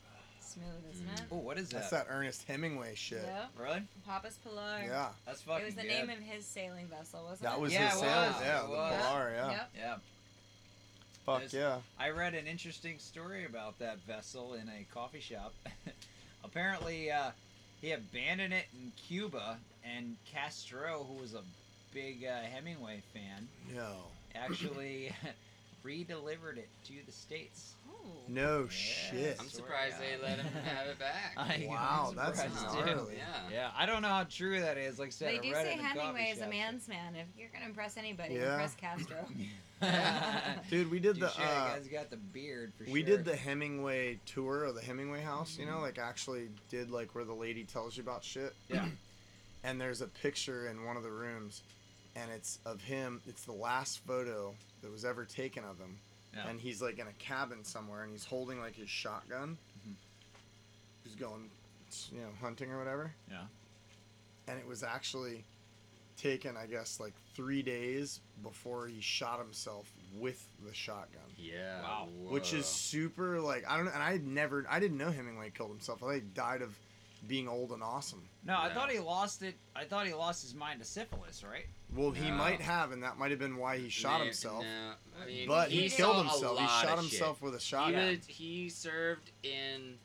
Smooth, 0.55 0.92
isn't 0.94 1.07
it? 1.14 1.22
Oh, 1.30 1.36
what 1.36 1.59
is 1.59 1.68
that? 1.70 1.78
That's 1.78 1.90
that 1.90 2.07
Ernest 2.11 2.44
Hemingway 2.48 2.94
shit. 2.94 3.22
Yeah. 3.24 3.44
Really? 3.57 3.82
Papas 4.07 4.38
Pilar. 4.44 4.82
Yeah. 4.84 5.09
That's 5.26 5.42
fucking 5.42 5.62
It 5.62 5.66
was 5.66 5.74
the 5.76 5.82
good. 5.82 5.88
name 5.90 6.11
of 6.11 6.18
his 6.18 6.44
sailing 6.44 6.86
vessel, 6.88 7.22
wasn't 7.22 7.42
That 7.42 7.48
it? 7.48 7.53
That 7.53 7.61
was 7.61 7.72
Yeah, 7.72 7.90
his 7.90 7.96
it 7.96 8.01
sailor. 8.01 8.26
was. 8.26 8.34
Yeah, 8.40 8.59
It 8.59 8.62
the 8.66 8.70
was. 8.72 9.03
Pilar, 9.03 9.32
yeah. 9.34 9.51
Yep. 9.51 9.70
Yeah. 9.78 9.96
Fuck 11.26 11.38
There's- 11.38 11.55
yeah. 11.55 11.78
I 11.98 12.11
read 12.11 12.34
an 12.34 12.46
interesting 12.46 12.98
story 12.98 13.44
about 13.44 13.78
that 13.78 13.98
vessel 14.01 14.55
in 14.55 14.68
a 14.68 14.84
coffee 14.92 15.20
shop. 15.20 15.55
Apparently, 16.44 17.11
uh, 17.12 17.30
he 17.80 17.92
abandoned 17.92 18.53
it 18.55 18.66
in 18.72 18.92
Cuba, 18.96 19.59
and 19.84 20.16
Castro, 20.30 21.07
who 21.09 21.20
was 21.20 21.34
a 21.34 21.42
big 21.92 22.24
uh, 22.24 22.40
Hemingway 22.53 23.03
fan, 23.12 23.46
No. 23.74 23.96
actually 24.34 25.12
re-delivered 25.82 26.59
it 26.59 26.68
to 26.86 26.94
the 27.07 27.12
states. 27.12 27.74
No 28.28 28.62
Yeah. 28.62 28.68
shit. 28.68 29.36
I'm 29.40 29.48
surprised 29.48 29.96
they 29.98 30.16
let 30.22 30.38
him 30.38 30.46
have 30.62 30.86
it 30.86 30.98
back. 30.98 31.34
I- 31.36 31.66
Wow, 31.68 32.12
that's 32.16 32.40
surprised, 32.42 32.86
gnarly. 32.86 33.16
yeah. 33.16 33.24
Yeah, 33.53 33.70
I 33.76 33.86
don't 33.86 34.03
know 34.03 34.09
how 34.09 34.24
true 34.24 34.61
that 34.61 34.78
is. 34.78 34.98
Like 34.98 35.09
I 35.09 35.11
said, 35.11 35.28
They 35.34 35.38
I 35.38 35.42
do 35.42 35.53
read 35.53 35.66
say 35.66 35.72
it 35.72 35.78
in 35.80 35.84
a 35.84 35.88
coffee 35.88 35.98
Hemingway 36.01 36.30
is 36.32 36.40
a 36.40 36.48
man's 36.48 36.88
man. 36.88 37.16
If 37.16 37.26
you're 37.36 37.48
gonna 37.53 37.64
impress 37.66 37.96
anybody, 37.96 38.34
Yeah. 38.34 38.53
impress 38.53 38.74
Castro. 38.76 39.16
Dude, 40.70 40.90
we 40.90 41.01
did 41.01 41.16
the 41.18 41.28
Touche, 41.28 41.38
uh, 41.40 41.68
guy's 41.74 41.88
got 41.88 42.11
the 42.11 42.16
beard 42.18 42.72
for 42.76 42.84
we 42.90 43.01
sure. 43.05 43.16
did 43.16 43.24
the 43.24 43.34
Hemingway 43.34 44.20
tour 44.26 44.64
of 44.64 44.74
the 44.74 44.82
Hemingway 44.82 45.22
house, 45.22 45.57
you 45.59 45.66
know, 45.66 45.80
like 45.80 45.98
actually 45.98 46.48
did 46.68 46.90
like 46.90 47.14
where 47.14 47.24
the 47.24 47.32
lady 47.34 47.64
tells 47.64 47.96
you 47.96 48.03
about 48.03 48.22
shit. 48.22 48.55
Yeah. 48.68 48.86
and 49.64 49.80
there's 49.80 50.03
a 50.03 50.07
picture 50.07 50.68
in 50.68 50.84
one 50.84 50.96
of 50.96 51.03
the 51.03 51.11
rooms 51.11 51.62
and 52.14 52.30
it's 52.30 52.59
of 52.66 52.82
him. 52.82 53.20
It's 53.26 53.44
the 53.44 53.53
last 53.53 54.01
photo 54.07 54.55
that 54.82 54.90
was 54.92 55.05
ever 55.05 55.24
taken 55.24 55.64
of 55.64 55.78
him. 55.78 55.98
Yeah. 56.35 56.49
And 56.49 56.61
he's 56.61 56.81
like 56.81 56.99
in 56.99 57.07
a 57.07 57.12
cabin 57.14 57.64
somewhere 57.64 58.03
and 58.03 58.12
he's 58.12 58.24
holding 58.24 58.61
like 58.61 58.74
his 58.76 58.89
shotgun. 58.89 59.59
Mhm. 59.87 59.95
He's 61.05 61.14
going 61.14 61.51
you 62.12 62.20
know, 62.20 62.28
hunting 62.41 62.70
or 62.70 62.78
whatever. 62.78 63.12
Yeah. 63.28 63.47
And 64.47 64.59
it 64.61 64.66
was 64.66 64.83
actually 64.85 65.45
taken, 66.16 66.57
I 66.57 66.66
guess, 66.66 67.01
like 67.01 67.14
three 67.35 67.62
days 67.62 68.20
before 68.43 68.87
he 68.87 69.01
shot 69.01 69.39
himself 69.41 69.91
with 70.18 70.47
the 70.64 70.72
shotgun. 70.74 71.22
Yeah. 71.37 71.83
Wow. 71.83 72.09
Which 72.28 72.53
is 72.53 72.66
super 72.66 73.41
like 73.41 73.64
I 73.68 73.76
don't 73.76 73.87
know, 73.87 73.93
and 73.93 74.03
I 74.03 74.12
had 74.12 74.24
never 74.26 74.64
I 74.68 74.78
didn't 74.78 74.99
know 74.99 75.11
Hemingway 75.11 75.51
killed 75.51 75.70
himself. 75.70 76.03
I 76.03 76.07
thought 76.07 76.14
he 76.14 76.20
died 76.20 76.62
of 76.62 76.78
being 77.26 77.48
old 77.48 77.70
and 77.72 77.82
awesome. 77.82 78.22
No, 78.44 78.56
I 78.58 78.70
thought 78.72 78.90
he 78.90 78.98
lost 78.98 79.42
it. 79.42 79.54
I 79.76 79.84
thought 79.84 80.06
he 80.06 80.14
lost 80.14 80.42
his 80.42 80.54
mind 80.54 80.80
to 80.80 80.86
syphilis, 80.86 81.44
right? 81.44 81.66
Well, 81.94 82.10
he 82.12 82.28
No. 82.30 82.36
might 82.36 82.60
have, 82.60 82.92
and 82.92 83.02
that 83.02 83.18
might 83.18 83.30
have 83.30 83.40
been 83.40 83.56
why 83.56 83.78
he 83.78 83.88
shot 83.88 84.18
No, 84.18 84.24
himself. 84.24 84.64
no, 84.64 84.92
I 85.22 85.26
mean, 85.26 85.46
But 85.48 85.70
he, 85.70 85.88
saw 85.88 85.96
killed 85.96 86.16
a 86.26 86.30
himself. 86.30 86.58
He 86.58 86.64
lot 86.64 86.82
shot 86.82 86.98
of 86.98 87.04
shit. 87.04 87.10
himself 87.12 87.42
with 87.42 87.54
a 87.54 87.58
He, 87.58 87.64
shotgun. 87.64 88.06
was, 88.08 88.26
he 88.26 88.68
served 88.68 89.30
in. 89.42 89.98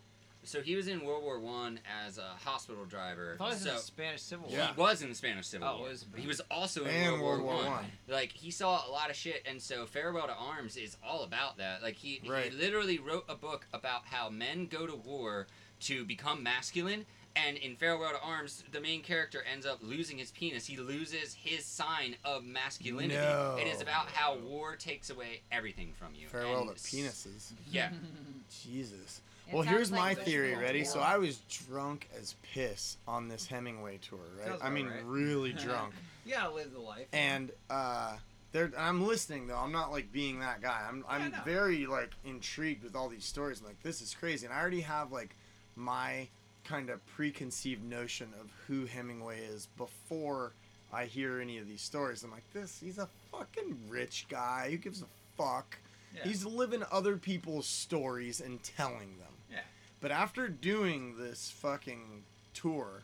So 0.43 0.61
he 0.61 0.75
was 0.75 0.87
in 0.87 1.03
World 1.03 1.23
War 1.23 1.39
One 1.39 1.79
as 2.05 2.19
a 2.19 2.27
hospital 2.43 2.85
driver. 2.85 3.33
I 3.33 3.37
thought 3.37 3.47
it 3.47 3.49
was 3.53 3.61
so 3.63 3.69
in 3.71 3.75
the 3.77 3.81
Spanish 3.81 4.21
Civil 4.21 4.47
War. 4.49 4.57
Yeah. 4.57 4.73
he 4.75 4.79
was 4.79 5.01
in 5.01 5.09
the 5.09 5.15
Spanish 5.15 5.47
Civil 5.47 5.67
Oh, 5.67 5.77
War. 5.79 5.87
it 5.87 5.89
was- 5.89 6.05
he 6.17 6.27
was 6.27 6.39
also 6.51 6.83
in 6.85 6.89
And 6.91 7.11
World, 7.13 7.21
War, 7.21 7.37
World 7.37 7.43
War 7.45 7.55
One. 7.55 7.71
One. 7.83 7.91
Like 8.07 8.31
he 8.31 8.51
saw 8.51 8.87
a 8.87 8.91
lot 8.91 9.09
of 9.09 9.15
shit, 9.15 9.41
and 9.47 9.59
so 9.59 9.87
Farewell 9.87 10.27
to 10.27 10.33
Arms 10.35 10.77
is 10.77 10.97
all 11.03 11.23
about 11.23 11.57
that. 11.57 11.81
Like 11.81 11.95
he, 11.95 12.21
Right. 12.27 12.51
he 12.51 12.57
literally 12.59 12.99
wrote 12.99 13.25
a 13.27 13.33
book 13.35 13.65
about 13.73 14.05
how 14.05 14.29
men 14.29 14.67
go 14.67 14.85
to 14.85 14.95
war 14.95 15.47
to 15.85 16.05
become 16.05 16.43
masculine. 16.43 17.05
And 17.35 17.57
in 17.57 17.75
Farewell 17.75 18.11
to 18.11 18.21
Arms, 18.21 18.63
the 18.71 18.79
main 18.79 19.01
character 19.01 19.43
ends 19.51 19.65
up 19.65 19.79
losing 19.81 20.17
his 20.17 20.31
penis. 20.31 20.65
He 20.65 20.77
loses 20.77 21.33
his 21.33 21.65
sign 21.65 22.15
of 22.23 22.45
masculinity. 22.45 23.15
No. 23.15 23.57
It 23.59 23.67
is 23.67 23.81
about 23.81 24.07
how 24.07 24.37
war 24.37 24.77
takes 24.77 25.09
away 25.09 25.41
everything 25.51 25.91
from 25.99 26.15
you. 26.15 26.27
Farewell 26.27 26.69
And 26.69 26.77
to 26.77 26.81
penises. 26.81 27.51
Yeah. 27.69 27.89
Jesus. 28.63 29.21
It 29.47 29.53
well, 29.53 29.63
here's 29.63 29.91
like 29.91 30.17
my 30.17 30.23
theory. 30.23 30.55
Ready? 30.55 30.85
So. 30.85 31.01
I 31.01 31.17
was 31.17 31.39
drunk 31.67 32.07
as 32.17 32.35
piss 32.41 32.97
on 33.07 33.27
this 33.27 33.45
Hemingway 33.45 33.97
tour, 33.97 34.19
right? 34.39 34.47
Sounds 34.47 34.61
I 34.63 34.69
mean, 34.69 34.87
right. 34.87 35.03
really 35.03 35.51
drunk. 35.63 35.93
yeah, 36.25 36.43
gotta 36.43 36.55
live 36.55 36.73
the 36.73 36.79
life. 36.79 37.07
and 37.13 37.51
uh 37.69 38.15
there 38.53 38.71
I'm 38.77 39.05
listening 39.05 39.47
though. 39.47 39.57
I'm 39.57 39.73
not 39.73 39.91
like 39.91 40.11
being 40.11 40.39
that 40.39 40.61
guy. 40.61 40.85
I'm 40.89 41.03
I'm 41.07 41.31
no. 41.31 41.37
very 41.43 41.85
like 41.85 42.11
intrigued 42.23 42.83
with 42.83 42.95
all 42.95 43.09
these 43.09 43.25
stories. 43.25 43.59
I'm 43.59 43.67
like 43.67 43.83
this 43.83 44.01
is 44.01 44.15
crazy, 44.15 44.45
and 44.45 44.55
I 44.55 44.59
already 44.59 44.81
have 44.81 45.11
like 45.11 45.35
my 45.75 46.27
kind 46.63 46.89
of 46.89 47.05
preconceived 47.05 47.83
notion 47.83 48.33
of 48.39 48.49
who 48.67 48.85
Hemingway 48.85 49.39
is 49.39 49.67
before 49.77 50.53
I 50.91 51.05
hear 51.05 51.39
any 51.39 51.57
of 51.57 51.67
these 51.67 51.81
stories. 51.81 52.23
I'm 52.23 52.31
like 52.31 52.51
this. 52.53 52.79
He's 52.83 52.97
a 52.97 53.09
fucking 53.31 53.77
rich 53.89 54.25
guy. 54.29 54.69
Who 54.71 54.77
gives 54.77 55.01
a 55.01 55.05
fuck? 55.37 55.77
Yeah. 56.15 56.23
He's 56.23 56.45
living 56.45 56.83
other 56.91 57.17
people's 57.17 57.67
stories 57.67 58.39
and 58.41 58.63
telling 58.63 59.17
them. 59.17 59.33
Yeah. 59.51 59.59
But 60.01 60.11
after 60.11 60.47
doing 60.47 61.17
this 61.17 61.51
fucking 61.51 62.23
tour, 62.53 63.03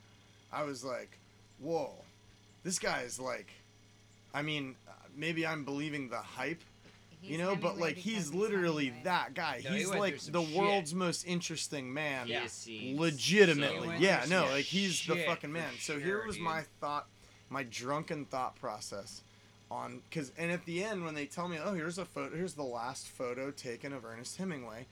I 0.52 0.64
was 0.64 0.84
like, 0.84 1.18
whoa, 1.60 1.92
this 2.64 2.80
guy 2.80 3.02
is 3.02 3.20
like, 3.20 3.52
I 4.34 4.42
mean, 4.42 4.76
uh, 4.88 4.92
maybe 5.16 5.46
I'm 5.46 5.66
believing 5.66 6.10
the 6.10 6.18
hype, 6.18 6.62
you 7.24 7.38
know, 7.38 7.56
but 7.56 7.78
like 7.78 7.96
he's 7.96 8.16
he's 8.16 8.34
literally 8.34 8.86
Hemingway. 8.86 9.04
that 9.04 9.34
guy. 9.34 9.62
No, 9.64 9.72
he's 9.72 9.88
went 9.88 10.00
like 10.02 10.20
the 10.20 10.44
shit. 10.44 10.58
world's 10.58 10.94
most 10.96 11.24
interesting 11.26 11.94
man. 11.94 12.28
He 12.28 12.34
is 12.34 12.52
seen 12.52 13.00
legitimately 13.00 13.88
So 13.88 13.94
yeah 14.00 14.26
no 14.30 14.46
like 14.46 14.66
he's 14.66 15.06
the 15.06 15.18
fucking 15.18 15.50
for 15.52 15.54
man 15.54 15.72
so 15.80 16.00
here 16.00 16.26
was 16.26 16.36
dude. 16.38 16.46
my 16.46 16.64
thought 16.80 17.08
my 17.50 17.64
drunken 17.64 18.26
thought 18.26 18.56
process 18.56 19.22
on 19.70 20.02
because 20.10 20.32
and 20.38 20.52
at 20.52 20.66
the 20.66 20.84
end 20.84 21.04
when 21.06 21.14
they 21.16 21.26
tell 21.26 21.48
me 21.48 21.58
oh 21.64 21.74
here's 21.74 21.98
a 21.98 22.06
photo 22.06 22.36
here's 22.36 22.54
the 22.56 22.64
last 22.64 23.08
photo 23.08 23.52
taken 23.52 23.94
of 23.94 24.04
ernest 24.06 24.38
hemingway 24.38 24.86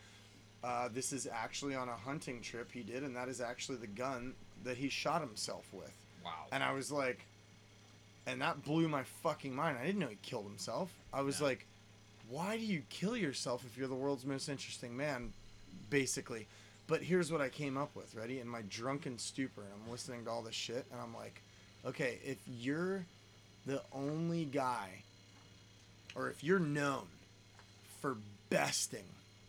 uh, 0.64 0.90
this 0.94 1.14
is 1.14 1.26
actually 1.32 1.74
on 1.74 1.88
a 1.90 1.96
hunting 1.96 2.42
trip 2.42 2.70
he 2.72 2.82
did 2.82 3.02
and 3.04 3.16
that 3.16 3.28
is 3.30 3.40
actually 3.42 3.78
the 3.78 3.88
gun 3.88 4.34
that 4.64 4.78
he 4.78 4.88
shot 4.90 5.22
himself 5.22 5.66
with 5.74 5.92
Wow. 6.24 6.32
and 6.52 6.64
i 6.64 6.72
was 6.74 6.92
like 6.92 7.26
and 8.28 8.42
that 8.42 8.64
blew 8.64 8.88
my 8.88 9.04
fucking 9.24 9.56
mind 9.56 9.78
i 9.82 9.86
didn't 9.86 10.00
know 10.00 10.08
he 10.08 10.18
killed 10.22 10.46
himself 10.46 10.92
i 11.14 11.22
was 11.22 11.40
Yeah. 11.40 11.48
like 11.48 11.66
why 12.30 12.58
do 12.58 12.64
you 12.66 12.82
kill 12.90 13.18
yourself 13.18 13.64
if 13.66 13.78
you're 13.78 13.88
the 13.88 13.96
world's 13.96 14.26
most 14.26 14.48
interesting 14.50 14.96
man 14.96 15.34
basically 15.90 16.48
but 16.88 17.04
here's 17.04 17.32
what 17.32 17.40
I 17.40 17.50
came 17.50 17.78
up 17.78 17.96
with, 17.96 18.16
ready? 18.16 18.40
In 18.40 18.48
my 18.48 18.64
drunken 18.68 19.20
stupor, 19.20 19.62
and 19.62 19.70
I'm 19.86 19.92
listening 19.92 20.26
to 20.26 20.32
all 20.32 20.42
this 20.42 20.56
shit, 20.56 20.88
and 20.92 21.00
I'm 21.00 21.14
like, 21.14 21.40
okay, 21.86 22.18
if 22.26 22.38
you're 22.48 23.06
the 23.68 23.84
only 23.94 24.44
guy, 24.46 25.04
or 26.16 26.32
if 26.32 26.44
you're 26.44 26.58
known 26.58 27.04
for 28.02 28.18
besting 28.50 29.04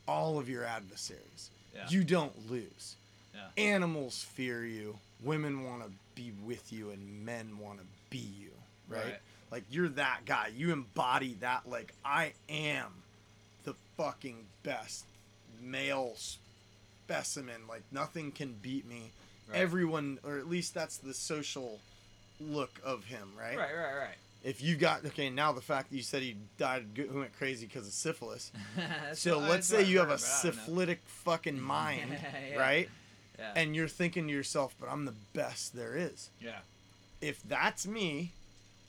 all 0.07 0.39
of 0.39 0.51
your 0.51 0.64
adversaries, 0.64 1.49
Yeah. 1.74 1.87
you 1.89 2.05
don't 2.05 2.51
lose. 2.51 2.97
Yeah. 3.35 3.47
Animals 3.57 4.22
fear 4.22 4.66
you, 4.66 4.99
women 5.22 5.64
want 5.64 5.83
to 5.83 5.91
be 6.14 6.33
with 6.45 6.70
you, 6.70 6.91
and 6.91 7.24
men 7.24 7.59
want 7.59 7.78
to 7.78 7.87
be 8.11 8.18
you, 8.18 8.51
right? 8.87 9.03
Right. 9.05 9.14
Like, 9.51 9.64
you're 9.70 9.88
that 9.88 10.20
guy. 10.26 10.51
You 10.57 10.72
embody 10.72 11.34
that, 11.40 11.68
like, 11.68 11.92
I 12.05 12.32
am 12.48 12.86
the 13.64 13.74
fucking 13.96 14.44
best 14.62 15.05
male 15.62 16.14
specimen. 17.05 17.61
Like 17.68 17.82
nothing 17.92 18.32
can 18.32 18.55
beat 18.62 18.86
me. 18.88 19.11
Right. 19.51 19.59
Everyone, 19.59 20.18
or 20.24 20.38
at 20.38 20.48
least 20.48 20.74
that's 20.74 20.96
the 20.98 21.12
social 21.14 21.78
look 22.40 22.80
of 22.84 23.05
him, 23.05 23.32
right? 23.38 23.57
Right, 23.59 23.74
right, 23.76 23.98
right. 23.98 24.14
If 24.42 24.62
you 24.62 24.76
got 24.76 25.05
okay, 25.05 25.28
now 25.28 25.53
the 25.53 25.61
fact 25.61 25.90
that 25.90 25.96
you 25.96 26.03
said 26.03 26.22
he 26.22 26.36
died, 26.57 26.86
went 27.12 27.36
crazy 27.36 27.66
because 27.66 27.86
of 27.86 27.92
syphilis. 27.92 28.53
So 29.12 29.38
what- 29.38 29.51
let's 29.51 29.66
say 29.66 29.82
you 29.82 30.01
I've 30.01 30.09
a 30.09 30.12
heard, 30.12 30.20
but 30.20 30.24
I 30.24 30.42
don't 30.44 30.57
know. 30.57 30.62
syphilitic 30.62 31.01
fucking 31.07 31.61
mind, 31.78 32.16
Yeah. 32.53 32.59
right? 32.59 32.88
Yeah. 33.38 33.53
And 33.57 33.74
you're 33.76 33.88
thinking 33.88 34.26
to 34.28 34.32
yourself, 34.32 34.74
"But 34.80 34.88
I'm 34.88 35.05
the 35.05 35.14
best 35.34 35.74
there 35.76 35.96
is." 35.96 36.30
yeah. 36.40 36.61
If 37.20 37.42
that's 37.46 37.86
me, 37.86 38.32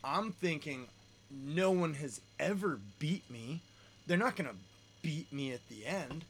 I'm 0.03 0.31
thinking, 0.31 0.87
no 1.29 1.71
one 1.71 1.93
has 1.95 2.21
ever 2.39 2.79
beat 2.99 3.29
me. 3.29 3.61
They're 4.07 4.17
not 4.17 4.35
gonna 4.35 4.55
beat 5.01 5.31
me 5.31 5.51
at 5.53 5.67
the 5.69 5.85
end. 5.85 6.25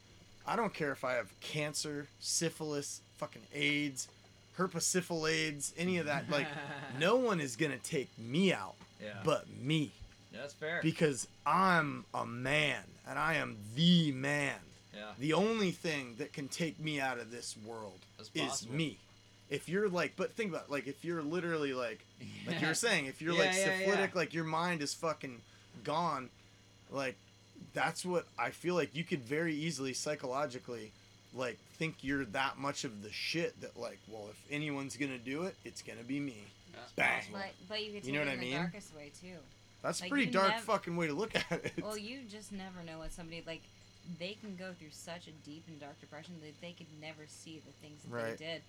I 0.46 0.56
don't 0.56 0.74
care 0.74 0.92
if 0.92 1.04
I 1.04 1.14
have 1.14 1.28
cancer, 1.40 2.06
syphilis, 2.20 3.00
fucking 3.18 3.42
AIDS, 3.54 4.08
herpes 4.54 4.84
syphilis, 4.84 5.72
any 5.78 5.98
of 5.98 6.06
that. 6.06 6.28
Like, 6.30 6.46
no 6.98 7.16
one 7.16 7.40
is 7.40 7.56
gonna 7.56 7.78
take 7.78 8.10
me 8.18 8.52
out, 8.52 8.74
Yeah. 9.02 9.20
but 9.24 9.46
me, 9.60 9.92
That's 10.32 10.52
fair. 10.54 10.80
because 10.82 11.26
I'm 11.46 12.04
a 12.14 12.26
man 12.26 12.82
and 13.08 13.18
I 13.18 13.34
am 13.34 13.56
the 13.74 14.12
man. 14.12 14.56
yeah. 14.94 15.12
The 15.18 15.32
only 15.32 15.70
thing 15.70 16.16
that 16.18 16.32
can 16.32 16.48
take 16.48 16.78
me 16.80 17.00
out 17.00 17.18
of 17.18 17.30
this 17.30 17.56
world 17.64 17.98
is 18.34 18.68
me. 18.68 18.98
If 19.52 19.68
you're 19.68 19.88
like, 19.88 20.14
but 20.16 20.32
think 20.32 20.50
about 20.50 20.64
it, 20.64 20.70
like 20.70 20.86
if 20.86 21.04
you're 21.04 21.22
literally 21.22 21.74
like, 21.74 22.04
like 22.46 22.60
you 22.60 22.66
were 22.68 22.74
saying, 22.74 23.06
if 23.06 23.20
you're 23.20 23.34
Yeah, 23.34 23.40
like 23.40 23.52
yeah, 23.54 23.64
syphilitic, 23.78 24.10
yeah. 24.14 24.18
like 24.18 24.32
your 24.34 24.44
mind 24.44 24.80
is 24.82 24.94
fucking 24.94 25.40
gone, 25.84 26.30
like 26.90 27.16
that's 27.74 28.04
what 28.04 28.26
I 28.38 28.50
feel 28.50 28.74
like 28.74 28.94
you 28.94 29.04
could 29.04 29.20
very 29.24 29.54
easily 29.54 29.92
psychologically 29.92 30.90
like 31.34 31.58
think 31.78 31.96
you're 32.02 32.24
that 32.26 32.58
much 32.58 32.84
of 32.84 33.02
the 33.02 33.10
shit 33.12 33.58
that 33.60 33.78
like, 33.78 33.98
well, 34.08 34.26
if 34.30 34.42
anyone's 34.50 34.96
gonna 34.96 35.18
do 35.18 35.42
it, 35.44 35.54
it's 35.64 35.82
gonna 35.82 36.02
be 36.06 36.18
me. 36.20 36.36
That's 36.74 36.92
Bang. 36.92 37.18
possible. 37.20 37.38
But, 37.38 37.68
but 37.68 37.84
you 37.84 37.92
could 37.92 38.04
You 38.06 38.12
know 38.12 38.18
what 38.20 38.28
in 38.28 38.32
I 38.34 38.36
the 38.36 38.42
mean? 38.42 38.56
darkest 38.56 38.94
way 38.96 39.10
too. 39.20 39.36
That's 39.82 40.00
a 40.02 40.08
pretty 40.08 40.26
dark 40.26 40.50
nev- 40.50 40.62
fucking 40.62 40.96
way 40.96 41.08
to 41.08 41.12
look 41.12 41.34
at 41.34 41.44
it. 41.50 41.72
Well, 41.82 41.98
you 41.98 42.20
just 42.30 42.52
never 42.52 42.82
know 42.86 42.98
what 42.98 43.12
somebody 43.12 43.42
like. 43.46 43.62
They 44.18 44.36
can 44.40 44.56
go 44.56 44.72
through 44.78 44.90
such 44.90 45.28
a 45.28 45.30
deep 45.48 45.64
and 45.68 45.78
dark 45.80 46.00
depression 46.00 46.34
that 46.42 46.60
they 46.60 46.72
could 46.72 46.86
never 47.00 47.22
see 47.28 47.60
the 47.64 47.72
things 47.86 48.00
that 48.02 48.10
Right. 48.12 48.38
they 48.38 48.44
did. 48.44 48.62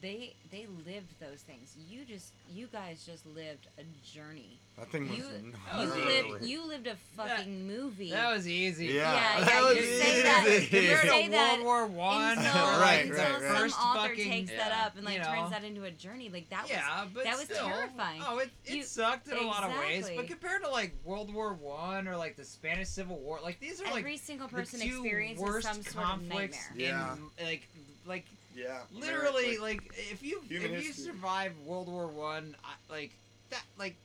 They 0.00 0.34
they 0.52 0.66
lived 0.86 1.12
those 1.20 1.40
things. 1.40 1.76
You 1.88 2.04
just 2.04 2.32
you 2.48 2.68
guys 2.68 3.04
just 3.04 3.26
lived 3.26 3.66
a 3.76 3.82
journey. 4.08 4.56
that 4.78 4.88
thing 4.90 5.08
was 5.08 5.18
You 5.18 5.24
was 5.24 5.96
you 5.96 6.02
easy. 6.02 6.30
lived 6.30 6.44
you 6.44 6.68
lived 6.68 6.86
a 6.86 6.94
fucking 7.16 7.66
movie. 7.66 8.10
That 8.12 8.32
was 8.32 8.46
easy. 8.48 8.86
Yeah, 8.86 9.12
yeah, 9.12 9.40
that 9.44 9.48
yeah. 9.50 9.62
was 9.68 9.76
You 9.76 9.82
say 9.82 10.22
that. 10.22 10.46
easy. 10.48 10.76
You 10.76 10.96
say 11.02 11.24
to 11.24 11.30
that. 11.32 11.62
World 11.64 11.64
War 11.64 11.86
One, 11.86 12.38
until, 12.38 12.52
Right, 12.54 13.00
until 13.04 13.16
right, 13.18 13.32
some 13.32 13.42
right. 13.42 13.58
First 13.58 13.78
author 13.80 14.08
fucking- 14.10 14.30
takes 14.30 14.50
that 14.52 14.72
up 14.86 14.96
and 14.96 15.04
like 15.04 15.18
You 15.18 15.24
turns 15.24 15.50
that 15.50 15.64
into 15.64 15.82
a 15.84 15.90
journey. 15.90 16.30
Like 16.30 16.48
that 16.50 16.66
yeah, 16.70 17.02
was 17.02 17.10
but 17.12 17.24
that 17.24 17.36
was 17.36 17.44
still, 17.46 17.66
terrifying. 17.66 18.22
Oh, 18.26 18.38
it, 18.38 18.50
it 18.64 18.76
You- 18.76 18.82
sucked 18.84 19.26
in 19.28 19.36
a 19.38 19.42
lot 19.42 19.64
of 19.64 19.76
ways. 19.76 20.08
But 20.16 20.28
compared 20.28 20.62
to 20.62 20.70
like 20.70 20.94
World 21.04 21.34
War 21.34 21.52
One 21.52 22.06
or 22.06 22.16
like 22.16 22.36
the 22.36 22.44
Spanish 22.44 22.88
Civil 22.88 23.18
War, 23.18 23.40
like 23.42 23.58
these 23.60 23.80
are 23.82 23.86
like 23.86 23.98
Every 23.98 24.16
single 24.16 24.46
person 24.48 24.80
experiences 24.80 25.44
worst 25.44 25.66
some 25.66 25.82
sort 25.82 25.96
of 26.04 26.10
conflicts 26.12 26.58
nightmare. 26.76 27.16
in 27.40 27.44
like 27.44 27.68
like 28.06 28.24
yeah, 28.54 28.78
literally 28.92 29.58
like 29.58 29.80
if 30.10 30.22
you 30.22 30.40
Human 30.48 30.74
if 30.74 30.84
you 30.84 30.92
survive 30.92 31.52
World 31.64 31.88
War 31.88 32.06
One, 32.06 32.56
I- 32.64 32.92
like 32.92 33.10
that 33.50 33.62
like 33.78 33.96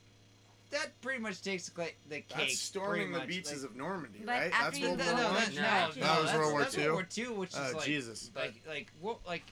that 0.70 1.00
pretty 1.00 1.20
much 1.20 1.42
takes 1.42 1.68
the, 1.68 1.88
the 2.08 2.16
cake. 2.16 2.24
That's 2.36 2.58
storming 2.58 3.12
the 3.12 3.18
much, 3.18 3.28
beaches 3.28 3.62
like, 3.62 3.70
of 3.70 3.76
Normandy, 3.76 4.20
right? 4.24 4.50
That's 4.50 4.80
World 4.80 4.98
no, 4.98 5.04
War 5.04 5.14
no, 5.14 5.22
One. 5.24 5.34
that, 5.34 5.54
no, 5.54 5.60
Tragedy. 5.60 6.00
no, 6.00 6.06
That 6.06 6.22
was 6.22 6.32
World 6.34 6.52
War 6.52 6.64
Two? 6.64 6.80
World 6.80 6.92
War 6.92 7.02
Two, 7.08 7.32
which 7.34 7.50
is 7.50 7.56
Oh, 7.56 7.76
like, 7.76 7.84
Jesus. 7.86 8.30
like, 8.34 8.54
like, 8.68 8.86
what, 9.00 9.18
like, 9.26 9.44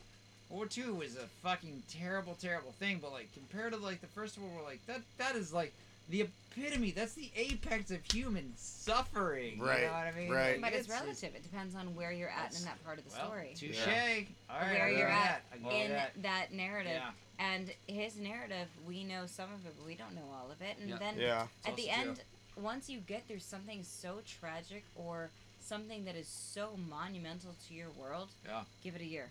World 0.51 0.59
War 0.59 0.67
Two 0.67 0.95
was 0.95 1.15
a 1.17 1.27
fucking 1.43 1.83
terrible, 1.89 2.37
terrible 2.41 2.73
thing. 2.73 2.99
But 3.01 3.13
like, 3.13 3.33
compared 3.33 3.73
to 3.75 3.79
like 3.79 4.01
the 4.01 4.07
first 4.09 4.39
World 4.39 4.53
War, 4.55 4.63
like 4.65 4.85
that, 4.87 5.03
that 5.19 5.37
is 5.37 5.53
like 5.53 5.73
the 6.09 6.23
epitome. 6.57 6.91
That's 6.91 7.15
the 7.15 7.31
apex 7.37 7.91
of 7.91 8.01
human 8.13 8.53
suffering. 8.57 9.59
Right, 9.59 9.81
You 9.81 9.87
know 9.87 9.93
what 9.93 10.07
I 10.07 10.13
mean? 10.17 10.31
right. 10.31 10.61
But 10.61 10.73
it's 10.73 10.89
relative. 10.89 11.35
It 11.35 11.43
depends 11.43 11.75
on 11.75 11.95
where 11.95 12.13
you're 12.13 12.29
at 12.31 12.57
in 12.59 12.65
that 12.65 12.83
part 12.85 12.99
of 12.99 13.05
the 13.05 13.17
well, 13.17 13.27
story. 13.27 13.55
Touche. 13.57 13.79
Yeah. 13.87 14.21
All 14.51 14.61
right. 14.61 14.73
where 14.73 14.89
you're 14.91 15.09
at 15.09 15.43
that. 15.63 15.73
In 15.73 15.91
that. 15.93 16.11
that 16.23 16.53
narrative. 16.53 16.93
Yeah. 16.95 17.11
And 17.39 17.71
his 17.87 18.17
narrative, 18.17 18.69
we 18.87 19.03
know 19.05 19.27
some 19.27 19.53
of 19.53 19.67
it, 19.67 19.75
but 19.77 19.87
we 19.87 19.95
don't 19.97 20.15
know 20.15 20.29
all 20.33 20.51
of 20.53 20.63
it. 20.63 20.77
And 20.81 20.91
Yeah. 20.91 20.99
then 20.99 21.19
Yeah. 21.19 21.47
at 21.67 21.75
the 21.77 21.91
also 21.91 22.01
true. 22.03 22.11
end, 22.11 22.21
once 22.57 22.89
you 22.89 23.01
get 23.01 23.27
through 23.27 23.41
something 23.41 23.83
so 23.83 24.21
tragic 24.41 24.85
or 24.95 25.31
something 25.61 26.05
that 26.05 26.15
is 26.15 26.29
so 26.29 26.77
monumental 26.89 27.55
to 27.69 27.75
your 27.75 27.91
world, 27.91 28.29
Yeah. 28.45 28.65
give 28.85 28.95
it 28.95 29.01
a 29.01 29.07
year. 29.07 29.31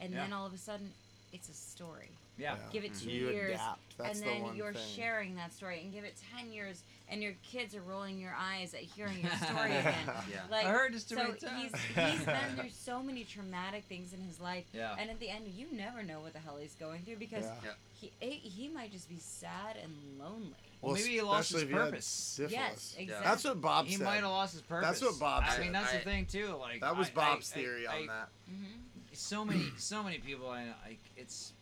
And 0.00 0.12
Yeah. 0.12 0.22
then 0.24 0.32
all 0.32 0.44
of 0.44 0.52
a 0.52 0.58
sudden, 0.58 0.92
it's 1.32 1.48
a 1.48 1.54
story. 1.54 2.10
Yeah. 2.36 2.56
Give 2.72 2.84
it 2.84 2.92
two 2.94 3.10
You 3.10 3.28
years, 3.28 3.54
adapt. 3.54 3.80
That's 3.96 4.18
and 4.18 4.26
the 4.28 4.32
then 4.32 4.42
one 4.42 4.56
you're 4.56 4.72
thing. 4.72 4.82
sharing 4.96 5.34
that 5.36 5.52
story. 5.52 5.80
And 5.82 5.92
give 5.92 6.02
it 6.04 6.14
ten 6.36 6.50
years, 6.52 6.82
and 7.08 7.22
your 7.22 7.34
kids 7.44 7.76
are 7.76 7.80
rolling 7.82 8.18
your 8.18 8.34
eyes 8.36 8.74
at 8.74 8.80
hearing 8.80 9.20
your 9.22 9.30
story 9.36 9.70
again. 9.76 9.94
Yeah. 10.30 10.40
Like, 10.50 10.66
I 10.66 10.70
heard 10.70 10.92
this 10.94 11.04
too 11.04 11.14
so 11.14 11.22
many 11.22 11.62
he's 11.62 11.72
he's 12.18 12.24
been 12.26 12.56
through 12.58 12.70
so 12.70 13.02
many 13.02 13.22
traumatic 13.24 13.84
things 13.84 14.12
in 14.12 14.20
his 14.22 14.40
life, 14.40 14.64
Yeah. 14.72 14.96
and 14.98 15.10
at 15.10 15.20
the 15.20 15.28
end, 15.30 15.44
you 15.56 15.66
never 15.72 16.02
know 16.02 16.20
what 16.20 16.32
the 16.32 16.40
hell 16.40 16.56
he's 16.60 16.74
going 16.74 17.02
through 17.02 17.16
because 17.16 17.44
Yeah. 17.64 17.70
he 18.00 18.10
he 18.20 18.30
he 18.32 18.68
might 18.68 18.90
just 18.90 19.08
be 19.08 19.18
sad 19.20 19.76
and 19.82 19.92
lonely. 20.18 20.50
Well, 20.82 20.94
maybe 20.94 21.10
he 21.10 21.22
lost 21.22 21.52
his 21.52 21.62
if 21.62 21.70
you 21.70 21.76
had 21.76 21.90
purpose. 21.90 22.40
Yes, 22.50 22.94
exactly. 22.98 23.24
That's 23.24 23.44
what 23.44 23.60
Bob 23.60 23.86
He 23.86 23.94
said. 23.94 24.04
might 24.04 24.16
have 24.16 24.24
lost 24.24 24.52
his 24.52 24.60
purpose. 24.62 24.86
That's 25.00 25.02
what 25.02 25.18
Bob 25.20 25.44
I 25.46 25.50
said. 25.52 25.60
mean, 25.62 25.72
that's 25.72 25.94
I- 25.94 25.98
the 25.98 26.04
thing 26.04 26.26
too. 26.26 26.56
Like 26.60 26.80
that 26.80 26.96
was 26.96 27.08
I- 27.08 27.12
Bob's 27.12 27.52
I- 27.54 27.60
I- 27.60 27.62
theory 27.62 27.86
I- 27.86 27.96
on 28.00 28.06
that. 28.08 28.28
hmm 28.48 28.64
so 29.12 29.44
many 29.44 29.66
so 29.78 30.02
many 30.02 30.18
people 30.18 30.50
I 30.50 30.64
know, 30.64 30.72
like 30.84 30.98
it's 31.16 31.52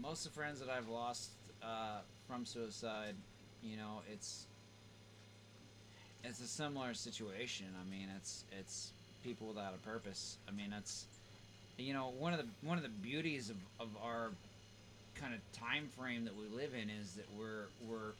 most 0.00 0.26
of 0.26 0.32
the 0.32 0.38
friends 0.38 0.60
that 0.60 0.68
I've 0.68 0.88
lost 0.88 1.30
uh, 1.62 2.00
from 2.28 2.44
suicide 2.44 3.14
you 3.62 3.76
know 3.76 4.02
it's 4.12 4.46
it's 6.24 6.40
a 6.40 6.46
similar 6.46 6.94
situation. 6.94 7.66
I 7.80 7.90
mean 7.90 8.08
it's 8.16 8.44
it's 8.58 8.90
people 9.22 9.48
without 9.48 9.74
a 9.74 9.86
purpose. 9.86 10.36
I 10.48 10.52
mean 10.52 10.72
it's 10.76 11.06
you 11.78 11.92
know 11.92 12.12
one 12.18 12.32
of 12.32 12.38
the 12.38 12.46
one 12.66 12.76
of 12.78 12.82
the 12.82 12.90
beauties 12.90 13.50
of, 13.50 13.56
of 13.80 13.88
our 14.02 14.30
kind 15.14 15.34
of 15.34 15.40
time 15.52 15.88
frame 15.98 16.24
that 16.24 16.34
we 16.36 16.46
live 16.54 16.74
in 16.74 16.90
is 16.90 17.12
that 17.12 17.26
we're 17.38 17.66
we're 17.88 18.12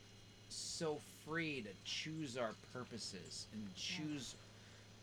so 0.48 0.98
free 1.26 1.62
to 1.62 1.68
choose 1.84 2.36
our 2.36 2.52
purposes 2.72 3.46
and 3.52 3.62
choose 3.74 4.34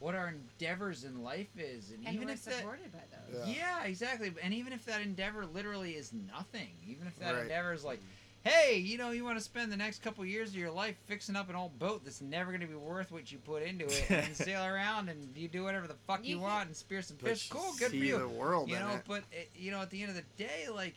what 0.03 0.15
our 0.15 0.27
endeavors 0.27 1.05
in 1.05 1.23
life 1.23 1.47
is 1.57 1.91
and, 1.91 2.05
And 2.05 2.15
even 2.15 2.27
we're 2.27 2.33
if 2.33 2.43
that, 2.43 2.55
supported 2.55 2.91
by 2.91 2.99
those. 3.09 3.47
Yeah. 3.47 3.53
yeah, 3.81 3.85
exactly. 3.85 4.33
And 4.43 4.53
even 4.53 4.73
if 4.73 4.83
that 4.85 5.01
endeavor 5.01 5.45
literally 5.45 5.91
is 5.91 6.11
nothing, 6.11 6.71
even 6.85 7.07
if 7.07 7.15
that 7.19 7.33
Right. 7.33 7.43
endeavor 7.43 7.71
is 7.71 7.85
like, 7.85 8.01
hey, 8.43 8.75
you 8.77 8.97
know, 8.97 9.11
you 9.11 9.23
want 9.23 9.37
to 9.37 9.43
spend 9.43 9.71
the 9.71 9.77
next 9.77 10.01
couple 10.01 10.25
years 10.25 10.49
of 10.49 10.57
your 10.57 10.71
life 10.71 10.97
fixing 11.07 11.37
up 11.37 11.49
an 11.49 11.55
old 11.55 11.79
boat 11.79 12.03
that's 12.03 12.19
never 12.21 12.51
going 12.51 12.59
to 12.59 12.67
be 12.67 12.75
worth 12.75 13.13
what 13.13 13.31
you 13.31 13.37
put 13.37 13.63
into 13.63 13.85
it, 13.85 14.09
and 14.09 14.35
sail 14.35 14.65
around 14.65 15.07
and 15.07 15.37
you 15.37 15.47
do 15.47 15.63
whatever 15.63 15.87
the 15.87 15.95
fuck 16.05 16.25
you, 16.27 16.35
You 16.35 16.41
want 16.41 16.67
and 16.67 16.75
spear 16.75 17.01
some 17.01 17.15
fish. 17.15 17.49
Cool, 17.49 17.61
good 17.79 17.85
for 17.85 17.91
see 17.91 18.07
you. 18.07 18.19
the 18.19 18.27
world 18.27 18.67
you 18.69 18.79
know, 18.79 18.95
it. 18.95 19.03
but 19.07 19.23
it, 19.31 19.51
you 19.55 19.71
know, 19.71 19.79
at 19.81 19.89
the 19.89 20.01
end 20.01 20.09
of 20.09 20.17
the 20.17 20.25
day, 20.43 20.67
like, 20.69 20.95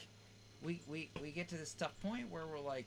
we 0.64 0.80
we 0.88 1.10
we 1.22 1.30
get 1.30 1.48
to 1.50 1.56
this 1.56 1.74
tough 1.74 1.94
point 2.00 2.28
where 2.28 2.44
we're 2.48 2.58
like, 2.58 2.86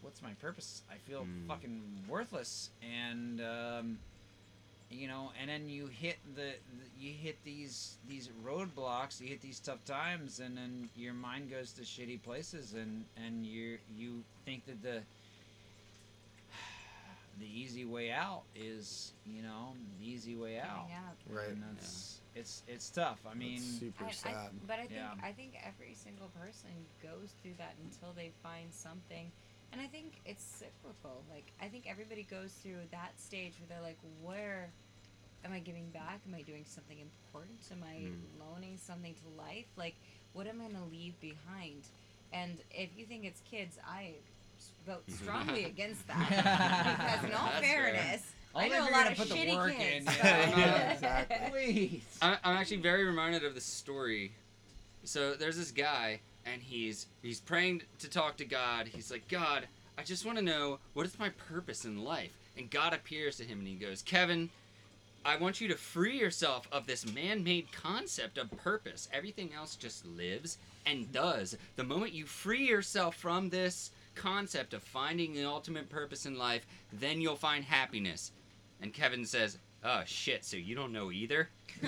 what's 0.00 0.22
my 0.22 0.32
purpose? 0.40 0.80
I 0.90 0.94
feel 0.96 1.24
Hmm. 1.24 1.48
fucking 1.48 1.82
worthless, 2.08 2.70
and 2.80 3.42
um, 3.42 3.98
you 4.92 5.08
know, 5.08 5.30
and 5.40 5.48
then 5.48 5.68
you 5.68 5.86
hit 5.86 6.18
the, 6.34 6.42
the 6.42 6.54
you 6.98 7.12
hit 7.12 7.36
these 7.44 7.96
these 8.08 8.28
roadblocks, 8.44 9.20
you 9.20 9.26
hit 9.26 9.40
these 9.40 9.60
tough 9.60 9.84
times, 9.84 10.40
and 10.40 10.56
then 10.56 10.88
your 10.96 11.14
mind 11.14 11.50
goes 11.50 11.72
to 11.72 11.82
shitty 11.82 12.22
places, 12.22 12.74
and 12.74 13.04
and 13.16 13.46
you 13.46 13.78
you 13.96 14.22
think 14.44 14.66
that 14.66 14.82
the 14.82 14.98
the 17.40 17.46
easy 17.46 17.84
way 17.84 18.10
out 18.10 18.42
is 18.54 19.12
you 19.26 19.42
know 19.42 19.72
the 19.98 20.08
easy 20.08 20.36
way 20.36 20.58
out. 20.58 20.86
Yeah. 20.88 21.34
Right. 21.34 21.48
And 21.48 21.62
that's 21.74 22.20
it's 22.34 22.62
it's 22.68 22.90
tough. 22.90 23.18
I 23.30 23.34
mean, 23.34 23.56
That's 23.56 23.64
super 23.64 24.04
I, 24.04 24.30
I, 24.30 24.48
but 24.66 24.78
I 24.78 24.86
think 24.86 24.92
Yeah. 24.92 25.10
I 25.22 25.32
think 25.32 25.54
every 25.66 25.94
single 25.94 26.28
person 26.40 26.70
goes 27.02 27.30
through 27.42 27.54
that 27.58 27.74
until 27.84 28.12
they 28.14 28.30
find 28.42 28.72
something, 28.72 29.30
and 29.72 29.80
I 29.80 29.86
think 29.86 30.20
it's 30.24 30.44
cyclical. 30.44 31.22
Like 31.30 31.52
I 31.60 31.68
think 31.68 31.84
everybody 31.88 32.22
goes 32.22 32.52
through 32.62 32.78
that 32.90 33.12
stage 33.18 33.54
where 33.58 33.68
they're 33.68 33.86
like, 33.86 33.98
where 34.22 34.70
am 35.44 35.52
I 35.52 35.58
giving 35.58 35.86
back? 35.90 36.20
Am 36.26 36.34
I 36.34 36.42
doing 36.42 36.64
something 36.66 36.98
important? 36.98 37.58
Am 37.70 37.82
I 37.82 38.06
hmm. 38.06 38.14
loaning 38.40 38.78
something 38.78 39.14
to 39.14 39.42
life? 39.42 39.66
Like, 39.76 39.94
what 40.32 40.46
am 40.46 40.60
I 40.60 40.72
gonna 40.72 40.84
leave 40.90 41.18
behind? 41.20 41.82
And 42.32 42.58
if 42.70 42.90
you 42.96 43.04
think 43.04 43.24
it's 43.24 43.42
kids, 43.50 43.78
I 43.86 44.14
vote 44.86 45.02
strongly 45.08 45.64
against 45.64 46.06
that 46.08 46.28
because 47.20 47.30
in 47.30 47.34
all 47.34 47.50
That's 47.52 47.66
fair. 47.66 47.94
fairness. 47.94 48.32
I 48.54 48.68
know 48.68 48.88
a 48.88 48.92
lot 48.92 49.10
of 49.10 49.16
put 49.16 49.30
the 49.30 49.34
shitty 49.34 49.56
work 49.56 49.76
kids. 49.76 49.98
in, 49.98 50.04
but- 50.04 50.16
yeah, 50.24 50.92
exactly. 50.92 51.50
please. 51.50 52.18
I'm, 52.20 52.36
I'm 52.44 52.56
actually 52.56 52.78
very 52.78 53.04
reminded 53.04 53.44
of 53.44 53.54
the 53.54 53.60
story. 53.60 54.32
So 55.04 55.34
there's 55.34 55.56
this 55.56 55.70
guy, 55.70 56.20
and 56.44 56.60
he's 56.60 57.06
he's 57.22 57.40
praying 57.40 57.82
to 57.98 58.10
talk 58.10 58.36
to 58.36 58.44
God. 58.44 58.88
He's 58.88 59.10
like, 59.10 59.26
God, 59.28 59.66
I 59.96 60.02
just 60.02 60.26
want 60.26 60.38
to 60.38 60.44
know 60.44 60.78
what 60.92 61.06
is 61.06 61.18
my 61.18 61.30
purpose 61.30 61.84
in 61.84 62.04
life. 62.04 62.36
And 62.56 62.70
God 62.70 62.92
appears 62.92 63.38
to 63.38 63.44
him, 63.44 63.60
and 63.60 63.68
he 63.68 63.74
goes, 63.74 64.02
Kevin, 64.02 64.50
I 65.24 65.36
want 65.36 65.60
you 65.60 65.68
to 65.68 65.76
free 65.76 66.18
yourself 66.18 66.66
of 66.72 66.86
this 66.86 67.06
man-made 67.12 67.70
concept 67.72 68.38
of 68.38 68.50
purpose. 68.56 69.08
Everything 69.12 69.52
else 69.54 69.76
just 69.76 70.04
lives 70.04 70.58
and 70.84 71.10
does. 71.12 71.56
The 71.76 71.84
moment 71.84 72.12
you 72.12 72.26
free 72.26 72.66
yourself 72.66 73.14
from 73.16 73.48
this 73.48 73.92
concept 74.14 74.74
of 74.74 74.82
finding 74.82 75.32
the 75.32 75.44
ultimate 75.44 75.88
purpose 75.88 76.26
in 76.26 76.36
life, 76.36 76.66
then 76.92 77.20
you'll 77.20 77.36
find 77.36 77.64
happiness. 77.64 78.32
And 78.80 78.92
Kevin 78.92 79.24
says, 79.24 79.58
"Oh 79.84 80.02
shit, 80.04 80.44
so 80.44 80.56
you 80.56 80.74
don't 80.74 80.92
know 80.92 81.12
either?" 81.12 81.48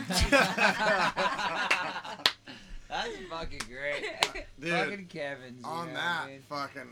That's 2.88 3.16
fucking 3.28 3.62
great. 3.68 4.04
Dude, 4.60 4.70
fucking 4.70 5.06
Kevin's. 5.06 5.60
you 5.62 5.68
on 5.68 5.88
know 5.88 5.94
that, 5.94 6.20
what 6.20 6.28
I 6.28 6.30
mean? 6.30 6.42
fucking, 6.48 6.88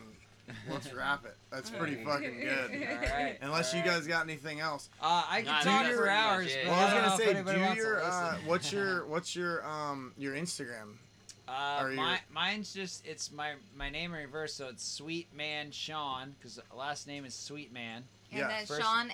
let's 0.70 0.93
wrap 0.93 1.24
it. 1.24 1.35
That's 1.51 1.70
pretty 1.70 1.97
fucking 2.05 2.41
good. 2.41 2.89
All 2.91 2.97
right. 3.19 3.37
Unless 3.41 3.73
all 3.73 3.81
you 3.81 3.85
right. 3.87 3.95
guys 3.97 4.07
got 4.07 4.24
anything 4.24 4.61
else. 4.61 4.89
Uh, 5.01 5.23
I 5.29 5.43
can 5.43 5.47
think 5.47 5.65
talk 5.65 5.65
that's 5.85 5.89
for 5.97 6.03
pretty 6.03 6.16
much 6.16 6.24
hours. 6.24 6.47
it. 6.53 6.59
but 6.65 6.70
Well, 6.70 6.81
I 6.81 6.85
was 6.85 6.93
gonna 6.95 7.16
say, 7.24 7.31
anybody 7.35 7.59
do 7.59 7.65
wants 7.65 7.83
to 7.83 7.87
your 7.89 8.03
uh, 8.05 8.35
what's 8.47 8.73
your 8.73 9.07
what's 9.07 9.37
your 9.37 9.66
um 9.66 10.12
your 10.16 10.35
Instagram? 10.35 10.95
Uh, 11.49 11.81
or 11.83 11.93
your- 11.93 12.19
mine's 12.33 12.73
just 12.73 13.07
it's 13.07 13.31
my 13.33 13.53
my 13.77 13.91
name 13.91 14.15
in 14.15 14.20
reverse, 14.20 14.55
so 14.55 14.69
it's 14.69 14.85
Sweet 14.85 15.27
Man 15.37 15.70
Sean 15.73 16.35
because 16.39 16.59
last 16.77 17.07
name 17.07 17.24
is 17.24 17.35
Sweet 17.35 17.73
Man. 17.73 18.05
And 18.31 18.41
Yeah. 18.41 18.49
then 18.49 18.66
First- 18.66 18.81
Sean 18.83 19.12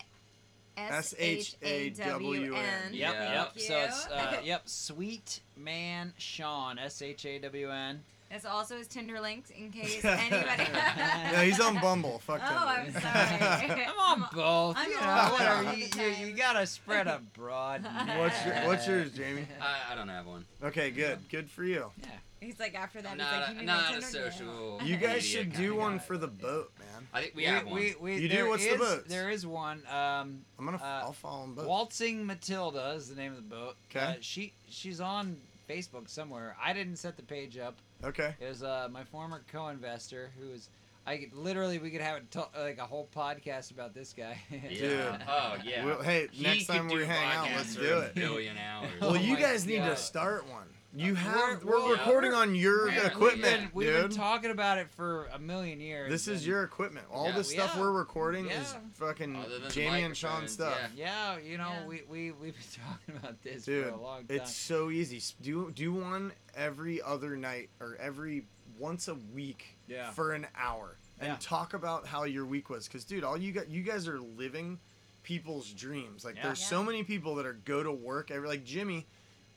S 0.76 1.12
H 1.18 1.56
A 1.62 1.90
W 1.90 2.54
N. 2.54 2.62
Yep, 2.92 2.92
Yeah. 2.92 3.32
yep. 3.32 3.54
Thank 3.54 3.66
So 3.66 3.78
it's 3.80 4.06
uh, 4.06 4.40
yep, 4.44 4.62
Sweet 4.68 5.40
Man 5.56 6.12
Sean 6.18 6.78
S 6.78 7.02
H 7.02 7.24
A 7.26 7.38
W 7.40 7.70
N. 7.72 8.04
That's 8.30 8.44
also 8.44 8.76
his 8.76 8.86
Tinder 8.88 9.20
links 9.20 9.50
in 9.50 9.70
case 9.70 10.04
anybody. 10.04 10.64
Yeah, 10.74 11.42
he's 11.44 11.60
on 11.60 11.80
Bumble. 11.80 12.18
Fuck 12.20 12.40
Oh, 12.44 12.66
I'm 12.68 12.84
Tinder. 12.84 13.00
sorry. 13.00 13.84
I'm 13.86 13.98
on 13.98 14.28
both. 14.34 14.76
I'm 14.78 14.90
you 14.90 14.98
on 14.98 15.02
know, 15.06 15.22
both 15.30 15.32
whatever. 15.40 15.66
all 15.68 15.74
You, 15.74 15.88
the 15.88 16.02
you, 16.02 16.08
you 16.08 16.26
time. 16.28 16.36
gotta 16.36 16.66
spread 16.66 17.06
a 17.06 17.20
broad. 17.34 17.84
what's 18.18 18.44
your, 18.44 18.54
what's 18.66 18.86
yours, 18.86 19.12
Jamie? 19.12 19.46
I, 19.60 19.92
I 19.92 19.96
don't 19.96 20.08
have 20.08 20.26
one. 20.26 20.44
Okay, 20.62 20.90
good. 20.90 21.18
Good 21.30 21.48
for 21.50 21.64
you. 21.64 21.90
Yeah. 22.02 22.08
He's 22.40 22.60
like 22.60 22.74
after 22.76 23.02
that. 23.02 23.12
I'm 23.12 23.18
he's 23.18 23.26
not, 23.26 23.40
like, 23.40 23.50
a, 23.50 23.54
"Give 23.54 23.64
not 23.64 23.84
a 23.90 23.92
Tinder 24.00 24.30
social. 24.30 24.78
You 24.84 24.92
media 24.94 25.08
guys 25.08 25.24
should 25.24 25.52
kinda 25.52 25.56
do 25.58 25.74
one 25.74 25.94
guy. 25.96 26.02
for 26.04 26.18
the 26.18 26.28
boat, 26.28 26.70
man. 26.78 27.08
I 27.12 27.22
think 27.22 27.34
we, 27.34 27.44
have 27.44 27.64
one. 27.66 27.74
We, 27.74 27.94
we, 28.00 28.14
You 28.18 28.28
do? 28.28 28.34
there 28.36 28.46
What's 28.48 28.62
the 28.64 28.74
is- 28.74 28.78
boats? 28.78 29.08
There 29.08 29.30
is 29.30 29.44
one. 29.46 29.82
Um, 29.92 30.42
I'm 30.56 30.64
gonna. 30.64 30.76
Uh, 30.76 31.00
I'll 31.04 31.12
follow 31.12 31.42
them 31.42 31.54
both. 31.54 31.66
Waltzing 31.66 32.24
Matilda 32.26 32.90
is 32.96 33.08
the 33.08 33.16
name 33.16 33.32
of 33.32 33.36
the 33.38 33.42
boat. 33.42 33.74
'Kay. 33.88 34.00
Uh, 34.00 34.14
she 34.20 34.52
she's 34.68 35.00
on 35.00 35.38
Facebook 35.68 36.08
somewhere. 36.08 36.56
I 36.62 36.72
didn't 36.72 36.96
set 36.96 37.16
the 37.16 37.22
page 37.22 37.58
up. 37.58 37.76
okay. 38.04 38.34
It 38.40 38.48
was 38.48 38.62
uh, 38.62 38.88
my 38.90 39.04
former 39.04 39.42
co-investor 39.52 40.30
who 40.38 40.50
was. 40.50 40.68
I 41.06 41.16
could, 41.16 41.32
literally 41.32 41.78
we 41.78 41.90
could 41.90 42.02
have 42.02 42.18
it 42.18 42.30
to- 42.32 42.48
like 42.58 42.76
a 42.78 42.84
whole 42.84 43.08
podcast 43.16 43.70
about 43.70 43.94
this 43.94 44.12
guy. 44.12 44.38
Yeah. 44.50 44.68
Dude. 44.68 45.24
Oh 45.26 45.56
yeah. 45.64 45.84
Well, 45.86 46.02
hey, 46.02 46.28
He 46.30 46.42
next 46.42 46.66
time 46.66 46.88
we 46.88 47.04
hang 47.06 47.34
out, 47.34 47.48
let's 47.56 47.74
do 47.74 47.98
it. 48.00 48.14
Billion 48.14 48.56
hours. 48.58 48.90
Well, 49.00 49.10
Oh 49.12 49.14
you 49.14 49.32
my 49.34 49.40
guys 49.40 49.66
need 49.66 49.78
to 49.84 49.96
start 49.96 50.46
one. 50.50 50.66
You 50.98 51.12
We're- 51.12 51.16
have. 51.16 51.64
We're, 51.64 51.78
well, 51.78 51.90
recording 51.90 52.30
we're- 52.32 52.42
on 52.42 52.54
your 52.54 52.86
We've 52.86 52.94
been- 52.96 53.06
equipment, 53.06 53.74
We've 53.74 53.86
dude. 53.88 54.08
been 54.08 54.16
talking 54.16 54.50
about 54.50 54.78
it 54.78 54.90
for 54.90 55.26
a 55.32 55.38
million 55.38 55.80
years. 55.80 56.10
this 56.10 56.26
is 56.28 56.46
your 56.46 56.62
equipment. 56.64 57.06
All 57.10 57.26
Yeah. 57.28 57.36
the 57.36 57.44
stuff 57.44 57.72
Yeah. 57.74 57.80
we're 57.80 57.92
recording 57.92 58.46
is 58.50 58.74
fucking 58.94 59.36
Other 59.36 59.68
Jamie 59.68 60.02
and 60.02 60.16
Sean 60.16 60.48
stuff. 60.48 60.76
yeah. 60.96 61.36
Yeah, 61.36 61.38
you 61.38 61.56
know, 61.58 61.68
Yeah. 61.70 61.86
we 61.86 62.02
we 62.08 62.30
we've 62.32 62.54
been 62.54 62.82
talking 62.86 63.16
about 63.16 63.42
this 63.42 63.64
Dude, 63.64 63.84
for 63.84 63.90
a 63.90 63.96
long 64.00 64.26
time. 64.26 64.36
it's 64.38 64.54
so 64.54 64.90
easy. 64.90 65.22
Do 65.40 65.70
do 65.70 65.92
one 65.92 66.32
every 66.54 67.00
other 67.02 67.36
night 67.36 67.70
or 67.80 67.96
every 68.00 68.46
once 68.78 69.08
a 69.08 69.14
week 69.14 69.76
Yeah. 69.86 70.10
for 70.10 70.32
an 70.32 70.46
hour 70.56 70.96
and 71.20 71.28
Yeah. 71.28 71.36
talk 71.40 71.74
about 71.74 72.06
how 72.06 72.24
your 72.24 72.44
week 72.46 72.70
was. 72.70 72.88
Cause 72.88 73.04
dude, 73.04 73.24
all 73.24 73.36
you 73.36 73.52
got, 73.52 73.68
you 73.68 73.82
guys 73.82 74.06
are 74.08 74.20
living 74.20 74.78
people's 75.22 75.72
dreams. 75.72 76.24
Like 76.24 76.36
Yeah. 76.36 76.44
there's 76.44 76.60
Yeah. 76.60 76.66
so 76.68 76.82
many 76.84 77.02
people 77.04 77.34
that 77.36 77.44
are 77.46 77.52
go 77.54 77.82
to 77.82 77.92
work 77.92 78.30
every 78.30 78.48
like 78.48 78.64
Jimmy 78.64 79.06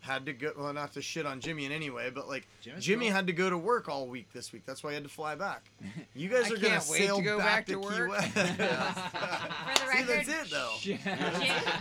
had 0.01 0.25
to 0.25 0.33
go. 0.33 0.51
Well, 0.57 0.73
not 0.73 0.93
to 0.93 1.01
shit 1.01 1.25
on 1.25 1.39
Jimmy 1.39 1.65
in 1.65 1.71
any 1.71 1.89
way, 1.89 2.09
but 2.09 2.27
like 2.27 2.47
Jimmy's 2.61 2.83
Jimmy 2.83 3.05
cool. 3.05 3.15
had 3.15 3.27
to 3.27 3.33
go 3.33 3.49
to 3.49 3.57
work 3.57 3.87
all 3.87 4.07
week 4.07 4.27
this 4.33 4.51
week. 4.51 4.63
That's 4.65 4.83
why 4.83 4.89
he 4.91 4.95
had 4.95 5.03
to 5.03 5.09
fly 5.09 5.35
back. 5.35 5.69
You 6.15 6.27
guys 6.27 6.51
I 6.51 6.55
are 6.55 6.57
gonna 6.57 6.67
can't 6.69 6.81
to 6.83 6.87
sail 6.89 7.21
go 7.21 7.37
back, 7.37 7.47
back 7.47 7.65
to 7.67 7.71
Key 7.73 7.77
work. 7.77 8.09
West. 8.09 8.27
For 8.33 8.41
the 8.41 8.47
See, 9.79 9.87
record, 9.87 10.07
that's 10.07 10.29
it 10.29 10.49
though. 10.51 10.73
Jim, 10.79 10.97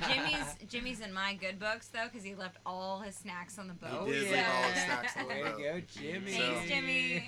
Jimmy's 0.08 0.56
Jimmy's 0.68 1.00
in 1.00 1.12
my 1.12 1.34
good 1.34 1.58
books 1.58 1.88
though 1.88 2.04
because 2.04 2.22
he 2.24 2.34
left 2.34 2.58
all 2.64 3.00
his 3.00 3.14
snacks 3.16 3.58
on 3.58 3.66
the 3.68 3.74
boat. 3.74 4.06
He 4.06 4.12
did 4.12 4.30
leave 4.32 4.44
all 4.54 4.62
his 4.70 4.82
snacks 4.84 5.16
on 5.16 5.22
the 5.24 5.28
Way 5.34 5.42
to 5.42 5.50
boat. 5.50 5.58
go, 5.58 5.80
Jimmy. 5.88 6.32
Thanks, 6.32 6.68
Jimmy. 6.68 7.24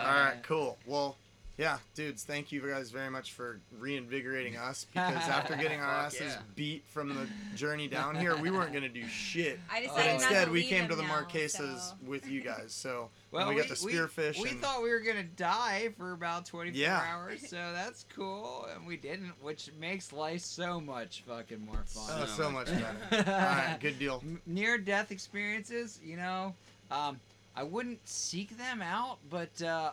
All 0.00 0.14
right, 0.14 0.38
cool. 0.42 0.78
Well, 0.86 1.16
yeah, 1.60 1.76
dudes, 1.94 2.24
thank 2.24 2.52
you 2.52 2.62
guys 2.62 2.90
very 2.90 3.10
much 3.10 3.32
for 3.32 3.60
reinvigorating 3.78 4.56
us 4.56 4.86
because 4.90 5.28
after 5.28 5.54
getting 5.60 5.78
our 5.78 5.90
asses 5.90 6.32
yeah. 6.32 6.38
beat 6.56 6.82
from 6.86 7.10
the 7.10 7.26
journey 7.54 7.86
down 7.86 8.16
here, 8.16 8.34
we 8.34 8.50
weren't 8.50 8.72
gonna 8.72 8.88
do 8.88 9.06
shit. 9.06 9.60
I 9.70 9.82
But 9.82 9.88
decided 9.88 10.06
not 10.06 10.14
instead, 10.14 10.44
to 10.46 10.52
we 10.52 10.64
came 10.64 10.88
to 10.88 10.94
the 10.96 11.02
now, 11.02 11.20
Marquesas 11.20 11.78
so- 11.78 11.94
with 12.06 12.26
you 12.26 12.40
guys. 12.40 12.72
So 12.72 13.10
Well, 13.30 13.46
and 13.46 13.54
we, 13.54 13.60
got 13.60 13.68
the 13.68 13.74
spearfish. 13.74 14.36
We, 14.36 14.44
we 14.44 14.48
and, 14.50 14.60
thought 14.60 14.82
we 14.82 14.88
were 14.88 15.00
gonna 15.00 15.22
die 15.22 15.90
for 15.98 16.12
about 16.12 16.46
24 16.46 16.80
Yeah. 16.80 16.98
hours, 16.98 17.46
so 17.46 17.58
that's 17.74 18.06
cool, 18.16 18.66
and 18.74 18.86
we 18.86 18.96
didn't, 18.96 19.34
which 19.42 19.70
makes 19.78 20.14
life 20.14 20.40
so 20.40 20.80
much 20.80 21.24
fucking 21.28 21.64
more 21.66 21.84
oh, 21.96 22.00
fun. 22.06 22.28
so 22.28 22.50
much 22.50 22.68
better. 22.68 23.30
All 23.30 23.38
right, 23.38 23.76
good 23.78 23.98
deal. 23.98 24.24
Near 24.46 24.78
death 24.78 25.12
experiences, 25.12 26.00
you 26.02 26.16
know, 26.16 26.54
um, 26.90 27.20
I 27.54 27.64
wouldn't 27.64 28.00
seek 28.08 28.56
them 28.56 28.80
out, 28.80 29.18
but 29.28 29.60
uh, 29.62 29.90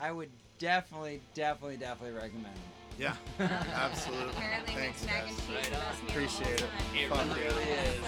I 0.00 0.10
would 0.10 0.30
definitely, 0.58 1.20
definitely, 1.34 1.76
definitely 1.76 2.16
recommend 2.16 2.44
them. 2.54 2.62
Yeah, 2.98 3.16
absolutely. 3.74 4.30
Apparently, 4.36 4.74
Thanks, 4.74 5.04
mac 5.06 5.26
and 5.26 5.36
guys. 5.36 5.46
cheese 5.46 5.58
is 5.58 5.68
the 5.68 5.74
best 5.74 6.02
meal 6.02 6.10
Appreciate 6.10 6.48
it. 6.52 6.58
time. 6.58 6.68
It 6.94 7.08
Fuck 7.08 7.36
really 7.36 7.64
yeah. 7.66 7.90
is. 7.90 8.04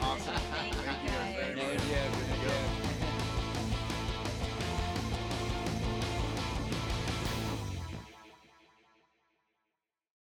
Awesome. 0.00 0.34
Thank 0.56 0.74
you 0.74 0.80
guys 0.80 0.96
guys. 1.04 1.34
very 1.36 1.56
much. 1.56 1.84
Yeah, 1.90 2.69